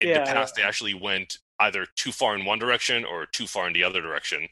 in 0.00 0.08
Yeah, 0.08 0.14
the 0.14 0.20
past, 0.20 0.56
they 0.56 0.62
actually 0.62 0.94
went 0.94 1.38
either 1.60 1.86
too 1.96 2.10
far 2.12 2.34
in 2.36 2.44
one 2.44 2.58
direction 2.58 3.04
or 3.04 3.26
too 3.26 3.46
far 3.46 3.66
in 3.68 3.72
the 3.72 3.84
other 3.84 4.00
direction. 4.00 4.48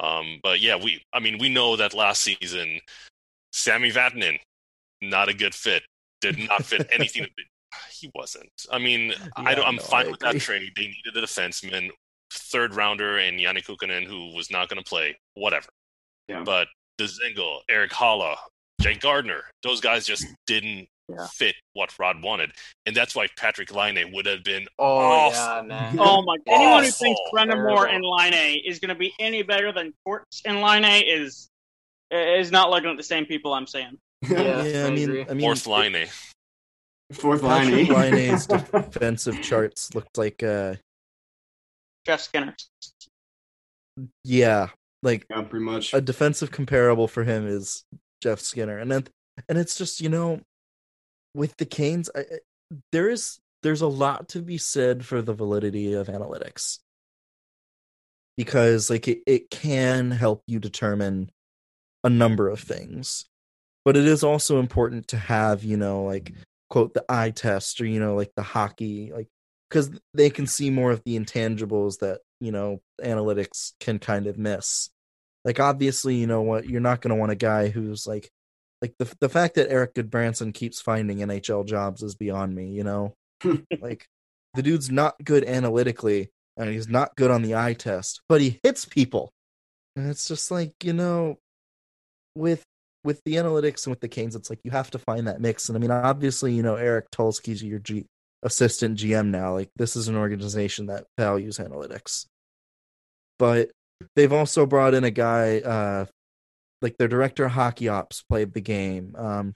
Um, 0.00 0.40
but 0.42 0.60
yeah, 0.60 0.76
we, 0.76 1.02
I 1.12 1.20
mean, 1.20 1.38
we 1.38 1.48
know 1.48 1.76
that 1.76 1.94
last 1.94 2.22
season, 2.22 2.80
Sami 3.52 3.90
Vatanen, 3.90 4.38
not 5.00 5.28
a 5.28 5.34
good 5.34 5.54
fit. 5.54 5.82
Did 6.20 6.38
not 6.38 6.64
fit 6.64 6.88
anything. 6.92 7.26
he 7.90 8.10
wasn't. 8.14 8.50
I 8.70 8.78
mean, 8.78 9.14
I 9.36 9.50
Yeah, 9.50 9.54
don't, 9.56 9.66
I'm 9.66 9.76
no, 9.76 9.82
fine 9.82 10.06
I 10.06 10.10
with 10.10 10.20
that 10.20 10.38
trade. 10.38 10.70
They 10.76 10.82
needed 10.82 11.16
a 11.16 11.22
defenseman, 11.22 11.90
third 12.32 12.74
rounder, 12.74 13.18
and 13.18 13.38
Janne 13.38 13.64
Kuokkanen, 13.64 14.04
who 14.04 14.34
was 14.34 14.50
not 14.50 14.68
going 14.68 14.82
to 14.82 14.88
play. 14.88 15.16
Whatever. 15.34 15.68
Yeah. 16.28 16.42
But 16.44 16.68
the 16.98 17.08
Zingle, 17.08 17.62
Erik 17.68 17.90
Haula, 17.90 18.36
Jake 18.80 19.00
Gardiner, 19.00 19.42
those 19.62 19.80
guys 19.80 20.06
just 20.06 20.26
didn't 20.46 20.88
fit 21.34 21.54
what 21.74 21.96
Rod 21.98 22.22
wanted, 22.22 22.52
and 22.86 22.94
that's 22.96 23.14
why 23.14 23.26
Patrik 23.38 23.74
Laine 23.74 24.12
would 24.12 24.26
have 24.26 24.42
been 24.44 24.66
Oh 24.78 24.84
awesome. 24.86 25.68
yeah, 25.70 25.92
man. 25.92 25.96
Oh 25.98 26.22
my! 26.22 26.36
God. 26.38 26.42
Anyone 26.54 26.84
who 26.84 26.90
thinks 26.90 27.20
Brind'Amour 27.34 27.88
and 27.92 28.04
Laine 28.04 28.62
is 28.66 28.78
going 28.78 28.88
to 28.90 28.94
be 28.94 29.12
any 29.18 29.42
better 29.42 29.72
than 29.72 29.92
Torts 30.06 30.42
and 30.44 30.60
Laine 30.60 31.02
is 31.06 31.48
is 32.10 32.50
not 32.50 32.70
looking 32.70 32.90
at 32.90 32.96
the 32.96 33.02
same 33.02 33.26
people. 33.26 33.52
I'm 33.54 33.66
saying. 33.66 33.98
Yeah, 34.28 34.62
yeah, 34.64 34.86
I 34.86 34.90
mean, 34.90 35.26
I 35.28 35.34
mean, 35.34 35.40
Fourth 35.46 35.66
Line. 35.66 35.96
Fourth 37.12 37.42
Patrik 37.42 37.88
Laine. 37.88 38.12
Laine's 38.12 38.46
defensive 38.72 39.42
charts 39.42 39.94
looked 39.94 40.16
like, 40.16 40.42
uh, 40.42 40.76
Jeff 42.06 42.20
Skinner. 42.22 42.54
yeah, 44.24 44.68
like 45.02 45.26
Yeah, 45.30 45.42
pretty 45.42 45.64
much. 45.64 45.92
a 45.92 46.00
defensive 46.00 46.50
comparable 46.50 47.08
for 47.08 47.24
him 47.24 47.46
is 47.46 47.84
Jeff 48.22 48.40
Skinner, 48.40 48.78
and 48.78 48.90
then 48.90 49.06
and 49.48 49.58
it's 49.58 49.76
just 49.76 50.00
you 50.00 50.08
know, 50.08 50.40
with 51.34 51.56
the 51.56 51.66
Canes, 51.66 52.10
I, 52.14 52.24
there 52.90 53.08
is 53.08 53.38
there's 53.62 53.82
a 53.82 53.88
lot 53.88 54.30
to 54.30 54.42
be 54.42 54.58
said 54.58 55.04
for 55.04 55.22
the 55.22 55.34
validity 55.34 55.92
of 55.92 56.08
analytics. 56.08 56.78
Because 58.36 58.90
like 58.90 59.08
it, 59.08 59.22
it 59.26 59.50
can 59.50 60.10
help 60.10 60.42
you 60.46 60.58
determine 60.58 61.30
a 62.02 62.10
number 62.10 62.48
of 62.48 62.60
things 62.60 63.26
but 63.84 63.96
it 63.96 64.06
is 64.06 64.22
also 64.22 64.58
important 64.58 65.08
to 65.08 65.16
have 65.16 65.64
you 65.64 65.76
know 65.76 66.04
like 66.04 66.32
quote 66.70 66.94
the 66.94 67.04
eye 67.08 67.30
test 67.30 67.80
or 67.80 67.86
you 67.86 68.00
know 68.00 68.14
like 68.14 68.32
the 68.36 68.42
hockey 68.42 69.12
like 69.12 69.28
because 69.68 69.90
they 70.14 70.30
can 70.30 70.46
see 70.46 70.70
more 70.70 70.90
of 70.90 71.02
the 71.04 71.18
intangibles 71.18 71.98
that 71.98 72.20
you 72.40 72.52
know 72.52 72.80
analytics 73.02 73.72
can 73.80 73.98
kind 73.98 74.26
of 74.26 74.38
miss. 74.38 74.90
Like 75.44 75.60
obviously 75.60 76.16
you 76.16 76.26
know 76.26 76.42
what 76.42 76.68
you're 76.68 76.80
not 76.80 77.00
going 77.00 77.14
to 77.14 77.18
want 77.18 77.32
a 77.32 77.36
guy 77.36 77.68
who's 77.68 78.06
like 78.06 78.30
like 78.82 78.94
the 78.98 79.10
the 79.20 79.28
fact 79.28 79.54
that 79.54 79.70
Erik 79.70 79.94
Gudbranson 79.94 80.52
keeps 80.52 80.80
finding 80.80 81.18
NHL 81.18 81.66
jobs 81.66 82.02
is 82.02 82.14
beyond 82.14 82.54
me 82.54 82.68
you 82.68 82.84
know 82.84 83.14
like 83.80 84.06
the 84.54 84.62
dude's 84.62 84.90
not 84.90 85.14
good 85.24 85.44
analytically 85.44 86.30
and 86.58 86.68
he's 86.68 86.88
not 86.88 87.16
good 87.16 87.30
on 87.30 87.42
the 87.42 87.54
eye 87.54 87.72
test 87.72 88.20
but 88.28 88.40
he 88.42 88.60
hits 88.62 88.84
people 88.84 89.32
and 89.96 90.10
it's 90.10 90.28
just 90.28 90.50
like 90.50 90.74
you 90.82 90.92
know 90.92 91.38
with 92.34 92.62
with 93.04 93.22
the 93.24 93.34
analytics 93.34 93.84
and 93.86 93.92
with 93.92 94.00
the 94.00 94.08
Canes, 94.08 94.36
it's 94.36 94.50
like 94.50 94.60
you 94.64 94.70
have 94.70 94.90
to 94.92 94.98
find 94.98 95.26
that 95.26 95.40
mix. 95.40 95.68
And 95.68 95.76
I 95.76 95.80
mean, 95.80 95.90
obviously, 95.90 96.52
you 96.52 96.62
know, 96.62 96.76
Eric 96.76 97.10
Tulsky's 97.10 97.62
your 97.62 97.80
G, 97.80 98.06
assistant 98.42 98.98
GM 98.98 99.28
now. 99.28 99.54
Like 99.54 99.70
this 99.76 99.96
is 99.96 100.08
an 100.08 100.16
organization 100.16 100.86
that 100.86 101.06
values 101.18 101.58
analytics. 101.58 102.26
But 103.38 103.70
they've 104.14 104.32
also 104.32 104.66
brought 104.66 104.94
in 104.94 105.04
a 105.04 105.10
guy, 105.10 105.58
uh, 105.60 106.06
like 106.82 106.96
their 106.98 107.08
director 107.08 107.44
of 107.44 107.52
hockey 107.52 107.88
ops 107.88 108.22
played 108.22 108.52
the 108.52 108.60
game. 108.60 109.14
Um, 109.16 109.54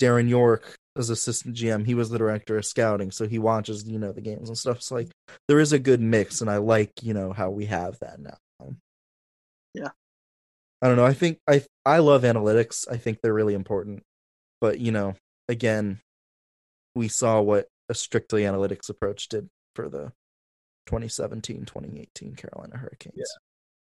Darren 0.00 0.28
Yorke 0.28 0.76
as 0.96 1.10
assistant 1.10 1.56
GM, 1.56 1.84
he 1.86 1.94
was 1.94 2.10
the 2.10 2.18
director 2.18 2.56
of 2.58 2.64
scouting, 2.64 3.10
so 3.10 3.26
he 3.26 3.38
watches, 3.38 3.86
you 3.86 3.98
know, 3.98 4.12
the 4.12 4.20
games 4.20 4.48
and 4.48 4.56
stuff. 4.56 4.82
So 4.82 4.94
like 4.94 5.08
there 5.48 5.60
is 5.60 5.72
a 5.72 5.78
good 5.78 6.00
mix, 6.00 6.40
and 6.40 6.50
I 6.50 6.58
like, 6.58 6.92
you 7.02 7.14
know, 7.14 7.32
how 7.32 7.50
we 7.50 7.66
have 7.66 7.98
that 8.00 8.20
now. 8.20 8.36
Yeah. 9.74 9.90
I 10.80 10.88
don't 10.88 10.96
know. 10.96 11.04
I 11.04 11.12
think 11.12 11.38
I 11.48 11.62
I 11.84 11.98
love 11.98 12.22
analytics. 12.22 12.86
I 12.90 12.96
think 12.96 13.20
they're 13.20 13.34
really 13.34 13.54
important. 13.54 14.02
But, 14.60 14.80
you 14.80 14.90
know, 14.90 15.14
again, 15.48 16.00
we 16.94 17.08
saw 17.08 17.40
what 17.40 17.68
a 17.88 17.94
strictly 17.94 18.42
analytics 18.42 18.88
approach 18.88 19.28
did 19.28 19.48
for 19.74 19.88
the 19.88 20.12
2017-2018 20.88 22.36
Carolina 22.36 22.78
Hurricanes. 22.78 23.36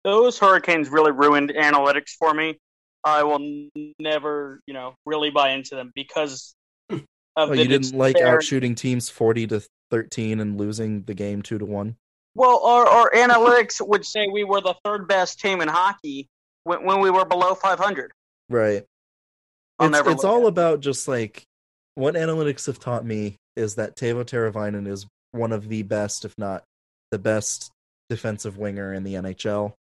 Those 0.04 0.38
Hurricanes 0.38 0.88
really 0.88 1.12
ruined 1.12 1.50
analytics 1.50 2.10
for 2.18 2.32
me. 2.32 2.58
I 3.04 3.22
will 3.22 3.68
never, 3.98 4.60
you 4.66 4.74
know, 4.74 4.94
really 5.06 5.30
buy 5.30 5.50
into 5.50 5.74
them 5.74 5.92
because 5.94 6.54
of 6.90 7.02
Oh, 7.36 7.46
the 7.48 7.58
you 7.62 7.68
didn't 7.68 7.94
like 7.94 8.16
despair- 8.16 8.38
outshooting 8.38 8.76
teams 8.76 9.08
40 9.08 9.46
to 9.48 9.62
13 9.90 10.40
and 10.40 10.58
losing 10.58 11.02
the 11.02 11.14
game 11.14 11.42
2 11.42 11.58
to 11.58 11.64
1? 11.64 11.96
Well, 12.34 12.64
our, 12.64 12.86
our 12.86 13.10
analytics 13.12 13.80
would 13.86 14.04
say 14.04 14.28
we 14.28 14.44
were 14.44 14.60
the 14.60 14.74
third 14.84 15.08
best 15.08 15.40
team 15.40 15.60
in 15.60 15.68
hockey 15.68 16.28
when, 16.64 16.84
when 16.84 17.00
we 17.00 17.10
were 17.10 17.24
below 17.24 17.54
500. 17.54 18.12
Right. 18.48 18.84
I'll 19.78 19.94
it's 19.94 20.08
it's 20.08 20.24
all 20.24 20.46
about 20.46 20.80
just 20.80 21.06
like 21.06 21.44
what 21.94 22.14
analytics 22.14 22.66
have 22.66 22.80
taught 22.80 23.04
me 23.04 23.36
is 23.56 23.76
that 23.76 23.96
Teuvo 23.96 24.24
Teravainen 24.24 24.88
is 24.88 25.06
one 25.32 25.52
of 25.52 25.68
the 25.68 25.82
best, 25.82 26.24
if 26.24 26.34
not 26.38 26.64
the 27.10 27.18
best, 27.18 27.70
defensive 28.08 28.56
winger 28.56 28.92
in 28.92 29.04
the 29.04 29.14
NHL, 29.14 29.72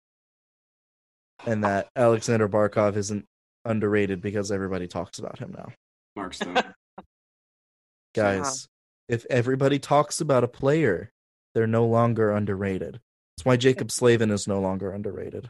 and 1.46 1.64
that 1.64 1.88
Alexander 1.96 2.48
Barkov 2.48 2.96
isn't 2.96 3.26
underrated 3.64 4.20
because 4.20 4.50
everybody 4.52 4.86
talks 4.86 5.18
about 5.18 5.38
him 5.38 5.54
now. 5.56 5.72
Mark 6.16 6.34
Stone. 6.34 6.56
Guys, 8.14 8.66
if 9.08 9.24
everybody 9.30 9.78
talks 9.78 10.20
about 10.20 10.44
a 10.44 10.48
player, 10.48 11.10
they're 11.54 11.66
no 11.66 11.86
longer 11.86 12.30
underrated. 12.32 13.00
That's 13.36 13.44
why 13.44 13.56
Jaccob 13.56 13.90
Slavin 13.90 14.30
is 14.30 14.48
no 14.48 14.60
longer 14.60 14.90
underrated. 14.90 15.48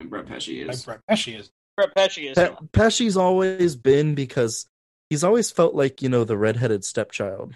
and 0.00 0.08
Brett 0.08 0.26
Pesce 0.26 0.48
is. 0.48 0.84
Brett 0.84 1.00
Pesce 1.06 1.28
is. 1.28 1.50
Brett 1.76 1.94
Pesce 1.94 2.18
is. 2.18 2.34
Pe- 2.38 2.54
Pesce's 2.72 3.16
always 3.16 3.76
been 3.76 4.14
because 4.14 4.66
he's 5.10 5.24
always 5.24 5.50
felt 5.50 5.74
like 5.74 6.00
you 6.00 6.08
know 6.08 6.24
the 6.24 6.38
redheaded 6.38 6.84
stepchild 6.84 7.54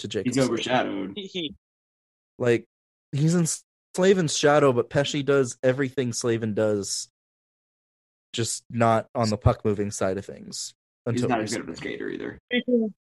to 0.00 0.08
Jaccob. 0.08 0.26
He's 0.26 0.34
Slavin. 0.34 0.52
overshadowed. 0.52 1.12
He, 1.16 1.22
he, 1.26 1.54
Like 2.38 2.66
he's 3.12 3.34
in 3.34 3.46
Slavin's 3.96 4.36
shadow, 4.36 4.74
but 4.74 4.90
Pesce 4.90 5.22
does 5.22 5.56
everything 5.62 6.12
Slavin 6.12 6.52
does, 6.52 7.08
just 8.34 8.62
not 8.68 9.08
on 9.14 9.30
the 9.30 9.38
puck 9.38 9.64
moving 9.64 9.90
side 9.90 10.18
of 10.18 10.26
things. 10.26 10.74
He's 11.06 11.22
Until 11.22 11.28
not 11.30 11.40
as 11.40 11.52
good 11.52 11.62
of 11.62 11.68
a 11.70 11.76
skater 11.76 12.10
either. 12.10 12.38
speaking, 12.52 12.94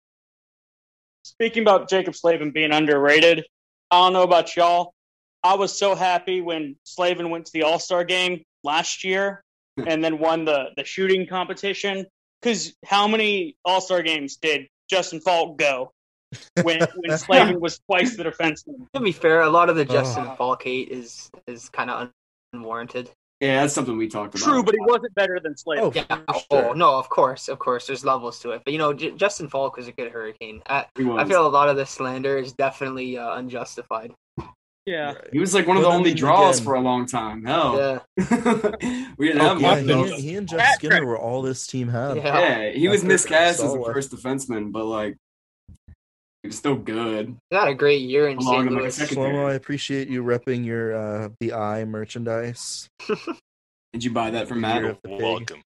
speaking 1.23 1.63
about 1.63 1.89
Jaccob 1.89 2.15
Slavin 2.15 2.51
being 2.51 2.71
underrated, 2.71 3.45
I 3.91 3.99
don't 3.99 4.13
know 4.13 4.23
about 4.23 4.55
y'all. 4.55 4.93
I 5.43 5.55
was 5.55 5.77
so 5.77 5.95
happy 5.95 6.39
when 6.39 6.77
Slavin 6.85 7.29
went 7.29 7.47
to 7.47 7.51
the 7.51 7.63
All 7.63 7.79
Star 7.79 8.05
game 8.05 8.43
last 8.63 9.03
year 9.03 9.43
hmm. 9.77 9.89
and 9.89 10.01
then 10.01 10.17
won 10.17 10.45
the, 10.45 10.69
the 10.77 10.85
shooting 10.85 11.27
competition. 11.27 12.05
Because 12.41 12.73
how 12.85 13.09
many 13.09 13.57
All 13.65 13.81
Star 13.81 14.01
games 14.01 14.37
did 14.37 14.69
Justin 14.89 15.19
Faulk 15.19 15.57
go 15.57 15.91
when, 16.63 16.81
when 16.97 17.17
Slavin 17.17 17.59
was 17.59 17.79
twice 17.89 18.15
the 18.15 18.23
defenseman? 18.23 18.87
To 18.93 18.99
be 18.99 19.11
fair, 19.11 19.41
a 19.41 19.49
lot 19.49 19.69
of 19.69 19.75
the 19.75 19.81
Oh. 19.83 19.85
Justin 19.85 20.25
Faulk 20.37 20.63
hate 20.63 20.89
is 20.89 21.29
is 21.47 21.69
kind 21.69 21.89
of 21.89 22.09
unwarranted. 22.53 23.11
Yeah, 23.41 23.61
that's 23.61 23.73
something 23.73 23.97
we 23.97 24.07
talked 24.07 24.33
about. 24.33 24.45
True, 24.45 24.63
but 24.63 24.73
he 24.73 24.79
wasn't 24.81 25.13
better 25.13 25.39
than 25.43 25.57
Slavin. 25.57 25.83
Oh, 25.83 25.91
Yeah. 25.93 26.05
for 26.49 26.69
Oh 26.69 26.73
no, 26.73 26.97
of 26.97 27.09
course, 27.09 27.49
of 27.49 27.59
course. 27.59 27.85
There's 27.87 28.05
levels 28.05 28.39
to 28.39 28.51
it, 28.51 28.61
but 28.63 28.71
you 28.71 28.79
know, 28.79 28.93
J- 28.93 29.11
Justin 29.11 29.49
Faulk 29.49 29.75
was 29.75 29.87
a 29.87 29.91
good 29.91 30.11
Hurricane. 30.11 30.61
I, 30.67 30.85
I 30.97 31.25
feel 31.25 31.45
a 31.45 31.49
lot 31.49 31.67
of 31.69 31.75
the 31.75 31.85
slander 31.85 32.37
is 32.37 32.53
definitely 32.53 33.17
uh, 33.17 33.35
unjustified. 33.35 34.13
Yeah. 34.85 35.13
Right. 35.13 35.29
He 35.33 35.39
was 35.39 35.53
like 35.53 35.65
one 35.67 35.77
of 35.77 35.83
the 35.83 35.89
only 35.89 36.13
draws 36.13 36.57
again- 36.57 36.65
for 36.65 36.75
a 36.75 36.79
long 36.79 37.07
time. 37.07 37.43
Hell, 37.43 37.75
Yeah, 38.17 38.25
we 39.17 39.27
didn't 39.27 39.41
Oh, 39.41 39.57
have 39.57 39.61
Yeah, 39.61 39.69
much. 39.69 39.83
He, 39.83 39.91
and- 40.13 40.23
he 40.23 40.35
and 40.35 40.47
Jeff 40.47 40.75
Skinner 40.75 41.05
were 41.05 41.17
all 41.19 41.41
this 41.41 41.65
team 41.67 41.87
had. 41.89 42.17
Yeah. 42.17 42.39
Yeah, 42.39 42.71
he 42.71 42.87
was 42.87 43.03
miscast 43.03 43.61
as 43.61 43.73
a 43.73 43.83
first 43.83 44.11
defenseman, 44.11 44.71
but 44.71 44.85
like 44.85 45.13
He 45.13 45.17
was 46.47 46.57
still 46.57 46.75
good. 46.75 47.35
Not 47.51 47.67
a 47.67 47.73
great 47.73 48.01
year 48.01 48.27
in 48.27 48.37
Belonged 48.37 48.57
St. 48.57 48.67
in, 48.67 48.73
like, 48.73 48.81
Louis. 48.83 48.95
second- 48.95 49.17
Shlomo, 49.17 49.45
I 49.49 49.53
appreciate 49.53 50.07
you 50.07 50.23
repping 50.23 50.65
your 50.65 50.95
uh 50.95 51.29
the 51.39 51.53
eye 51.53 51.85
merchandise. 51.85 52.87
Did 53.93 54.03
you 54.03 54.11
buy 54.11 54.31
that 54.31 54.47
from 54.47 54.57
Year 54.63 54.73
Matt? 54.81 54.83
of 54.83 54.97
the 55.03 55.09
pig. 55.09 55.21
Welcome. 55.21 55.61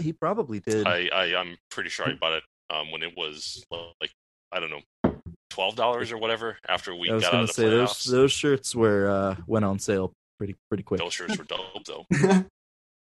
He 0.00 0.12
probably 0.12 0.60
did. 0.60 0.86
I, 0.86 1.08
I 1.12 1.36
I'm 1.36 1.56
pretty 1.70 1.90
sure 1.90 2.08
I 2.08 2.14
bought 2.14 2.34
it 2.34 2.42
um, 2.70 2.90
when 2.92 3.02
it 3.02 3.16
was 3.16 3.64
like 4.00 4.10
I 4.52 4.60
don't 4.60 4.70
know 4.70 5.14
twelve 5.50 5.74
dollars 5.76 6.12
or 6.12 6.18
whatever 6.18 6.56
after 6.68 6.94
we 6.94 7.10
I 7.10 7.14
was 7.14 7.22
got 7.24 7.28
out 7.28 7.32
gonna 7.32 7.42
of 7.42 7.48
the 7.48 7.54
say 7.54 7.68
those 7.68 8.04
those 8.04 8.32
shirts 8.32 8.74
were 8.76 9.10
uh 9.10 9.36
went 9.46 9.64
on 9.64 9.78
sale 9.80 10.12
pretty 10.38 10.54
pretty 10.70 10.84
quick. 10.84 11.00
Those 11.00 11.12
shirts 11.14 11.36
were 11.36 11.44
dope 11.44 11.84
though. 11.84 12.06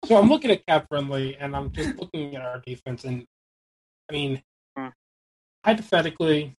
So 0.05 0.17
I'm 0.17 0.27
looking 0.27 0.51
at 0.51 0.65
cap 0.67 0.87
friendly, 0.89 1.37
and 1.37 1.55
I'm 1.55 1.71
just 1.71 1.97
looking 1.97 2.35
at 2.35 2.41
our 2.41 2.59
defense, 2.59 3.05
and 3.05 3.23
I 4.09 4.13
mean, 4.13 4.41
hypothetically, 5.65 6.53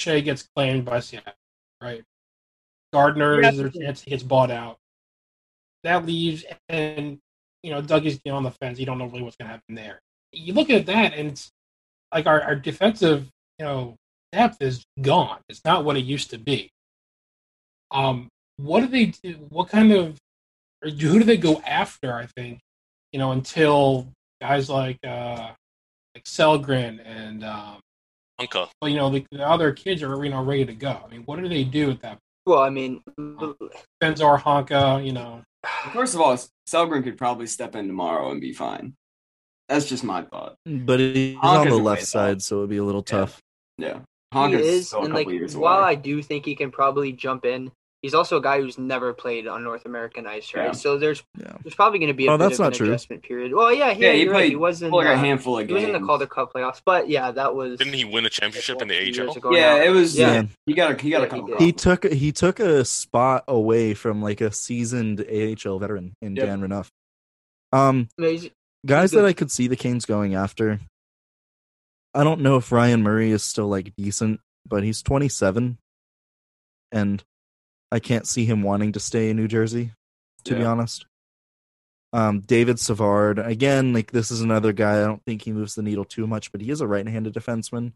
Skjei 0.00 0.24
gets 0.24 0.48
claimed 0.54 0.84
by 0.84 1.00
Seattle, 1.00 1.32
right? 1.82 2.02
Gardiner, 2.92 3.40
Yeah. 3.42 3.50
there's 3.50 3.74
a 3.74 3.78
chance 3.78 4.02
he 4.02 4.10
gets 4.10 4.22
bought 4.22 4.50
out. 4.50 4.78
That 5.84 6.04
leaves, 6.06 6.44
and 6.68 7.18
you 7.62 7.70
know, 7.70 7.80
Dougie's 7.82 8.20
on 8.30 8.42
the 8.42 8.50
fence. 8.50 8.78
You 8.78 8.86
don't 8.86 8.98
know 8.98 9.06
really 9.06 9.22
what's 9.22 9.36
going 9.36 9.48
to 9.48 9.52
happen 9.52 9.74
there. 9.74 10.00
You 10.32 10.54
look 10.54 10.70
at 10.70 10.86
that, 10.86 11.14
and 11.14 11.32
it's 11.32 11.50
like 12.12 12.26
our, 12.26 12.40
our 12.42 12.54
defensive, 12.56 13.28
you 13.58 13.64
know, 13.64 13.96
depth 14.32 14.60
is 14.60 14.84
gone. 15.00 15.40
It's 15.48 15.64
not 15.64 15.84
what 15.84 15.96
it 15.96 16.04
used 16.04 16.30
to 16.30 16.38
be. 16.38 16.70
Um, 17.90 18.28
what 18.56 18.80
do 18.80 18.86
they 18.86 19.06
do? 19.06 19.46
What 19.48 19.68
kind 19.68 19.92
of 19.92 20.18
or 20.82 20.90
who 20.90 21.18
do 21.18 21.24
they 21.24 21.36
go 21.36 21.60
after? 21.66 22.14
I 22.14 22.26
think 22.26 22.60
you 23.12 23.18
know 23.18 23.32
until 23.32 24.08
guys 24.40 24.70
like 24.70 24.98
uh 25.06 25.50
like 26.14 26.24
Sellgren 26.24 27.00
and 27.04 27.44
um, 27.44 27.80
Unca. 28.40 28.68
well, 28.80 28.88
you 28.88 28.96
know 28.96 29.10
the, 29.10 29.24
the 29.30 29.46
other 29.46 29.72
kids 29.72 30.02
are 30.02 30.24
you 30.24 30.30
know 30.30 30.42
ready 30.42 30.64
to 30.64 30.74
go. 30.74 31.00
I 31.04 31.08
mean, 31.08 31.22
what 31.24 31.40
do 31.40 31.48
they 31.48 31.64
do 31.64 31.90
at 31.90 32.00
that? 32.00 32.18
Well, 32.46 32.60
I 32.60 32.70
mean, 32.70 33.02
uh, 33.18 33.52
Benzar 34.02 34.40
Honka, 34.40 34.96
uh, 34.96 34.98
you 34.98 35.12
know. 35.12 35.42
First 35.92 36.14
of 36.14 36.20
all, 36.20 36.36
Sellgren 36.68 37.04
could 37.04 37.18
probably 37.18 37.46
step 37.46 37.76
in 37.76 37.86
tomorrow 37.86 38.30
and 38.30 38.40
be 38.40 38.52
fine. 38.52 38.94
That's 39.68 39.88
just 39.88 40.02
my 40.02 40.22
thought. 40.22 40.56
But 40.66 41.00
he's 41.00 41.36
Honka's 41.36 41.44
on 41.44 41.68
the 41.68 41.76
left 41.76 42.00
ways 42.00 42.08
side, 42.08 42.42
so 42.42 42.58
it'd 42.58 42.70
be 42.70 42.78
a 42.78 42.84
little 42.84 43.02
tough. 43.02 43.40
Yeah. 43.78 44.00
he 44.32 44.38
Honka's 44.38 44.66
is, 44.66 44.86
still 44.88 45.02
a 45.02 45.04
and 45.04 45.14
like 45.14 45.28
years 45.28 45.56
while 45.56 45.80
away. 45.80 45.90
I 45.90 45.94
do 45.94 46.22
think 46.22 46.44
he 46.44 46.56
can 46.56 46.70
probably 46.70 47.12
jump 47.12 47.44
in, 47.44 47.70
he's 48.02 48.14
also 48.14 48.38
a 48.38 48.42
guy 48.42 48.60
who's 48.60 48.78
never 48.78 49.12
played 49.12 49.46
on 49.46 49.62
North 49.64 49.84
American 49.84 50.26
ice, 50.26 50.54
right? 50.54 50.66
Yeah. 50.66 50.72
So 50.72 50.98
there's 50.98 51.22
Yeah. 51.38 51.56
there's 51.62 51.74
probably 51.74 51.98
going 51.98 52.08
to 52.08 52.14
be 52.14 52.26
a 52.26 52.30
Oh, 52.32 52.38
bit 52.38 52.44
that's 52.44 52.54
of 52.58 52.60
an 52.60 52.70
not 52.70 52.74
true. 52.74 52.86
adjustment 52.88 53.22
period. 53.22 53.52
Well, 53.52 53.72
yeah, 53.72 53.88
Yeah, 53.90 54.08
yeah, 54.08 54.12
he 54.12 54.22
you're 54.22 54.32
right. 54.32 54.38
played 54.40 54.50
He 54.50 54.56
was 54.56 54.82
in 54.82 54.90
like 54.90 55.06
a 55.06 55.12
uh, 55.12 55.16
handful 55.16 55.58
of 55.58 55.66
he 55.68 55.72
was 55.74 55.82
in 55.84 55.92
the. 55.92 56.00
Calder 56.00 56.26
Cup 56.26 56.52
playoffs, 56.52 56.80
but 56.84 57.08
yeah, 57.08 57.30
that 57.30 57.54
was 57.54 57.78
Didn't 57.78 57.94
he 57.94 58.04
win 58.04 58.24
a 58.26 58.30
championship 58.30 58.80
in 58.82 58.88
the 58.88 58.94
a 58.94 59.08
AHL? 59.10 59.52
Yeah, 59.54 59.76
now. 59.76 59.82
it 59.84 59.90
was. 59.90 60.18
Yeah. 60.18 60.32
Yeah, 60.34 60.42
he 60.66 60.72
got 60.74 60.92
a 60.98 61.02
he 61.02 61.10
got 61.10 61.20
Yeah, 61.20 61.26
a 61.26 61.28
couple. 61.28 61.46
he 61.46 61.52
did. 61.52 61.60
He 61.60 61.72
took 61.72 62.04
he 62.04 62.32
took 62.32 62.60
a 62.60 62.84
spot 62.84 63.44
away 63.48 63.94
from 63.94 64.22
like 64.22 64.40
a 64.40 64.50
seasoned 64.52 65.20
AHL 65.20 65.78
veteran 65.78 66.14
in 66.22 66.36
Yep. 66.36 66.46
Dan 66.46 66.60
Renouf. 66.62 66.88
Um, 67.72 68.08
No, 68.18 68.28
he's- 68.28 68.48
guys 68.86 69.10
good. 69.10 69.18
that 69.20 69.26
I 69.26 69.32
could 69.32 69.50
see 69.50 69.68
the 69.68 69.76
Canes 69.76 70.04
going 70.06 70.34
after. 70.34 70.80
I 72.14 72.24
don't 72.24 72.40
know 72.40 72.56
if 72.56 72.72
Ryan 72.72 73.02
Murray 73.04 73.30
is 73.30 73.44
still 73.44 73.68
like 73.68 73.94
decent, 73.96 74.40
but 74.66 74.82
he's 74.82 75.00
27, 75.02 75.78
and 76.90 77.22
I 77.92 77.98
can't 77.98 78.26
see 78.26 78.44
him 78.44 78.62
wanting 78.62 78.92
to 78.92 79.00
stay 79.00 79.30
in 79.30 79.36
New 79.36 79.48
Jersey. 79.48 79.92
To 80.44 80.54
be 80.54 80.64
honest, 80.64 81.04
um, 82.14 82.40
David 82.40 82.80
Savard 82.80 83.38
again, 83.38 83.92
like 83.92 84.10
this 84.10 84.30
is 84.30 84.40
another 84.40 84.72
guy. 84.72 85.02
I 85.02 85.04
don't 85.04 85.22
think 85.26 85.42
he 85.42 85.52
moves 85.52 85.74
the 85.74 85.82
needle 85.82 86.06
too 86.06 86.26
much, 86.26 86.50
but 86.50 86.62
he 86.62 86.70
is 86.70 86.80
a 86.80 86.86
right-handed 86.86 87.34
defenseman, 87.34 87.92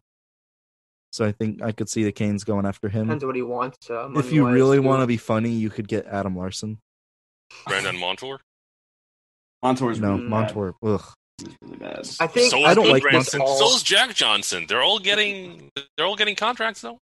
so 1.11 1.25
I 1.25 1.31
think 1.31 1.63
I 1.63 1.71
could 1.71 1.89
see 1.89 2.03
the 2.03 2.11
Canes 2.11 2.43
going 2.43 2.67
after 2.67 2.87
him. 2.87 3.05
depends 3.07 3.25
what 3.25 3.35
he 3.35 3.41
wants. 3.41 3.89
Uh, 3.89 4.11
If 4.15 4.31
you 4.31 4.47
really 4.47 4.77
want 4.79 5.01
to 5.01 5.07
be 5.07 5.17
funny, 5.17 5.49
you 5.49 5.71
could 5.71 5.87
get 5.87 6.05
Adam 6.05 6.37
Larsson. 6.37 6.77
Brandon 7.67 7.97
Montour. 7.97 8.39
Montour's 9.63 9.99
No, 9.99 10.11
really 10.11 10.21
bad. 10.21 10.29
Montour. 10.29 10.75
Ugh. 10.83 11.13
Really 11.63 11.77
bad. 11.77 12.07
I 12.19 12.27
think 12.27 12.51
So 12.51 12.63
I 12.63 12.75
don't 12.75 12.89
like 12.89 13.01
Branson. 13.01 13.39
Montour. 13.39 13.57
So 13.57 13.75
is 13.75 13.81
Jack 13.81 14.13
Johnson. 14.13 14.65
They're 14.67 14.83
all 14.83 14.99
getting 14.99 15.71
they're 15.97 16.05
all 16.05 16.15
getting 16.15 16.35
contracts 16.35 16.81
though. 16.81 16.99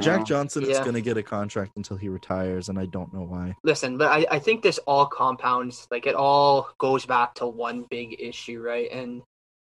Jack 0.00 0.26
Johnson 0.26 0.64
is 0.64 0.78
going 0.80 0.94
to 0.94 1.00
get 1.00 1.16
a 1.16 1.22
contract 1.22 1.72
until 1.76 1.96
he 1.96 2.08
retires, 2.08 2.68
and 2.68 2.78
I 2.78 2.86
don't 2.86 3.12
know 3.14 3.22
why. 3.22 3.54
Listen, 3.62 3.98
but 3.98 4.08
I, 4.08 4.26
I 4.30 4.38
think 4.40 4.62
this 4.62 4.78
all 4.86 5.06
compounds, 5.06 5.86
like 5.90 6.06
it 6.06 6.14
all 6.14 6.70
goes 6.78 7.06
back 7.06 7.34
to 7.34 7.46
one 7.46 7.86
big 7.88 8.16
issue, 8.18 8.60
right? 8.60 8.90
And 8.90 9.22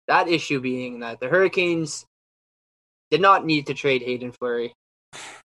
that 0.08 0.28
issue 0.28 0.60
being 0.60 1.00
that 1.00 1.20
the 1.20 1.28
Hurricanes 1.28 2.04
did 3.10 3.20
not 3.20 3.44
need 3.44 3.66
to 3.66 3.74
trade 3.74 4.02
Hayden 4.02 4.32
Fleury. 4.32 4.72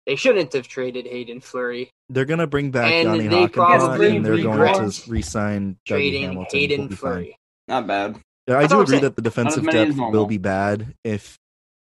They 0.06 0.15
shouldn't 0.15 0.53
have 0.53 0.68
traded 0.68 1.06
Hayden 1.07 1.41
Fleury. 1.41 1.89
They're 2.10 2.26
going 2.26 2.39
to 2.39 2.48
bring 2.48 2.72
back 2.72 2.91
And 2.91 3.10
Yanni 3.10 3.27
they 3.27 3.48
Hakanpää, 3.48 3.52
probably 3.53 4.15
and 4.15 4.26
they're 4.26 4.41
going 4.41 4.91
to 4.91 5.11
re-sign 5.11 5.77
trading 5.85 6.23
Hamilton. 6.23 6.60
Hayden 6.60 6.80
He'll 6.81 6.89
be 6.89 6.95
fine. 6.95 7.11
Fleury. 7.11 7.38
Not 7.68 7.88
bad. 7.88 8.22
Yeah, 8.48 8.57
I 8.57 8.61
That's 8.61 8.73
do 8.73 8.80
agree 8.80 8.91
saying. 8.91 9.03
that 9.03 9.15
the 9.18 9.22
defensive 9.22 9.65
depth 9.69 9.98
will 9.98 10.26
be 10.26 10.38
bad 10.38 10.94
if 11.03 11.38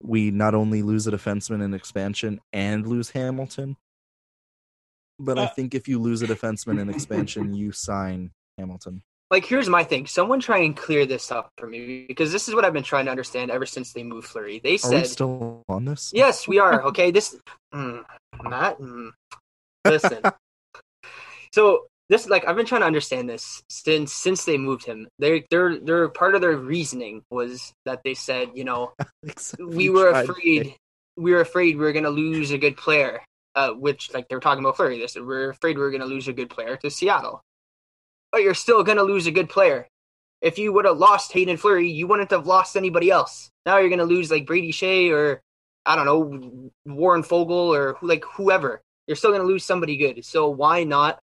we 0.02 0.30
not 0.30 0.54
only 0.54 0.82
lose 0.82 1.06
a 1.06 1.10
defenseman 1.10 1.62
in 1.62 1.74
expansion 1.74 2.40
and 2.52 2.86
lose 2.86 3.10
Hamilton. 3.10 3.76
But 5.18 5.38
I 5.38 5.46
Uh, 5.46 5.48
think 5.48 5.74
if 5.74 5.88
you 5.88 5.98
lose 5.98 6.22
a 6.22 6.26
defenseman 6.26 6.78
in 6.80 6.88
expansion, 6.88 7.52
you 7.52 7.72
sign 7.72 8.30
Hamilton. 8.56 9.02
Like, 9.30 9.44
here's 9.44 9.68
my 9.68 9.84
thing. 9.84 10.06
Someone 10.06 10.40
try 10.40 10.58
and 10.58 10.74
clear 10.76 11.04
this 11.04 11.30
up 11.30 11.50
for 11.58 11.66
me 11.66 12.06
because 12.06 12.32
this 12.32 12.48
is 12.48 12.54
what 12.54 12.64
I've 12.64 12.72
been 12.72 12.82
trying 12.82 13.04
to 13.06 13.10
understand 13.10 13.50
ever 13.50 13.66
since 13.66 13.92
they 13.92 14.02
moved 14.02 14.28
Fleury. 14.28 14.58
They 14.58 14.70
Are 14.70 14.90
we 14.90 14.98
said, 14.98 15.06
still 15.06 15.64
on 15.68 15.84
this? 15.84 16.12
yes, 16.14 16.48
we 16.48 16.58
are. 16.58 16.82
Okay, 16.84 17.10
this, 17.10 17.36
mm, 17.74 18.04
Matt, 18.42 18.78
mm, 18.78 19.10
listen. 19.84 20.22
so 21.52 21.88
this, 22.08 22.28
like, 22.28 22.46
I've 22.46 22.56
been 22.56 22.66
trying 22.66 22.80
to 22.80 22.86
understand 22.86 23.28
this 23.28 23.62
since 23.68 24.12
since 24.12 24.44
they 24.44 24.56
moved 24.56 24.84
him. 24.84 25.08
They, 25.18 25.44
they're, 25.50 25.78
they're 25.78 26.08
part 26.08 26.34
of 26.34 26.40
their 26.40 26.56
reasoning 26.56 27.22
was 27.30 27.72
that 27.84 28.00
they 28.04 28.14
said, 28.14 28.50
you 28.54 28.64
know, 28.64 28.92
we 29.58 29.90
were 29.90 30.10
afraid 30.10 30.74
we 31.16 31.32
were 31.32 31.40
afraid 31.40 31.76
we 31.76 31.84
were 31.84 31.92
going 31.92 32.04
to 32.04 32.10
lose 32.10 32.52
a 32.52 32.58
good 32.58 32.76
player 32.76 33.20
uh, 33.58 33.72
which 33.72 34.14
like 34.14 34.28
they 34.28 34.36
were 34.36 34.40
talking 34.40 34.62
about 34.62 34.76
Fleury. 34.76 35.00
This 35.00 35.16
we 35.16 35.34
are 35.34 35.50
afraid 35.50 35.76
we 35.76 35.82
were 35.82 35.90
going 35.90 36.00
to 36.00 36.06
lose 36.06 36.28
a 36.28 36.32
good 36.32 36.48
player 36.48 36.76
to 36.76 36.90
Seattle. 36.90 37.42
But 38.30 38.42
you're 38.42 38.54
still 38.54 38.84
going 38.84 38.98
to 38.98 39.04
lose 39.04 39.26
a 39.26 39.32
good 39.32 39.48
player. 39.48 39.88
If 40.40 40.58
you 40.58 40.72
would 40.72 40.84
have 40.84 40.98
lost 40.98 41.32
Hayden 41.32 41.56
Fleury 41.56 41.90
you 41.90 42.06
wouldn't 42.06 42.30
have 42.30 42.46
lost 42.46 42.76
anybody 42.76 43.10
else. 43.10 43.50
Now 43.66 43.78
you're 43.78 43.88
going 43.88 43.98
to 43.98 44.04
lose 44.04 44.30
like 44.30 44.46
Brady 44.46 44.72
Skjei 44.72 45.10
or 45.10 45.40
I 45.84 45.96
don't 45.96 46.04
know 46.04 46.70
Warren 46.86 47.24
Foegele 47.24 47.76
or 47.76 47.94
who, 47.94 48.06
like 48.06 48.24
whoever. 48.24 48.80
You're 49.08 49.16
still 49.16 49.30
going 49.30 49.42
to 49.42 49.48
lose 49.48 49.64
somebody 49.64 49.96
good. 49.96 50.24
So 50.24 50.48
why 50.50 50.84
not 50.84 51.18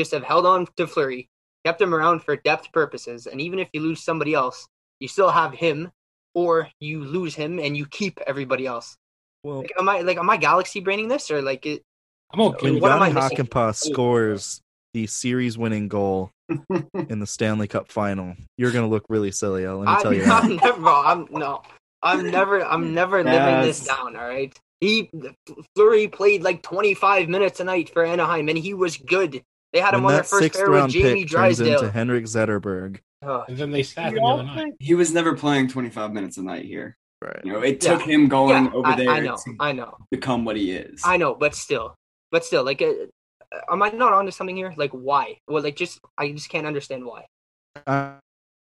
just 0.00 0.12
have 0.12 0.26
held 0.32 0.46
on 0.46 0.66
to 0.76 0.86
Fleury 0.86 1.28
kept 1.64 1.80
him 1.80 1.94
around 1.94 2.22
for 2.22 2.36
depth 2.36 2.72
purposes 2.72 3.26
and 3.26 3.40
even 3.40 3.58
if 3.58 3.68
you 3.72 3.80
lose 3.80 4.02
somebody 4.02 4.32
else 4.34 4.66
you 5.00 5.08
still 5.08 5.30
have 5.30 5.52
him 5.52 5.90
or 6.34 6.68
you 6.80 7.04
lose 7.04 7.34
him 7.34 7.58
and 7.58 7.76
you 7.76 7.86
keep 7.86 8.20
everybody 8.26 8.66
else. 8.66 8.96
Well, 9.42 9.58
Like, 9.62 9.72
am 9.78 9.88
I 9.88 10.00
like 10.02 10.18
am 10.18 10.30
I 10.30 10.36
galaxy 10.36 10.80
braining 10.80 11.08
this 11.08 11.30
or 11.30 11.42
like 11.42 11.66
it? 11.66 11.82
I'm 12.32 12.40
okay. 12.40 12.70
when 12.70 12.80
what 12.80 12.92
am 12.92 13.02
I 13.02 13.12
missing? 13.12 13.38
Hakanpää 13.38 13.74
scores 13.74 14.60
the 14.92 15.06
series-winning 15.06 15.88
goal 15.88 16.30
in 17.08 17.20
the 17.20 17.26
Stanley 17.26 17.68
Cup 17.68 17.90
final, 17.90 18.34
you're 18.58 18.72
going 18.72 18.84
to 18.84 18.90
look 18.90 19.04
really 19.08 19.30
silly. 19.30 19.66
Let 19.66 19.86
me 19.86 19.86
I, 19.86 20.02
tell 20.02 20.12
you 20.12 20.24
that. 20.24 20.44
I'm 20.44 20.56
never. 20.64 20.88
I'm 20.88 21.26
no. 21.30 21.62
I'm 22.02 22.30
never. 22.30 22.64
I'm 22.64 22.94
never 22.94 23.22
living 23.24 23.60
this 23.62 23.86
down. 23.86 24.16
All 24.16 24.28
right. 24.28 24.56
He 24.80 25.10
Flurry 25.76 26.08
played 26.08 26.42
like 26.42 26.62
25 26.62 27.28
minutes 27.28 27.60
a 27.60 27.64
night 27.64 27.90
for 27.90 28.04
Anaheim 28.04 28.48
and 28.48 28.58
he 28.58 28.74
was 28.74 28.96
good. 28.96 29.42
They 29.72 29.80
had 29.80 29.94
him 29.94 30.02
when 30.02 30.06
on 30.06 30.12
their 30.14 30.22
that 30.22 30.28
first 30.28 30.42
sixth 30.42 30.58
pair 30.58 30.70
with 30.70 30.78
round 30.80 30.92
Jamie 30.92 31.22
pick 31.24 31.30
turns 31.32 31.60
into 31.60 31.90
Henrik 31.90 32.24
Zetterberg, 32.24 33.00
Ugh. 33.22 33.44
And 33.48 33.56
then 33.58 33.70
they 33.70 33.82
sat 33.82 34.08
him 34.08 34.14
the 34.14 34.22
other 34.22 34.42
night. 34.44 34.72
He 34.80 34.94
was 34.94 35.12
never 35.12 35.36
playing 35.36 35.68
25 35.68 36.12
minutes 36.12 36.38
a 36.38 36.42
night 36.42 36.64
here. 36.64 36.96
right? 37.22 37.40
You 37.44 37.52
know, 37.52 37.60
it 37.60 37.82
Yeah. 37.84 37.92
took 37.98 38.02
him 38.02 38.28
going 38.28 38.64
Yeah, 38.64 38.72
over 38.72 38.86
I, 38.88 38.96
there 38.96 39.10
I 39.10 39.20
know. 39.20 39.36
to 39.36 39.54
I 39.60 39.72
know. 39.72 39.96
become 40.10 40.44
what 40.46 40.56
he 40.56 40.72
is. 40.72 41.02
I 41.04 41.18
know. 41.18 41.34
But 41.34 41.54
still, 41.54 41.94
but 42.30 42.44
still, 42.46 42.64
like, 42.64 42.80
uh, 42.80 42.92
am 43.70 43.82
I 43.82 43.90
not 43.90 44.14
onto 44.14 44.30
something 44.30 44.56
here? 44.56 44.72
Like, 44.76 44.90
why? 44.92 45.36
Well, 45.46 45.62
like, 45.62 45.76
just 45.76 46.00
I 46.16 46.32
just 46.32 46.48
can't 46.48 46.66
understand 46.66 47.04
why. 47.04 47.26
Uh, 47.86 48.14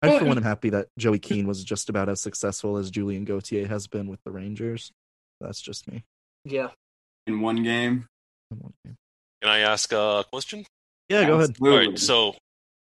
I 0.02 0.20
for 0.20 0.26
one 0.26 0.36
am 0.38 0.44
happy 0.44 0.70
that 0.72 0.88
Joey 1.00 1.20
Keane 1.20 1.48
was 1.48 1.64
just 1.64 1.88
about 1.90 2.10
as 2.10 2.20
successful 2.22 2.76
as 2.78 2.92
Julien 2.92 3.24
Gauthier 3.24 3.68
has 3.68 3.88
been 3.88 4.08
with 4.08 4.20
the 4.26 4.32
Rangers. 4.32 4.92
That's 5.40 5.62
just 5.62 5.90
me. 5.90 6.04
Yeah. 6.44 6.72
In 7.28 7.40
one 7.40 7.64
game. 7.64 8.08
In 8.52 8.58
one 8.58 8.74
game. 8.84 8.96
Can 9.42 9.50
I 9.50 9.60
ask 9.60 9.94
a 9.94 10.26
question? 10.30 10.66
Yeah, 11.12 11.26
go 11.26 11.34
ahead. 11.36 11.56
All 11.62 11.68
Absolutely. 11.68 11.88
right, 11.90 12.00
so 12.00 12.36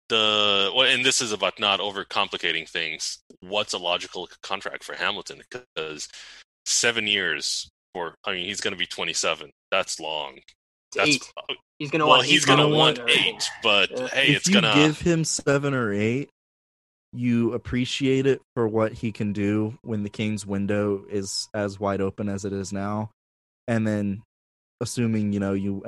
the 0.09 0.71
well, 0.75 0.87
and 0.87 1.05
this 1.05 1.21
is 1.21 1.33
about 1.33 1.59
not 1.59 1.81
overcomplicating 1.81 2.69
things. 2.69 3.19
What's 3.41 3.73
a 3.75 3.79
logical 3.79 4.29
contract 4.43 4.85
for 4.85 4.95
Hamilton? 4.95 5.43
Because 5.51 6.09
seven 6.67 7.07
years 7.07 7.69
for 7.95 8.15
I 8.25 8.33
mean 8.33 8.45
he's 8.45 8.61
going 8.61 8.73
to 8.73 8.79
be 8.79 8.87
27. 8.87 9.51
That's 9.71 9.99
long. 10.01 10.39
That's 10.95 11.09
eight. 11.11 11.33
Uh, 11.37 11.55
he's 11.79 11.91
gonna 11.91 12.07
well, 12.07 12.17
want. 12.19 12.27
he's 12.27 12.43
eight 12.45 12.47
going 12.47 12.71
to 12.71 12.75
want 12.77 12.99
or- 12.99 13.09
eight, 13.09 13.45
but 13.63 13.91
Yeah. 13.91 14.09
hey, 14.09 14.29
if 14.31 14.37
it's 14.39 14.49
you 14.49 14.55
gonna 14.61 14.75
give 14.75 14.99
him 15.01 15.25
seven 15.25 15.75
or 15.75 15.93
eight, 15.93 16.31
you 17.13 17.53
appreciate 17.55 18.27
it 18.27 18.41
for 18.55 18.67
what 18.69 18.93
he 18.93 19.13
can 19.13 19.33
do 19.33 19.79
when 19.83 20.03
the 20.03 20.11
Kings 20.11 20.45
window 20.47 21.05
is 21.11 21.49
as 21.55 21.79
wide 21.81 22.01
open 22.01 22.29
as 22.29 22.45
it 22.45 22.53
is 22.53 22.73
now. 22.73 23.11
and 23.67 23.87
then 23.87 24.23
assuming 24.81 25.33
you 25.35 25.41
know 25.41 25.53
you 25.53 25.83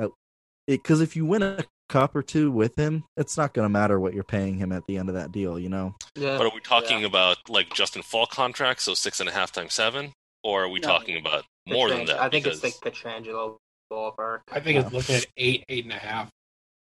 because 0.66 1.00
if 1.00 1.16
you 1.16 1.24
win 1.24 1.42
a 1.42 1.64
cup 1.90 2.16
or 2.16 2.22
two 2.22 2.50
with 2.50 2.76
him, 2.76 3.04
it's 3.18 3.36
not 3.36 3.52
going 3.52 3.64
to 3.66 3.68
matter 3.68 4.00
what 4.00 4.14
you're 4.14 4.24
paying 4.24 4.56
him 4.56 4.72
at 4.72 4.86
the 4.86 4.96
end 4.96 5.08
of 5.10 5.14
that 5.16 5.32
deal. 5.32 5.58
You 5.58 5.68
know. 5.68 5.94
Yeah. 6.16 6.38
But 6.38 6.46
are 6.46 6.54
we 6.54 6.60
talking 6.60 7.04
about 7.04 7.36
like 7.50 7.74
Justin 7.74 8.02
Faulk 8.02 8.30
contracts, 8.30 8.84
so 8.84 8.94
six 8.94 9.20
and 9.20 9.28
a 9.28 9.32
half 9.32 9.52
times 9.52 9.74
seven, 9.74 10.12
or 10.42 10.64
are 10.64 10.68
we 10.68 10.80
No. 10.80 10.88
talking 10.88 11.18
about 11.18 11.44
more 11.68 11.90
than 11.90 12.06
that? 12.06 12.18
I 12.20 12.28
think 12.30 12.44
Because- 12.44 12.64
it's 12.64 12.82
like 12.82 12.94
Pietrangelo 12.94 13.56
ballpark. 13.92 14.40
I 14.50 14.60
think 14.60 14.78
it's 14.78 14.92
looking 14.92 15.16
at 15.16 15.26
eight, 15.36 15.64
eight 15.68 15.84
and 15.84 15.92
a 15.92 15.98
half. 15.98 16.30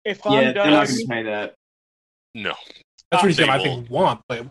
If 0.06 0.22
Yeah, 0.26 0.32
I'm 0.32 0.54
they're 0.54 0.72
not 0.72 0.88
going 0.88 1.00
to 1.00 1.08
pay 1.08 1.24
that. 1.24 1.54
no. 2.34 2.54
That's 3.12 3.22
what 3.24 3.28
he's 3.28 3.38
They 3.38 3.48
I 3.48 3.58
will. 3.58 3.64
think 3.64 3.90
want, 3.90 4.22
but 4.28 4.48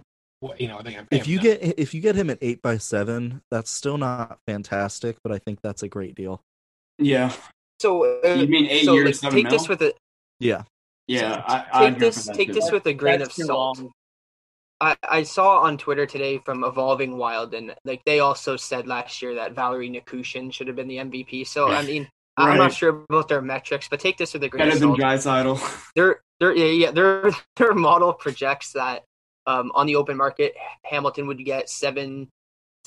you 0.58 0.68
know, 0.68 0.78
I 0.78 0.82
think 0.82 0.98
I'm 0.98 1.08
If 1.10 1.26
you 1.26 1.38
him 1.38 1.42
get 1.42 1.78
if 1.78 1.94
you 1.94 2.00
get 2.00 2.14
him 2.16 2.28
at 2.28 2.38
eight 2.42 2.60
by 2.60 2.76
seven, 2.78 3.40
that's 3.50 3.70
still 3.70 3.96
not 3.98 4.38
fantastic, 4.46 5.16
but 5.24 5.32
I 5.32 5.38
think 5.38 5.60
that's 5.62 5.82
a 5.82 5.88
great 5.88 6.14
deal. 6.14 6.40
Yeah. 6.98 7.32
So 7.80 8.20
uh, 8.22 8.34
You 8.34 8.46
mean 8.46 8.66
eight 8.66 8.84
so, 8.84 8.94
years, 8.94 9.06
like, 9.06 9.14
seven 9.16 9.42
take 9.42 9.50
this 9.50 9.68
with 9.68 9.80
a 9.82 9.94
Yeah. 10.44 10.62
Yeah, 11.06 11.42
I, 11.46 11.64
I'd 11.72 11.90
take 11.90 11.98
go 11.98 12.06
this 12.06 12.26
take 12.26 12.48
too. 12.48 12.54
this 12.54 12.70
with 12.70 12.86
a 12.86 12.94
grain 12.94 13.16
of 13.16 13.28
That's 13.28 13.36
too 13.36 13.44
salt. 13.44 13.78
long. 13.78 13.92
I, 14.80 14.96
I 15.08 15.22
saw 15.22 15.60
on 15.60 15.76
Twitter 15.76 16.06
today 16.06 16.38
from 16.44 16.64
Evolving 16.64 17.16
Wild, 17.18 17.54
and 17.54 17.74
like 17.84 18.02
they 18.06 18.20
also 18.20 18.56
said 18.56 18.86
last 18.86 19.20
year 19.20 19.34
that 19.34 19.52
Valeri 19.52 19.90
Nichushkin 19.90 20.52
should 20.52 20.66
have 20.66 20.76
been 20.76 20.88
the 20.88 20.96
MVP. 20.96 21.46
So 21.46 21.68
I 21.68 21.82
mean, 21.82 22.08
I'm 22.36 22.56
not 22.56 22.72
sure 22.72 23.04
about 23.08 23.28
their 23.28 23.42
metrics, 23.42 23.88
but 23.88 24.00
take 24.00 24.16
this 24.16 24.32
with 24.32 24.44
a 24.44 24.48
grain 24.48 24.62
Better 24.62 24.76
of 24.76 24.80
than 24.80 24.88
salt. 24.90 24.98
Drysdale. 24.98 25.60
Their 25.94 26.20
their 26.40 26.56
yeah, 26.56 26.86
yeah 26.86 26.90
their 26.90 27.30
their 27.56 27.74
model 27.74 28.12
projects 28.14 28.72
that 28.72 29.04
um, 29.46 29.72
on 29.74 29.86
the 29.86 29.96
open 29.96 30.16
market, 30.16 30.54
Hamilton 30.84 31.26
would 31.26 31.44
get 31.44 31.68
seven 31.68 32.28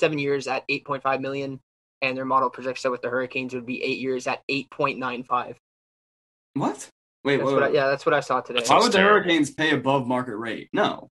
seven 0.00 0.18
years 0.18 0.46
at 0.46 0.66
8.5 0.68 1.20
million, 1.20 1.60
and 2.02 2.16
their 2.16 2.24
model 2.24 2.50
projects 2.50 2.82
that 2.82 2.90
with 2.90 3.02
the 3.02 3.10
Hurricanes 3.10 3.54
would 3.54 3.66
be 3.66 3.82
eight 3.82 3.98
years 3.98 4.26
at 4.26 4.42
8.95. 4.50 5.56
What? 6.54 6.88
Wait, 7.24 7.38
That's 7.38 7.46
wait, 7.48 7.54
what 7.54 7.62
I, 7.64 7.68
yeah, 7.70 7.86
that's 7.88 8.06
what 8.06 8.14
I 8.14 8.20
saw 8.20 8.40
today. 8.40 8.62
Why 8.66 8.78
would 8.78 8.92
the 8.92 9.00
Hurricanes 9.00 9.50
pay 9.50 9.72
above 9.72 10.06
market 10.06 10.36
rate? 10.36 10.68
No. 10.72 11.08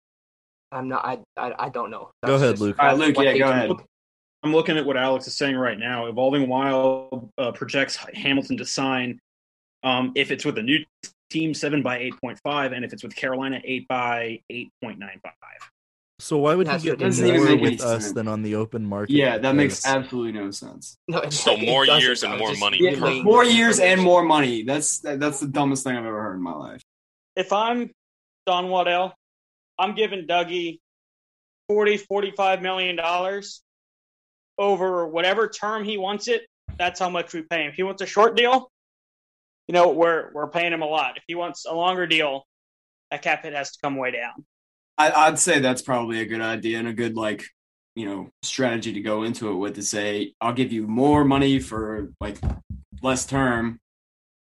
I'm 0.73 0.89
not. 0.89 1.05
I 1.05 1.19
I, 1.37 1.67
I 1.67 1.69
don't 1.69 1.91
know. 1.91 2.11
Go 2.25 2.35
ahead, 2.37 2.53
just- 2.53 2.63
Luke. 2.63 2.77
All 2.79 2.87
right, 2.87 2.97
Luke, 2.97 3.17
yeah, 3.19 3.33
go 3.33 3.47
do. 3.47 3.53
ahead. 3.53 3.71
I'm 4.43 4.53
looking 4.53 4.77
at 4.77 4.85
what 4.87 4.97
Alex 4.97 5.27
is 5.27 5.37
saying 5.37 5.57
right 5.57 5.79
now. 5.79 6.07
Evolving 6.07 6.49
Wild 6.49 7.31
uh, 7.39 7.51
projects 7.53 7.97
Hamilton 8.15 8.57
to 8.59 8.65
sign 8.65 9.19
um, 9.83 10.13
if 10.15 10.31
it's 10.31 10.45
with 10.45 10.59
a 10.59 10.63
new 10.63 10.79
team 11.31 11.53
seven 11.55 11.83
by 11.83 11.99
eight 11.99 12.15
point 12.21 12.39
five, 12.45 12.73
and 12.73 12.85
if 12.85 12.93
it's 12.93 13.03
with 13.03 13.15
Carolina 13.17 13.61
eight 13.65 13.89
by 13.89 14.41
eight 14.51 14.71
point 14.83 14.99
nine 14.99 15.21
five. 15.25 15.33
So 16.19 16.39
why 16.39 16.55
would 16.55 16.67
That's 16.67 16.83
he 16.83 16.89
get 16.91 16.99
ridiculous. 17.01 17.21
More 17.21 17.45
make 17.45 17.61
any 17.61 17.71
with 17.73 17.81
us 17.83 18.03
sense. 18.05 18.15
than 18.15 18.27
on 18.27 18.43
the 18.43 18.55
open 18.55 18.87
market? 18.87 19.15
Yeah, 19.15 19.37
that 19.37 19.55
makes 19.55 19.85
absolutely 19.87 20.33
no 20.33 20.51
sense. 20.51 20.97
No, 21.09 21.19
it- 21.19 21.33
So 21.33 21.53
it 21.53 21.67
more 21.67 21.85
doesn't, 21.85 22.03
years 22.03 22.23
and 22.23 22.39
more 22.39 22.55
money. 22.57 22.79
Yeah, 22.81 22.91
relaying 22.93 23.23
more 23.25 23.45
the 23.45 23.53
years 23.53 23.79
and 23.81 24.01
more 24.01 24.23
money. 24.23 24.63
That's 24.63 24.99
that's 25.01 25.41
the 25.41 25.47
dumbest 25.49 25.85
thing 25.85 25.95
I've 25.97 26.07
ever 26.07 26.23
heard 26.23 26.37
in 26.37 26.43
my 26.43 26.55
life. 26.55 26.83
if 27.37 27.53
I'm 27.53 27.91
Don 28.47 28.69
Waddell, 28.71 29.15
I'm 29.79 29.95
giving 29.95 30.27
Dougie 30.27 30.79
40, 31.69 31.99
45 31.99 32.63
million 32.63 32.97
dollars 32.97 33.63
over 34.57 35.07
whatever 35.07 35.49
term 35.49 35.85
he 35.85 35.99
wants 35.99 36.29
it. 36.29 36.47
That's 36.79 36.99
how 36.99 37.11
much 37.11 37.35
we 37.35 37.43
pay 37.43 37.65
him. 37.65 37.69
If 37.71 37.75
he 37.75 37.83
wants 37.83 38.01
a 38.01 38.07
short 38.07 38.37
deal, 38.37 38.71
you 39.69 39.75
know, 39.75 39.91
we're 39.91 40.31
we're 40.33 40.49
paying 40.49 40.73
him 40.73 40.81
a 40.81 40.87
lot. 40.87 41.19
If 41.19 41.25
he 41.27 41.35
wants 41.35 41.67
a 41.67 41.75
longer 41.75 42.07
deal, 42.07 42.47
that 43.11 43.21
cap 43.21 43.43
hit 43.43 43.53
has 43.53 43.73
to 43.73 43.79
come 43.83 43.97
way 43.97 44.13
down. 44.13 44.47
I, 44.99 45.11
I'd 45.11 45.39
say 45.39 45.59
that's 45.61 45.83
probably 45.83 46.21
a 46.21 46.27
good 46.27 46.41
idea 46.41 46.79
and 46.79 46.89
a 46.89 46.93
good 46.93 47.17
like 47.17 47.45
you 47.95 48.07
know 48.07 48.31
strategy 48.43 48.93
to 48.95 49.01
go 49.01 49.23
into 49.23 49.51
it 49.51 49.57
with 49.57 49.75
to 49.77 49.83
say 49.83 50.33
I'll 50.41 50.53
give 50.53 50.73
you 50.73 50.87
more 50.87 51.25
money 51.25 51.59
for 51.61 52.13
like 52.21 52.39
less 53.03 53.27
term 53.27 53.79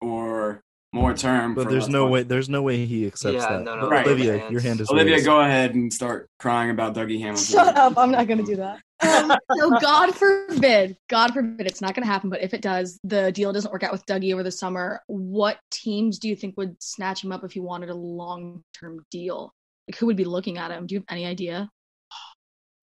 or 0.00 0.62
more 0.92 1.14
term. 1.14 1.54
But 1.54 1.64
for 1.64 1.70
there's 1.70 1.88
no 1.88 2.02
money. 2.04 2.12
way. 2.12 2.22
There's 2.22 2.48
no 2.48 2.62
way 2.62 2.86
he 2.86 3.06
accepts 3.06 3.34
Yeah, 3.34 3.52
that. 3.58 3.62
no, 3.62 3.76
no, 3.80 3.88
Right. 3.90 4.06
Olivia, 4.06 4.50
your 4.50 4.60
hand 4.60 4.80
is 4.80 4.90
Olivia, 4.90 5.14
raised. 5.14 5.26
go 5.26 5.40
ahead 5.40 5.74
and 5.74 5.92
start 5.92 6.28
crying 6.38 6.70
about 6.70 6.94
Dougie 6.94 7.20
Hamilton. 7.20 7.44
Shut 7.44 7.76
up! 7.76 7.98
I'm 7.98 8.10
not 8.10 8.26
going 8.26 8.38
to 8.38 8.44
do 8.44 8.56
that. 8.56 8.80
Um, 9.00 9.32
so 9.56 9.70
God 9.80 10.14
forbid, 10.14 10.96
God 11.08 11.32
forbid, 11.32 11.66
it's 11.66 11.80
not 11.80 11.94
going 11.94 12.06
to 12.06 12.10
happen. 12.12 12.30
But 12.30 12.42
if 12.42 12.54
it 12.54 12.62
does, 12.62 12.98
the 13.04 13.30
deal 13.32 13.52
doesn't 13.52 13.70
work 13.70 13.82
out 13.82 13.92
with 13.92 14.04
Dougie 14.06 14.32
over 14.32 14.42
the 14.42 14.50
summer. 14.50 15.02
What 15.06 15.58
teams 15.70 16.18
do 16.18 16.28
you 16.28 16.34
think 16.34 16.56
would 16.56 16.82
snatch 16.82 17.22
him 17.22 17.32
up 17.32 17.44
if 17.44 17.52
he 17.52 17.60
wanted 17.60 17.90
a 17.90 17.94
long-term 17.94 19.04
deal? 19.10 19.52
Like 19.88 19.96
who 19.96 20.06
would 20.06 20.16
be 20.16 20.24
looking 20.24 20.58
at 20.58 20.70
him? 20.70 20.86
Do 20.86 20.94
you 20.94 21.00
have 21.00 21.06
any 21.08 21.24
idea? 21.24 21.70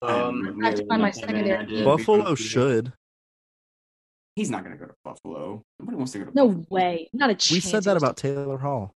Um, 0.02 0.60
I 0.64 0.68
have 0.68 0.76
to 0.76 0.86
find 0.88 1.02
my 1.02 1.12
secondary. 1.12 1.84
Buffalo 1.84 2.34
should. 2.34 2.94
He's 4.36 4.50
not 4.50 4.64
going 4.66 4.76
to 4.78 4.80
go 4.80 4.88
to 4.88 4.96
Buffalo. 5.04 5.62
Nobody 5.80 5.98
wants 5.98 6.12
to 6.14 6.20
go 6.20 6.26
to 6.26 6.32
No 6.34 6.48
Buffalo. 6.48 6.66
way, 6.70 7.10
not 7.14 7.30
a 7.30 7.36
chance. 7.36 7.52
We 7.52 7.60
said 7.60 7.84
that 7.84 7.96
about 7.96 8.18
Taylor 8.18 8.58
Hall. 8.58 8.92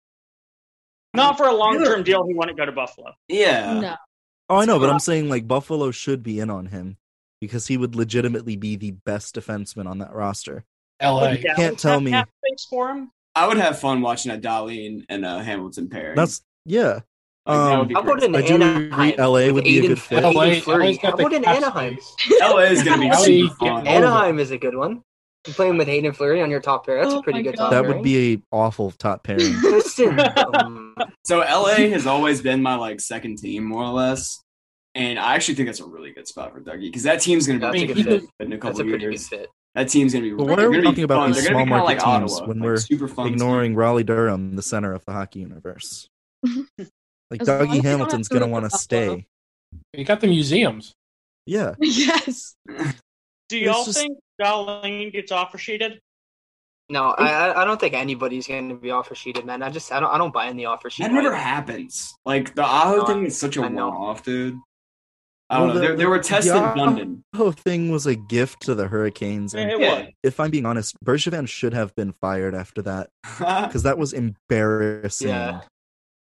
Not 1.15 1.37
for 1.37 1.47
a 1.47 1.55
long 1.55 1.85
term 1.85 2.03
deal. 2.03 2.27
He 2.27 2.35
wouldn't 2.35 2.57
go 2.57 2.67
to 2.67 2.73
Buffalo. 2.73 3.13
Yeah. 3.29 3.81
No. 3.81 3.97
Oh, 4.51 4.57
I 4.57 4.65
know, 4.65 4.79
but 4.79 4.89
I'm 4.89 4.99
saying 4.99 5.29
like 5.29 5.47
Buffalo 5.47 5.91
should 5.91 6.23
be 6.23 6.41
in 6.41 6.49
on 6.49 6.67
him 6.67 6.97
because 7.41 7.67
he 7.67 7.77
would 7.77 7.95
legitimately 7.95 8.57
be 8.57 8.77
the 8.77 8.93
best 8.93 9.35
defenseman 9.35 9.87
on 9.87 9.99
that 9.99 10.15
roster. 10.15 10.65
LA. 11.03 11.33
You 11.33 11.45
can't 11.55 11.79
tell 11.79 12.01
me 12.01 12.11
Cap 12.11 12.29
for 12.71 12.91
him. 12.91 13.11
I 13.35 13.47
would 13.47 13.59
have 13.59 13.79
fun 13.79 14.01
watching 14.01 14.31
that 14.31 14.41
Dolly 14.41 14.87
and, 14.87 15.05
and 15.09 15.25
uh, 15.25 15.39
Hamilton 15.39 15.89
pair. 15.89 16.15
that's 16.17 16.43
yeah. 16.65 17.01
Like, 17.49 17.57
that 17.57 17.71
would 17.71 17.81
Um, 17.81 17.89
be 17.89 17.95
How 17.95 18.01
about 18.01 18.19
great. 18.19 18.29
in 18.29 18.37
I 18.37 18.43
do 18.47 18.55
Anaheim? 18.55 18.93
agree. 18.93 19.17
LA 19.17 19.53
would 19.53 19.65
be 19.65 19.79
a 19.79 19.89
good 19.89 20.01
fit. 20.01 20.23
Aiden 20.23 20.35
LA 20.35 20.61
Fleury. 20.61 20.85
LA's 20.89 20.97
How 20.99 21.11
got 21.11 21.17
the 21.17 21.23
about 21.27 21.33
in 21.33 21.45
Anaheim? 21.45 21.99
LA 22.41 22.59
is 22.59 22.83
going 22.83 23.01
to 23.01 23.05
be 23.05 23.09
LA 23.11 23.17
super 23.17 23.27
getting 23.33 23.49
fun. 23.57 23.71
over. 23.81 23.89
Anaheim 23.89 24.39
is 24.39 24.51
a 24.51 24.59
good 24.59 24.75
one. 24.77 25.03
You 25.47 25.55
playing 25.55 25.79
with 25.79 25.89
Hayden 25.89 26.13
Fleury 26.13 26.43
on 26.43 26.51
your 26.51 26.61
top 26.61 26.85
pair. 26.85 26.97
That's 27.03 27.15
Oh 27.15 27.21
a 27.21 27.23
pretty 27.23 27.43
good 27.43 27.57
God. 27.57 27.63
top 27.65 27.71
that 27.71 27.83
pairing. 27.83 27.97
would 27.97 28.05
be 28.05 28.35
a 28.35 28.43
awful 28.53 28.91
top 28.91 29.23
pairing. 29.25 29.55
Listen, 29.63 30.21
um, 30.55 30.95
So 31.25 31.39
LA 31.39 31.89
has 31.91 32.07
always 32.07 32.43
been 32.43 32.61
my 32.63 32.75
like 32.75 33.01
second 33.01 33.39
team, 33.39 33.65
more 33.65 33.85
or 33.85 33.93
less. 33.93 34.43
And 34.95 35.19
I 35.19 35.35
actually 35.35 35.55
think 35.55 35.69
that's 35.69 35.81
a 35.81 35.87
really 35.87 36.11
good 36.13 36.27
spot 36.27 36.53
for 36.53 36.61
Dougie 36.61 36.83
because 36.83 37.05
that 37.05 37.21
team's 37.21 37.47
going 37.47 37.61
to 37.61 37.67
that's 37.67 37.75
be 37.77 37.85
a 37.85 37.87
good 37.87 37.97
he 37.97 38.03
fit. 38.03 38.21
could- 38.21 38.29
in 38.41 38.47
a 38.47 38.51
That's 38.57 38.63
couple 38.63 38.81
a 38.81 38.85
pretty 38.85 38.99
good 38.99 39.03
years. 39.13 39.29
fit. 39.29 39.49
That 39.75 39.89
team's 39.89 40.13
going 40.13 40.25
to 40.25 40.31
be. 40.31 40.37
But 40.37 40.45
really, 40.49 40.57
why 40.57 40.65
are 40.65 40.71
we 40.71 40.83
talking 40.83 41.05
about 41.05 41.19
fun. 41.21 41.33
these 41.33 41.47
small 41.47 41.65
market 41.67 41.85
like 41.85 41.99
teams 42.01 42.33
Ottawa, 42.33 42.49
when 42.49 42.59
like 42.59 42.65
we're 42.67 42.77
super 42.79 43.07
fun 43.09 43.29
ignoring 43.29 43.75
Raleigh 43.77 44.03
Durham, 44.05 44.57
the 44.57 44.63
center 44.63 44.93
of 44.93 45.05
the 45.05 45.13
hockey 45.13 45.39
universe? 45.41 46.09
Like 47.31 47.43
As 47.43 47.49
Dougie 47.49 47.83
Hamilton's 47.83 48.29
gonna 48.29 48.47
want 48.47 48.65
to 48.65 48.71
to 48.71 48.79
stay. 48.79 49.27
You 49.93 50.05
got 50.05 50.21
the 50.21 50.27
museums. 50.27 50.95
Yeah. 51.47 51.75
yes. 51.81 52.55
Do 53.49 53.59
y'all 53.59 53.85
just- 53.85 53.99
think 53.99 54.19
Dahlin 54.41 55.13
gets 55.13 55.33
offer 55.33 55.59
sheeted? 55.59 56.01
No, 56.91 57.11
I 57.19 57.27
I- 57.51 57.63
I 57.63 57.65
don't 57.67 57.79
think 57.79 57.93
anybody's 57.95 58.47
going 58.47 58.71
to 58.71 58.75
be 58.75 58.91
offer 58.91 59.15
sheeted, 59.15 59.45
man. 59.45 59.63
I 59.63 59.69
just 59.71 59.93
I 59.93 60.01
don't 60.01 60.11
I 60.11 60.17
don't 60.17 60.33
buy 60.33 60.47
in 60.47 60.57
the 60.57 60.67
offer 60.67 60.89
sheet. 60.89 61.03
That 61.05 61.13
never 61.13 61.35
happens. 61.35 62.15
Like 62.25 62.55
the 62.55 62.63
Aho 62.63 62.97
No, 62.97 63.05
thing 63.07 63.27
is 63.27 63.39
such 63.39 63.57
a 63.59 63.69
know. 63.69 63.89
one-off, 63.91 64.23
dude. 64.23 64.57
I 65.51 65.59
don't 65.59 65.67
Well, 65.69 65.75
know. 65.77 65.81
the- 65.83 65.89
They, 65.89 65.97
they 65.97 66.07
were 66.07 66.19
the 66.19 66.25
testing 66.25 66.53
Aho 66.55 66.79
London. 66.79 67.25
thing 67.57 67.91
was 67.91 68.07
a 68.07 68.15
gift 68.15 68.63
to 68.63 68.75
the 68.75 68.89
Hurricanes. 68.89 69.55
And 69.55 69.71
It 69.71 69.81
Yeah. 69.81 69.99
was. 70.05 70.09
if 70.23 70.41
I'm 70.41 70.51
being 70.51 70.65
honest, 70.67 70.97
Bergevin 71.05 71.47
should 71.49 71.75
have 71.75 71.95
been 71.95 72.13
fired 72.13 72.55
after 72.55 72.81
that 72.83 73.11
because 73.39 73.83
that 73.83 73.99
was 73.99 74.13
embarrassing 74.15 75.29
Yeah. 75.29 75.61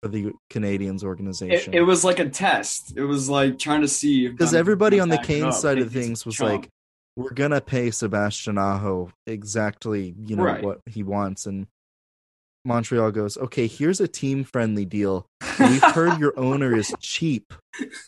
For 0.01 0.07
the 0.07 0.31
Canadiens 0.49 1.03
organization. 1.03 1.73
it 1.73 1.81
was 1.81 2.05
like 2.05 2.19
a 2.19 2.29
test. 2.29 2.93
It 2.95 3.03
was 3.03 3.29
like 3.29 3.59
trying 3.59 3.81
to 3.81 3.87
see 3.89 4.29
because 4.29 4.53
everybody 4.53 4.99
on 4.99 5.09
the 5.09 5.17
Kane 5.17 5.51
side 5.51 5.79
of 5.79 5.91
things 5.91 6.25
was 6.25 6.35
chump. 6.37 6.49
like, 6.51 6.69
we're 7.17 7.33
gonna 7.33 7.59
pay 7.59 7.91
Sebastian 7.91 8.57
Aho 8.57 9.11
exactly, 9.27 10.15
you 10.25 10.37
know, 10.37 10.43
Right. 10.43 10.63
what 10.63 10.79
he 10.85 11.03
wants, 11.03 11.45
and 11.47 11.67
Montreal 12.63 13.11
goes, 13.11 13.37
okay, 13.37 13.67
here's 13.67 13.99
a 13.99 14.07
team 14.07 14.45
friendly 14.45 14.85
deal. 14.85 15.25
We've 15.59 15.83
heard 15.83 16.17
your 16.17 16.37
owner 16.39 16.73
is 16.77 16.93
cheap, 17.01 17.53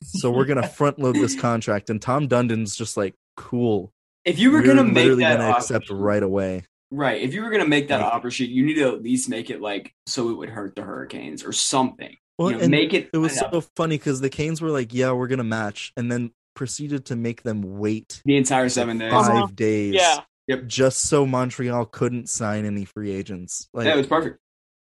so 0.02 0.32
we're 0.32 0.46
gonna 0.46 0.68
front 0.68 0.98
load 0.98 1.16
this 1.16 1.38
contract. 1.40 1.90
And 1.90 2.02
Tom 2.02 2.28
Dundon's 2.28 2.74
just 2.76 2.96
like, 2.96 3.16
cool. 3.36 3.92
if 4.24 4.40
you 4.40 4.52
were 4.52 4.60
We're 4.60 4.68
gonna 4.68 4.84
make 4.86 5.18
that 5.18 5.40
gonna 5.40 5.52
accept 5.58 5.90
right 5.90 6.24
away. 6.24 6.64
Right, 6.92 7.22
if 7.22 7.34
you 7.34 7.42
were 7.42 7.50
gonna 7.50 7.68
make 7.68 7.88
that 7.88 8.02
Like- 8.02 8.14
offer 8.14 8.30
sheet, 8.32 8.50
you 8.52 8.66
need 8.66 8.76
to 8.76 8.90
at 8.90 9.02
least 9.02 9.30
make 9.30 9.50
it 9.50 9.62
like 9.62 9.94
so 10.06 10.30
it 10.30 10.34
would 10.34 10.50
hurt 10.50 10.76
the 10.76 10.84
Hurricanes 10.84 11.44
or 11.44 11.52
something. 11.54 12.16
Well, 12.38 12.52
you 12.52 12.58
know, 12.58 12.64
and 12.64 12.72
make 12.72 12.94
it. 12.94 13.10
It 13.14 13.18
was 13.18 13.38
enough. 13.38 13.52
so 13.54 13.62
funny 13.76 13.98
because 13.98 14.20
the 14.22 14.30
Canes 14.30 14.62
were 14.62 14.70
like, 14.70 14.94
yeah, 14.94 15.12
we're 15.12 15.28
gonna 15.28 15.44
match, 15.44 15.94
and 15.98 16.12
then 16.12 16.32
proceeded 16.56 17.06
to 17.06 17.16
make 17.16 17.44
them 17.44 17.62
wait 17.80 18.22
the 18.26 18.36
entire 18.38 18.68
seven 18.70 18.98
days. 18.98 19.12
five 19.12 19.30
Uh-huh. 19.32 19.48
days. 19.56 19.94
Yeah. 19.96 20.22
Yep. 20.48 20.68
just 20.68 21.02
so 21.04 21.26
Montreal 21.26 21.86
couldn't 21.86 22.28
sign 22.28 22.66
any 22.66 22.84
free 22.84 23.12
agents. 23.12 23.70
Like 23.74 23.86
yeah, 23.86 23.94
it 23.94 23.98
was 23.98 24.08
perfect. 24.08 24.40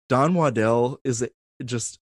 Don 0.09 0.35
Waddell 0.35 0.99
is 1.05 1.24
just 1.65 1.99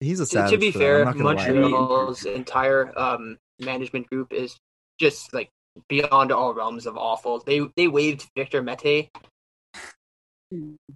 he's 0.00 0.20
a 0.20 0.24
To, 0.24 0.30
savage. 0.30 0.50
to 0.50 0.58
be 0.58 0.70
for 0.72 0.80
fair, 0.80 0.98
I'm 1.06 1.16
not 1.16 1.34
gonna 1.36 1.60
lie. 1.60 1.70
Montreal's 1.70 2.24
entire 2.26 2.92
um, 2.98 3.38
management 3.60 4.10
group 4.10 4.32
is 4.34 4.58
just 5.00 5.32
like 5.32 5.50
beyond 5.88 6.32
all 6.32 6.52
realms 6.52 6.84
of 6.84 6.96
awful. 6.98 7.38
They 7.46 7.60
they 7.76 7.86
waived 7.88 8.28
Victor 8.36 8.60
Mete 8.62 9.08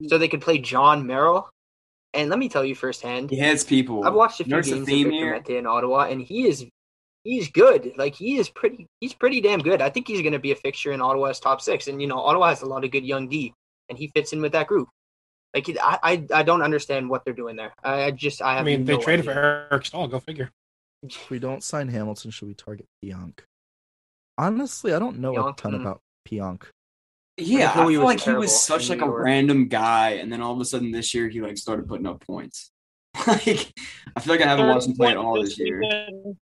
so 0.09 0.19
they 0.19 0.29
could 0.29 0.41
play 0.41 0.59
Jon 0.59 1.07
Merrill. 1.07 1.49
And 2.13 2.29
let 2.29 2.39
me 2.39 2.49
tell 2.49 2.65
you 2.65 2.75
firsthand, 2.75 3.31
He 3.31 3.39
has 3.39 3.63
people. 3.63 4.05
I've 4.05 4.15
watched 4.15 4.41
a 4.41 4.45
few 4.45 4.51
Notice 4.51 4.69
the 4.69 4.75
games 4.77 4.83
of 4.83 4.89
theme 4.89 5.11
Victor 5.11 5.43
here? 5.47 5.59
In 5.59 5.67
Ottawa, 5.67 6.09
and 6.11 6.21
he 6.21 6.49
is 6.49 6.67
he's 7.23 7.51
good. 7.51 7.93
Like 7.97 8.17
he 8.17 8.37
is 8.37 8.49
pretty. 8.49 8.87
He's 9.01 9.15
pretty 9.15 9.41
damn 9.41 9.61
good. 9.61 9.81
I 9.81 9.91
think 9.91 10.09
he's 10.09 10.21
going 10.21 10.33
to 10.33 10.41
be 10.41 10.51
a 10.51 10.57
fixture 10.57 10.91
in 10.91 11.01
Ottawa's 11.01 11.39
top 11.39 11.61
six. 11.61 11.87
And 11.87 12.01
you 12.01 12.09
know, 12.09 12.19
Ottawa 12.19 12.49
has 12.49 12.63
a 12.63 12.67
lot 12.67 12.85
of 12.85 12.91
good 12.91 13.05
young 13.05 13.29
D, 13.29 13.55
and 13.89 13.97
he 13.97 14.09
fits 14.09 14.33
in 14.33 14.43
with 14.43 14.53
that 14.53 14.67
group. 14.67 14.89
Like 15.55 15.69
I, 15.83 15.99
I, 16.03 16.27
I 16.33 16.43
don't 16.43 16.63
understand 16.63 17.09
what 17.09 17.25
they're 17.25 17.35
doing 17.35 17.57
there. 17.57 17.73
I, 17.83 18.05
I 18.05 18.11
just, 18.13 18.41
I 18.41 18.59
I 18.59 18.63
mean, 18.63 18.85
no 18.85 18.97
they 18.97 19.03
traded 19.03 19.25
for 19.25 19.33
Eric 19.71 19.85
Staal. 19.85 20.09
Go 20.09 20.21
figure. 20.21 20.51
If 21.03 21.31
we 21.31 21.39
don't 21.39 21.65
sign 21.65 21.89
Hamilton, 21.89 22.31
should 22.31 22.49
we 22.49 22.53
target 22.53 22.85
Pionk? 23.03 23.39
Honestly, 24.37 24.93
I 24.93 24.99
don't 24.99 25.19
know 25.19 25.49
a 25.49 25.55
ton 25.55 25.73
hmm. 25.73 25.81
about 25.81 26.03
Pionk. 26.29 26.65
Yeah, 27.41 27.67
I 27.67 27.71
Until 27.71 27.89
he 27.89 27.95
feel 27.95 28.01
was 28.05 28.07
like 28.07 28.21
he 28.21 28.33
was 28.33 28.65
such 28.65 28.89
like 28.89 28.99
New 28.99 29.05
a 29.05 29.09
York. 29.09 29.25
random 29.25 29.69
guy, 29.69 30.11
and 30.13 30.33
then 30.33 30.41
all 30.43 30.53
of 30.53 30.61
a 30.61 30.65
sudden 30.65 30.91
this 30.91 31.15
year 31.15 31.29
he 31.29 31.41
like 31.41 31.57
started 31.59 31.89
putting 31.89 32.07
up 32.07 32.21
points. 32.27 32.71
like 33.27 33.73
I 34.15 34.21
feel 34.21 34.35
like 34.35 34.41
I 34.43 34.49
haven't 34.49 34.69
watched 34.69 34.87
him 34.87 34.95
play 34.95 35.09
at 35.11 35.17
all 35.17 35.41
this 35.43 35.59
year. 35.59 35.83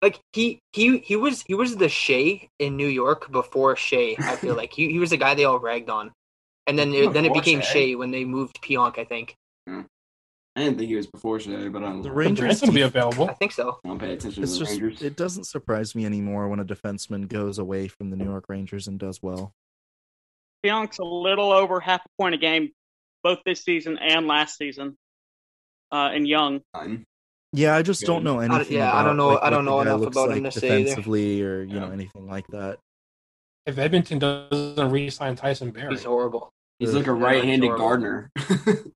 Like 0.00 0.20
he, 0.32 0.60
he, 0.72 0.98
he 0.98 1.16
was, 1.16 1.42
he 1.42 1.54
was 1.54 1.76
the 1.76 1.86
Skjei 1.86 2.48
in 2.60 2.76
New 2.76 2.86
York 2.86 3.32
before 3.32 3.74
Skjei. 3.74 4.20
I 4.20 4.36
feel 4.36 4.54
like 4.62 4.72
he, 4.72 4.90
he 4.92 4.98
was 5.00 5.10
the 5.10 5.16
guy 5.16 5.34
they 5.34 5.44
all 5.44 5.58
ragged 5.58 5.90
on, 5.90 6.12
and 6.68 6.78
then 6.78 6.92
it, 6.94 7.12
then 7.12 7.24
it 7.24 7.34
became 7.34 7.60
Skjei? 7.60 7.92
Skjei 7.94 7.98
when 7.98 8.10
they 8.12 8.24
moved 8.24 8.62
Pionk. 8.62 8.98
I 8.98 9.04
think. 9.04 9.34
I 10.54 10.64
didn't 10.64 10.76
think 10.76 10.90
he 10.90 10.96
was 10.96 11.06
before 11.06 11.38
Skjei, 11.38 11.72
but 11.72 11.82
I 11.82 11.86
don't. 11.86 12.02
The. 12.02 12.12
Rangers 12.12 12.40
Branson 12.40 12.68
will 12.68 12.74
be 12.74 12.82
available. 12.82 13.28
I 13.28 13.32
think 13.34 13.52
so. 13.52 13.78
I 13.84 13.88
don't 13.88 13.98
pay 13.98 14.12
attention 14.12 14.42
It's 14.42 14.52
to 14.52 14.58
the 14.58 14.64
just 14.66 14.80
Rangers. 14.80 15.02
it 15.02 15.16
doesn't 15.16 15.44
surprise 15.44 15.94
me 15.94 16.04
anymore 16.04 16.46
when 16.48 16.60
a 16.60 16.64
defenseman 16.64 17.26
goes 17.26 17.58
away 17.58 17.88
from 17.88 18.10
the 18.10 18.16
New 18.16 18.26
York 18.26 18.44
Rangers 18.48 18.86
and 18.86 18.98
does 18.98 19.22
well. 19.22 19.54
Pionk's 20.62 20.98
a 20.98 21.04
little 21.04 21.52
over 21.52 21.80
half 21.80 22.00
a 22.00 22.08
point 22.22 22.34
a 22.34 22.38
game, 22.38 22.70
both 23.22 23.38
this 23.44 23.62
season 23.62 23.98
and 23.98 24.26
last 24.26 24.56
season. 24.58 24.96
Uh, 25.90 26.10
and 26.12 26.26
Young. 26.26 26.60
Yeah, 27.52 27.76
I 27.76 27.82
just 27.82 28.02
don't 28.06 28.24
know 28.24 28.40
I- 28.40 28.44
anything. 28.46 28.78
yeah, 28.78 28.94
I 28.94 29.04
don't 29.04 29.16
know- 29.16 29.28
like, 29.30 29.42
I 29.42 29.50
don't 29.50 29.64
know 29.66 29.80
enough 29.80 30.00
looks 30.00 30.16
about 30.16 30.30
him 30.36 30.44
like 30.44 30.52
to 30.54 30.60
say 30.60 30.82
either. 30.82 31.60
or 31.60 31.62
you 31.64 31.78
know 31.78 31.90
anything 31.90 32.26
like 32.26 32.46
that. 32.48 32.78
If 33.66 33.78
Edmonton 33.78 34.18
doesn't 34.18 34.90
re-sign 34.90 35.36
Tyson 35.36 35.70
Barrie, 35.70 35.90
He's 35.92 36.04
horrible. 36.04 36.50
He's 36.78 36.94
like 36.94 37.06
a 37.06 37.12
right-handed 37.12 37.66
horrible. 37.68 37.84
Gardiner. 37.86 38.30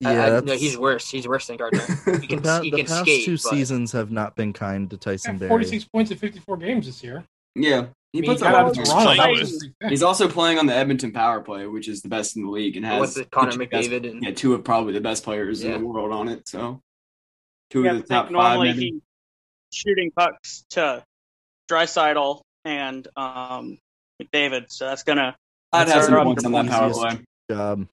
Yeah, 0.00 0.36
I- 0.36 0.40
no, 0.42 0.54
he's 0.54 0.78
worse. 0.78 1.10
He's 1.10 1.26
worse 1.26 1.48
than 1.48 1.56
Gardiner. 1.56 1.82
He 2.20 2.26
can, 2.28 2.36
the, 2.40 2.42
pa- 2.48 2.60
he 2.60 2.70
the 2.70 2.76
can 2.76 2.86
past 2.86 3.00
skate. 3.00 3.24
two 3.24 3.32
but 3.32 3.40
seasons 3.40 3.90
have 3.90 4.12
not 4.12 4.36
been 4.36 4.52
kind 4.52 4.88
to 4.90 4.96
Tyson 4.96 5.32
got 5.32 5.40
Barrie. 5.40 5.48
46 5.50 5.84
points 5.92 6.10
in 6.12 6.18
54 6.18 6.56
games 6.58 6.86
this 6.86 7.02
year. 7.02 7.24
yeah, 7.56 7.86
he 8.12 8.18
I 8.18 8.22
mean, 8.22 8.30
puts 8.30 8.40
he 8.42 8.46
up 8.46 8.52
got 8.52 8.64
out 8.64 8.78
of. 8.78 8.84
Toronto. 8.84 9.28
Was 9.28 9.28
with. 9.30 9.38
his 9.40 9.62
big 9.64 9.72
thing. 9.80 9.90
He's 9.90 10.02
also 10.02 10.28
playing 10.28 10.58
on 10.58 10.66
the 10.66 10.74
Edmonton 10.74 11.12
power 11.12 11.40
play, 11.40 11.66
which 11.66 11.88
is 11.88 12.02
the 12.02 12.08
best 12.08 12.36
in 12.36 12.44
the 12.44 12.50
league, 12.50 12.76
and 12.76 12.84
has 12.86 13.00
With 13.00 13.14
the 13.14 13.24
Connor 13.26 13.56
which 13.58 13.68
has- 13.72 13.86
McDavid 13.88 14.10
and- 14.10 14.22
yeah, 14.22 14.32
two 14.32 14.54
of 14.54 14.64
probably 14.64 14.92
the 14.94 15.00
best 15.00 15.24
players 15.24 15.62
Yeah. 15.62 15.74
in 15.74 15.82
the 15.82 15.86
world 15.86 16.12
on 16.12 16.28
it. 16.28 16.48
So 16.48 16.80
two 17.70 17.82
Yeah, 17.84 17.92
of 17.92 17.96
the 17.98 18.02
top 18.08 18.26
think 18.28 18.36
five. 18.38 18.54
normally 18.56 18.72
he's 18.72 19.00
shooting 19.72 20.10
pucks 20.16 20.64
to 20.70 21.04
Draisaitl 21.70 22.40
and 22.64 23.06
um, 23.16 23.78
McDavid, 24.22 24.66
so 24.70 24.86
that's 24.86 25.02
gonna. 25.02 25.36
I'd 25.72 25.88
have 25.88 26.04
some 26.04 26.14
our- 26.14 26.24
points 26.24 26.44
on 26.44 26.52
that 26.52 26.66
power 26.66 26.90
play. 26.92 27.20
job. 27.50 27.86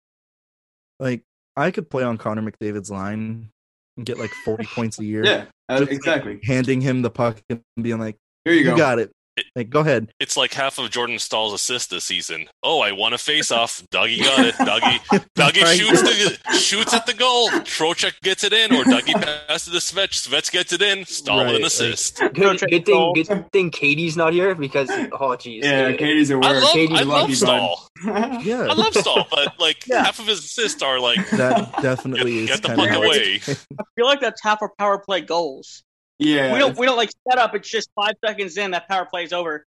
Like 0.99 1.23
I 1.57 1.71
could 1.71 1.89
play 1.89 2.03
on 2.03 2.17
Connor 2.17 2.41
McDavid's 2.49 2.89
line 2.89 3.49
and 3.97 4.05
get 4.05 4.17
like 4.17 4.31
forty 4.45 4.65
points 4.65 4.97
a 4.99 5.03
year. 5.05 5.25
Yeah, 5.25 5.45
uh, 5.67 5.79
Just, 5.79 5.89
like, 5.89 5.97
exactly. 5.97 6.39
handing 6.43 6.79
him 6.81 7.01
the 7.01 7.09
puck 7.09 7.41
and 7.49 7.61
being 7.81 7.99
like, 7.99 8.15
Here 8.45 8.53
you 8.53 8.59
"You 8.59 8.65
go." 8.71 8.77
got 8.77 8.99
it. 8.99 9.11
Like, 9.55 9.69
go 9.69 9.81
ahead." 9.81 10.11
It's 10.19 10.37
like 10.37 10.53
half 10.53 10.77
of 10.79 10.89
Jordan 10.91 11.19
Staal's 11.19 11.53
assists 11.53 11.87
this 11.89 12.03
season. 12.05 12.47
Oh, 12.63 12.81
I 12.81 12.91
won 12.93 13.13
a 13.13 13.17
face-off. 13.17 13.81
Dougie 13.91 14.21
got 14.23 14.45
it. 14.45 14.55
Dougie, 14.55 14.99
Dougie 15.35 15.61
Right. 15.63 15.77
shoots 15.77 16.01
the 16.01 16.57
shoots 16.57 16.93
at 16.93 17.05
the 17.05 17.13
goal. 17.13 17.49
Trocheck 17.49 18.19
gets 18.21 18.43
it 18.43 18.53
in, 18.53 18.73
or 18.73 18.83
Dougie 18.83 19.13
passes 19.47 19.73
to 19.73 19.79
Svets. 19.79 20.27
Svets 20.27 20.51
gets 20.51 20.71
it 20.73 20.81
in. 20.81 21.05
Staal 21.05 21.37
with 21.37 21.45
Right, 21.47 21.55
an 21.55 21.61
like- 21.63 21.67
assist. 21.67 22.19
good, 22.33 22.59
good 22.61 22.85
thing, 22.85 23.13
good 23.13 23.51
thing 23.51 23.71
Katie's 23.71 24.15
not 24.17 24.33
here 24.33 24.55
because 24.55 24.89
oh 24.89 25.35
jeez. 25.35 25.63
Yeah, 25.63 25.91
Katie's 25.93 26.31
a 26.31 26.35
I 26.35 26.37
word. 26.37 26.63
love, 26.63 26.73
Katie's 26.73 26.99
I 26.99 27.03
love 27.03 27.21
lucky. 27.21 27.35
Staal. 27.35 27.87
Yeah, 28.05 28.67
I 28.69 28.73
love 28.73 28.93
Staal, 28.93 29.27
but 29.29 29.59
like 29.59 29.85
Yeah. 29.87 30.03
half 30.05 30.19
of 30.19 30.27
his 30.27 30.39
assists 30.39 30.81
are 30.81 30.99
like 30.99 31.29
that 31.31 31.81
definitely 31.81 32.45
Get- 32.45 32.55
is 32.55 32.61
get 32.61 32.61
the 32.61 32.67
kind 32.75 32.95
of 32.95 33.03
away. 33.03 33.41
I 33.47 33.83
feel 33.95 34.05
like 34.05 34.21
that's 34.21 34.41
half 34.43 34.61
our 34.61 34.71
power 34.77 34.97
play 34.99 35.21
goals. 35.21 35.83
Yeah, 36.19 36.53
we 36.53 36.59
don't 36.59 36.77
we 36.77 36.85
don't 36.85 36.97
like 36.97 37.11
set 37.29 37.37
up. 37.39 37.55
It's 37.55 37.69
just 37.69 37.89
five 37.95 38.13
seconds 38.25 38.57
in 38.57 38.71
that 38.71 38.87
power 38.87 39.05
play 39.05 39.23
is 39.23 39.33
over. 39.33 39.65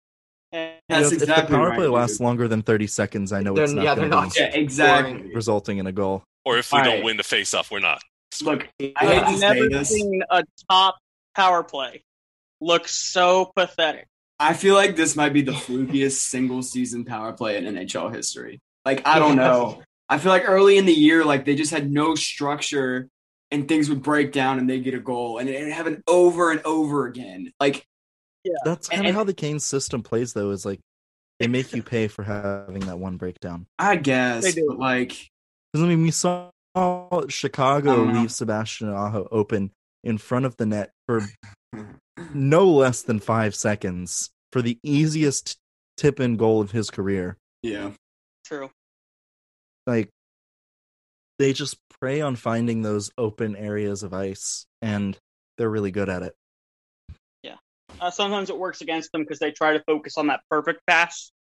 And 0.53 0.73
That's 0.89 1.09
if, 1.09 1.13
if 1.19 1.23
exactly 1.23 1.53
the 1.53 1.57
power 1.59 1.69
right, 1.69 1.77
play 1.77 1.85
dude. 1.87 1.95
lasts 1.95 2.21
longer 2.21 2.49
than 2.49 2.63
thirty 2.63 2.87
seconds, 2.87 3.33
I 3.33 3.43
know 3.43 3.55
They're- 3.55 3.65
it's 3.65 3.73
not 3.75 3.85
yeah, 3.85 3.95
going 3.95 4.11
they're 4.11 4.19
to 4.21 4.27
not. 4.27 4.37
yeah, 4.39 4.45
exactly. 4.55 5.31
resulting 5.35 5.79
in 5.79 5.87
a 5.87 5.93
goal. 5.93 6.23
or 6.45 6.57
if 6.59 6.73
we 6.73 6.79
All 6.79 6.85
don't 6.85 6.95
right. 6.97 7.05
win 7.05 7.17
the 7.19 7.23
face-off, 7.23 7.71
we're 7.71 7.81
not. 7.81 8.01
Look, 8.43 8.67
I 8.81 8.83
hate 8.83 8.97
I've 8.97 9.35
to 9.35 9.41
never 9.41 9.85
seen 9.85 10.23
a 10.31 10.43
top 10.71 10.97
power 11.35 11.63
play 11.63 12.03
look 12.61 12.89
so 12.89 13.53
pathetic. 13.55 14.07
I 14.41 14.55
feel 14.55 14.75
like 14.75 14.97
this 14.97 15.17
might 15.17 15.33
be 15.35 15.43
the 15.43 15.53
flukiest 15.53 16.13
single 16.13 16.63
season 16.63 17.05
power 17.05 17.33
play 17.33 17.57
in 17.57 17.65
NHL 17.65 18.15
history. 18.15 18.61
Like, 18.85 19.07
I 19.07 19.19
don't 19.19 19.37
know. 19.37 19.83
I 20.09 20.17
feel 20.19 20.33
like 20.33 20.49
early 20.49 20.79
in 20.79 20.87
the 20.87 20.93
year, 20.95 21.25
like 21.25 21.45
they 21.45 21.55
just 21.57 21.71
had 21.73 21.91
no 21.91 22.15
structure 22.15 23.09
and 23.51 23.67
things 23.69 23.89
would 23.89 24.03
break 24.03 24.33
down 24.33 24.59
and 24.59 24.69
they 24.69 24.79
get 24.81 24.95
a 24.95 25.01
goal 25.01 25.39
and 25.39 25.49
it 25.49 25.63
would 25.65 25.73
happen 25.73 26.03
over 26.07 26.51
and 26.51 26.61
over 26.65 27.07
again. 27.07 27.53
Like, 27.61 27.85
yeah. 28.45 28.53
That's 28.65 28.89
kind 28.89 29.07
of 29.07 29.15
how 29.15 29.25
the 29.25 29.35
Kane 29.35 29.59
system 29.61 30.03
plays, 30.03 30.33
though. 30.33 30.51
Is 30.51 30.65
like 30.67 30.81
they 31.41 31.47
make 31.49 31.73
you 31.75 31.83
pay 31.83 32.09
for 32.09 32.23
having 32.23 32.81
that 32.81 32.99
one 32.99 33.17
breakdown. 33.17 33.67
I 33.79 33.97
guess, 33.97 34.45
They 34.45 34.53
do. 34.53 34.67
but 34.69 34.79
like, 34.79 35.09
Because 35.73 35.85
I 35.85 35.89
mean, 35.89 36.03
we 36.03 36.11
saw 36.11 36.51
Chicago 37.29 37.93
I 37.93 37.97
don't 37.97 38.13
know. 38.15 38.21
leave 38.21 38.33
Sebastian 38.33 38.89
Aho 38.91 39.27
open 39.33 39.73
in 40.05 40.19
front 40.19 40.45
of 40.47 40.57
the 40.57 40.67
net 40.67 40.93
for 41.07 41.23
no 42.35 42.67
less 42.69 43.03
than 43.03 43.19
five 43.19 43.55
seconds 43.55 44.31
for 44.53 44.63
the 44.63 44.79
easiest 44.83 45.57
tip 45.97 46.21
in 46.21 46.37
goal 46.37 46.61
of 46.61 46.71
his 46.71 46.91
career. 46.91 47.37
yeah. 47.63 47.91
True. 48.45 48.71
Like 49.87 50.09
they 51.39 51.53
just 51.53 51.77
prey 52.01 52.21
on 52.21 52.37
finding 52.37 52.83
those 52.83 53.11
open 53.19 53.57
areas 53.57 54.03
of 54.03 54.13
ice, 54.13 54.67
and 54.83 55.19
they're 55.57 55.71
really 55.71 55.91
good 55.91 56.09
at 56.09 56.23
it. 56.23 56.35
Uh, 58.01 58.11
sometimes 58.11 58.51
it 58.51 58.59
works 58.59 58.81
against 58.81 59.13
them 59.13 59.23
because 59.23 59.39
they 59.39 59.51
try 59.51 59.73
to 59.73 59.83
focus 59.85 60.17
on 60.17 60.29
that 60.29 60.41
perfect 60.51 60.81
pass. 60.87 61.31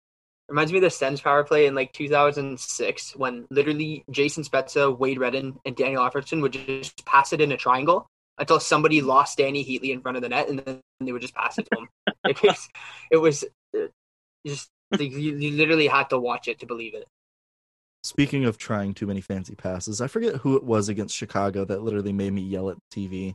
Reminds 0.48 0.72
me 0.72 0.78
of 0.78 0.82
the 0.82 0.90
Sens 0.90 1.20
power 1.20 1.44
play 1.44 1.66
in 1.66 1.74
like 1.74 1.92
2006 1.92 3.16
when 3.16 3.46
literally 3.50 4.04
Jason 4.10 4.44
Spezza, 4.44 4.96
Wade 4.96 5.18
Redden, 5.18 5.58
and 5.64 5.76
Daniel 5.76 6.02
Alfredsson 6.02 6.40
would 6.40 6.52
just 6.52 7.04
pass 7.04 7.32
it 7.32 7.40
in 7.40 7.52
a 7.52 7.56
triangle 7.56 8.06
until 8.38 8.58
somebody 8.58 9.02
lost 9.02 9.38
Dany 9.38 9.66
Heatley 9.66 9.90
in 9.90 10.00
front 10.00 10.16
of 10.16 10.22
the 10.22 10.30
net, 10.30 10.48
and 10.48 10.60
then 10.60 10.80
they 11.00 11.12
would 11.12 11.22
just 11.22 11.34
pass 11.34 11.58
it 11.58 11.68
to 11.70 11.80
him. 11.80 11.88
it 12.24 12.42
was, 12.42 12.68
it 13.10 13.16
was 13.18 13.44
uh, 13.76 13.88
just 14.46 14.68
like, 14.90 15.00
you, 15.00 15.36
you 15.36 15.50
literally 15.52 15.86
had 15.86 16.10
to 16.10 16.18
watch 16.18 16.48
it 16.48 16.60
to 16.60 16.66
believe 16.66 16.94
it. 16.94 17.04
Speaking 18.08 18.46
of 18.46 18.56
trying 18.56 18.94
too 18.94 19.06
many 19.06 19.20
fancy 19.20 19.54
passes, 19.54 20.00
I 20.00 20.06
forget 20.06 20.36
who 20.36 20.56
it 20.56 20.64
was 20.64 20.88
against 20.88 21.14
Chicago 21.14 21.66
that 21.66 21.82
literally 21.82 22.14
made 22.14 22.32
me 22.32 22.40
yell 22.40 22.70
at 22.70 22.78
TV. 22.90 23.34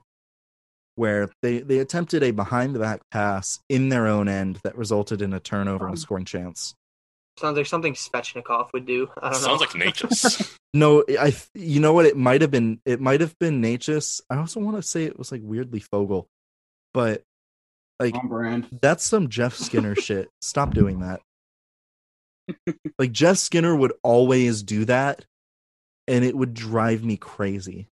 Where 0.96 1.30
they, 1.44 1.60
they 1.60 1.78
attempted 1.78 2.24
a 2.24 2.32
behind 2.32 2.74
the 2.74 2.80
back 2.80 3.02
pass 3.12 3.60
in 3.70 3.90
their 3.90 4.08
own 4.08 4.28
end 4.28 4.60
that 4.64 4.76
resulted 4.76 5.22
in 5.22 5.32
a 5.32 5.40
turnover 5.40 5.86
and 5.86 5.96
a 5.96 6.00
scoring 6.00 6.26
chance. 6.26 6.74
Sounds 7.40 7.56
like 7.56 7.68
something 7.68 7.94
Svechnikov 7.94 8.74
would 8.74 8.88
do. 8.88 9.10
I 9.22 9.30
don't 9.30 9.42
Sounds 9.42 9.62
know. 9.62 9.68
like 9.82 9.94
Necas. 9.96 10.58
No, 10.76 11.04
I 11.20 11.36
you 11.54 11.80
know 11.80 11.94
what 11.94 12.08
it 12.08 12.18
might 12.18 12.42
have 12.42 12.50
been. 12.50 12.80
It 12.84 13.00
might 13.00 13.22
have 13.22 13.38
been 13.38 13.62
Necas. 13.62 14.22
I 14.28 14.38
also 14.38 14.60
want 14.60 14.76
to 14.76 14.82
say 14.82 15.04
it 15.04 15.20
was 15.20 15.32
like 15.32 15.42
weirdly 15.44 15.80
Foegele, 15.80 16.26
but 16.96 17.22
like 18.00 18.16
brand. 18.24 18.68
that's 18.82 19.04
some 19.06 19.30
Jeff 19.30 19.54
Skinner 19.56 19.94
shit. 20.02 20.30
Stop 20.42 20.74
doing 20.74 21.02
that. 21.02 21.22
Like 23.00 23.12
Jeff 23.12 23.38
Skinner 23.38 23.76
would 23.76 23.94
always 24.04 24.64
do 24.64 24.86
that, 24.86 25.26
and 26.08 26.24
it 26.24 26.36
would 26.36 26.54
drive 26.54 27.04
me 27.04 27.18
crazy. 27.18 27.88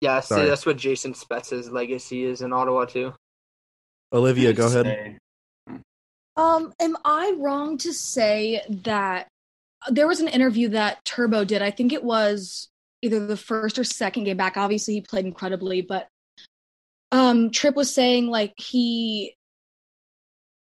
Yeah, 0.00 0.20
see, 0.20 0.34
Sorry. 0.34 0.46
that's 0.46 0.64
what 0.64 0.76
Jason 0.76 1.12
Spezza's 1.12 1.70
legacy 1.70 2.24
is 2.24 2.40
in 2.40 2.52
Ottawa 2.52 2.84
too. 2.84 3.14
Olivia, 4.12 4.52
go 4.52 4.66
ahead. 4.66 5.18
Um, 6.36 6.72
am 6.80 6.96
I 7.04 7.34
wrong 7.36 7.78
to 7.78 7.92
say 7.92 8.62
that 8.84 9.26
there 9.90 10.06
was 10.06 10.20
an 10.20 10.28
interview 10.28 10.68
that 10.68 11.04
Turbo 11.04 11.44
did? 11.44 11.62
I 11.62 11.72
think 11.72 11.92
it 11.92 12.04
was 12.04 12.68
either 13.02 13.26
the 13.26 13.36
first 13.36 13.78
or 13.78 13.84
second 13.84 14.24
game 14.24 14.36
back. 14.36 14.56
Obviously, 14.56 14.94
he 14.94 15.00
played 15.00 15.26
incredibly, 15.26 15.82
but 15.82 16.06
um, 17.10 17.50
Tripp 17.50 17.74
was 17.74 17.92
saying 17.92 18.28
like 18.28 18.54
he 18.56 19.34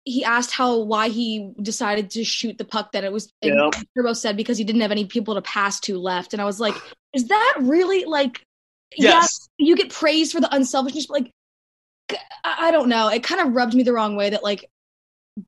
he 0.04 0.22
asked 0.24 0.50
how 0.50 0.78
why 0.80 1.08
he 1.08 1.52
decided 1.62 2.10
to 2.10 2.24
shoot 2.24 2.58
the 2.58 2.64
puck. 2.64 2.92
That 2.92 3.04
it 3.04 3.12
was 3.12 3.32
and 3.42 3.54
Yep. 3.54 3.84
Turbo 3.96 4.12
said 4.12 4.36
because 4.36 4.58
he 4.58 4.64
didn't 4.64 4.82
have 4.82 4.90
any 4.90 5.06
people 5.06 5.34
to 5.34 5.42
pass 5.42 5.80
to 5.80 5.98
left, 5.98 6.32
and 6.32 6.42
I 6.42 6.44
was 6.44 6.60
like, 6.60 6.74
is 7.14 7.28
that 7.28 7.54
really 7.60 8.04
like? 8.04 8.42
Yes. 8.96 9.48
Yeah, 9.58 9.66
you 9.66 9.76
get 9.76 9.90
praised 9.90 10.32
for 10.32 10.40
the 10.40 10.54
unselfishness, 10.54 11.06
but 11.06 11.22
like, 11.22 11.30
I 12.44 12.68
I 12.68 12.70
don't 12.70 12.88
know. 12.88 13.08
It 13.08 13.22
kind 13.22 13.40
of 13.40 13.54
rubbed 13.54 13.74
me 13.74 13.82
the 13.82 13.92
wrong 13.92 14.14
way 14.16 14.30
that 14.30 14.44
like 14.44 14.68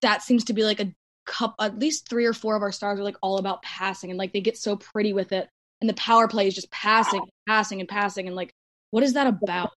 that 0.00 0.22
seems 0.22 0.44
to 0.44 0.52
be 0.52 0.64
like 0.64 0.80
a 0.80 0.92
cup. 1.26 1.54
At 1.60 1.78
least 1.78 2.08
three 2.08 2.24
or 2.24 2.32
four 2.32 2.56
of 2.56 2.62
our 2.62 2.72
stars 2.72 2.98
are 2.98 3.04
like 3.04 3.16
all 3.22 3.38
about 3.38 3.62
passing, 3.62 4.10
and 4.10 4.18
like 4.18 4.32
they 4.32 4.40
get 4.40 4.56
so 4.56 4.76
pretty 4.76 5.12
with 5.12 5.32
it, 5.32 5.48
and 5.80 5.90
the 5.90 5.94
power 5.94 6.28
play 6.28 6.48
is 6.48 6.54
just 6.54 6.70
passing, 6.70 7.20
and 7.20 7.30
passing, 7.46 7.80
and 7.80 7.88
passing, 7.88 8.26
and 8.26 8.34
like, 8.34 8.50
what 8.90 9.02
is 9.02 9.12
that 9.12 9.26
about? 9.26 9.70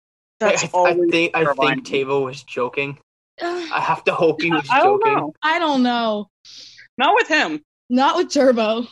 I, 0.41 0.51
That's 0.51 0.75
I, 0.75 0.83
I 0.83 0.95
think 1.11 1.35
I 1.35 1.45
think 1.55 1.87
Tavo 1.87 2.25
was 2.25 2.43
joking. 2.43 2.99
I 3.43 3.81
have 3.81 4.05
to 4.05 4.15
hope 4.15 4.41
he 4.43 4.51
was 4.51 4.67
I 4.71 4.81
don't 4.81 5.01
joking. 5.01 5.15
know. 5.17 5.33
I 5.43 5.59
don't 5.59 5.83
know. 5.83 6.29
Not 6.99 7.15
with 7.15 7.29
him. 7.29 7.61
Not 7.91 8.17
with 8.17 8.31
Turbo. 8.33 8.87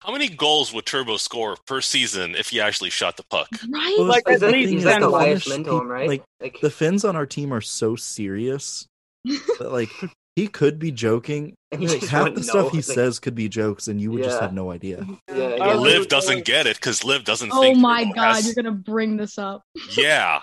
How 0.00 0.12
many 0.12 0.28
goals 0.28 0.72
would 0.72 0.86
Turbo 0.86 1.16
score 1.16 1.56
per 1.66 1.80
season 1.80 2.36
if 2.36 2.50
he 2.50 2.60
actually 2.60 2.90
shot 2.90 3.16
the 3.16 3.24
puck? 3.24 3.48
Right? 3.68 3.94
Well, 3.98 4.06
Like, 4.06 4.24
the 4.24 4.32
at 4.34 4.40
thing 4.40 4.52
least 4.52 4.66
is, 4.66 4.70
he's 4.72 4.84
like 4.84 5.00
the 5.00 5.08
Elias 5.08 5.42
Finnish 5.42 5.46
Lindholm, 5.48 5.80
peop- 5.80 5.88
right? 5.90 6.08
Like, 6.08 6.22
Like- 6.40 6.60
the 6.62 6.70
Finns 6.70 7.04
on 7.04 7.16
our 7.16 7.26
team 7.26 7.52
are 7.52 7.60
so 7.60 7.96
serious 7.96 8.86
that 9.24 9.72
like 9.72 9.90
he 10.36 10.46
could 10.46 10.78
be 10.78 10.92
joking. 10.92 11.54
And 11.72 11.82
Like, 11.86 12.04
half 12.04 12.32
the 12.34 12.44
stuff 12.44 12.54
know, 12.54 12.68
he 12.70 12.76
like- 12.78 12.84
says 12.84 13.18
could 13.18 13.34
be 13.34 13.48
jokes, 13.48 13.88
and 13.88 14.00
you 14.00 14.12
would 14.12 14.22
just 14.22 14.40
have 14.40 14.54
no 14.54 14.70
idea. 14.70 15.04
Yeah, 15.28 15.34
yeah. 15.56 15.56
Oh, 15.74 15.80
Liv 15.80 16.06
doesn't 16.08 16.44
get 16.44 16.66
it 16.68 16.76
because 16.76 17.02
Liv 17.04 17.24
doesn't 17.24 17.50
Oh 17.52 17.60
think. 17.60 17.78
my 17.78 18.04
Turbo 18.04 18.14
god, 18.14 18.34
has- 18.36 18.46
you're 18.46 18.54
gonna 18.54 18.70
bring 18.70 19.16
this 19.16 19.36
up. 19.36 19.62
Yeah, 19.96 20.40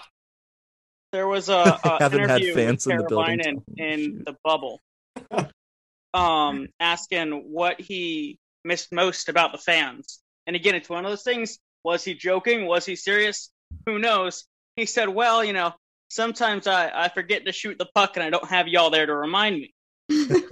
There 1.15 1.27
was 1.29 1.47
a, 1.47 1.53
a 1.83 1.97
Haven't 1.99 2.27
had 2.27 2.41
interview 2.41 2.53
fans 2.53 2.85
with 2.85 2.91
in 2.95 2.97
the 2.97 3.07
Carolina 3.07 3.43
in, 3.47 3.63
in 3.77 4.23
the 4.25 4.35
bubble, 4.43 4.81
um, 6.13 6.67
asking 6.77 7.31
what 7.53 7.79
he 7.79 8.37
missed 8.65 8.91
most 8.91 9.29
about 9.29 9.53
the 9.53 9.57
fans. 9.57 10.19
And 10.45 10.57
again, 10.57 10.75
it's 10.75 10.89
one 10.89 11.05
of 11.05 11.11
those 11.11 11.23
things. 11.23 11.57
Was 11.85 12.03
he 12.03 12.15
joking? 12.15 12.65
Was 12.65 12.85
he 12.85 12.97
serious? 12.97 13.49
Who 13.85 13.97
knows? 13.97 14.43
He 14.75 14.85
said, 14.85 15.07
"Well, 15.07 15.41
you 15.41 15.53
know, 15.53 15.73
sometimes 16.09 16.67
I, 16.67 16.91
I 16.93 17.07
forget 17.07 17.45
to 17.45 17.53
shoot 17.53 17.77
the 17.77 17.87
puck, 17.95 18.17
and 18.17 18.23
I 18.23 18.29
don't 18.29 18.47
have 18.49 18.67
y'all 18.67 18.89
there 18.89 19.05
to 19.05 19.15
remind 19.15 19.55
me." 19.55 19.73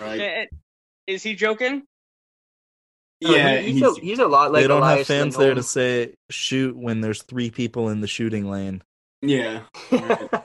Right. 0.00 0.20
Eh, 0.20 0.46
Is 1.06 1.22
he 1.22 1.36
joking? 1.36 1.84
Yeah, 3.20 3.60
he- 3.60 3.74
he's, 3.74 3.82
a, 3.82 3.94
he's 4.00 4.18
a 4.18 4.26
lot 4.26 4.52
like 4.52 4.62
they 4.62 4.66
don't 4.68 4.82
have 4.82 4.90
Elias 4.94 5.06
fans 5.06 5.36
there 5.36 5.54
to 5.54 5.62
say 5.62 6.14
shoot 6.30 6.76
when 6.76 7.00
there's 7.00 7.22
three 7.22 7.50
people 7.50 7.88
in 7.90 8.00
the 8.00 8.08
shooting 8.08 8.50
lane. 8.50 8.82
Yeah. 9.24 9.62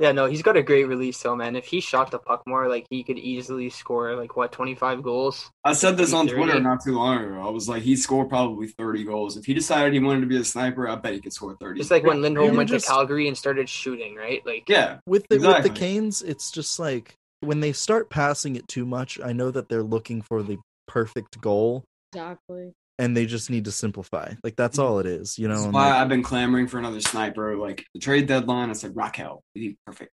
yeah, 0.00 0.12
no, 0.12 0.26
he's 0.26 0.42
got 0.42 0.56
a 0.56 0.62
great 0.62 0.84
release 0.84 1.20
though, 1.22 1.36
man. 1.36 1.54
If 1.56 1.66
he 1.66 1.80
shot 1.80 2.10
the 2.10 2.18
puck 2.18 2.42
more, 2.46 2.68
like 2.68 2.86
he 2.90 3.02
could 3.04 3.18
easily 3.18 3.68
score 3.70 4.16
like 4.16 4.36
what 4.36 4.52
twenty 4.52 4.74
five 4.74 5.02
goals. 5.02 5.50
I 5.64 5.74
said 5.74 5.96
this 5.96 6.12
on 6.12 6.26
30. 6.28 6.42
Twitter 6.42 6.60
not 6.60 6.82
too 6.82 6.94
long 6.96 7.18
ago. 7.22 7.40
I 7.46 7.50
was 7.50 7.68
like, 7.68 7.82
he 7.82 7.96
scored 7.96 8.28
probably 8.28 8.68
30 8.68 9.04
goals. 9.04 9.36
If 9.36 9.44
he 9.44 9.54
decided 9.54 9.92
he 9.92 10.00
wanted 10.00 10.22
to 10.22 10.26
be 10.26 10.38
a 10.38 10.44
sniper, 10.44 10.88
I 10.88 10.96
bet 10.96 11.12
he 11.14 11.20
could 11.20 11.32
score 11.32 11.56
30. 11.60 11.78
Just 11.78 11.90
like 11.90 12.04
when 12.04 12.22
Lindholm 12.22 12.48
Maybe 12.48 12.56
went 12.58 12.70
just- 12.70 12.86
to 12.86 12.90
Calgary 12.92 13.28
and 13.28 13.36
started 13.36 13.68
shooting, 13.68 14.14
right? 14.16 14.44
Like 14.46 14.68
yeah, 14.68 14.98
With 15.06 15.26
the 15.28 15.38
with 15.38 15.62
the 15.62 15.70
Canes, 15.70 16.22
it's 16.22 16.50
just 16.50 16.78
like 16.78 17.14
when 17.40 17.60
they 17.60 17.72
start 17.72 18.08
passing 18.10 18.56
it 18.56 18.66
too 18.68 18.86
much. 18.86 19.20
I 19.22 19.32
know 19.32 19.50
that 19.50 19.68
they're 19.68 19.82
looking 19.82 20.22
for 20.22 20.42
the 20.42 20.58
perfect 20.88 21.40
goal, 21.40 21.84
Exactly. 22.12 22.72
And 23.02 23.16
they 23.16 23.26
just 23.26 23.50
need 23.50 23.64
to 23.64 23.72
simplify. 23.72 24.32
Like 24.44 24.54
that's 24.56 24.78
all 24.78 24.98
it 25.00 25.06
is, 25.06 25.38
you 25.38 25.48
know. 25.48 25.60
That's 25.62 25.74
why 25.74 25.90
like, 25.90 25.94
I've 26.00 26.08
been 26.08 26.22
clamoring 26.22 26.68
for 26.68 26.78
another 26.78 27.00
sniper. 27.00 27.56
Like 27.56 27.84
the 27.94 28.00
trade 28.00 28.26
deadline, 28.28 28.70
I 28.70 28.74
said 28.74 28.94
Raquel, 28.94 29.42
he'd 29.54 29.76
perfect. 29.86 30.12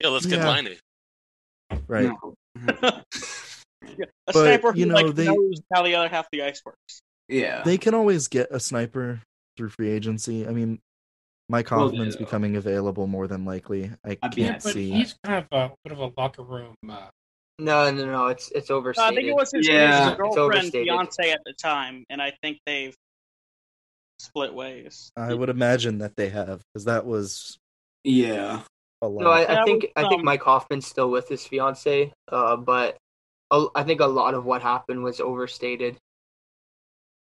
yeah. 0.00 0.08
Let's 0.08 0.26
get 0.26 0.38
Yeah. 0.38 0.46
Liney. 0.46 0.78
right. 1.86 2.10
No. 2.10 2.34
Yeah, 3.98 4.04
a 4.28 4.32
But, 4.32 4.34
sniper 4.44 4.72
you 4.76 4.84
who 4.84 4.92
know, 4.92 4.94
like 4.94 5.14
they- 5.14 5.24
knows 5.26 5.60
how 5.74 5.82
the 5.82 5.94
other 5.94 6.08
half 6.08 6.26
of 6.26 6.28
the 6.32 6.42
ice 6.42 6.60
works. 6.64 7.00
yeah, 7.28 7.62
They 7.64 7.76
can 7.78 7.94
always 7.94 8.28
get 8.28 8.48
a 8.50 8.60
sniper 8.60 9.20
through 9.56 9.70
free 9.70 9.90
agency. 9.90 10.46
I 10.46 10.50
mean, 10.50 10.78
Mike 11.48 11.70
Well, 11.70 11.88
Hoffman's 11.88 12.14
yeah. 12.14 12.20
becoming 12.20 12.56
available 12.56 13.06
more 13.06 13.26
than 13.26 13.44
likely. 13.44 13.90
I 14.06 14.18
I'd 14.22 14.34
be 14.34 14.42
Yeah, 14.42 14.50
can't 14.52 14.62
but 14.62 14.72
see. 14.74 14.90
he's 14.92 15.14
kind 15.24 15.44
of 15.50 15.70
a 15.72 15.74
bit 15.82 15.92
of 15.92 15.98
a 15.98 16.12
locker 16.16 16.42
room. 16.42 16.74
Uh, 16.88 17.08
no, 17.60 17.90
no, 17.90 18.06
no, 18.06 18.26
it's 18.28 18.50
it's 18.50 18.70
Uh, 18.70 18.74
I 18.74 18.76
overstated. 18.78 19.14
think 19.16 19.28
it 19.28 19.34
was 19.34 19.50
his, 19.52 19.68
Yeah. 19.68 20.08
his 20.10 20.16
girlfriend, 20.16 20.72
fiance 20.72 21.30
at 21.30 21.40
the 21.44 21.52
time, 21.52 22.04
and 22.10 22.20
I 22.20 22.32
think 22.42 22.58
they've 22.66 22.94
split 24.18 24.52
ways. 24.54 25.10
I 25.16 25.32
would 25.34 25.48
imagine 25.48 25.98
that 25.98 26.16
they 26.16 26.28
have 26.28 26.62
because 26.72 26.84
that 26.84 27.06
was 27.06 27.58
yeah. 28.04 28.62
a 29.02 29.08
lot. 29.08 29.22
No, 29.22 29.30
I, 29.30 29.60
I 29.60 29.64
think 29.64 29.84
was, 29.84 29.92
I 29.96 30.08
think 30.08 30.20
um, 30.20 30.24
Mike 30.24 30.42
Hoffman's 30.42 30.86
still 30.86 31.10
with 31.10 31.28
his 31.28 31.46
fiance, 31.46 32.12
uh, 32.28 32.56
but 32.56 32.96
a- 33.50 33.68
I 33.74 33.82
think 33.82 34.00
a 34.00 34.06
lot 34.06 34.34
of 34.34 34.44
what 34.44 34.62
happened 34.62 35.02
was 35.02 35.20
overstated. 35.20 35.96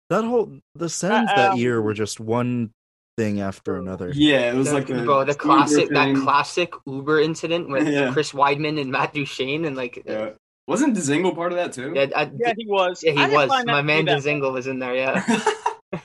that 0.09 0.23
whole 0.23 0.59
the 0.75 0.89
Sens 0.89 1.29
Uh, 1.31 1.35
that 1.35 1.51
um, 1.51 1.57
year 1.57 1.81
were 1.81 1.93
just 1.93 2.19
one 2.19 2.71
thing 3.19 3.41
after 3.41 3.75
another. 3.75 4.11
Yeah, 4.15 4.51
it 4.51 4.55
was 4.55 4.67
The- 4.69 4.73
like 4.75 4.87
the, 4.87 5.03
bro, 5.03 5.25
the 5.25 5.31
Uber 5.31 5.33
classic 5.33 5.89
that 5.89 6.05
thing. 6.05 6.21
classic 6.23 6.71
Uber 6.87 7.19
incident 7.19 7.67
with 7.69 7.87
Yeah. 7.87 8.13
Chris 8.13 8.31
Wideman 8.31 8.79
and 8.79 8.89
Matt 8.91 9.13
Duchene 9.13 9.65
and 9.65 9.75
like 9.75 10.01
Yeah. 10.05 10.31
Wasn't 10.67 10.95
Dzingel 10.95 11.35
part 11.35 11.51
of 11.51 11.57
that 11.57 11.73
too? 11.73 11.91
yeah, 11.95 12.07
I- 12.15 12.31
Yeah, 12.37 12.53
he 12.55 12.65
was. 12.67 13.03
yeah, 13.03 13.11
he 13.11 13.17
didn't 13.17 13.33
was. 13.33 13.65
My 13.65 13.81
man 13.81 14.05
that 14.05 14.19
Dzingel 14.19 14.53
was 14.53 14.67
in 14.67 14.79
there, 14.79 14.95
yeah. 14.95 15.19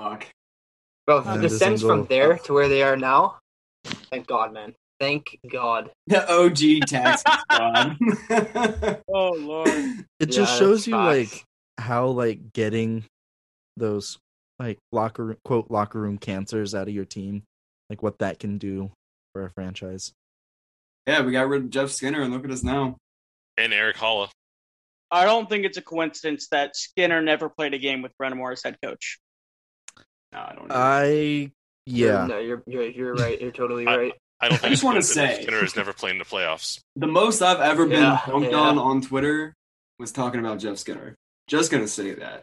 Fuck. 0.00 0.26
Bro, 1.06 1.24
Yeah, 1.24 1.36
the 1.38 1.50
Sens 1.50 1.82
from 1.82 2.06
there 2.06 2.38
to 2.38 2.52
where 2.52 2.68
they 2.68 2.82
are 2.82 2.96
now, 2.96 3.38
thank 4.10 4.26
God, 4.26 4.52
man. 4.54 4.74
Thank 5.00 5.36
God. 5.50 5.90
The 6.06 6.22
OG 6.32 6.86
taxi 6.86 7.24
squad. 7.50 7.96
Oh 9.12 9.32
lord. 9.32 9.68
It 9.68 10.06
Yeah, 10.20 10.26
just 10.26 10.58
shows 10.58 10.86
you 10.86 10.94
facts. 10.94 11.32
like 11.34 11.44
how 11.78 12.06
like 12.06 12.52
getting 12.52 13.04
those 13.76 14.18
like 14.62 14.78
locker 14.92 15.24
room- 15.24 15.36
quote 15.44 15.70
locker 15.70 16.00
room 16.00 16.18
cancers 16.18 16.74
out 16.74 16.88
of 16.88 16.94
your 16.94 17.04
team, 17.04 17.42
like 17.90 18.02
what 18.02 18.18
that 18.20 18.38
can 18.38 18.58
do 18.58 18.90
for 19.32 19.44
a 19.44 19.50
franchise. 19.50 20.12
yeah, 21.06 21.22
we 21.22 21.32
got 21.32 21.48
rid 21.48 21.62
of 21.64 21.70
Jeff 21.70 21.90
Skinner, 21.90 22.22
and 22.22 22.32
look 22.32 22.44
at 22.44 22.50
us 22.50 22.62
now. 22.62 22.96
And 23.58 23.72
Erik 23.72 23.96
Haula. 23.96 24.28
I 25.10 25.24
don't 25.26 25.48
think 25.48 25.64
it's 25.66 25.76
a 25.76 25.82
coincidence 25.82 26.48
that 26.52 26.74
Skinner 26.76 27.20
never 27.20 27.48
played 27.50 27.74
a 27.74 27.78
game 27.78 28.00
with 28.02 28.12
Brind'Amour 28.20 28.52
as 28.52 28.62
head 28.62 28.76
coach. 28.82 29.18
No, 30.32 30.38
I 30.38 30.54
don't 30.54 30.68
know. 30.68 30.74
I 30.74 31.50
yeah. 31.84 32.26
No, 32.26 32.38
you're 32.38 32.62
you're 32.66 32.84
you're 32.88 33.14
right. 33.14 33.38
You're 33.40 33.50
totally 33.50 33.84
right. 33.86 34.12
I 34.40 34.48
don't 34.48 34.64
I 34.64 34.68
just 34.70 34.82
wanna 34.84 35.02
say- 35.02 35.42
Skinner 35.42 35.60
has 35.60 35.76
never 35.76 35.92
played 35.92 36.12
in 36.12 36.18
the 36.18 36.24
playoffs. 36.24 36.80
the 36.96 37.06
most 37.06 37.42
I've 37.42 37.60
ever 37.60 37.86
been 37.86 38.02
Yeah, 38.02 38.16
punked 38.18 38.50
yeah. 38.50 38.56
on 38.56 38.78
on 38.78 39.02
Twitter 39.02 39.54
was 39.98 40.12
talking 40.12 40.40
about 40.40 40.58
Jeff 40.58 40.78
Skinner. 40.78 41.14
Just 41.48 41.70
gonna 41.70 41.88
say 41.88 42.14
that. 42.14 42.42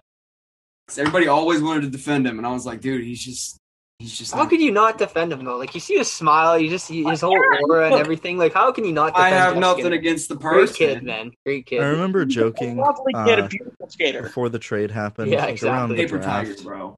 'Cause 0.90 0.98
everybody 0.98 1.28
always 1.28 1.62
wanted 1.62 1.82
to 1.84 1.90
defend 1.90 2.26
him, 2.26 2.38
and 2.40 2.48
I 2.48 2.52
was 2.52 2.66
like, 2.66 2.82
dude, 2.82 3.04
he's 3.04 3.24
just, 3.24 3.58
he's 4.00 4.18
just. 4.18 4.32
How 4.34 4.40
not- 4.40 4.50
could 4.50 4.60
you 4.60 4.72
not 4.72 4.98
defend 4.98 5.32
him 5.32 5.46
though? 5.46 5.56
Like 5.58 5.74
you 5.76 5.80
see 5.80 5.98
his 5.98 6.12
smile, 6.12 6.58
you 6.58 6.68
just 6.70 6.86
see 6.86 7.04
his 7.04 7.22
whole 7.22 7.38
aura 7.62 7.86
and 7.92 7.96
everything. 7.96 8.38
Like 8.40 8.54
how 8.54 8.72
can 8.72 8.86
you 8.86 8.92
not? 8.92 9.16
I 9.16 9.30
have 9.30 9.54
Jeff 9.54 9.62
nothing 9.62 9.84
Skinner? 9.84 9.96
against 9.96 10.30
the 10.30 10.36
Great 10.36 10.74
kid, 10.74 11.04
man. 11.04 11.32
Great 11.46 11.68
kid. 11.68 11.82
I 11.82 11.90
remember 11.90 12.26
joking 12.26 12.78
Lovely 12.78 13.14
kid, 13.14 13.40
a 13.40 13.44
uh, 13.44 13.48
beautiful 13.48 13.88
skater. 13.90 14.24
before 14.24 14.50
the 14.50 14.58
trade 14.60 14.90
happened, 14.90 15.32
Yeah, 15.32 15.46
like 15.46 15.62
around 15.64 15.90
the 15.90 15.96
exactly. 15.96 16.06
Paper 16.06 16.18
draft, 16.18 16.48
Tigers, 16.48 16.62
bro. 16.64 16.96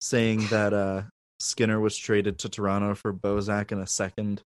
saying 0.00 0.46
that 0.50 0.72
uh 0.72 1.02
Skinner 1.40 1.80
was 1.80 1.96
traded 1.96 2.38
to 2.40 2.48
Toronto 2.48 2.94
for 2.94 3.12
Bozak 3.12 3.72
in 3.72 3.78
a 3.80 3.86
second. 3.86 4.42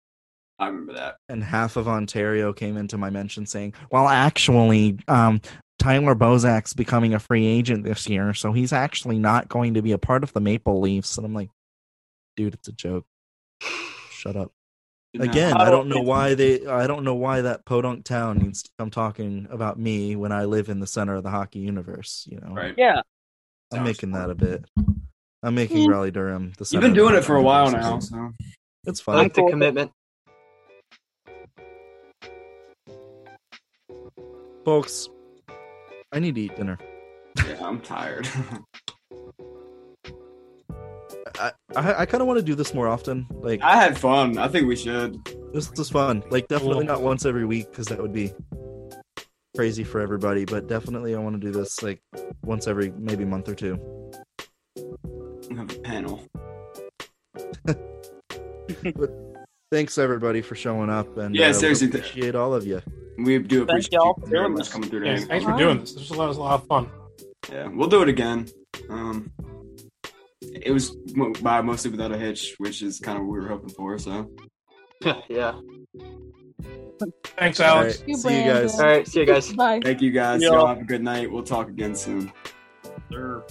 I 0.60 0.68
remember 0.68 0.94
that. 0.94 1.18
and 1.30 1.44
half 1.44 1.76
of 1.78 1.88
Ontario 1.88 2.54
came 2.54 2.78
into 2.78 2.98
my 2.98 3.10
mention 3.10 3.46
saying, 3.46 3.74
"Well, 3.92 4.08
actually, 4.08 5.00
um, 5.08 5.42
Tyler 5.80 6.16
Bozak's 6.16 6.74
becoming 6.74 7.14
a 7.14 7.20
free 7.20 7.46
agent 7.46 7.84
this 7.84 8.08
year, 8.08 8.34
so 8.34 8.54
he's 8.54 8.72
actually 8.72 9.20
not 9.20 9.50
going 9.50 9.74
to 9.74 9.82
be 9.82 9.92
a 9.92 9.98
part 9.98 10.24
of 10.24 10.32
the 10.34 10.40
Maple 10.42 10.80
Leafs." 10.80 11.18
And 11.18 11.26
I'm 11.26 11.34
like, 11.34 11.50
"Dude, 12.38 12.54
it's 12.54 12.68
a 12.68 12.72
joke. 12.72 13.06
Shut 14.12 14.36
up." 14.36 14.52
Again, 15.20 15.54
I 15.58 15.70
don't 15.70 15.90
know 15.90 16.02
why 16.02 16.34
they. 16.34 16.66
I 16.66 16.88
don't 16.88 17.04
know 17.04 17.14
why 17.14 17.42
that 17.42 17.66
podunk 17.66 18.04
town 18.04 18.40
needs 18.40 18.64
to 18.64 18.70
come 18.80 18.90
talking 18.90 19.48
about 19.52 19.78
me 19.78 20.16
when 20.16 20.32
I 20.32 20.46
live 20.46 20.70
in 20.70 20.80
the 20.80 20.88
center 20.88 21.16
of 21.16 21.24
the 21.24 21.30
hockey 21.30 21.60
universe. 21.60 22.28
You 22.30 22.40
know, 22.40 22.54
Right. 22.56 22.74
Yeah. 22.78 23.02
I'm 23.72 23.84
making 23.84 24.12
that 24.12 24.30
a 24.30 24.36
bit. 24.36 24.66
I'm 25.44 25.56
making 25.56 25.88
Raleigh 25.88 26.12
Durham 26.12 26.54
the. 26.58 26.62
You've 26.62 26.68
center 26.68 26.82
been 26.82 26.92
of 26.92 26.96
the 26.96 27.02
doing 27.02 27.16
it 27.16 27.24
for 27.24 27.36
a 27.36 27.42
while 27.44 27.70
now, 27.72 28.00
so 28.00 28.32
It's 28.86 29.02
fine. 29.02 29.16
I 29.16 29.18
fine. 29.18 29.24
like 29.26 29.34
the 29.34 29.48
commitment. 29.50 29.92
Folks. 34.66 35.10
I 36.12 36.20
need 36.20 36.36
to 36.36 36.42
eat 36.42 36.56
dinner. 36.56 36.78
yeah, 37.38 37.58
I'm 37.62 37.80
tired. 37.82 38.28
I 41.40 41.52
I, 41.76 42.02
I 42.02 42.06
kind 42.06 42.22
of 42.22 42.28
want 42.28 42.38
to 42.40 42.46
do 42.46 42.54
this 42.56 42.74
more 42.74 42.88
often. 42.88 43.26
Like 43.32 43.62
I 43.62 43.76
had 43.76 43.98
fun. 43.98 44.38
I 44.38 44.48
think 44.48 44.68
we 44.68 44.76
should. 44.76 45.18
this 45.54 45.72
is 45.78 45.90
fun. 45.90 46.24
Like 46.30 46.48
definitely 46.48 46.86
not 46.86 47.02
once 47.02 47.26
every 47.26 47.46
week 47.46 47.72
because 47.72 47.88
that 47.88 48.00
would 48.00 48.14
be 48.14 48.32
crazy 49.56 49.84
for 49.84 50.00
everybody. 50.00 50.46
But 50.46 50.68
definitely 50.68 51.16
I 51.16 51.20
want 51.20 51.42
to 51.42 51.46
do 51.46 51.52
this 51.52 51.82
like 51.82 52.02
once 52.44 52.68
every 52.68 52.92
maybe 52.98 53.26
month 53.26 53.50
or 53.50 53.56
two. 53.56 53.80
have 55.56 55.72
a 55.76 55.80
panel. 55.80 56.24
But 58.96 59.12
thanks 59.72 59.98
everybody 59.98 60.42
for 60.42 60.56
showing 60.56 60.90
up 60.90 61.18
and 61.18 61.36
Yeah, 61.36 61.50
uh, 61.50 61.54
seriously, 61.54 61.88
appreciate 61.88 62.34
all 62.34 62.54
of 62.54 62.66
you. 62.66 62.82
We 63.18 63.38
do 63.40 63.60
Thank 63.60 63.70
appreciate 63.70 63.94
y'all 63.94 64.14
for 64.16 64.28
doing 64.28 64.56
this. 64.56 64.70
coming 64.70 64.90
through 64.90 65.06
yeah, 65.06 65.16
today. 65.16 65.26
thanks 65.28 65.46
for 65.46 65.58
doing 65.58 65.80
this. 65.80 65.94
This 65.94 66.10
was 66.10 66.12
a 66.12 66.16
lot, 66.16 66.28
was 66.30 66.38
a 66.38 66.42
lot 66.42 66.62
of 66.62 66.68
fun. 66.68 66.90
Yeah, 67.52 67.68
we'll 67.68 67.90
do 67.90 68.02
it 68.02 68.10
again. 68.10 68.48
Um, 68.90 69.32
it 70.42 70.72
was 70.72 70.92
by 71.42 71.62
mostly 71.62 71.92
without 71.92 72.12
a 72.12 72.18
hitch, 72.18 72.56
which 72.58 72.82
is 72.82 73.00
kind 73.00 73.18
of 73.18 73.26
what 73.26 73.34
we 73.34 73.40
were 73.40 73.48
hoping 73.48 73.70
for. 73.70 73.98
So 73.98 74.32
yeah. 75.30 75.60
Thanks, 77.38 77.60
Alex. 77.60 78.00
right, 78.00 78.08
You, 78.08 78.16
see 78.16 78.38
you 78.38 78.44
guys. 78.52 78.80
All 78.80 78.86
right. 78.86 79.08
See 79.08 79.20
you 79.20 79.26
guys. 79.26 79.52
Bye. 79.54 79.82
thank 79.84 80.02
you 80.02 80.12
guys. 80.12 80.42
Yeah. 80.42 80.50
Y'all 80.50 80.68
have 80.68 80.80
a 80.80 80.84
good 80.84 81.04
night. 81.04 81.30
We'll 81.32 81.44
talk 81.44 81.68
again 81.68 81.96
soon. 81.96 82.32
Sir. 83.12 83.44